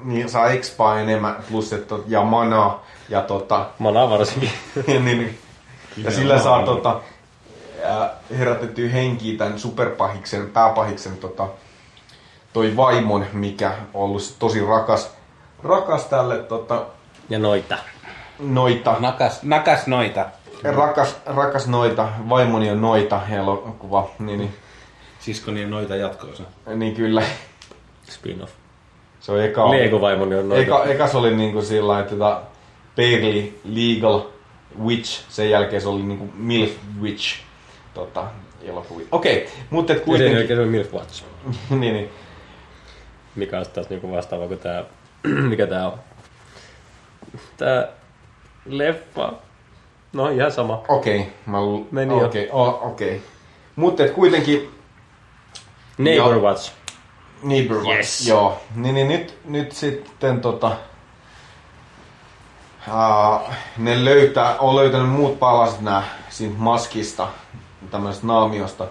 [0.03, 4.51] niin, saa expaa enemmän plus että, ja manaa ja tota, Mana varsinkin.
[4.87, 5.37] niin, niin.
[5.97, 7.01] Ja sillä saa tota,
[8.37, 11.47] herätettyä henkiä tämän superpahiksen, pääpahiksen tota,
[12.53, 15.11] toi vaimon, mikä on ollut tosi rakas,
[15.63, 16.85] rakas tälle tota,
[17.29, 17.77] Ja noita.
[18.39, 18.95] noita.
[18.99, 20.25] Nakas, nakas noita.
[20.63, 24.53] Rakas, rakas noita, vaimoni on noita elokuva, niin, niin,
[25.19, 26.43] Siskoni ja noita jatkoosa.
[26.75, 27.23] niin kyllä.
[28.09, 28.51] Spin-off.
[29.19, 30.63] Se on eka, Lego-vaimoni on noita.
[30.63, 32.41] eka, eka se oli niinku sillä lailla, että tota,
[32.95, 34.21] Barely Legal
[34.83, 37.39] Witch, sen jälkeen se oli niinku Milf Witch
[37.93, 38.23] tota,
[38.63, 39.07] elokuvi.
[39.11, 41.23] Okei, okay, mutta et Ja sen kuitenkin, jälkeen se on Milf Watch.
[41.69, 42.09] niin, niin,
[43.37, 44.83] Mikä on taas niinku vastaava kuin tää...
[45.49, 45.99] Mikä tää on?
[47.57, 47.87] Tää
[48.65, 49.33] leffa.
[50.13, 50.83] No ihan sama.
[50.87, 52.25] okei, okay, mä lu- Meni jo.
[52.25, 53.21] okei, okay, okei.
[53.75, 54.71] Mutta kuitenkin
[55.97, 56.43] Neighbor Joo.
[56.43, 56.71] Watch.
[57.43, 58.27] Neighbor Watch, Yes.
[58.27, 58.59] joo.
[58.75, 60.71] Niin, niin nyt, nyt sitten tota,
[62.87, 67.27] uh, ne löytää, on löytänyt muut palaset nää siitä maskista,
[67.91, 68.87] tämmöisestä naamiosta.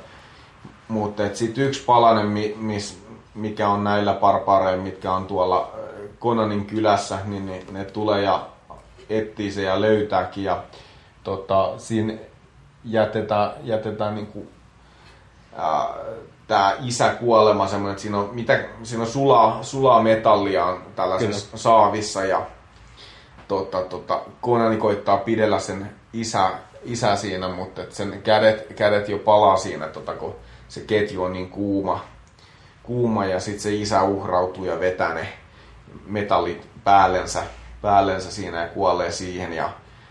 [0.88, 2.98] Mutta sitten yksi palanen, mi, mis,
[3.36, 8.46] mikä on näillä barbareilla, mitkä on tuolla äh, Konanin kylässä, niin ne, ne tulee ja
[9.10, 10.44] etsii se ja löytääkin.
[10.44, 10.62] Ja
[11.24, 12.12] tota, siinä
[12.84, 14.46] jätetään, jätetään niinku,
[16.46, 21.46] tämä isä kuolema semmoinen, että siinä on, mitä, siinä on sulaa, sulaa metallia on tällaisessa
[21.46, 21.58] Kyllä.
[21.58, 22.46] saavissa ja
[23.48, 26.50] tota, tota, Konani koittaa pidellä sen isä,
[26.84, 30.34] isä siinä, mutta sen kädet, kädet jo palaa siinä, tota, kun
[30.68, 32.04] se ketju on niin kuuma,
[32.86, 35.28] kuuma ja sitten se isä uhrautuu ja vetää ne
[36.06, 37.42] metallit päällensä,
[37.82, 39.70] päällensä siinä ja kuolee siihen ja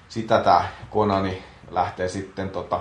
[0.09, 2.79] sitä tämä Konani lähtee sitten tota,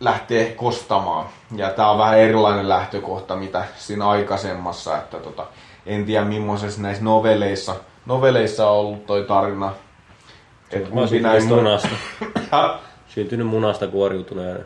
[0.00, 1.26] lähtee kostamaan.
[1.56, 5.46] Ja tämä on vähän erilainen lähtökohta, mitä siinä aikaisemmassa, että tota,
[5.86, 7.76] en tiedä millaisessa näissä novelleissa,
[8.06, 9.72] novelleissa on ollut toi tarina.
[10.70, 11.08] Että Mä oon
[11.52, 11.58] on...
[11.58, 11.88] munasta.
[13.14, 14.64] Syntynyt munasta kuoriutuneena.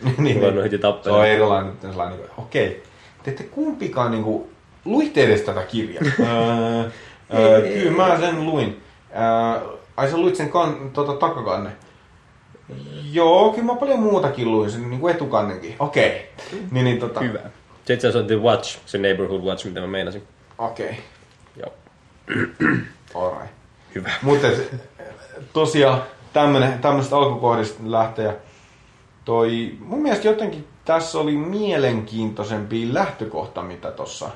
[0.18, 1.20] niin, Ruvennut heti se tappelemaan.
[1.20, 2.82] on erilainen nyt sellainen, niin kuin, okei,
[3.22, 4.50] te ette kumpikaan niin kuin,
[4.84, 6.02] luitte edes tätä kirjaa.
[6.20, 6.90] öö,
[7.34, 8.82] öö, kyllä mä sen luin.
[9.10, 11.70] Öö, ai sä luit sen kan, tota, takakanne?
[13.12, 15.76] Joo, kyllä mä paljon muutakin luin, sen niin kuin etukannenkin.
[15.78, 16.30] Okei.
[16.70, 17.40] Niin, niin, tota, Hyvä.
[17.84, 20.22] Se itse asiassa on The Watch, se Neighborhood Watch, mitä mä meinasin.
[20.58, 20.98] Okei.
[21.56, 21.72] Joo.
[23.14, 23.54] Alright.
[23.94, 24.10] Hyvä.
[24.22, 24.48] Mutta
[25.52, 28.36] tosiaan tämmönen, tämmöistä alkukohdista lähtee.
[29.24, 34.30] Toi, mun mielestä jotenkin tässä oli mielenkiintoisempi lähtökohta, mitä tossa.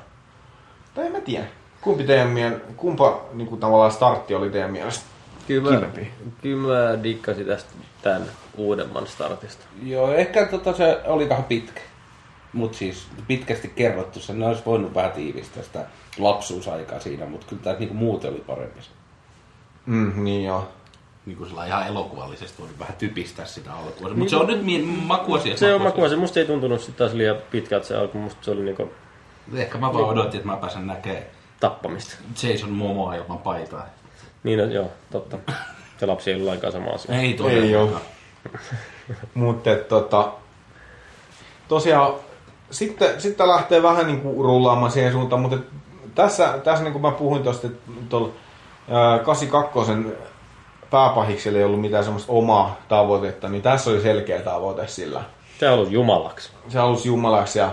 [0.94, 1.46] Tai en mä tiedä.
[1.80, 5.04] Kumpi teidän miel, kumpa niin kuin tavallaan startti oli teidän mielestä?
[5.46, 6.10] Kyllä Kivempi.
[6.42, 7.70] kyllä mä dikkasin tästä
[8.02, 8.22] tämän
[8.56, 9.64] uudemman startista.
[9.82, 11.80] Joo, ehkä tota se oli vähän pitkä.
[12.52, 15.84] Mut siis pitkästi kerrottu, sen olisi voinut vähän tiivistää sitä
[16.18, 18.80] lapsuusaikaa siinä, mutta kyllä tämä niinku muuten oli parempi.
[19.86, 20.68] Mm, niin joo.
[21.28, 24.08] Niin kuin sillä ihan elokuvallisesti voinut vähän typistää sitä alkua.
[24.14, 25.56] Mutta se on nyt mi- makuasia.
[25.56, 26.18] Se on makuasia.
[26.18, 28.18] Musta ei tuntunut sit taas liian pitkältä se alku.
[28.18, 28.90] Musta se oli niinku
[29.54, 31.22] Ehkä mä vaan odotin, että mä pääsen näkemään
[31.60, 32.14] tappamista.
[32.42, 33.86] Jason Momoa ilman paitaa.
[34.42, 35.38] Niin, no, joo, totta.
[35.98, 37.14] Se lapsi ei ollut lainkaan sama asia.
[37.14, 37.92] Ei Ei todellakaan.
[37.94, 38.00] oo.
[39.34, 40.32] Mutta tota,
[41.68, 42.12] tosiaan
[42.70, 45.58] sitten, sitten lähtee vähän niin kuin rullaamaan siihen suuntaan, mutta
[46.14, 48.28] tässä, tässä niin kuin mä puhuin tuosta, että tuolla
[48.90, 49.92] ää, 82
[50.90, 55.22] pääpahiksella ei ollut mitään semmoista omaa tavoitetta, niin tässä oli selkeä tavoite sillä.
[55.58, 56.52] Se on ollut jumalaksi.
[56.68, 57.70] Se halusi jumalaksi ja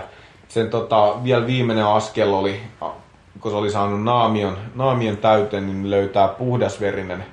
[0.48, 2.60] sen tota, vielä viimeinen askel oli,
[3.40, 7.24] kun se oli saanut naamion, naamion täyteen, niin löytää puhdasverinen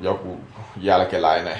[0.00, 0.40] joku
[0.76, 1.58] jälkeläinen,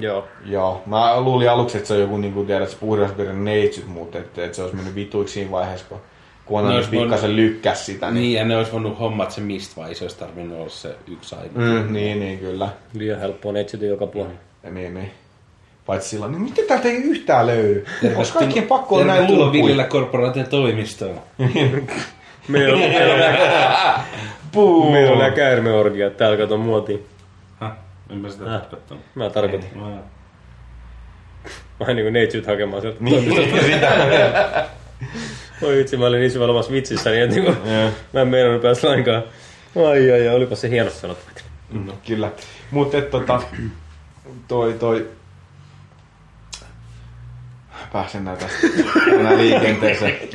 [0.00, 0.28] Joo.
[0.44, 4.18] Joo, mä luulin aluksi, että se on joku, niin kuin tiedät, se puhdasverinen neitsyt, mutta
[4.18, 6.00] että, että se olisi mennyt vituiksi siinä vaiheessa, kun
[6.48, 8.06] Niin niin olisi pikkasen lykkäs sitä.
[8.10, 10.96] Niin, Niin, ja ne olisi voinut hommat se mistä vai se olisi tarvinnut olla se
[11.06, 11.50] yksi aina.
[11.82, 12.68] mm, niin, niin, kyllä.
[12.94, 14.34] Liian helppoa on etsiä joka puolella.
[14.62, 15.10] Ja niin, niin.
[15.86, 17.84] Paitsi silloin, niin miten täältä ei yhtään löydy?
[18.04, 19.62] Onko kaikkien pakko olla näin Tervetuloa tulppuja?
[19.64, 21.20] Villellä korporaation toimistoon.
[22.48, 24.04] Meillä on, meillä on, nää-
[24.52, 24.92] Puu!
[24.92, 27.06] meillä on nää käärmeorgiat täällä kato muotiin.
[27.60, 27.72] Häh?
[28.10, 29.04] En mä sitä tarkoittanut.
[29.14, 29.68] Mä tarkoitan.
[29.74, 29.98] No, joo.
[31.80, 32.98] Vähän niinku neitsyt hakemaan sieltä.
[33.00, 33.24] Niin,
[33.64, 34.66] sitä.
[35.64, 37.52] Oi vitsi, mä olin niin syvällä omassa vitsissä, niin että niinku,
[38.12, 39.22] mä en meinannut päästä lainkaan.
[39.88, 41.24] Ai ai ai, olipa se hienosti sanottu.
[41.72, 42.32] No, kyllä.
[42.70, 43.42] Mutta tota,
[44.48, 45.10] toi, toi...
[47.92, 48.46] Pääsen näitä
[49.12, 50.28] enää liikenteeseen.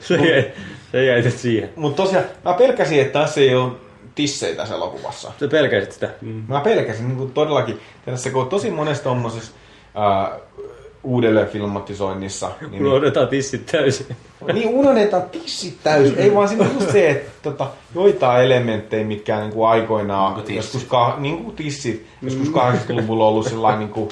[0.00, 0.52] Se jäi,
[0.92, 1.70] se jäi siihen.
[1.76, 3.72] Mutta tosiaan, mä pelkäsin, että tässä ei ole
[4.14, 5.32] tissejä tässä elokuvassa.
[5.40, 6.10] Sä pelkäsit sitä.
[6.48, 9.52] Mä pelkäsin niin kuin todellakin, tässä kun tosi monessa tommosessa
[9.94, 10.38] ää,
[11.02, 14.06] uudelleen filmatisoinnissa, niin, Unohdetaan tissit täysin.
[14.52, 16.18] niin unohdetaan tissit täysin.
[16.18, 20.34] Ei vaan siinä on just se, että tota, joitain elementtejä, mitkä niin kuin aikoinaan, Niin
[20.34, 20.74] kuin tissit.
[20.74, 24.08] joskus ka, niin kuin tissit, joskus 80-luvulla on ollut sellainen, niin kuin,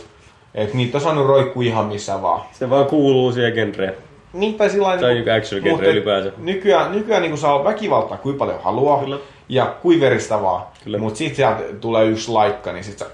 [0.54, 2.40] että niitä on saanut roikkua ihan missä vaan.
[2.52, 3.94] Se vaan kuuluu siihen genreen.
[4.32, 6.32] Niin, tai sillä Tai niinku action genre ylipäänsä.
[6.38, 9.00] Nykyään, nykyään niin saa väkivaltaa kuin paljon haluaa.
[9.00, 9.18] Kyllä.
[9.48, 10.62] Ja kuin veristä vaan.
[10.84, 10.98] Kyllä.
[10.98, 13.06] Mutta sitten sieltä tulee yksi laikka, niin sitten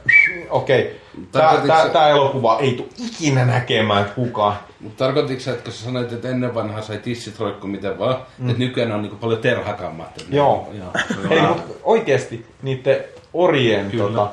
[0.51, 0.93] okei, okay,
[1.33, 4.57] Tämä sä- elokuva ei tule ikinä näkemään kukaan.
[4.81, 8.17] Mutta tarkoititko sä, että kun sä sanoit, että ennen vanhaa sai tissit roikkuu miten vaan,
[8.39, 8.49] mm.
[8.49, 10.09] että nykyään on niinku paljon terhakammat.
[10.09, 10.69] että ne- Joo.
[10.73, 10.89] Joo.
[11.31, 14.05] Ei, mutta oikeasti niiden orien Kyllä.
[14.05, 14.31] tota,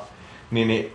[0.50, 0.92] niin, niin,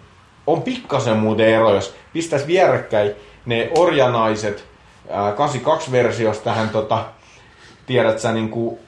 [0.47, 3.11] on pikkasen muuten ero, jos pistäisi vierekkäin
[3.45, 4.65] ne orjanaiset
[5.09, 7.05] ää, 82-versiosta tähän, tota,
[7.85, 8.79] tiedät sä, niin kuin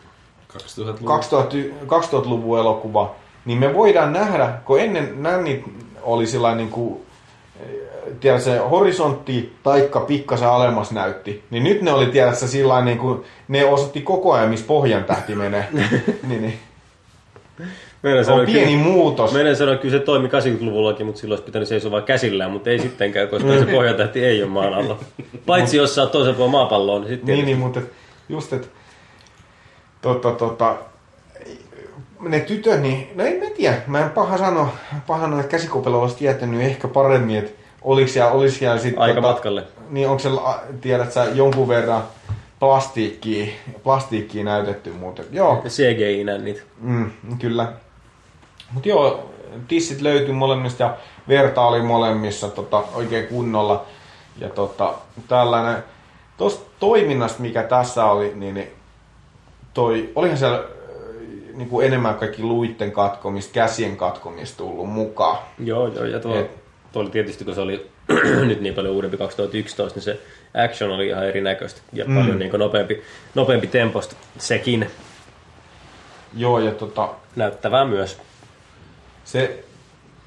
[0.53, 1.06] 2000-luvun.
[1.06, 5.64] 2000, 2000-luvun elokuva, niin me voidaan nähdä, kun ennen nännit
[6.07, 7.01] oli sellainen niin kuin,
[8.19, 13.23] tiedät, se horisontti taikka pikkasen alemmas näytti, niin nyt ne oli tiedätkö sillä niin kuin,
[13.47, 15.67] ne osoitti koko ajan, missä pohjan tähti menee.
[16.27, 16.59] niin, niin.
[18.03, 19.33] Meidän On sanoi, pieni kyllä, muutos.
[19.33, 22.79] meidän sanoi, kyllä se toimi 80-luvullakin, mutta silloin olisi pitänyt seisoa vaan käsillään, mutta ei
[22.79, 24.99] sittenkään, koska se pohjatähti ei ole maan alla.
[25.45, 27.81] Paitsi jos sä oot toisen puolella maapalloa, niin sitten Niin, niin, mutta
[28.29, 28.67] just, että
[30.01, 30.75] tota, tota,
[32.19, 34.69] ne tytöt, niin, no en mä tiedä, mä en paha sanoa,
[35.07, 39.01] paha sanoa, että käsikopelo olisi tietänyt ehkä paremmin, että oliko siellä, oliko siellä sitten...
[39.01, 39.63] aika matkalle.
[39.89, 40.29] Niin onko se,
[40.81, 42.03] tiedät sä, jonkun verran
[42.59, 43.47] plastiikkiä,
[43.83, 46.61] plastiikkiä näytetty, mutta joo, CGI-nä niitä.
[46.81, 47.73] mm, kyllä.
[48.71, 49.29] Mutta joo,
[49.67, 50.97] tissit löytyi molemmista ja
[51.27, 53.85] verta oli molemmissa tota, oikein kunnolla.
[54.37, 54.93] Ja tota,
[55.27, 55.83] tällainen,
[56.37, 58.67] tuosta toiminnasta, mikä tässä oli, niin, niin
[59.73, 60.63] toi, olihan siellä
[61.57, 65.37] niin kuin enemmän kaikki luitten katkomista, käsien katkomista tullut mukaan.
[65.59, 67.89] Joo, joo, ja tuo, Et- oli tietysti, kun se oli
[68.47, 70.19] nyt niin paljon uudempi 2011, niin se
[70.65, 72.15] action oli ihan erinäköistä ja mm.
[72.15, 73.01] paljon niin nopeampi,
[73.35, 74.89] nopeampi temposta sekin
[76.33, 78.17] Joo, ja tota, näyttävää myös.
[79.25, 79.63] se,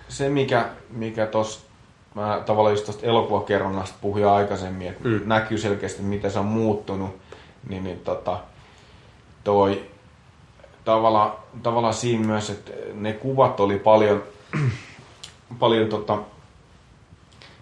[0.09, 1.67] se mikä, mikä tos,
[2.15, 5.21] mä tavallaan just tuosta elokuvakerronnasta puhuin aikaisemmin, että mm.
[5.25, 7.17] näkyy selkeästi, miten se on muuttunut,
[7.69, 8.39] niin, niin tota,
[9.45, 9.90] toi
[10.85, 14.23] tavallaan, tavallaan siinä myös, että ne kuvat oli paljon,
[15.59, 16.19] paljon tota,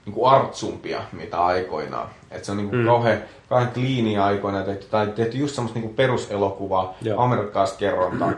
[0.04, 2.08] niin kuin artsumpia, mitä aikoinaan.
[2.30, 2.86] Et se on niin kuin mm.
[2.86, 7.22] kauhean, kauhean kliiniä aikoina tehty, tai tehty just semmoista niin kuin peruselokuvaa, Joo.
[7.22, 8.32] amerikkalaista kerrontaa.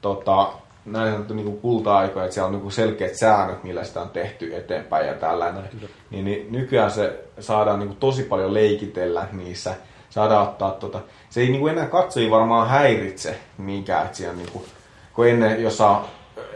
[0.00, 0.52] tota,
[0.84, 4.10] näin sanottu niin kuin kulta-aikoja, että siellä on niin kuin selkeät säännöt, millä sitä on
[4.10, 5.64] tehty eteenpäin ja tällainen.
[6.10, 9.74] Niin, niin nykyään se saadaan niin kuin tosi paljon leikitellä niissä.
[10.10, 11.00] Saadaan ottaa tota,
[11.30, 14.64] se ei niin kuin enää katsojia varmaan häiritse minkään, että siellä niin kuin,
[15.14, 16.04] kun ennen jossain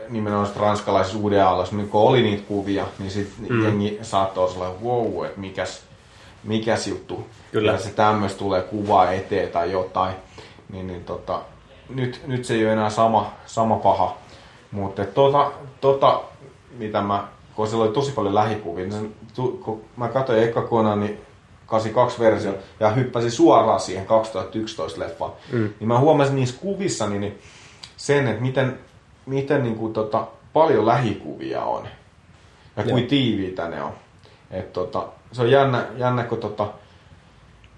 [0.09, 3.65] nimenomaan ranskalaisessa uuden aallassa, niin kun oli niitä kuvia, niin sitten mm.
[3.65, 5.83] jengi saattoi olla, wow, että mikäs,
[6.45, 7.27] mikäs juttu.
[7.53, 7.73] Kyllä.
[7.73, 10.15] Ja se tämmöistä tulee kuva eteen tai jotain.
[10.69, 11.41] Niin, niin tota,
[11.89, 14.17] nyt, nyt se ei ole enää sama, sama paha.
[14.71, 16.23] Mutta tota, tota,
[16.79, 19.15] mitä mä, kun siellä oli tosi paljon lähikuvia, niin sen,
[19.65, 21.21] kun mä katsoin Conan, niin
[21.67, 25.71] 82 versio ja hyppäsin suoraan siihen 2011 leffaan, mm.
[25.81, 27.39] niin mä huomasin niissä kuvissa niin
[27.97, 28.79] sen, että miten,
[29.27, 31.89] miten niin kuin, tota, paljon lähikuvia on
[32.77, 33.93] ja kuin tiiviitä ne on.
[34.51, 36.69] Et, tota, se on jännä, jännä kun tota,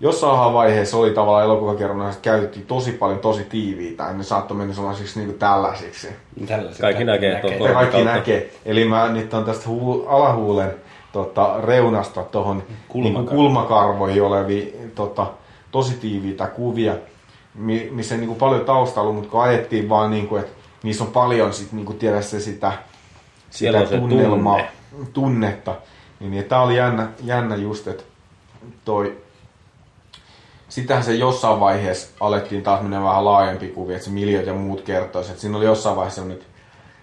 [0.00, 5.18] jossain vaiheessa oli tavallaan elokuvakerronnassa käytettiin tosi paljon tosi tiiviitä ja ne saattoi mennä sellaisiksi
[5.18, 6.08] niin kuin tällaisiksi.
[6.46, 8.12] Tällaiset Kaikki näkee, Korvan kaikki kautta.
[8.12, 8.50] näkee.
[8.64, 10.74] Eli mä nyt on tästä hu- alahuulen
[11.16, 12.62] tota, reunasta tuohon
[12.94, 15.26] niin kulmakarvoihin olevia tota,
[15.72, 16.94] tosi tiiviitä kuvia,
[17.54, 21.10] mi- missä niin kuin paljon taustalla, mutta kun ajettiin vaan, niin kuin, että niissä on
[21.10, 22.72] paljon sit, niin kuin tiedä se sitä,
[23.50, 25.08] Siellä sitä on se tunnelmaa, tunne.
[25.12, 25.74] tunnetta.
[26.20, 28.04] Niin, niin tämä oli jännä, jännä just, että
[28.84, 29.16] toi
[30.68, 34.80] Sitähän se jossain vaiheessa alettiin taas mennä vähän laajempi kuvi, että se miljoot ja muut
[34.80, 35.30] kertoisi.
[35.30, 36.22] Että siinä oli jossain vaiheessa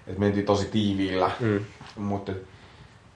[0.08, 1.32] että mentiin tosi tiiviillä.
[1.40, 1.60] Mm.
[1.96, 2.32] Mutta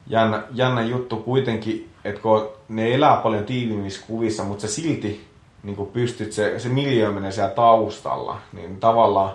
[0.10, 5.28] jännä, jännä juttu kuitenkin, että kun ne elää paljon tiiviimmissä kuvissa, mutta se silti
[5.64, 9.32] niin kuin pystyt, se, se miljoiminen siellä taustalla, niin tavallaan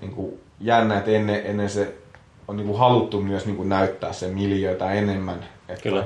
[0.00, 1.94] niin kuin jännä, että ennen, ennen se
[2.48, 5.44] on niin kuin haluttu myös niin kuin näyttää se miljöitä enemmän.
[5.68, 6.04] Että, Kyllä.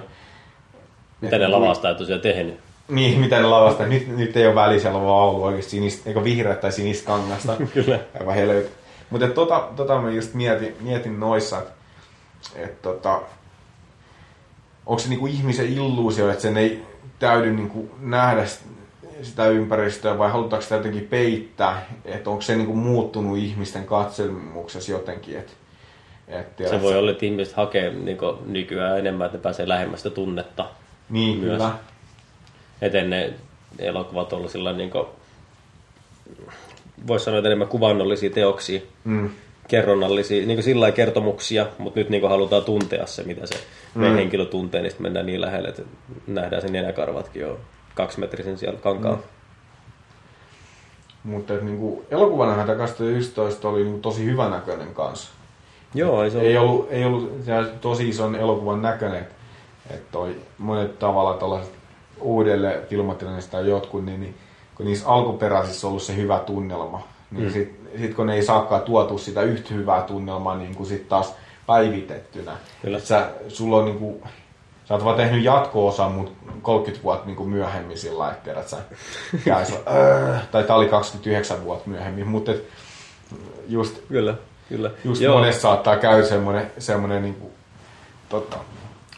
[1.20, 2.60] Mitä ne lavasta ei tosiaan tehnyt?
[2.90, 3.86] niin, mitä ne lavasta.
[3.86, 7.06] Nyt, nyt ei ole väliä, siellä on vaan ollut oikeasti sinistä, eikö vihreä tai sinistä
[7.06, 7.56] kangasta.
[7.74, 7.98] Kyllä.
[8.20, 8.70] Aivan helvet.
[9.10, 11.72] Mutta tota, tota mä just mietin, mietin noissa, että
[12.56, 13.20] et, tota,
[14.90, 16.82] onko se niinku ihmisen illuusio, että sen ei
[17.18, 18.64] täydy niinku nähdä s-
[19.22, 25.38] sitä ympäristöä vai halutaanko sitä jotenkin peittää, että onko se niinku muuttunut ihmisten katselmuksessa jotenkin,
[25.38, 25.52] että
[26.28, 30.14] et, Se voi olla, että ihmiset hakee niin nykyään enemmän, että ne pääsee lähemmäs sitä
[30.14, 30.66] tunnetta.
[31.10, 31.52] Niin, myös.
[31.52, 31.70] kyllä.
[32.82, 33.34] Et ennen
[33.78, 34.90] elokuvat ollut sillä niin
[37.06, 39.30] voisi sanoa, että enemmän kuvannollisia teoksia, Mm.
[39.70, 43.54] Kerronnallisia, niin sillä kertomuksia, mutta nyt niin halutaan tuntea se, mitä se
[43.94, 44.02] mm.
[44.02, 45.82] henkilö tuntee, niin sitten mennään niin lähelle, että
[46.26, 47.58] nähdään sen nenäkarvatkin jo
[47.94, 49.18] kaksimetrisen siellä kankaalla.
[49.18, 49.24] Mm.
[51.30, 55.30] Mutta niinku, elokuvana 2011 oli niinku tosi hyvänäköinen kanssa.
[55.94, 56.74] Joo, ei se Ei ollut.
[56.74, 59.34] ollut, ei ollut tosi ison elokuvan näköinen, että
[59.90, 61.72] et toi monet tavalla tällaiset
[62.20, 64.34] uudelleen filmatilanneista tai jotkut, niin, niin
[64.74, 67.52] kun niissä alkuperäisissä on ollut se hyvä tunnelma, niin mm.
[67.52, 71.34] sit, sit kun ne ei saakaan tuotu sitä yhtä hyvää tunnelmaa niin kuin sit taas
[71.66, 72.52] päivitettynä.
[72.82, 72.98] Kyllä.
[72.98, 74.22] Sä, sulla on niinku,
[74.84, 78.76] sä oot vaan tehnyt jatko-osan, mutta 30 vuotta niinku myöhemmin sillä lailla, että sä,
[79.44, 82.64] käy sillä, "Öö", tai tää oli 29 vuotta myöhemmin, mutta et
[83.68, 84.34] just Kyllä,
[84.68, 84.90] kyllä.
[85.04, 85.38] Just Joo.
[85.38, 87.50] monessa saattaa käydä semmoinen, semmoinen niinku,
[88.28, 88.56] tota,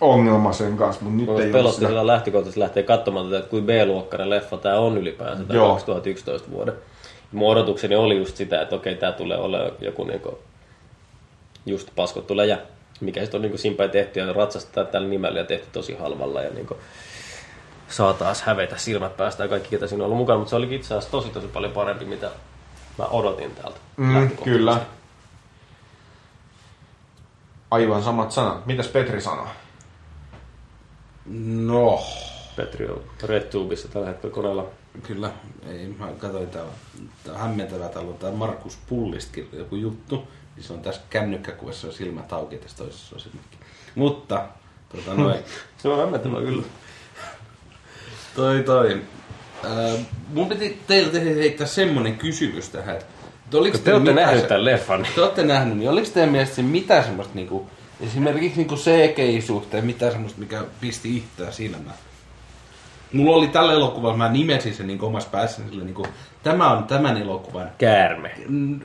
[0.01, 2.07] ongelma sen kanssa, mutta nyt Mulla ei ole pelotti sitä.
[2.07, 5.73] lähtökohtaisesti lähtee katsomaan tätä, että kuin B-luokkainen leffa tämä on ylipäänsä, tämä Joo.
[5.73, 6.75] 2011 vuoden.
[7.33, 10.39] Mun odotukseni oli just sitä, että okei, tämä tulee olemaan joku niinku,
[11.67, 12.59] just paskottu läjä,
[13.01, 16.51] mikä sitten on niinku simpäin tehty ja ratsastetaan tällä nimellä ja tehty tosi halvalla ja
[16.51, 16.77] niinku,
[17.89, 20.75] saa taas hävetä silmät päästä ja kaikki, ketä siinä on ollut mukana, mutta se oli
[20.75, 22.31] itse asiassa tosi tosi paljon parempi, mitä
[22.99, 23.79] mä odotin täältä.
[23.97, 24.81] Mm, kyllä.
[27.71, 28.67] Aivan samat sanat.
[28.67, 29.47] Mitäs Petri sanoo?
[31.67, 32.03] No,
[32.57, 34.67] Petri on RedTubeissa tällä hetkellä koneella.
[35.03, 35.31] Kyllä.
[35.69, 36.73] Ei, mä katsoin täällä,
[37.25, 40.29] tää täällä on tää Markus Pullistakin joku juttu.
[40.57, 43.59] Niin se on tässä kännykkäkuvassa on silmät auki ja tässä toisessa on silmätkin.
[43.95, 44.49] Mutta,
[44.89, 45.39] tota noin,
[45.83, 46.63] Se on hämmentävää kyllä.
[48.37, 49.03] toi toi.
[49.65, 49.95] Ää,
[50.29, 55.03] mun piti teiltä heittää semmonen kysymys tähän, että oliko Te teillä olette nähnyt tämän leffan.
[55.03, 57.67] niin Te olette nähnyt, niin oliko teidän mielestä se mitään semmoista niinku
[58.03, 61.97] Esimerkiksi niin CGI-suhteen, mitä semmoista, mikä pisti itseä silmään.
[63.13, 66.09] Mulla oli tällä elokuvalla, mä nimesin sen niin omassa päässäni sille, niin kuin,
[66.43, 68.31] tämä on tämän elokuvan Käärme.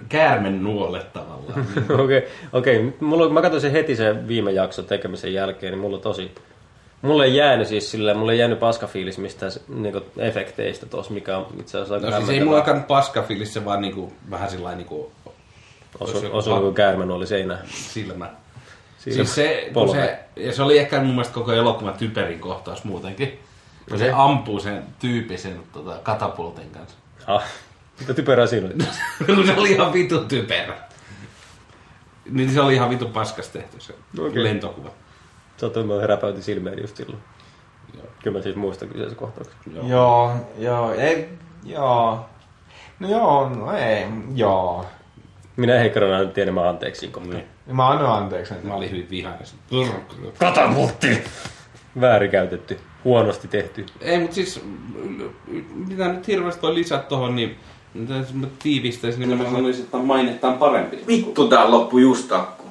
[0.10, 1.68] käärmen nuolle tavallaan.
[2.04, 2.94] Okei, okei.
[3.00, 6.32] Mulla, mä katsoin sen heti sen viime jakson tekemisen jälkeen, niin mulla tosi...
[7.02, 11.48] Mulle ei jäänyt siis sillä, mulle ei jäänyt paskafiilis mistään niinku, efekteistä tuossa, mikä on
[11.60, 15.12] itse asiassa aika No siis ei mulla alkanut paskafilis, se vaan niinku, vähän sillä niinku
[16.00, 17.60] Osu, osu niin kuin käärmen oli seinään.
[17.68, 18.30] silmä.
[18.98, 19.94] Siis se, polve.
[19.94, 23.40] se, ja se oli ehkä mun mielestä koko elokuvan typerin kohtaus muutenkin.
[23.90, 26.98] Kun se ampuu sen tyypin sen tota, katapultin kanssa.
[27.28, 27.44] Ah,
[28.00, 29.36] mitä typerää siinä oli?
[29.36, 30.78] kun se oli ihan vitu typerä.
[32.30, 34.44] Niin se oli ihan vitu paskas tehty se Okei.
[34.44, 34.90] lentokuva.
[35.58, 37.24] Sä mä heräpäytin silmeen just silloin.
[38.24, 39.56] Kyllä mä siis muistan kyseisen kohtauksen.
[39.88, 41.30] Joo, joo, ei,
[41.64, 42.26] joo.
[43.00, 44.86] No joo, no ei, joo.
[45.56, 47.40] Minä Heikkarana nyt tiedän mä anteeksi siinä kohtaa.
[47.72, 48.54] Mä annan anteeksi.
[48.64, 49.48] Mä olin hyvin vihainen.
[50.40, 51.24] Katapultti!
[52.02, 52.80] Väärinkäytetty.
[53.04, 53.86] Huonosti tehty.
[54.02, 54.62] Ei, mutta siis,
[55.88, 57.58] mitä nyt hirveästi on lisät tohon, niin
[57.94, 61.04] mitä jos mä tiivistäisin, niin mä sanoisin, että mainetta on parempi.
[61.08, 62.64] Vittu tää loppu just takku.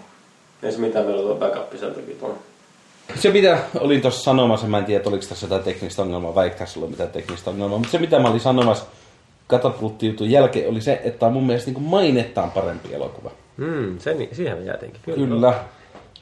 [0.63, 2.37] Ei se mitään, meillä on tuo backup sen takia tuolla.
[3.15, 6.45] Se mitä olin tuossa sanomassa, mä en tiedä, että oliko tässä jotain teknistä ongelmaa, vai
[6.45, 8.87] eikö tässä ollut mitään teknistä ongelmaa, mutta se mitä mä olin sanomassa
[9.47, 13.31] katapulttijutun jälkeen oli se, että on mun mielestä niin mainettaan parempi elokuva.
[13.59, 15.01] Hmm, sen, siihen me jäätiinkin.
[15.05, 15.29] Kyllä.
[15.29, 15.55] Kyllä.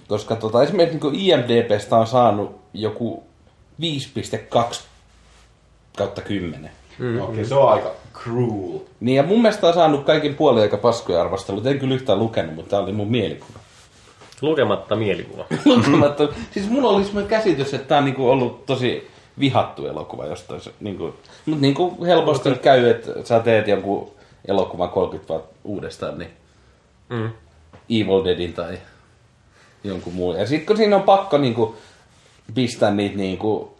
[0.08, 3.22] Koska tota, esimerkiksi niin IMDBstä on saanut joku
[3.80, 4.80] 5,2
[5.98, 6.70] kautta 10.
[6.98, 7.20] Mm.
[7.20, 8.80] Okei, okay, se on aika cruel.
[9.00, 11.68] Niin ja mun mielestä on saanut kaikin puolin aika paskoja arvosteluita.
[11.70, 13.58] En kyllä yhtään lukenut, mutta tämä oli mun mielikuva.
[14.42, 15.44] Lukematta mielikuva.
[15.64, 16.28] Lukematta.
[16.50, 20.60] siis mulla oli semmoinen käsitys, että tämä on niinku ollut tosi vihattu elokuva jostain.
[20.60, 21.14] se- Niinku,
[21.46, 24.10] mutta niinku helposti nyt käy, että sä teet jonkun
[24.48, 26.30] elokuvan 30 vuotta uudestaan, niin
[27.08, 27.30] Mm.
[27.90, 28.78] Evil Deadin tai
[29.84, 30.36] jonkun muun.
[30.36, 31.76] Ja sitten kun siinä on pakko niinku
[32.54, 33.76] pistää niitä niinku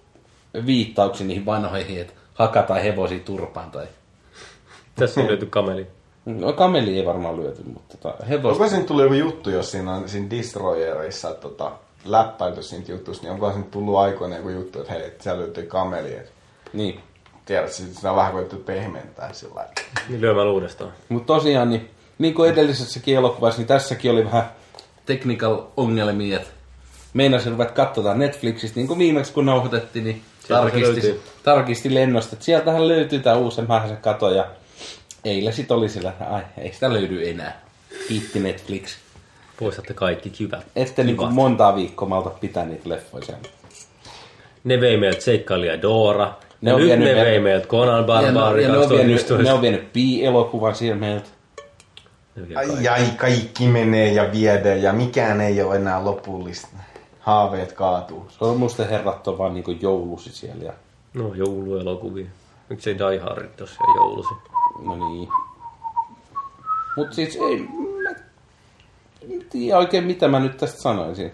[0.66, 3.86] viittauksia niihin vanhoihin, että hakataan hevosia turpaan tai...
[4.94, 5.86] Tässä on löyty kameli.
[6.24, 8.52] No kameli ei varmaan lyöty, mutta tota, hevos...
[8.52, 11.72] Onko siinä tullut joku juttu, jos siinä on siinä Destroyerissa tota,
[12.04, 15.66] läppäilty siitä jutusta, niin onko siinä tullut aikoina joku juttu, että hei, että siellä löytyy
[15.66, 16.30] kameli, että
[16.72, 17.00] Niin.
[17.44, 19.72] tiedät, sit sitä on vähän koettu pehmentää sillä lailla.
[20.08, 20.92] Niin lyömällä uudestaan.
[21.08, 24.50] Mutta tosiaan, niin, niin kuin edellisessäkin elokuvassa, niin tässäkin oli vähän
[25.06, 26.50] technical ongelmia, että
[27.14, 32.44] meinasin ruveta katsotaan Netflixistä, niin kuin viimeksi kun nauhoitettiin, niin Sieltä tarkisti, tarkisti lennosta, että
[32.44, 33.56] sieltähän löytyy tämä uusi
[33.88, 34.46] se kato, ja
[35.24, 37.60] eilen sit oli sillä, että ai, ei sitä löydy enää.
[38.08, 38.96] Kiitti Netflix.
[39.58, 40.66] Poistatte kaikki kivät.
[40.76, 43.42] Ette niin kuin montaa viikkoa malta pitää niitä leffoja siellä.
[44.64, 46.26] Ne vei meiltä seikkailija Dora.
[46.26, 48.88] Ne Ne on nyt vienyt ne meiltä- vei meiltä Conan ne, Barbari ja ne, on
[48.88, 49.42] vienyt, 2011.
[49.42, 51.28] ne on vienyt Pi-elokuvan siellä meiltä.
[52.36, 52.88] Ne Ai, kaikki.
[52.88, 56.68] ai, kaikki menee ja viedään ja mikään ei ole enää lopullista.
[57.24, 58.26] Haaveet kaatuu.
[58.28, 60.64] Sormusten herrat on vaan niin joulusi siellä.
[60.64, 60.72] Ja,
[61.14, 62.26] No jouluelokuvia.
[62.68, 64.34] Miksei Die Hard tosiaan joulusi?
[64.82, 65.28] no niin.
[66.96, 68.10] Mut siis ei, mä
[69.22, 71.32] en tiedä oikein mitä mä nyt tästä sanoisin.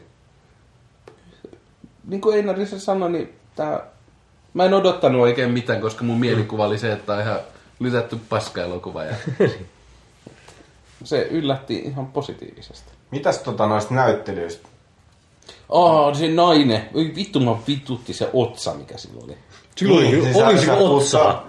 [2.07, 3.87] Niin kuin Einari se sanoi, niin tää,
[4.55, 7.39] mä en odottanut oikein mitään, koska mun mielikuva oli se, että on ihan
[7.81, 9.05] lytätty paska-elokuva.
[9.05, 9.15] Ja
[11.05, 12.93] se yllätti ihan positiivisesti.
[13.11, 14.69] Mitäs tota noista näyttelyistä?
[15.73, 16.89] Aa, se nainen.
[16.95, 19.37] Oi vittu, mä vitutti se otsa, mikä sillä oli.
[19.77, 21.47] Silloin Niin, niin, sä puhut otsaa.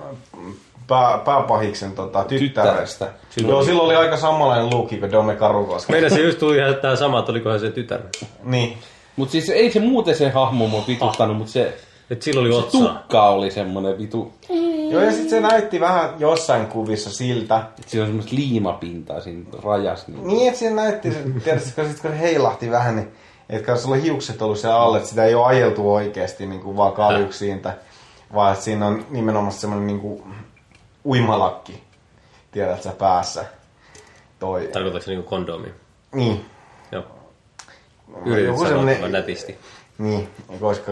[0.87, 3.05] Pää, pääpahiksen tota, tyttärestä.
[3.05, 3.51] Tyttärestä.
[3.51, 5.91] Joo, silloin oli aika samanlainen luukki kuin Dome Karukoski.
[5.91, 7.99] Meidän se just tuli ihan tää sama, että olikohan se tytär.
[8.43, 8.77] Niin.
[9.15, 11.77] Mut siis ei se muuten se hahmo mua vituttanut, mut se,
[12.09, 12.81] Et sillä oli se otsaa.
[12.81, 14.33] tukka oli semmonen vitu.
[14.91, 17.63] Joo, ja sitten se näytti vähän jossain kuvissa siltä.
[17.79, 20.11] Et siinä on semmoista liimapintaa siinä rajassa.
[20.11, 20.27] Niin.
[20.27, 21.09] Niin, että se näytti,
[21.43, 23.11] tiedätkö, sit, kun se heilahti vähän, niin
[23.51, 26.77] että sulla on hiukset ollut siellä alle, että sitä ei ole ajeltu oikeasti niin kuin
[26.77, 27.73] vaan kaljuksiin, tai,
[28.33, 30.23] vaan että siinä on nimenomaan semmoinen niin kuin
[31.05, 31.83] uimalakki,
[32.51, 33.45] tiedät sä päässä.
[34.39, 34.69] Toi.
[34.73, 35.73] Tarkoitatko se niinku kondomi?
[36.13, 36.45] Niin.
[36.91, 37.03] Joo.
[38.25, 39.57] Yritit Joku sanoa vaan nätisti.
[39.97, 40.91] Niin, koska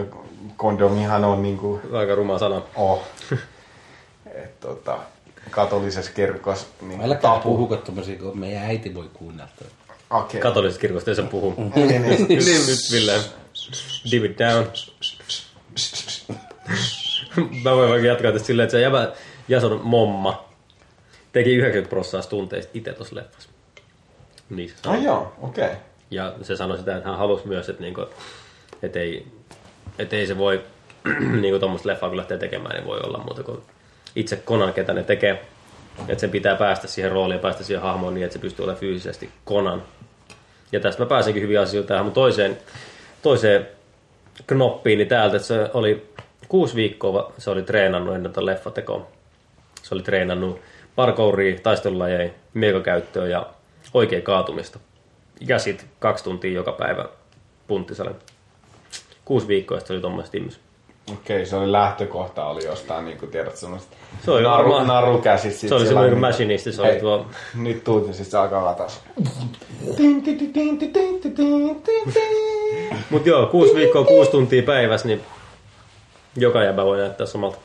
[0.56, 2.62] kondomihan on niinku, Aika ruma sana.
[2.76, 3.02] oh,
[4.42, 4.98] et, tota,
[5.50, 9.50] katolisessa kirkossa niin Älkää puhuko tommosia, kun meidän äiti voi kuunnella.
[10.10, 10.40] Okei.
[10.40, 11.54] Katolisesta kirkosta ei saa puhua.
[11.74, 12.28] Niin, niin.
[12.28, 13.20] Nyt Ville.
[14.10, 14.66] Div it down.
[17.64, 19.12] Mä voin vaikka jatkaa tästä silleen, että se jäbä
[19.48, 20.48] Jason momma
[21.32, 23.50] teki 90 prosenttia tunteista itse tuossa leffassa.
[24.50, 24.98] Niin se sanoi.
[24.98, 25.64] Ah joo, okei.
[25.64, 25.76] Okay.
[26.10, 28.06] Ja se sanoi sitä, että hän halusi myös, että, niinku,
[28.82, 29.26] että, ei,
[29.98, 30.64] että ei se voi
[31.40, 33.62] niinku tuommoista leffaa kun lähtee tekemään, niin voi olla muuta kuin
[34.16, 35.44] itse Conan, ketä ne tekee.
[36.08, 38.80] Että sen pitää päästä siihen rooliin ja päästä siihen hahmoon niin, että se pystyy olemaan
[38.80, 39.82] fyysisesti Conan.
[40.72, 42.58] Ja tästä mä pääsinkin hyvin asioita tähän mun toiseen,
[43.22, 43.68] toiseen
[44.46, 46.10] knoppiin niin täältä, että se oli
[46.48, 49.06] kuusi viikkoa se oli treenannut ennen tätä leffatekoa.
[49.82, 50.60] Se oli treenannut
[50.96, 53.46] parkouria, taistelulajeja, miekakäyttöä ja
[53.94, 54.78] oikea kaatumista.
[55.40, 57.08] Ja sit kaksi tuntia joka päivä
[57.66, 58.14] punttisalen.
[59.24, 60.69] Kuusi viikkoa sitten se oli tuommoista ihmistä.
[61.12, 65.18] Okei, se oli lähtökohta, oli jostain, niin kuin tiedät, semmoista Se oli naru, varmaan- naru
[65.18, 65.54] käsit.
[65.54, 67.26] sit Se oli semmoinen niin- machinisti, se oli tuo...
[67.54, 69.00] Nyt tuut ja sit se alkaa vaan taas.
[73.10, 75.20] Mut joo, kuusi viikkoa, kuusi tuntia päivässä, niin
[76.36, 77.58] joka jäbä voi näyttää samalta.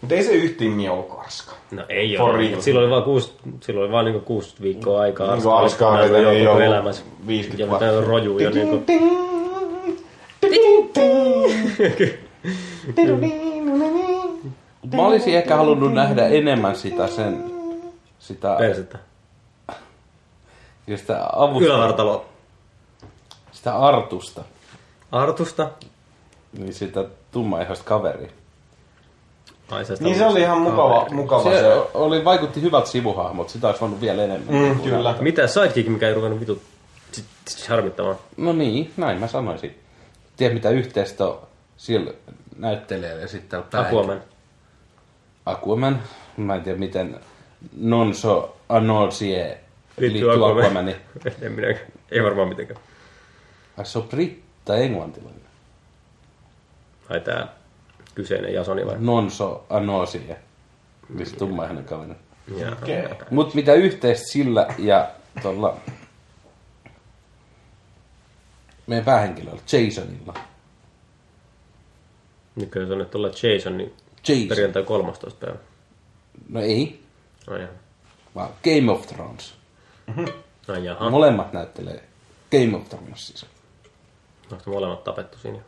[0.00, 1.52] Mutta ei se yhtiin ollut karska.
[1.70, 2.50] No ei For ole.
[2.50, 5.32] Mut Silloin oli vaan kuusi, silloin oli vaan niinku kuusi viikkoa aikaa.
[5.34, 7.02] Niinku Arskaa Näin vetää jo niin koko joku elämässä.
[7.26, 7.86] 50 ja vuotta.
[8.42, 9.25] jo niinku.
[14.96, 17.44] Mä olisin ehkä halunnut nähdä enemmän sitä sen,
[18.18, 18.98] sitä, Persettä.
[20.96, 22.24] sitä avusta, Ylävartalo.
[23.52, 24.42] sitä artusta,
[25.12, 25.70] Artusta.
[26.58, 28.30] niin sitä tummaihoista kaveria.
[29.70, 31.58] Ai, se Niin se oli ihan mukava, mukava se.
[31.60, 34.54] Se oli, vaikutti hyvältä sivuhahmot, sitä olisi voinut vielä enemmän.
[34.54, 35.14] Mm, kyllä.
[35.20, 36.62] Mitä sidekick, mikä ei ruvennut vitut
[37.12, 38.16] sit harmittamaan?
[38.36, 39.78] No niin, näin mä sanoisin.
[40.36, 41.38] Tiedät mitä yhteistä on
[41.76, 42.12] sillä
[42.56, 44.22] näyttelijällä ja sitten täällä päähenkilöllä?
[45.46, 45.92] Aquaman.
[45.96, 46.02] Aquaman.
[46.36, 47.20] Mä en tiedä miten
[47.76, 49.60] Nonso Anosie
[49.96, 50.64] Liittyy liittyy Aquaman.
[50.64, 50.96] Aquamaniin.
[51.42, 51.68] en minä,
[52.10, 52.80] ei varmaan mitenkään.
[53.76, 55.42] Ai se on britta englantilainen.
[57.10, 57.48] Ai tää
[58.14, 58.96] kyseinen Jasoni vai?
[58.98, 60.36] Nonso Anosie.
[61.08, 62.14] Missä tummaihoinen kaveri.
[62.56, 63.04] Ja, Okei.
[63.30, 65.08] Mut mitä yhteistä sillä ja
[65.42, 65.76] tuolla
[68.86, 70.34] meidän päähenkilöllä, Jasonilla.
[72.92, 73.94] On nyt tulla Jason, niin
[74.28, 74.48] Jason.
[74.48, 75.30] perjantai 13.
[75.46, 75.58] päivä.
[76.48, 77.00] No ei,
[77.46, 77.72] Ai jaha.
[78.34, 79.54] vaan Game of Thrones.
[80.68, 81.10] Ai jaha.
[81.10, 82.04] Molemmat näyttelee
[82.50, 83.46] Game of Thrones siis.
[84.52, 85.58] Onko molemmat tapettu siinä?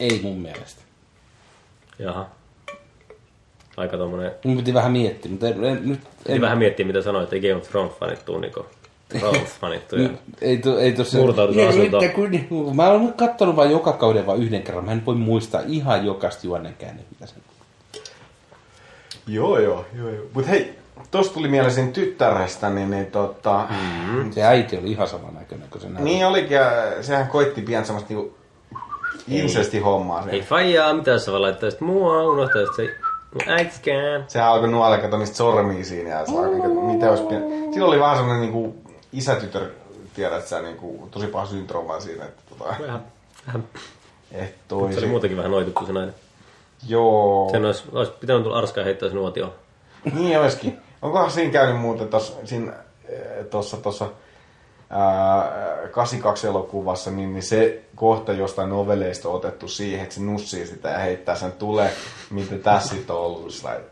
[0.00, 0.82] Ei mun mielestä.
[1.98, 2.26] Jaha.
[3.76, 4.32] Aika tommonen...
[4.44, 7.48] Mun piti vähän miettiä, mutta en, en, nyt En en, vähän miettiä, mitä sanoit, että
[7.48, 8.66] Game of Thrones fanit tuu niinku...
[10.02, 10.08] Ja-
[10.40, 11.18] ei, to, ei tossa...
[11.18, 12.04] Murtaudutaan asuntoon.
[12.04, 12.16] että
[12.48, 14.84] kun, mä oon kattonut vain joka kauden vain yhden kerran.
[14.84, 17.34] Mä en voi muistaa ihan jokaista juonen käänne, mitä se
[19.26, 20.24] Joo, joo, joo, joo.
[20.34, 20.78] Mut hei,
[21.10, 23.66] tosta tuli mieleen sen tyttärestä, niin, niin tota...
[24.12, 24.32] Mm.
[24.32, 26.04] Se äiti oli ihan saman näköinen kuin se näytti.
[26.04, 28.34] Niin olikin, ja sehän koitti pian semmoista niinku
[29.28, 32.94] insesti hommaa Ei faijaa, mitä sä vaan laittaisit mua, unohtaisit se
[33.34, 34.24] mun äitskään.
[34.28, 37.42] Sehän alkoi nuolle kato niistä sormia siinä ja se alkoi, mitä olisi pian...
[37.42, 38.83] Siinä oli vähän semmonen niinku
[39.18, 39.70] isätytör,
[40.14, 42.64] tiedät sä, niinku tosi paha syndrooma siinä, että tota...
[42.64, 43.04] Vähän,
[43.46, 43.64] vähän.
[44.32, 46.14] Et toi Se oli muutenkin vähän noitukku se nainen.
[46.88, 47.48] Joo.
[47.52, 49.52] Sen olisi, olisi pitänyt tulla arskaa heittää sen nuotioon.
[50.14, 50.78] Niin olisikin.
[51.02, 52.72] Onkohan siinä käynyt muuten tossa, siinä,
[53.08, 54.08] eh, tossa, tossa
[54.90, 55.52] ää,
[55.90, 60.88] 82 elokuvassa, niin, niin se kohta jostain novelleista on otettu siihen, että se nussii sitä
[60.88, 61.92] ja heittää sen tulee,
[62.30, 63.52] mitä tässä sitten on ollut.
[63.62, 63.84] Like,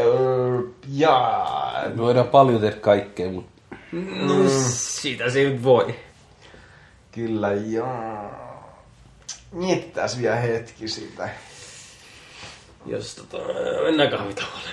[0.00, 0.60] öö,
[0.92, 1.82] jaa.
[1.94, 3.59] Me voidaan paljon tehdä kaikkea, mutta
[3.92, 4.34] No,
[4.68, 5.94] siitä se nyt voi.
[7.12, 8.30] Kyllä, joo.
[9.52, 11.28] Mietitäs vielä hetki sitä.
[12.86, 13.38] Jos tota,
[13.84, 14.68] mennään kahvitauolle.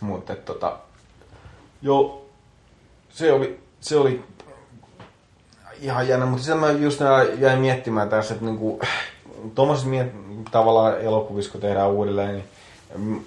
[0.00, 0.78] Mutta tota,
[1.82, 2.30] joo,
[3.10, 4.24] se oli, se oli
[5.80, 7.00] ihan jännä, mutta sen mä just
[7.38, 8.80] jäin miettimään tässä, että niinku,
[9.54, 12.44] tuommoisissa miet- tavallaan elokuvissa, kun tehdään uudelleen, niin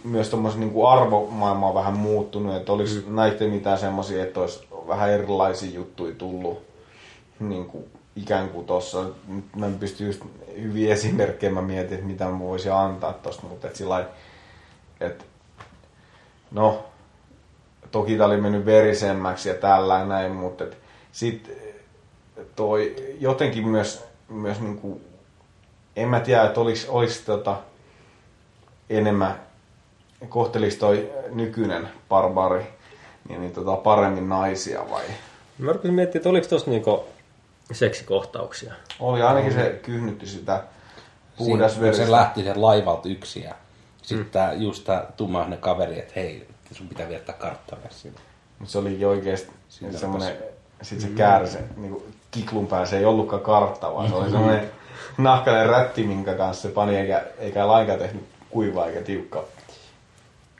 [0.03, 3.15] myös tuommoisen niinku arvomaailma on vähän muuttunut, että olisi mm.
[3.15, 6.63] näitä mitään semmoisia, että olisi vähän erilaisia juttuja tullut
[7.39, 7.85] niin kuin,
[8.15, 9.05] ikään kuin tuossa.
[9.27, 10.21] Nyt mä en pysty just
[10.61, 14.05] hyviä esimerkkejä, mä mietin, että mitä mä voisin antaa tosta, mutta et sillä
[14.99, 15.25] että
[16.51, 16.85] no,
[17.91, 20.77] toki tää oli mennyt verisemmäksi ja tällä ja näin, mutta et
[21.11, 21.51] sit
[22.55, 25.01] toi jotenkin myös, myös niinku,
[25.95, 27.57] en mä tiedä, että oliks tota
[28.89, 29.44] enemmän,
[30.29, 32.67] kohtelis toi nykyinen barbari
[33.29, 35.03] niin, niin tota paremmin naisia vai?
[35.57, 37.03] Mä rupesin miettimään, että oliko tossa niinku
[37.71, 38.73] seksikohtauksia.
[38.99, 40.63] Oli ainakin se kyhnytti sitä
[41.37, 43.55] siinä, puhdas kun se lähti sen laivalta yksin ja
[44.01, 48.19] sitten tää, just tää tummainen kaveri, että hei, sun pitää viettää karttaa sinne.
[48.59, 50.37] Mutta se olikin oikeesti Siinä semmonen,
[50.81, 54.71] sit se kääri se niinku kiklun päällä, se ei ollutkaan kartta, vaan se oli semmonen
[55.17, 59.43] nahkainen rätti, minkä kanssa se pani, eikä, eikä lainkaan tehnyt kuivaa eikä tiukkaa.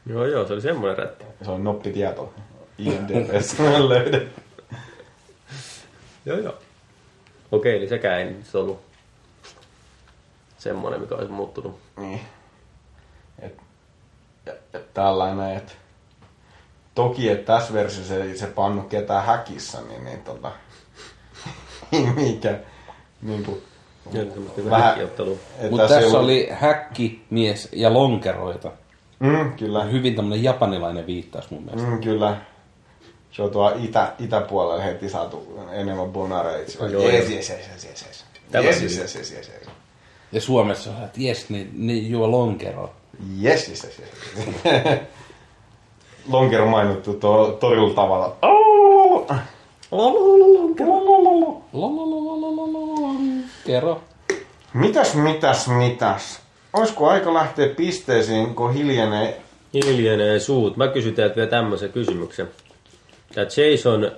[0.06, 1.25] Joo, joo, se oli semmoinen rätti.
[1.45, 2.34] Se on noppitieto.
[2.77, 4.42] IMDBssä löydetty.
[6.25, 6.58] Joo, joo.
[7.51, 8.82] Okei, eli sekään ei nyt ollut
[10.58, 11.80] semmoinen, mikä olisi muuttunut.
[11.98, 12.22] Niin.
[13.40, 13.58] Et,
[14.45, 15.72] ja, ja tällainen, että
[16.95, 20.51] Toki, että tässä versiossa ei se pannu ketään häkissä, niin, niin tota,
[22.16, 22.59] mikä,
[23.22, 23.61] niin kuin,
[24.69, 24.95] Vähän-
[25.69, 28.72] Mutta tässä tässä oli häkki, mies ja lonkeroita.
[29.19, 31.88] Mm, kyllä, Hyvin tämmönen japanilainen viittaus mun mielestä.
[31.90, 32.38] mm, kyllä.
[33.32, 36.85] Se on tuo itä, itäpuolella heti saatu enemmän bonareita.
[36.85, 37.34] Joo, Jees, joo.
[37.34, 38.26] jees, jees, jees, jees, jees.
[38.53, 39.50] Jees, jees, jees, jees.
[40.32, 42.90] Ja Suomessa on, että jes, ne, ne juo lonkeroa.
[43.44, 45.00] Yes, yes, yes, yes.
[46.32, 48.35] Lonkero mainittu tuo torilla tavalla.
[53.66, 54.02] Kerro.
[54.74, 56.40] Mitäs, mitäs, mitäs?
[56.76, 59.42] Olisiko aika lähteä pisteisiin, kun hiljenee?
[59.74, 60.78] Hiljenee suut.
[60.78, 62.50] Mä kysyn teiltä vielä tämmöisen kysymyksen.
[63.34, 64.12] Tää Jason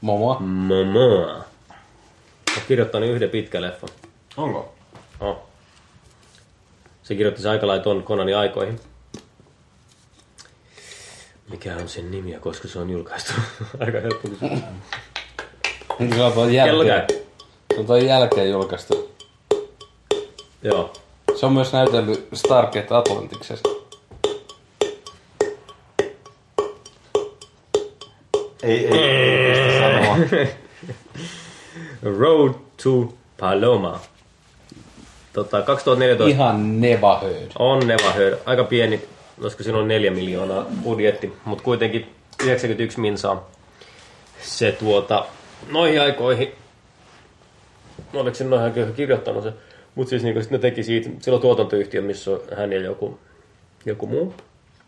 [0.00, 0.36] Momo.
[0.40, 1.36] Momoa
[2.56, 3.88] on kirjoittanut yhden pitkän leffan.
[4.36, 4.74] Onko?
[5.20, 5.36] Oh.
[7.02, 8.80] Se kirjoitti se aika lailla ton Konanin aikoihin.
[11.50, 13.32] Mikä on sen nimi ja koska se on julkaistu?
[13.86, 14.60] aika helppo kysymys.
[16.14, 17.06] Se on tuon Kello käy.
[17.74, 19.14] Se on tuon jälkeen julkaistu.
[20.62, 21.01] Joo.
[21.42, 23.68] Se on myös näytellyt Stargate Atlantiksessa.
[28.62, 30.48] Ei, ei.
[32.18, 34.00] Road to Paloma.
[35.32, 37.50] Tota, 2014 Ihan never heard.
[37.58, 38.38] on Never Heard.
[38.46, 39.00] Aika pieni,
[39.40, 42.14] olisiko siinä on neljä miljoonaa budjetti, mutta kuitenkin
[42.44, 43.50] 91 minsaa
[44.42, 45.24] se tuota,
[45.70, 46.54] noihin aikoihin,
[48.12, 49.52] no oliko se noihin aikoihin kirjoittanut se,
[49.94, 53.18] mutta siis niin ne teki siitä, sillä on tuotantoyhtiö, missä on hän ja joku,
[53.84, 54.34] joku muu,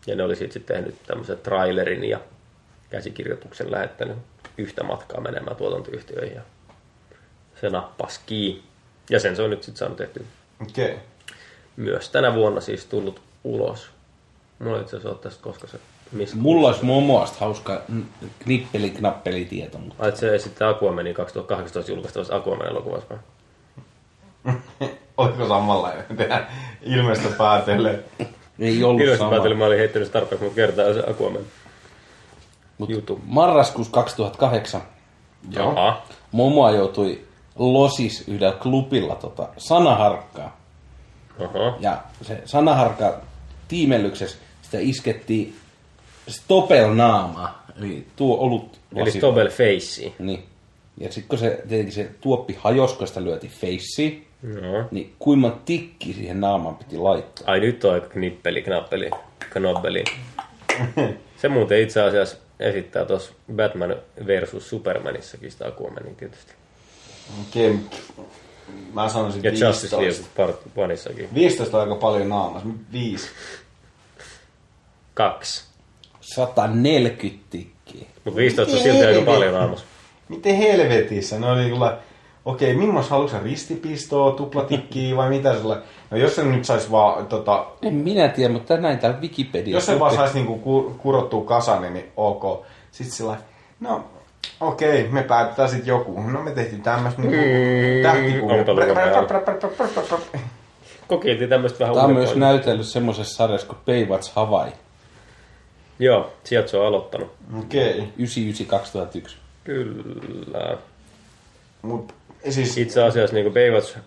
[0.07, 2.19] ja ne oli siitä sitten tehnyt tämmöisen trailerin ja
[2.89, 4.17] käsikirjoituksen lähettänyt
[4.57, 6.41] yhtä matkaa menemään tuotantoyhtiöihin ja
[7.61, 8.63] se nappasi kiinni.
[9.09, 10.23] Ja sen se on nyt sitten saanut tehtyä
[10.61, 10.85] Okei.
[10.85, 10.97] Okay.
[11.75, 13.89] myös tänä vuonna siis tullut ulos.
[14.59, 15.79] Mulla itse asiassa ole tästä koska se
[16.11, 16.37] missä.
[16.37, 21.91] Mulla olisi Momoasta hauska n- knippeli knappeli tieto, mutta Ai, että se esittää Aquamanin 2018
[21.91, 23.17] julkaistavassa Aquaman elokuvassa.
[25.17, 26.17] Oliko samanlainen?
[26.17, 26.47] Tehdään
[26.81, 28.03] ilmeistä päätellen.
[28.59, 29.29] ei ollut sama.
[29.29, 31.41] päätelin, mä olin heittänyt tarpeeksi, mutta kertaa se Aquaman.
[32.77, 33.19] Mut Jutu.
[33.25, 34.81] marraskuussa 2008
[35.51, 36.01] Jaha.
[36.31, 37.21] Momoa joutui
[37.55, 40.57] Losis yhdellä klubilla tota, sanaharkkaa.
[41.43, 41.77] Aha.
[41.79, 43.21] Ja se sanaharkka
[43.67, 45.55] tiimellyksessä sitä iskettiin
[46.27, 47.65] stopel naamaa.
[47.79, 50.13] Eli tuo olut Eli lasi- Stobel Face.
[50.19, 50.45] Niin.
[50.97, 54.83] Ja sitten kun se, tietenkin se tuoppi hajosi, kun sitä lyötiin feissiin, Joo.
[54.91, 57.51] niin kuinka tikki siihen naamaan piti laittaa.
[57.51, 59.09] Ai nyt on aika knippeli, knappeli,
[59.49, 60.03] knobbeli.
[61.41, 63.95] Se muuten itse asiassa esittää tuossa Batman
[64.27, 66.53] versus Supermanissakin sitä Aquamanin tietysti.
[67.41, 67.79] Okei.
[68.93, 70.01] Mä sanoisin Ja Justice 15.
[70.01, 71.17] League Part Oneissakin.
[71.17, 72.67] 15 15 on aika paljon naamassa.
[72.91, 73.29] 5.
[75.13, 75.63] Kaksi.
[76.21, 78.07] 140 tikkiä.
[78.25, 79.85] Mutta 15 on silti aika paljon aamussa.
[80.29, 81.39] Miten helvetissä?
[81.39, 81.97] Ne oli kyllä...
[82.45, 85.77] Okei, okay, millaista haluatko ristipistoa, tuplatikkiä vai mitä sulle?
[86.11, 89.73] No jos se nyt sais vaan tota, En minä tiedä, mutta näin täällä Wikipedia.
[89.73, 92.65] Jos se vaan saisi niinku ku- kurottua kasaan, niin, ok.
[92.91, 93.37] Sitten sillä
[93.79, 94.03] no
[94.59, 96.21] okei, okay, me päätetään sitten joku.
[96.21, 97.37] No me tehtiin tämmöistä niinku
[98.03, 98.63] tähtikuvia.
[101.07, 104.71] Kokeiltiin tämmöistä vähän Tämä on myös näytellyt semmoisessa sarjassa kuin Baywatch Hawaii.
[105.99, 107.31] Joo, sieltä se on aloittanut.
[107.59, 108.13] Okei,
[109.27, 109.31] 99-2001.
[109.63, 110.77] Kyllä.
[111.81, 112.13] mut
[112.49, 113.97] siis Itse asiassa niin Baywatch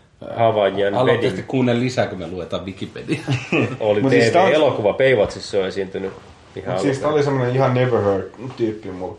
[0.96, 3.20] Aloitteko Wedding kuunnella lisää, kun me luetaan Wikipedia?
[3.80, 4.92] oli Mut siis on- TV-elokuva.
[4.92, 6.12] Baywatchissa se on esiintynyt
[6.56, 7.08] ihan mut siis tää alusta.
[7.08, 9.16] oli semmonen ihan never heard tyyppi mulla.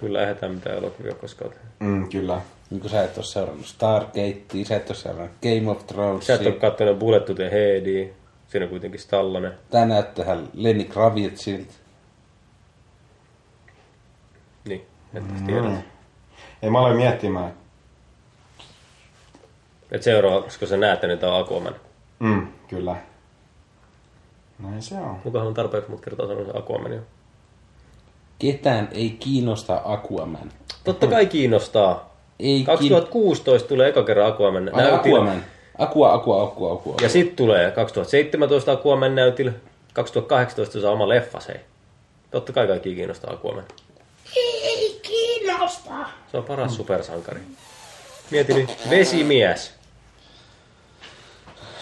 [0.00, 1.70] Kyllä eihän tämä mitään elokuvia koskaan tehnyt.
[1.80, 2.40] Mm, kyllä.
[2.70, 6.26] niin kuin sä et ole seurannut Stargatea, sä et ole seurannut Game of Thrones.
[6.26, 8.08] Sä et ole kattonut Bullet to the Headia.
[8.48, 9.52] Siinä on kuitenkin Stallone.
[9.70, 11.74] Tää näyttää Lenny Kravitzilta.
[14.68, 14.82] Niin,
[15.14, 15.62] et tiedä.
[15.62, 15.76] Mm.
[16.62, 17.52] Ei mä aloin miettimään.
[19.90, 21.74] Et seuraavaksi, kun sä näet, niin tää on Aquaman.
[22.18, 22.96] Mm, kyllä.
[24.58, 25.16] Näin se on.
[25.16, 27.00] Kukahan on tarpeeksi mut kertaa sanonut Aquaman jo.
[28.38, 30.52] Ketään ei kiinnosta Aquaman.
[30.84, 32.14] Totta kai kiinnostaa.
[32.38, 35.20] Ei 2016 tulee eka kerran Aquaman Ai näytillä.
[35.20, 35.44] Aquaman.
[35.78, 36.94] Aqua, Aqua, Aqua, Aqua.
[37.02, 39.52] Ja sitten tulee 2017 Aquaman näytillä.
[39.92, 41.60] 2018 se saa oma leffa se.
[42.30, 43.64] Totta kai kaikki kiinnostaa Aquaman.
[44.36, 45.90] Ei kiinnosta.
[46.30, 47.40] Se on paras supersankari.
[48.30, 49.79] Mieti nyt, vesimies.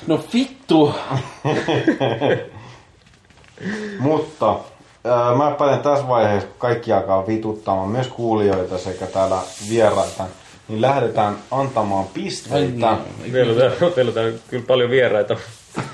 [0.07, 0.95] No vittu!
[3.99, 4.57] Mutta
[5.05, 9.39] ää, mä päätän tässä vaiheessa, kun kaikki alkaa vituttamaan, myös kuulijoita sekä täällä
[9.71, 10.25] vieraita,
[10.69, 12.97] niin lähdetään antamaan pisteitä.
[13.23, 13.33] niin.
[13.33, 15.37] Meillä on, täällä- meillä on täällä kyllä paljon vieraita.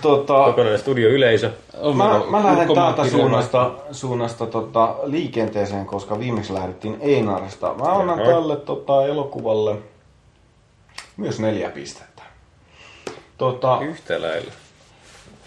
[0.01, 1.51] Tota, Kokonainen studio yleisö.
[1.81, 7.75] On Mä, meillä mä lähden täältä suunnasta, suunnasta tota, liikenteeseen, koska viimeksi lähdettiin Einarista.
[7.75, 9.77] Mä annan tälle tota, elokuvalle
[11.17, 12.14] myös neljä pistettä.
[13.39, 14.53] Tota, Yhtä lailla.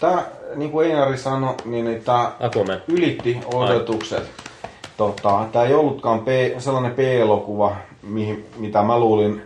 [0.00, 0.26] tää,
[0.56, 2.82] niin kuin Einari sanoi, niin, niin tää Aquaman.
[2.88, 4.30] ylitti odotukset.
[4.96, 6.26] Tota, tää ei ollutkaan P,
[6.58, 9.42] sellainen P-elokuva, mihin, mitä mä luulin.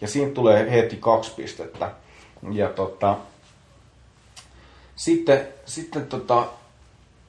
[0.00, 1.90] Ja siitä tulee heti kaksi pistettä.
[2.52, 3.16] Ja tota,
[4.96, 6.46] sitten, sitten tota,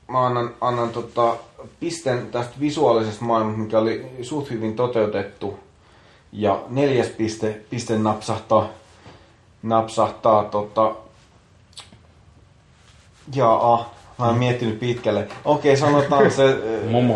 [0.07, 1.35] mä annan, annan tota,
[1.79, 5.59] pisten tästä visuaalisesta maailmasta, mikä oli suht hyvin toteutettu.
[6.31, 8.69] Ja neljäs piste, piste napsahtaa,
[9.63, 10.95] napsahtaa tota,
[13.35, 15.27] Jaa, mä oon miettinyt pitkälle.
[15.45, 16.45] Okei, sanotaan se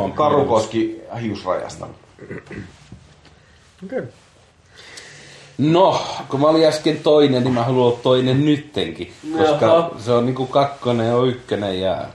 [0.07, 1.87] äh, Karukoski hiusrajasta.
[3.85, 4.03] Okay.
[5.57, 9.13] No, kun mä olin äsken toinen, niin mä haluan olla toinen nyttenkin.
[9.37, 9.91] Koska Jaha.
[9.97, 12.05] se on niinku kakkonen ja ykkönen ja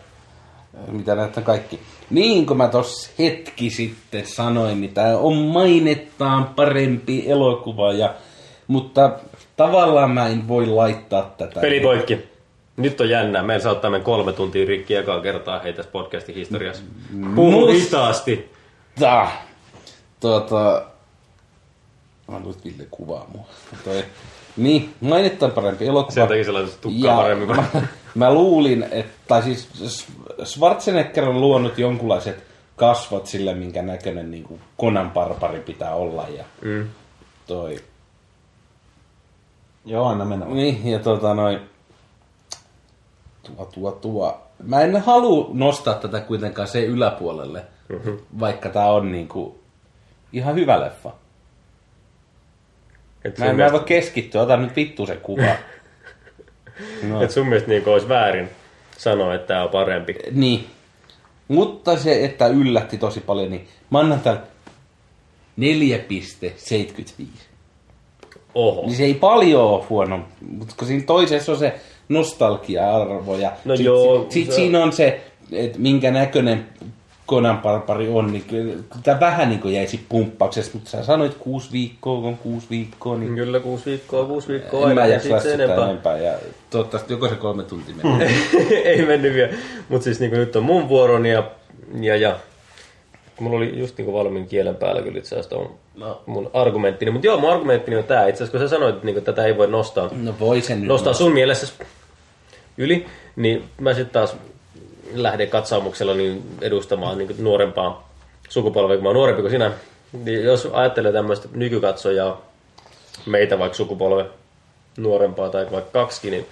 [0.89, 1.81] mitä näitä kaikki.
[2.11, 7.93] Niin kuin mä tossa hetki sitten sanoin, niin tää on mainettaan parempi elokuva.
[7.93, 8.15] Ja,
[8.67, 9.11] mutta
[9.57, 11.61] tavallaan mä en voi laittaa tätä.
[11.61, 12.19] Peli poikki.
[12.77, 13.43] Nyt on jännää.
[13.43, 16.83] Meillä saattaa mennä kolme tuntia rikki ekaa kertaa hei tässä podcastin historiassa.
[17.35, 18.53] Puhu Mus- hitaasti.
[19.01, 19.47] Tää.
[20.21, 20.83] Tuota...
[22.31, 23.45] Mä että Ville kuvaa mua.
[23.85, 24.05] Toi.
[24.57, 26.15] Niin, mainittaan parempi elokuva.
[26.15, 27.59] Sieltä teki sellaista tukkaa paremmin kuin...
[27.75, 27.83] mä,
[28.15, 29.69] mä luulin, että, tai siis
[30.45, 32.45] Schwarzenegger on luonut jonkunlaiset
[32.77, 36.27] kasvot sille, minkä näköinen niin kuin Conan Barbari pitää olla.
[36.37, 36.89] Ja Mm.
[37.47, 37.77] toi.
[39.85, 40.47] Joo, anna mennä.
[40.47, 40.57] vaan.
[40.57, 41.61] Niin, ja tota noin...
[43.43, 44.41] Tuo, tuo, tuo.
[44.63, 48.19] Mä en halua nostaa tätä kuitenkaan se yläpuolelle, mm-hmm.
[48.41, 49.59] vaikka tää on niinku
[50.33, 51.13] ihan hyvä leffa.
[53.25, 55.43] Et Mä en, mielestä, voi keskittyä, ota nyt vittu se kuva.
[57.03, 57.23] No.
[57.23, 58.51] et sun mielestä niin olisi väärin
[58.99, 60.17] sanoa, että tämä on parempi.
[60.31, 60.67] Niin.
[61.49, 64.43] Mutta se, että yllätti tosi paljon, niin mä annan tämän
[65.61, 67.25] 4,75.
[68.55, 68.83] Oho.
[68.87, 70.21] Niin se ei paljon ole huono,
[70.59, 71.75] mutta kun siinä toisessa on se
[72.09, 75.21] nostalgia-arvo ja No sit, joo, sit, se- siinä on se,
[75.53, 76.67] että minkä näköinen
[77.29, 81.73] Conan Barbari on, niin kyllä tämä vähän niin kuin jäisi pumppauksessa, mutta sä sanoit kuusi
[81.73, 85.01] viikkoa, kun on kuusi viikkoa, niin Kyllä kuusi viikkoa, kuusi viikkoa en aina.
[85.01, 85.85] mä ja jaksa sit se sitä enempää.
[85.85, 86.19] enempää.
[86.19, 86.33] Ja
[86.71, 88.31] toivottavasti joko se kolme tuntia menee.
[88.85, 89.53] ei mennyt vielä.
[89.89, 91.43] Mutta siis niin nyt on mun vuoroni ja,
[92.01, 92.37] ja, ja
[93.43, 95.57] mulla oli just niin valmiin kielen päällä kyllä itse asiassa
[95.97, 96.23] No.
[96.27, 97.11] mun argumenttini.
[97.11, 98.29] Mutta joo, mun argumenttini on tää.
[98.29, 101.11] Itse asiassa kun sä sanoit, että niin tätä ei voi nostaa, No voi sen nostaa
[101.11, 101.13] nostaa.
[101.27, 101.73] sun mielessä
[102.79, 103.07] yli,
[103.37, 104.37] niin mä sitten taas
[105.15, 108.09] lähden katsaumuksella niin edustamaan niin nuorempaa
[108.49, 109.73] sukupolvea, kun mä oon nuorempi kuin sinä.
[110.25, 112.41] Niin jos ajattelee tämmöistä nykykatsojaa,
[113.27, 114.27] meitä vaikka sukupolve
[114.97, 116.47] nuorempaa tai vaikka kaksikin, niin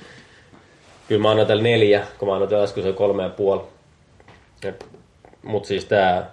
[1.08, 3.60] kyllä mä annan tällä neljä, kun mä annan tällä äsken kolme ja puoli.
[5.42, 6.30] Mutta siis tää,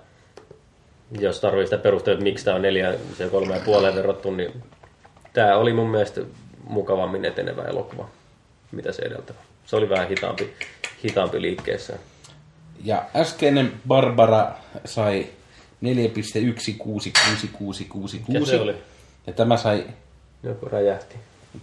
[1.11, 4.63] jos tarvii sitä perustella, että miksi tää on neljä ja kolme ja puoleen verrattu, niin
[5.33, 6.21] tää oli mun mielestä
[6.63, 8.09] mukavammin etenevä elokuva,
[8.71, 9.39] mitä se edeltävä.
[9.65, 10.53] Se oli vähän hitaampi,
[11.03, 11.93] hitaampi liikkeessä.
[12.83, 14.51] Ja äskeinen Barbara
[14.85, 15.27] sai
[15.81, 15.89] 4,16666.
[18.27, 18.75] Mikä se oli?
[19.27, 19.85] Ja tämä sai
[20.43, 21.15] Joku räjähti.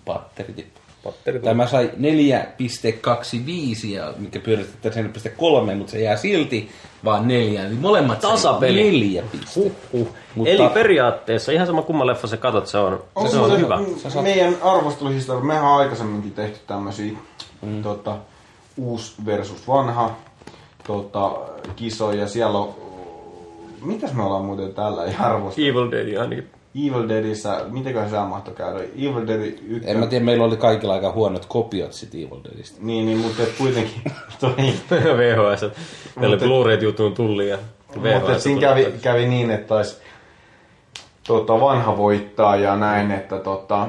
[0.05, 0.81] patteri tippu.
[1.05, 1.49] Patteri tuli.
[1.49, 5.13] Tämä sai 4,25, ja mikä pyöritetään
[5.69, 6.71] 4,3, mutta se jää silti
[7.05, 7.67] vaan neljä.
[7.67, 8.83] Eli molemmat Tasapeli.
[8.85, 9.89] neljä pistettä.
[9.93, 10.09] Huh.
[10.35, 13.61] Mutta- Eli periaatteessa ihan sama kumman leffa sä katot, se on, Onko se on muuten
[13.65, 13.77] hyvä.
[13.81, 17.13] m- Meidän arvosteluhistoria, mehän on aikaisemminkin tehty tämmöisiä
[17.63, 17.83] mm.
[17.83, 18.17] tota,
[18.77, 20.17] uusi versus vanha
[20.87, 21.31] tota,
[21.77, 22.29] kisoja.
[22.29, 22.75] Siellä on,
[23.83, 25.67] mitäs me ollaan muuten tällä ei arvostelu?
[25.67, 26.51] Evil Dead ainakin.
[26.75, 28.79] Evil Deadissä, mitenköhän se mahtoi käydä?
[28.79, 29.91] Evil Dead 1.
[29.91, 32.79] En mä tiedä, meillä oli kaikilla aika huonot kopiot sit Evil Deadistä.
[32.81, 34.03] Niin, niin, mutta kuitenkin
[34.41, 34.53] toi,
[34.91, 35.63] VHS.
[36.17, 37.59] Meillä Mutta- Blu-rayt juttuun tuli ja
[37.95, 39.97] Mutta et siinä kävi, kävi niin, että taisi
[41.27, 43.89] tota, vanha voittaa ja näin, että tota,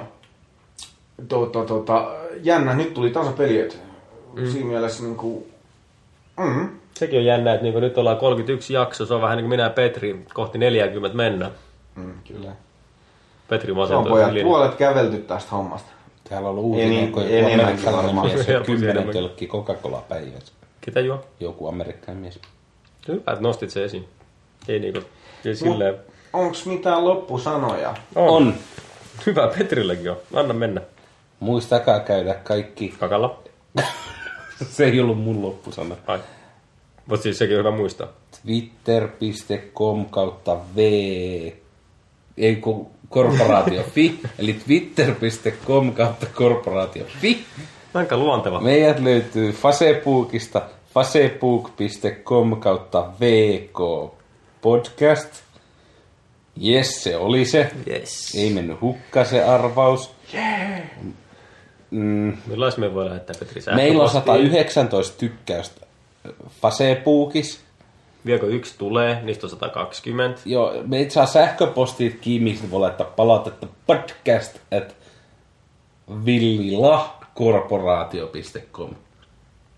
[1.27, 2.11] tota, tota,
[2.43, 3.75] jännä, nyt tuli tasapeli, että
[4.33, 4.47] mm.
[4.51, 5.45] siinä mielessä niin kuin,
[6.39, 9.49] mm, Sekin on jännä, että niinku nyt ollaan 31 jakso, se on vähän niin kuin
[9.49, 11.51] minä ja Petri, kohti 40 mennä.
[11.95, 12.51] mm, kyllä.
[13.47, 15.87] Petri Se on pojat puolet kävelty tästä hommasta.
[16.29, 20.53] Täällä on uutinen, niin- kun joku amerikkalainen mies Helposti kymmenen tölkki Coca-Cola päivässä.
[20.81, 21.25] Ketä juo?
[21.39, 22.39] Joku amerikkalainen mies.
[23.07, 24.07] Hyvä, että nostit se esiin.
[24.67, 24.99] Ei niinku,
[25.45, 25.95] ei silleen.
[26.33, 27.95] Onks mitään loppusanoja?
[28.15, 28.29] On.
[28.29, 28.53] On.
[29.25, 30.17] Hyvä, Petrilläkin on.
[30.33, 30.81] Anna mennä.
[31.39, 32.93] Muistakaa käydä kaikki.
[32.99, 33.39] Kakalla.
[34.69, 35.95] Se ei ollut mun loppusana.
[36.07, 36.19] Ai.
[37.05, 38.07] Mutta siis sekin on hyvä muistaa.
[38.41, 40.77] twitter.com kautta v
[42.37, 47.45] ei kun korporaatio fi, eli twitter.com kautta korporaatio fi.
[47.93, 48.61] Aika luonteva.
[48.61, 50.61] Meidät löytyy Facebookista,
[50.93, 54.11] facebook.com kautta vk
[54.61, 55.29] podcast.
[56.55, 57.71] Jes, se oli se.
[57.87, 58.35] Yes.
[58.35, 60.11] Ei mennyt hukka se arvaus.
[61.91, 64.47] Mm, Millais me voi lähettää Petri meillä on sähköpostiin?
[64.47, 65.85] 119 tykkäystä
[66.61, 67.64] Facebookissa.
[68.25, 70.41] Vielä kun yksi tulee, niistä on 120.
[70.45, 74.95] Joo, me et saa sähköpostit kiinni, mistä voi laittaa palautetta podcast at
[76.25, 78.89] villilakorporaatio.com.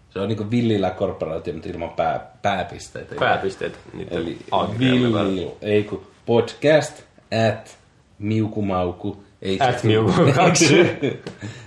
[0.10, 3.16] Se on niinku villiläkorporaatio, mutta ilman pää, pääpisteitä.
[3.16, 3.80] Pääpisteet.
[4.12, 4.38] Eli
[4.80, 7.04] villi, ei kun podcast
[7.50, 7.78] at
[8.20, 9.24] miukumauku.
[9.42, 10.88] Ei At se- miuku kaksi.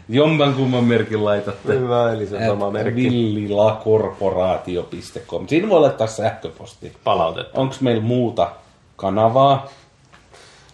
[0.08, 1.78] Jomman kumman merkin laitatte.
[1.78, 3.02] Hyvä, eli se on sama merkki.
[3.02, 5.46] villilakorporaatio.com.
[5.48, 6.90] Siinä voi laittaa sähköpostia.
[7.04, 7.60] Palautetta.
[7.60, 8.50] Onko meillä muuta
[8.96, 9.66] kanavaa?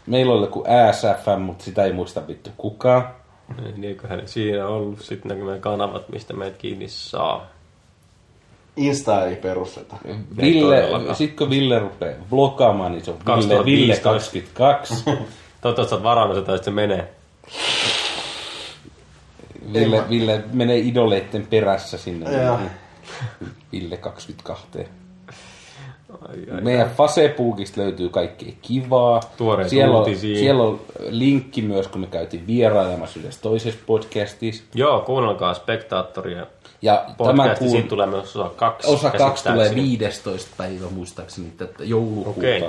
[0.07, 3.09] Meillä oli joku ASFM, mutta sitä ei muista vittu kukaan.
[3.63, 7.47] Niin, Eiköhän siinä ollut sitten näkymään kanavat, mistä meidät kiinni saa.
[8.77, 9.97] Insta ei perusteta.
[10.41, 11.15] Ville, todellakaan.
[11.17, 14.55] sit kun Ville rupeaa vlogaamaan, niin se on Ville, Ville 2015.
[14.55, 15.05] 22.
[15.61, 17.09] Toivottavasti sä oot varannut sitä, että se menee.
[19.73, 22.43] Ville, Ville menee idoleitten perässä sinne.
[22.43, 22.59] Joo.
[23.73, 24.67] Ville 22.
[26.29, 29.21] Ai, ai, Meidän Facebookista löytyy kaikkea kivaa.
[29.37, 34.65] Tuoreita siellä on, siellä on linkki myös, kun me käytiin vierailemassa yhdessä toisessa podcastissa.
[34.75, 36.47] Joo, kuunnelkaa Spektaattoria.
[36.83, 37.71] Ja tämä kuul...
[37.71, 38.89] siitä tulee myös osa kaksi.
[38.89, 39.99] osa kaksi tulee käsittääkseni.
[39.99, 40.51] 15.
[40.57, 42.31] päivä muistaakseni tätä joulukuuta.
[42.31, 42.65] Okei,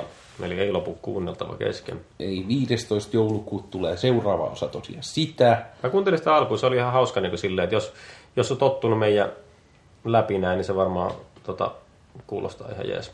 [0.46, 2.00] eli ei lopu kuunneltava kesken.
[2.20, 3.16] Ei 15.
[3.16, 5.62] joulukuuta tulee seuraava osa tosiaan sitä.
[5.82, 7.92] Mä kuuntelin sitä alkuun, se oli ihan hauska niin kuin silleen, että jos,
[8.36, 9.32] jos on tottunut meidän
[10.04, 11.10] läpi näin, niin se varmaan
[11.44, 11.70] tota,
[12.26, 13.12] kuulostaa ihan jees.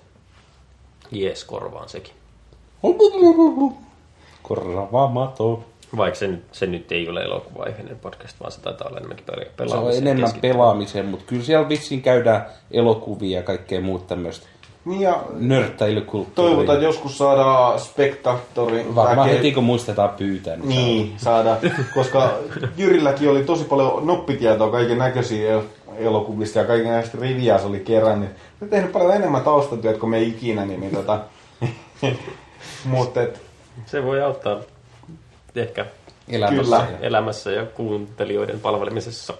[1.10, 2.14] Jees korvaan sekin.
[4.42, 5.64] Korvaamato.
[5.96, 9.40] Vaikka se, nyt- se nyt ei ole elokuvaiheinen podcast, vaan se taitaa olla enemmänkin pela-
[9.44, 14.46] Se on pelaamiseen enemmän pelaamiseen, mutta kyllä siellä vissiin käydään elokuvia ja kaikkea muuta tämmöistä
[14.84, 16.50] Niin ja nörttäilykulttuuria.
[16.54, 18.86] toivotaan, että joskus saadaan spektaattori.
[18.94, 21.56] Varmaan väkeä- heti kun muistetaan pyytää, niin, Niin, saada.
[21.94, 22.34] Koska
[22.76, 25.60] Jyrilläkin oli tosi paljon noppitietoa kaiken näköisiä
[25.96, 28.30] elokuvista ja kaiken näistä riviä se oli kerännyt.
[28.30, 31.20] Se on tehnyt paljon enemmän taustatyötä kuin me ikinä, niin, niin tota...
[32.84, 33.40] Mutta et,
[33.86, 34.58] Se voi auttaa
[35.56, 35.86] ehkä
[36.28, 36.62] elämässä.
[36.62, 36.86] Kyllä.
[37.00, 39.34] elämässä ja kuuntelijoiden palvelemisessa.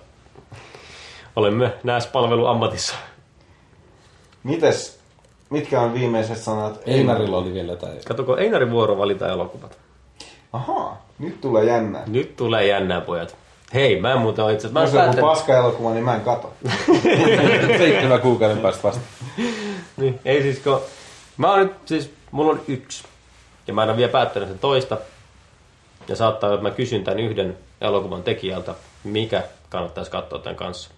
[1.36, 2.94] Olemme näissä palveluammatissa.
[4.44, 4.98] mites,
[5.50, 6.80] mitkä on viimeiset sanat?
[6.86, 7.92] Einarilla oli vielä jotain.
[8.08, 9.78] Katoko Einarin vuoro valita elokuvat.
[10.52, 12.02] Ahaa, nyt tulee jännä.
[12.06, 13.36] Nyt tulee jännää, pojat.
[13.74, 14.68] Hei, mä en muuten ole itse.
[14.68, 16.52] Mä Jos on joku päättänyt- paska-elokuva, niin mä en kato.
[17.78, 19.00] Seitsemän kuukauden päästä vasta.
[19.96, 20.80] Niin, ei siis kun...
[21.36, 22.10] Mä oon nyt siis...
[22.30, 23.04] Mulla on yksi.
[23.66, 24.96] Ja mä en ole vielä päättänyt sen toista.
[26.08, 28.74] Ja saattaa että mä kysyn tämän yhden elokuvan tekijältä,
[29.04, 30.90] mikä kannattaisi katsoa tämän kanssa.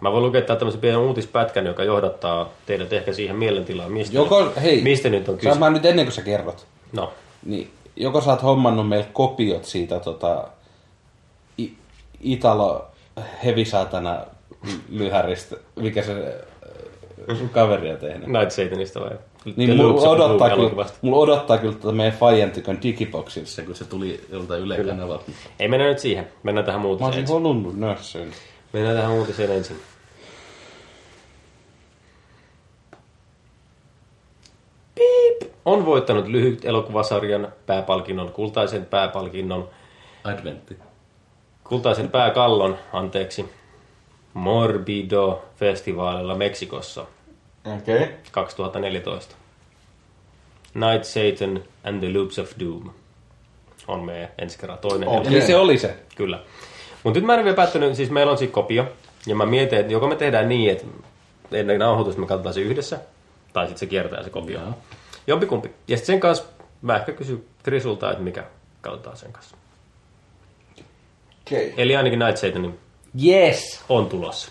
[0.00, 4.52] Mä voin lukea täältä tämmöisen pienen uutispätkän, joka johdattaa teidät ehkä siihen mielentilaan, mistä, Joko,
[4.62, 5.58] hei, mistä nyt on kyse.
[5.58, 6.66] Mä nyt ennen kuin sä kerrot.
[6.92, 7.12] No,
[7.44, 10.44] Niin, joko sä oot hommannut meille kopiot siitä tota,
[11.58, 11.72] I-
[12.20, 12.86] Italo
[13.44, 14.18] hevisaatana
[14.90, 16.12] lyhäristä, mikä se
[17.30, 18.28] äh, sun kaveri on tehnyt.
[18.28, 19.10] Night Satanista vai?
[19.56, 24.20] Niin mulla odottaa, kyllä, mulla odottaa kyllä tuota meidän Fajan tykön digiboxissa, kun se tuli
[24.32, 25.24] joltain Yle kanavalta.
[25.60, 26.28] Ei mennä nyt siihen.
[26.42, 28.28] Mennään tähän Mä uutiseen olisin halunnut nössöön.
[28.72, 29.80] Mennään tähän uutiseen ensin.
[34.94, 35.42] Piip.
[35.64, 39.68] On voittanut lyhyt elokuvasarjan pääpalkinnon, kultaisen pääpalkinnon,
[40.24, 40.76] Adventti.
[41.64, 43.50] kultaisen pääkallon, anteeksi,
[44.34, 47.06] Morbido-festivaalilla Meksikossa
[47.76, 47.96] Okei.
[47.96, 48.08] Okay.
[48.30, 49.34] 2014.
[50.74, 52.90] Night Satan and the Loops of Doom
[53.86, 55.16] on meidän ensi kerran toinen Okei.
[55.16, 55.36] elokuva.
[55.36, 55.96] Eli se oli se.
[56.16, 56.40] Kyllä.
[57.04, 58.84] Mutta nyt mä en ole vielä päättänyt, siis meillä on siis kopio,
[59.26, 60.84] ja mä mietin, että joko me tehdään niin, että
[61.52, 62.98] ennen nauhoitusta me katsotaan se yhdessä,
[63.52, 64.60] tai sitten se kiertää se kopio.
[64.60, 64.72] Joo.
[65.26, 65.70] Jompikumpi.
[65.88, 66.44] Ja sitten sen kanssa
[66.82, 68.44] mä ehkä kysyn Trisulta, että mikä
[68.80, 69.56] katsotaan sen kanssa.
[71.46, 71.72] Okay.
[71.76, 72.74] Eli ainakin Night Satan
[73.26, 73.80] Yes!
[73.88, 74.50] on tulossa.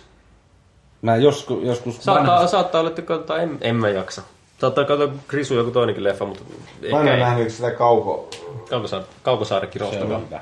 [1.01, 4.21] Mä joskus, joskus Saattaa, saattaa olla, että katsotaan, en, en mä jaksa.
[4.61, 7.19] Saattaa katsoa Krisu joku toinenkin leffa, mutta Mä ehkä en ole ei.
[7.19, 8.29] nähnyt sitä kauko...
[8.69, 10.19] Kaukosaare, Kaukosaarekin se on rohtokaa.
[10.19, 10.39] hyvä.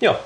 [0.00, 0.16] Joo.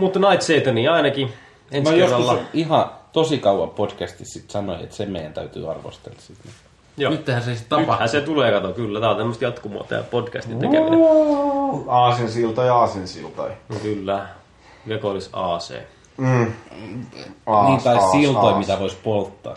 [0.00, 1.32] Mutta Night Satania ainakin
[1.72, 2.42] ensi Mä joskus kerralla.
[2.54, 6.52] ihan tosi kauan podcastissa sit sanoin, että se meidän täytyy arvostella sitten.
[6.96, 7.10] Joo.
[7.10, 8.08] Nythän se sitten Nythän tapahtuu.
[8.20, 9.00] se tulee, kato, kyllä.
[9.00, 11.00] Tää on tämmöistä jatkumoa, tää podcastin tekeminen.
[11.88, 13.42] Aasinsilta ja aasinsilta.
[13.68, 14.26] No Kyllä.
[14.86, 15.74] Joko olisi AC
[16.16, 16.52] Mm.
[17.46, 18.58] Aas, Niin, tai aas, siltoja, aas.
[18.58, 19.56] mitä voisi polttaa.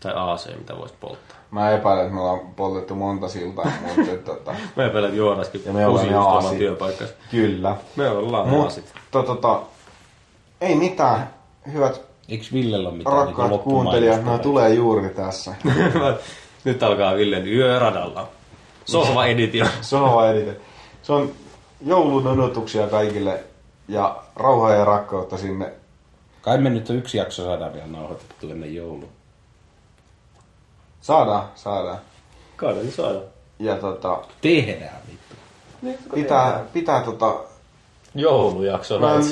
[0.00, 1.35] tai AC, mitä voisi polttaa.
[1.50, 3.64] Mä epäilen, että me ollaan poltettu monta siltaa,
[3.96, 7.14] mutta tota, Mä epäilen, että Joonaskin Ja me ollaan oman työpaikkansa.
[7.30, 7.76] kyllä.
[7.96, 8.92] Me ollaan Mutta aasit.
[9.10, 9.60] tota,
[10.60, 11.30] ei mitään.
[11.72, 15.54] Hyvät Eikö Villellä ole mitään Rakkaat niinku kuuntelijat, nämä tulee juuri tässä.
[16.64, 18.28] Nyt alkaa Villen yöradalla.
[18.84, 19.66] Sohva editio.
[19.80, 20.56] Sohva edite.
[21.02, 21.30] Se on
[21.86, 23.40] joulun odotuksia kaikille
[23.88, 25.72] ja rauhaa ja rakkautta sinne.
[26.42, 29.08] Kai me nyt yksi jakso saadaan vielä nauhoitettu ennen joulua.
[31.06, 31.98] Saadaan, saadaan.
[32.56, 33.24] Kai me nyt saadaan.
[33.58, 35.34] Ja tota, Tehdään vittu.
[36.14, 37.34] pitää, pitää tota,
[38.14, 39.22] Joulujakso näin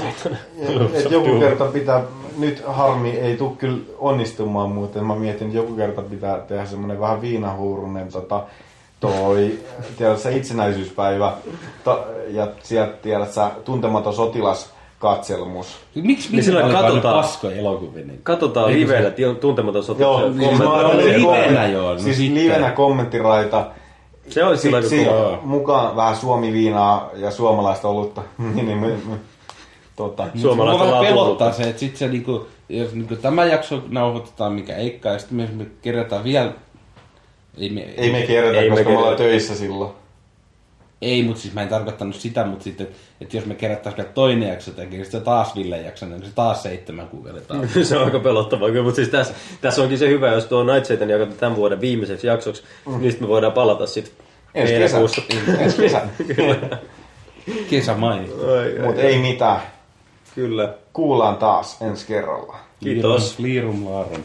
[0.95, 2.03] et joku kerta pitää,
[2.39, 5.05] nyt harmi ei tule kyllä onnistumaan muuten.
[5.05, 8.43] Mä mietin, että joku kerta pitää tehdä semmonen vähän viinahuurunen tota,
[9.01, 9.59] toi,
[9.99, 11.33] tiedät sä, itsenäisyyspäivä.
[11.85, 15.67] To, ja sieltä tiedät sä, tuntematon sotilas katselmus.
[15.95, 18.05] Miksi Niin niin sillä sillä katsotaan- paskoja elokuvia?
[18.05, 18.21] Niin?
[18.23, 20.37] Katsotaan Eikö livenä, se- on tuntematon Joo, sotilas.
[20.49, 22.35] siis mä ajattelin, että livenä joo, no Siis sitten.
[22.45, 23.67] livenä kommenttiraita.
[24.29, 25.39] Se olisi sillä Si- si- tavalla.
[25.43, 28.23] mukaan vähän suomi-viinaa ja suomalaista olutta.
[28.55, 29.17] niin, niin, me, me,
[29.97, 31.25] tota, Suomalaista vähän laatuolutta.
[31.45, 35.37] pelottaa se, että sit se niinku, jos niinku tämä jakso nauhoitetaan mikä Eikka, ja sitten
[35.37, 36.53] me, me kerätään vielä...
[37.59, 39.31] Ei, me, ei me kerätä, Ei me koska me ollaan kerätä.
[39.31, 39.91] töissä silloin.
[41.05, 42.89] Ei, mutta siis mä en tarkoittanut sitä, mutta sitten,
[43.21, 46.63] että jos me kerättäisiin vielä toinen jakso, niin sitten taas Ville jakso, niin se taas
[46.63, 47.67] seitsemän kuukauden taas.
[47.89, 50.87] se on aika pelottavaa kyllä, mutta siis tässä, tässä onkin se hyvä, jos tuo Night
[50.87, 53.01] Satan jakataan tämän vuoden viimeiseksi jaksoksi, mm.
[53.01, 54.25] niin sitten me voidaan palata sitten
[54.55, 54.99] Ensi kesä.
[55.63, 56.03] Ensi kesä.
[57.71, 58.37] Kesä mainittu.
[58.85, 59.61] Mutta ei mitään.
[60.35, 60.75] Kyllä.
[60.93, 62.57] Kuullaan taas ensi kerralla.
[62.81, 63.39] Kiitos.
[63.39, 64.23] Liirum laarum.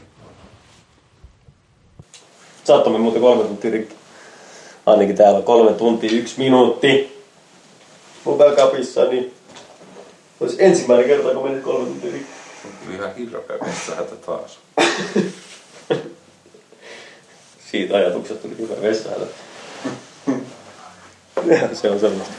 [2.64, 3.99] Saattomme muuten kolme tuntia rikki.
[4.90, 7.20] Ainakin täällä on kolme tuntia yksi minuutti.
[8.26, 9.34] Mobile Cupissa, niin
[10.40, 12.32] olisi ensimmäinen kerta, kun menit kolme tuntia rikki.
[12.94, 14.60] Ihan hirveä metsähätä taas.
[17.72, 19.26] Siitä ajatuksesta tuli hyvä vessahätä.
[21.82, 22.34] se on semmoista.